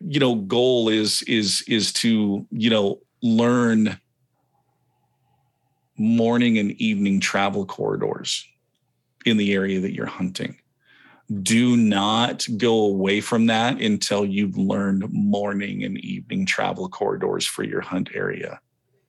you 0.00 0.20
know 0.20 0.34
goal 0.34 0.88
is 0.88 1.22
is 1.22 1.62
is 1.68 1.92
to 1.94 2.46
you 2.50 2.70
know 2.70 3.00
learn 3.22 3.98
morning 5.96 6.58
and 6.58 6.72
evening 6.72 7.20
travel 7.20 7.64
corridors 7.64 8.46
in 9.24 9.36
the 9.36 9.54
area 9.54 9.80
that 9.80 9.94
you're 9.94 10.06
hunting 10.06 10.56
do 11.42 11.76
not 11.76 12.46
go 12.56 12.86
away 12.86 13.20
from 13.20 13.46
that 13.46 13.80
until 13.80 14.24
you've 14.24 14.56
learned 14.56 15.10
morning 15.12 15.84
and 15.84 15.98
evening 15.98 16.46
travel 16.46 16.88
corridors 16.88 17.44
for 17.44 17.64
your 17.64 17.80
hunt 17.80 18.10
area. 18.14 18.60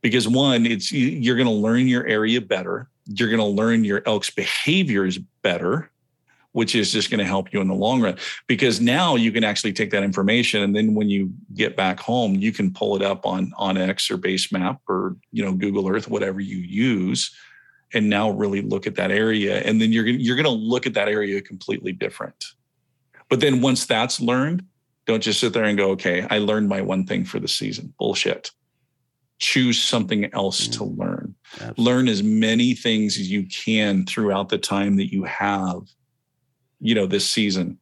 Because 0.02 0.28
one 0.28 0.66
it's 0.66 0.92
you're 0.92 1.36
going 1.36 1.48
to 1.48 1.54
learn 1.54 1.88
your 1.88 2.06
area 2.06 2.42
better. 2.42 2.90
You're 3.06 3.30
going 3.30 3.40
to 3.40 3.46
learn 3.46 3.84
your 3.84 4.02
elk's 4.06 4.30
behaviors 4.30 5.18
better 5.18 5.92
which 6.58 6.74
is 6.74 6.92
just 6.92 7.12
going 7.12 7.20
to 7.20 7.26
help 7.26 7.54
you 7.54 7.62
in 7.62 7.68
the 7.68 7.76
long 7.76 8.02
run. 8.02 8.18
Because 8.48 8.82
now 8.82 9.16
you 9.16 9.32
can 9.32 9.44
actually 9.44 9.74
take 9.74 9.92
that 9.92 10.02
information 10.02 10.64
and 10.64 10.76
then 10.76 10.96
when 10.96 11.08
you 11.08 11.32
get 11.54 11.78
back 11.78 12.00
home 12.00 12.34
you 12.34 12.52
can 12.52 12.74
pull 12.74 12.96
it 12.96 13.04
up 13.04 13.28
on 13.28 13.52
onX 13.60 14.10
or 14.10 14.18
base 14.18 14.52
map 14.52 14.82
or 14.90 15.16
you 15.32 15.46
know 15.46 15.54
google 15.54 15.88
earth 15.88 16.10
whatever 16.10 16.40
you 16.40 16.58
use 16.58 17.32
and 17.94 18.10
now 18.10 18.30
really 18.30 18.62
look 18.62 18.86
at 18.86 18.96
that 18.96 19.12
area 19.12 19.62
and 19.62 19.82
then 19.82 19.92
you're 19.92 20.08
you're 20.08 20.36
going 20.36 20.46
to 20.46 20.50
look 20.52 20.86
at 20.86 20.94
that 20.94 21.08
area 21.08 21.42
completely 21.42 21.92
different. 21.92 22.46
But 23.30 23.40
then 23.40 23.62
once 23.62 23.86
that's 23.86 24.20
learned 24.20 24.66
don't 25.06 25.24
just 25.24 25.40
sit 25.40 25.54
there 25.54 25.64
and 25.64 25.78
go 25.78 25.92
okay 25.92 26.28
i 26.30 26.38
learned 26.38 26.68
my 26.68 26.82
one 26.82 27.06
thing 27.06 27.24
for 27.24 27.40
the 27.40 27.48
season. 27.48 27.94
Bullshit. 27.98 28.52
Choose 29.40 29.82
something 29.82 30.34
else 30.34 30.68
to 30.70 30.80
mm. 30.80 30.98
learn. 30.98 31.36
Absolutely. 31.54 31.84
learn 31.84 32.08
as 32.08 32.24
many 32.24 32.74
things 32.74 33.18
as 33.18 33.30
you 33.32 33.46
can 33.46 34.06
throughout 34.06 34.50
the 34.50 34.58
time 34.58 34.98
that 34.98 35.12
you 35.14 35.24
have 35.24 35.82
you 36.80 36.96
know 36.96 37.06
this 37.06 37.30
season 37.30 37.78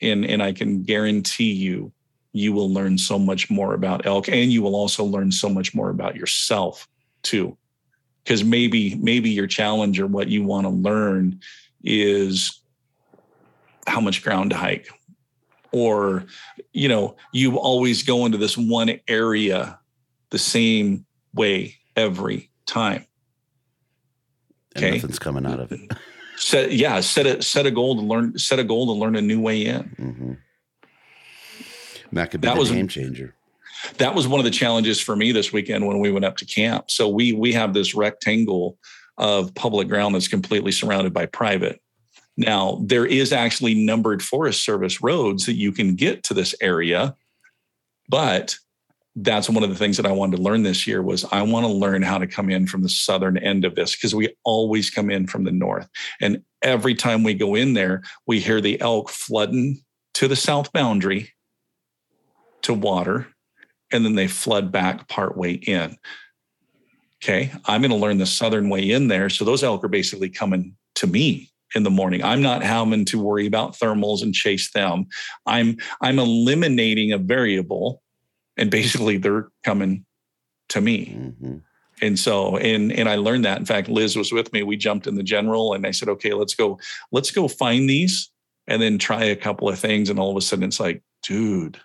and 0.00 0.24
and 0.24 0.42
i 0.42 0.52
can 0.52 0.82
guarantee 0.82 1.52
you 1.52 1.92
you 2.32 2.52
will 2.52 2.72
learn 2.72 2.96
so 2.96 3.18
much 3.18 3.50
more 3.50 3.74
about 3.74 4.06
elk 4.06 4.28
and 4.28 4.52
you 4.52 4.62
will 4.62 4.76
also 4.76 5.04
learn 5.04 5.30
so 5.30 5.48
much 5.48 5.74
more 5.74 5.90
about 5.90 6.16
yourself 6.16 6.88
too 7.22 7.56
because 8.24 8.44
maybe 8.44 8.94
maybe 8.96 9.30
your 9.30 9.46
challenge 9.46 9.98
or 10.00 10.06
what 10.06 10.28
you 10.28 10.44
want 10.44 10.64
to 10.66 10.70
learn 10.70 11.40
is 11.82 12.60
how 13.86 14.00
much 14.00 14.22
ground 14.22 14.50
to 14.50 14.56
hike 14.56 14.88
or 15.72 16.24
you 16.72 16.88
know 16.88 17.16
you 17.32 17.56
always 17.58 18.02
go 18.02 18.26
into 18.26 18.38
this 18.38 18.56
one 18.56 18.90
area 19.08 19.78
the 20.30 20.38
same 20.38 21.04
way 21.34 21.74
every 21.96 22.50
time 22.66 23.04
And 24.76 24.84
Okay. 24.84 24.94
nothing's 24.96 25.18
coming 25.18 25.46
out 25.46 25.60
of 25.60 25.72
it. 25.72 25.80
set 26.36 26.72
yeah 26.72 27.00
set 27.00 27.26
a 27.26 27.42
set 27.42 27.66
a 27.66 27.70
goal 27.70 27.96
to 27.96 28.02
learn 28.02 28.38
set 28.38 28.58
a 28.58 28.64
goal 28.64 28.86
to 28.86 28.92
learn 28.92 29.16
a 29.16 29.22
new 29.22 29.40
way 29.40 29.64
in 29.66 29.82
hmm 29.82 30.32
That 32.12 32.30
could 32.30 32.40
be 32.40 32.48
That 32.48 32.56
was- 32.58 32.70
game 32.70 32.88
changer. 32.88 33.34
That 33.98 34.14
was 34.14 34.28
one 34.28 34.40
of 34.40 34.44
the 34.44 34.50
challenges 34.50 35.00
for 35.00 35.16
me 35.16 35.32
this 35.32 35.52
weekend 35.52 35.86
when 35.86 35.98
we 36.00 36.10
went 36.10 36.24
up 36.24 36.36
to 36.38 36.44
camp. 36.44 36.90
So 36.90 37.08
we 37.08 37.32
we 37.32 37.52
have 37.52 37.74
this 37.74 37.94
rectangle 37.94 38.78
of 39.18 39.54
public 39.54 39.88
ground 39.88 40.14
that's 40.14 40.28
completely 40.28 40.72
surrounded 40.72 41.12
by 41.12 41.26
private. 41.26 41.80
Now 42.36 42.80
there 42.84 43.06
is 43.06 43.32
actually 43.32 43.74
numbered 43.74 44.22
Forest 44.22 44.64
Service 44.64 45.02
roads 45.02 45.46
that 45.46 45.54
you 45.54 45.72
can 45.72 45.94
get 45.94 46.22
to 46.24 46.34
this 46.34 46.54
area, 46.60 47.14
but 48.08 48.56
that's 49.16 49.50
one 49.50 49.64
of 49.64 49.70
the 49.70 49.76
things 49.76 49.96
that 49.96 50.06
I 50.06 50.12
wanted 50.12 50.36
to 50.36 50.42
learn 50.42 50.62
this 50.62 50.86
year 50.86 51.02
was 51.02 51.24
I 51.32 51.42
want 51.42 51.66
to 51.66 51.72
learn 51.72 52.02
how 52.02 52.18
to 52.18 52.26
come 52.26 52.48
in 52.48 52.66
from 52.66 52.82
the 52.82 52.88
southern 52.88 53.36
end 53.36 53.64
of 53.64 53.74
this 53.74 53.96
because 53.96 54.14
we 54.14 54.34
always 54.44 54.88
come 54.88 55.10
in 55.10 55.26
from 55.26 55.44
the 55.44 55.50
north. 55.50 55.88
And 56.20 56.42
every 56.62 56.94
time 56.94 57.24
we 57.24 57.34
go 57.34 57.54
in 57.54 57.74
there, 57.74 58.02
we 58.26 58.40
hear 58.40 58.60
the 58.60 58.80
elk 58.80 59.10
flooding 59.10 59.82
to 60.14 60.28
the 60.28 60.36
south 60.36 60.72
boundary 60.72 61.32
to 62.62 62.72
water 62.72 63.26
and 63.92 64.04
then 64.04 64.14
they 64.14 64.28
flood 64.28 64.72
back 64.72 65.08
partway 65.08 65.54
in. 65.54 65.96
Okay, 67.22 67.52
I'm 67.66 67.82
going 67.82 67.90
to 67.90 67.96
learn 67.96 68.18
the 68.18 68.26
southern 68.26 68.70
way 68.70 68.90
in 68.90 69.08
there. 69.08 69.28
So 69.28 69.44
those 69.44 69.62
elk 69.62 69.84
are 69.84 69.88
basically 69.88 70.30
coming 70.30 70.74
to 70.96 71.06
me 71.06 71.50
in 71.74 71.82
the 71.82 71.90
morning. 71.90 72.24
I'm 72.24 72.42
not 72.42 72.62
having 72.62 73.04
to 73.06 73.20
worry 73.20 73.46
about 73.46 73.74
thermals 73.74 74.22
and 74.22 74.34
chase 74.34 74.70
them. 74.72 75.06
I'm 75.46 75.76
I'm 76.00 76.18
eliminating 76.18 77.12
a 77.12 77.18
variable, 77.18 78.02
and 78.56 78.70
basically 78.70 79.18
they're 79.18 79.48
coming 79.64 80.06
to 80.70 80.80
me. 80.80 81.34
hmm 81.38 81.58
And 82.00 82.18
so, 82.18 82.56
and 82.56 82.90
and 82.92 83.08
I 83.08 83.16
learned 83.16 83.44
that. 83.44 83.58
In 83.58 83.66
fact, 83.66 83.88
Liz 83.88 84.16
was 84.16 84.32
with 84.32 84.52
me. 84.52 84.62
We 84.62 84.76
jumped 84.76 85.06
in 85.06 85.16
the 85.16 85.22
general, 85.22 85.74
and 85.74 85.86
I 85.86 85.90
said, 85.90 86.08
"Okay, 86.08 86.32
let's 86.32 86.54
go. 86.54 86.78
Let's 87.12 87.30
go 87.30 87.48
find 87.48 87.88
these, 87.88 88.30
and 88.66 88.80
then 88.80 88.98
try 88.98 89.24
a 89.24 89.36
couple 89.36 89.68
of 89.68 89.78
things." 89.78 90.08
And 90.08 90.18
all 90.18 90.30
of 90.30 90.36
a 90.36 90.40
sudden, 90.40 90.64
it's 90.64 90.80
like, 90.80 91.02
dude, 91.22 91.78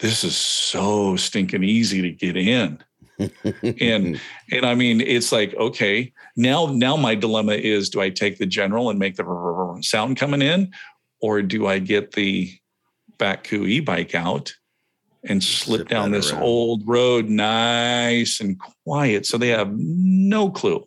this 0.00 0.24
is 0.24 0.36
so 0.36 1.16
stinking 1.16 1.64
easy 1.64 2.02
to 2.02 2.10
get 2.10 2.36
in. 2.36 2.78
and 3.18 4.20
and 4.52 4.66
I 4.66 4.74
mean, 4.74 5.00
it's 5.00 5.30
like, 5.32 5.54
okay, 5.54 6.12
now 6.36 6.66
now 6.66 6.96
my 6.96 7.14
dilemma 7.14 7.52
is: 7.52 7.90
do 7.90 8.00
I 8.00 8.10
take 8.10 8.38
the 8.38 8.46
general 8.46 8.90
and 8.90 8.98
make 8.98 9.16
the 9.16 9.78
sound 9.82 10.16
coming 10.16 10.42
in, 10.42 10.72
or 11.20 11.42
do 11.42 11.66
I 11.66 11.78
get 11.78 12.12
the 12.12 12.52
Bakcou 13.18 13.68
e-bike 13.68 14.14
out 14.14 14.54
and 15.24 15.42
slip 15.42 15.88
down 15.88 16.10
this 16.10 16.32
around. 16.32 16.42
old 16.42 16.86
road 16.86 17.28
nice 17.28 18.40
and 18.40 18.58
quiet 18.84 19.24
so 19.24 19.38
they 19.38 19.48
have 19.48 19.72
no 19.74 20.50
clue 20.50 20.86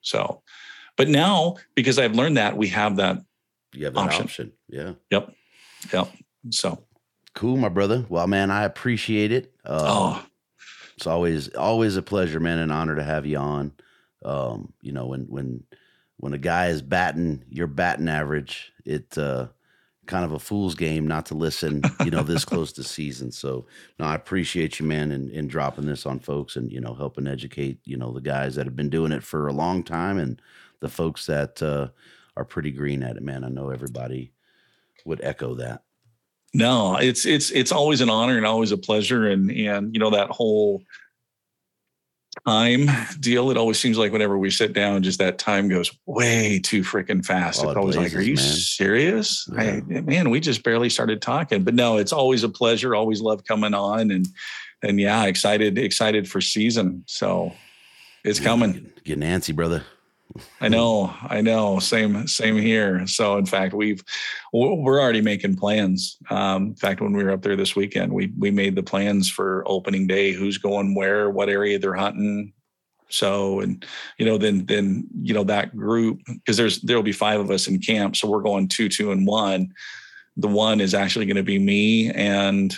so 0.00 0.42
but 0.96 1.08
now 1.08 1.56
because 1.74 1.98
i've 1.98 2.14
learned 2.14 2.36
that 2.36 2.56
we 2.56 2.68
have 2.68 2.96
that 2.96 3.18
You 3.74 3.84
have 3.86 3.94
that 3.94 4.00
Option. 4.00 4.22
option. 4.22 4.52
Yeah. 4.68 4.92
yep 5.10 5.34
yep 5.92 6.08
so 6.50 6.82
Cool, 7.34 7.56
my 7.56 7.68
brother. 7.68 8.06
Well, 8.08 8.26
man, 8.26 8.50
I 8.50 8.64
appreciate 8.64 9.32
it. 9.32 9.54
Um, 9.64 9.80
oh 9.82 10.26
it's 10.96 11.06
always 11.06 11.48
always 11.54 11.96
a 11.96 12.02
pleasure, 12.02 12.40
man, 12.40 12.58
and 12.58 12.72
honor 12.72 12.96
to 12.96 13.02
have 13.02 13.26
you 13.26 13.38
on. 13.38 13.72
Um, 14.24 14.72
you 14.80 14.92
know, 14.92 15.06
when 15.06 15.22
when 15.22 15.64
when 16.18 16.32
a 16.32 16.38
guy 16.38 16.68
is 16.68 16.82
batting 16.82 17.44
your 17.50 17.66
batting 17.66 18.08
average, 18.08 18.72
it 18.84 19.16
uh 19.18 19.48
kind 20.06 20.24
of 20.24 20.32
a 20.32 20.38
fool's 20.38 20.74
game 20.74 21.06
not 21.08 21.26
to 21.26 21.34
listen, 21.34 21.82
you 22.04 22.10
know, 22.10 22.22
this 22.22 22.44
close 22.44 22.72
to 22.72 22.84
season. 22.84 23.32
So 23.32 23.66
no, 23.98 24.04
I 24.04 24.14
appreciate 24.14 24.78
you, 24.78 24.86
man, 24.86 25.10
and 25.10 25.30
in, 25.30 25.48
dropping 25.48 25.86
this 25.86 26.04
on 26.04 26.20
folks 26.20 26.56
and, 26.56 26.70
you 26.70 26.78
know, 26.78 26.92
helping 26.92 27.26
educate, 27.26 27.78
you 27.84 27.96
know, 27.96 28.12
the 28.12 28.20
guys 28.20 28.54
that 28.54 28.66
have 28.66 28.76
been 28.76 28.90
doing 28.90 29.12
it 29.12 29.22
for 29.22 29.48
a 29.48 29.52
long 29.52 29.82
time 29.82 30.18
and 30.18 30.40
the 30.80 30.90
folks 30.90 31.26
that 31.26 31.62
uh 31.62 31.88
are 32.36 32.44
pretty 32.44 32.70
green 32.70 33.02
at 33.02 33.16
it, 33.16 33.22
man. 33.22 33.44
I 33.44 33.48
know 33.48 33.70
everybody 33.70 34.32
would 35.04 35.22
echo 35.22 35.54
that. 35.54 35.83
No 36.54 36.96
it's 36.96 37.26
it's 37.26 37.50
it's 37.50 37.72
always 37.72 38.00
an 38.00 38.08
honor 38.08 38.36
and 38.36 38.46
always 38.46 38.72
a 38.72 38.78
pleasure 38.78 39.28
and 39.28 39.50
and 39.50 39.92
you 39.92 40.00
know 40.00 40.10
that 40.10 40.30
whole 40.30 40.82
time 42.46 42.88
deal. 43.20 43.50
It 43.50 43.56
always 43.56 43.78
seems 43.78 43.98
like 43.98 44.12
whenever 44.12 44.38
we 44.38 44.50
sit 44.50 44.72
down, 44.72 45.02
just 45.02 45.18
that 45.18 45.38
time 45.38 45.68
goes 45.68 45.90
way 46.06 46.58
too 46.58 46.82
freaking 46.82 47.24
fast. 47.24 47.60
Oh, 47.60 47.68
it's 47.68 47.76
it 47.76 47.76
always 47.78 47.96
like, 47.96 48.14
"Are 48.14 48.20
you 48.20 48.34
man. 48.34 48.44
serious?" 48.44 49.48
Yeah. 49.52 49.80
I, 49.96 50.00
man, 50.00 50.30
we 50.30 50.40
just 50.40 50.62
barely 50.62 50.90
started 50.90 51.22
talking, 51.22 51.64
but 51.64 51.74
no, 51.74 51.96
it's 51.96 52.12
always 52.12 52.44
a 52.44 52.48
pleasure. 52.48 52.94
Always 52.94 53.20
love 53.20 53.44
coming 53.44 53.74
on, 53.74 54.10
and 54.10 54.26
and 54.82 55.00
yeah, 55.00 55.24
excited 55.24 55.78
excited 55.78 56.28
for 56.28 56.40
season. 56.40 57.04
So 57.06 57.52
it's 58.24 58.40
coming. 58.40 58.90
Get 59.04 59.18
Nancy, 59.18 59.52
brother. 59.52 59.84
I 60.60 60.68
know, 60.68 61.14
I 61.22 61.40
know. 61.40 61.78
Same, 61.78 62.26
same 62.26 62.56
here. 62.56 63.06
So, 63.06 63.38
in 63.38 63.46
fact, 63.46 63.72
we've 63.72 64.02
we're 64.52 65.00
already 65.00 65.20
making 65.20 65.56
plans. 65.56 66.16
Um, 66.28 66.68
in 66.68 66.74
fact, 66.74 67.00
when 67.00 67.12
we 67.12 67.22
were 67.22 67.30
up 67.30 67.42
there 67.42 67.56
this 67.56 67.76
weekend, 67.76 68.12
we 68.12 68.32
we 68.36 68.50
made 68.50 68.74
the 68.74 68.82
plans 68.82 69.30
for 69.30 69.62
opening 69.66 70.06
day. 70.06 70.32
Who's 70.32 70.58
going 70.58 70.94
where? 70.94 71.30
What 71.30 71.48
area 71.48 71.78
they're 71.78 71.94
hunting? 71.94 72.52
So, 73.10 73.60
and 73.60 73.84
you 74.18 74.26
know, 74.26 74.36
then 74.36 74.66
then 74.66 75.06
you 75.22 75.34
know 75.34 75.44
that 75.44 75.76
group 75.76 76.20
because 76.26 76.56
there's 76.56 76.80
there'll 76.80 77.04
be 77.04 77.12
five 77.12 77.38
of 77.38 77.50
us 77.50 77.68
in 77.68 77.78
camp. 77.78 78.16
So 78.16 78.28
we're 78.28 78.42
going 78.42 78.66
two, 78.66 78.88
two, 78.88 79.12
and 79.12 79.26
one. 79.26 79.72
The 80.36 80.48
one 80.48 80.80
is 80.80 80.94
actually 80.94 81.26
going 81.26 81.36
to 81.36 81.44
be 81.44 81.60
me 81.60 82.10
and 82.10 82.76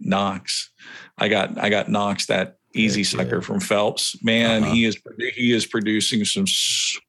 Knox. 0.00 0.70
I 1.18 1.28
got 1.28 1.58
I 1.58 1.68
got 1.68 1.90
Knox 1.90 2.26
that 2.26 2.55
easy 2.76 3.02
Heck 3.02 3.12
yeah. 3.12 3.24
sucker 3.24 3.42
from 3.42 3.60
Phelps. 3.60 4.22
Man, 4.22 4.62
Uh-huh. 4.62 4.72
he 4.72 4.84
is 4.84 4.96
he 5.34 5.52
is 5.52 5.66
producing 5.66 6.24
some 6.24 6.46
sweet 6.46 7.06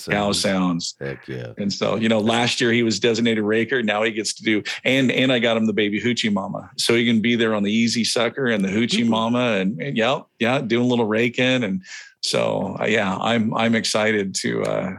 cow 0.10 0.32
sounds. 0.32 0.40
sounds. 0.40 0.94
Heck 1.00 1.28
yeah. 1.28 1.52
And 1.58 1.72
so, 1.72 1.96
you 1.96 2.08
know, 2.08 2.18
last 2.18 2.60
year 2.60 2.72
he 2.72 2.82
was 2.82 2.98
designated 2.98 3.44
raker. 3.44 3.82
Now 3.82 4.02
he 4.02 4.10
gets 4.10 4.32
to 4.34 4.42
do, 4.42 4.62
and 4.84 5.10
and 5.12 5.30
I 5.32 5.38
got 5.38 5.56
him 5.56 5.66
the 5.66 5.72
baby 5.74 6.00
hoochie 6.00 6.32
mama, 6.32 6.70
so 6.76 6.94
he 6.94 7.04
can 7.04 7.20
be 7.20 7.36
there 7.36 7.54
on 7.54 7.62
the 7.62 7.72
easy 7.72 8.04
sucker 8.04 8.46
and 8.46 8.64
the 8.64 8.68
hoochie 8.68 9.00
Mm-hmm. 9.00 9.10
mama, 9.10 9.52
and, 9.60 9.80
and 9.82 9.96
yeah, 9.96 10.20
yeah, 10.38 10.60
doing 10.60 10.84
a 10.84 10.88
little 10.88 11.04
raking, 11.06 11.62
and 11.64 11.82
so 12.22 12.76
uh, 12.80 12.86
yeah, 12.86 13.16
I'm 13.16 13.52
I'm 13.54 13.74
excited 13.74 14.34
to 14.36 14.62
uh, 14.64 14.90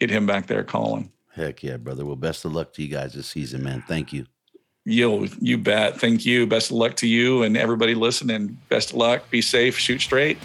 get 0.00 0.10
him 0.10 0.26
back 0.26 0.46
there 0.48 0.64
calling. 0.64 1.10
Heck 1.32 1.62
yeah, 1.62 1.76
brother. 1.76 2.04
Well, 2.04 2.16
best 2.16 2.44
of 2.44 2.52
luck 2.52 2.72
to 2.74 2.82
you 2.82 2.88
guys 2.88 3.14
this 3.14 3.28
season, 3.28 3.62
man. 3.62 3.84
Thank 3.86 4.12
you. 4.12 4.26
You 4.84 5.28
you 5.40 5.58
bet. 5.58 6.00
Thank 6.00 6.24
you. 6.24 6.46
Best 6.46 6.70
of 6.70 6.76
luck 6.76 6.96
to 6.96 7.06
you 7.06 7.42
and 7.42 7.56
everybody 7.56 7.94
listening. 7.94 8.58
Best 8.68 8.90
of 8.90 8.96
luck. 8.96 9.28
Be 9.30 9.42
safe. 9.42 9.78
Shoot 9.78 10.00
straight. 10.00 10.38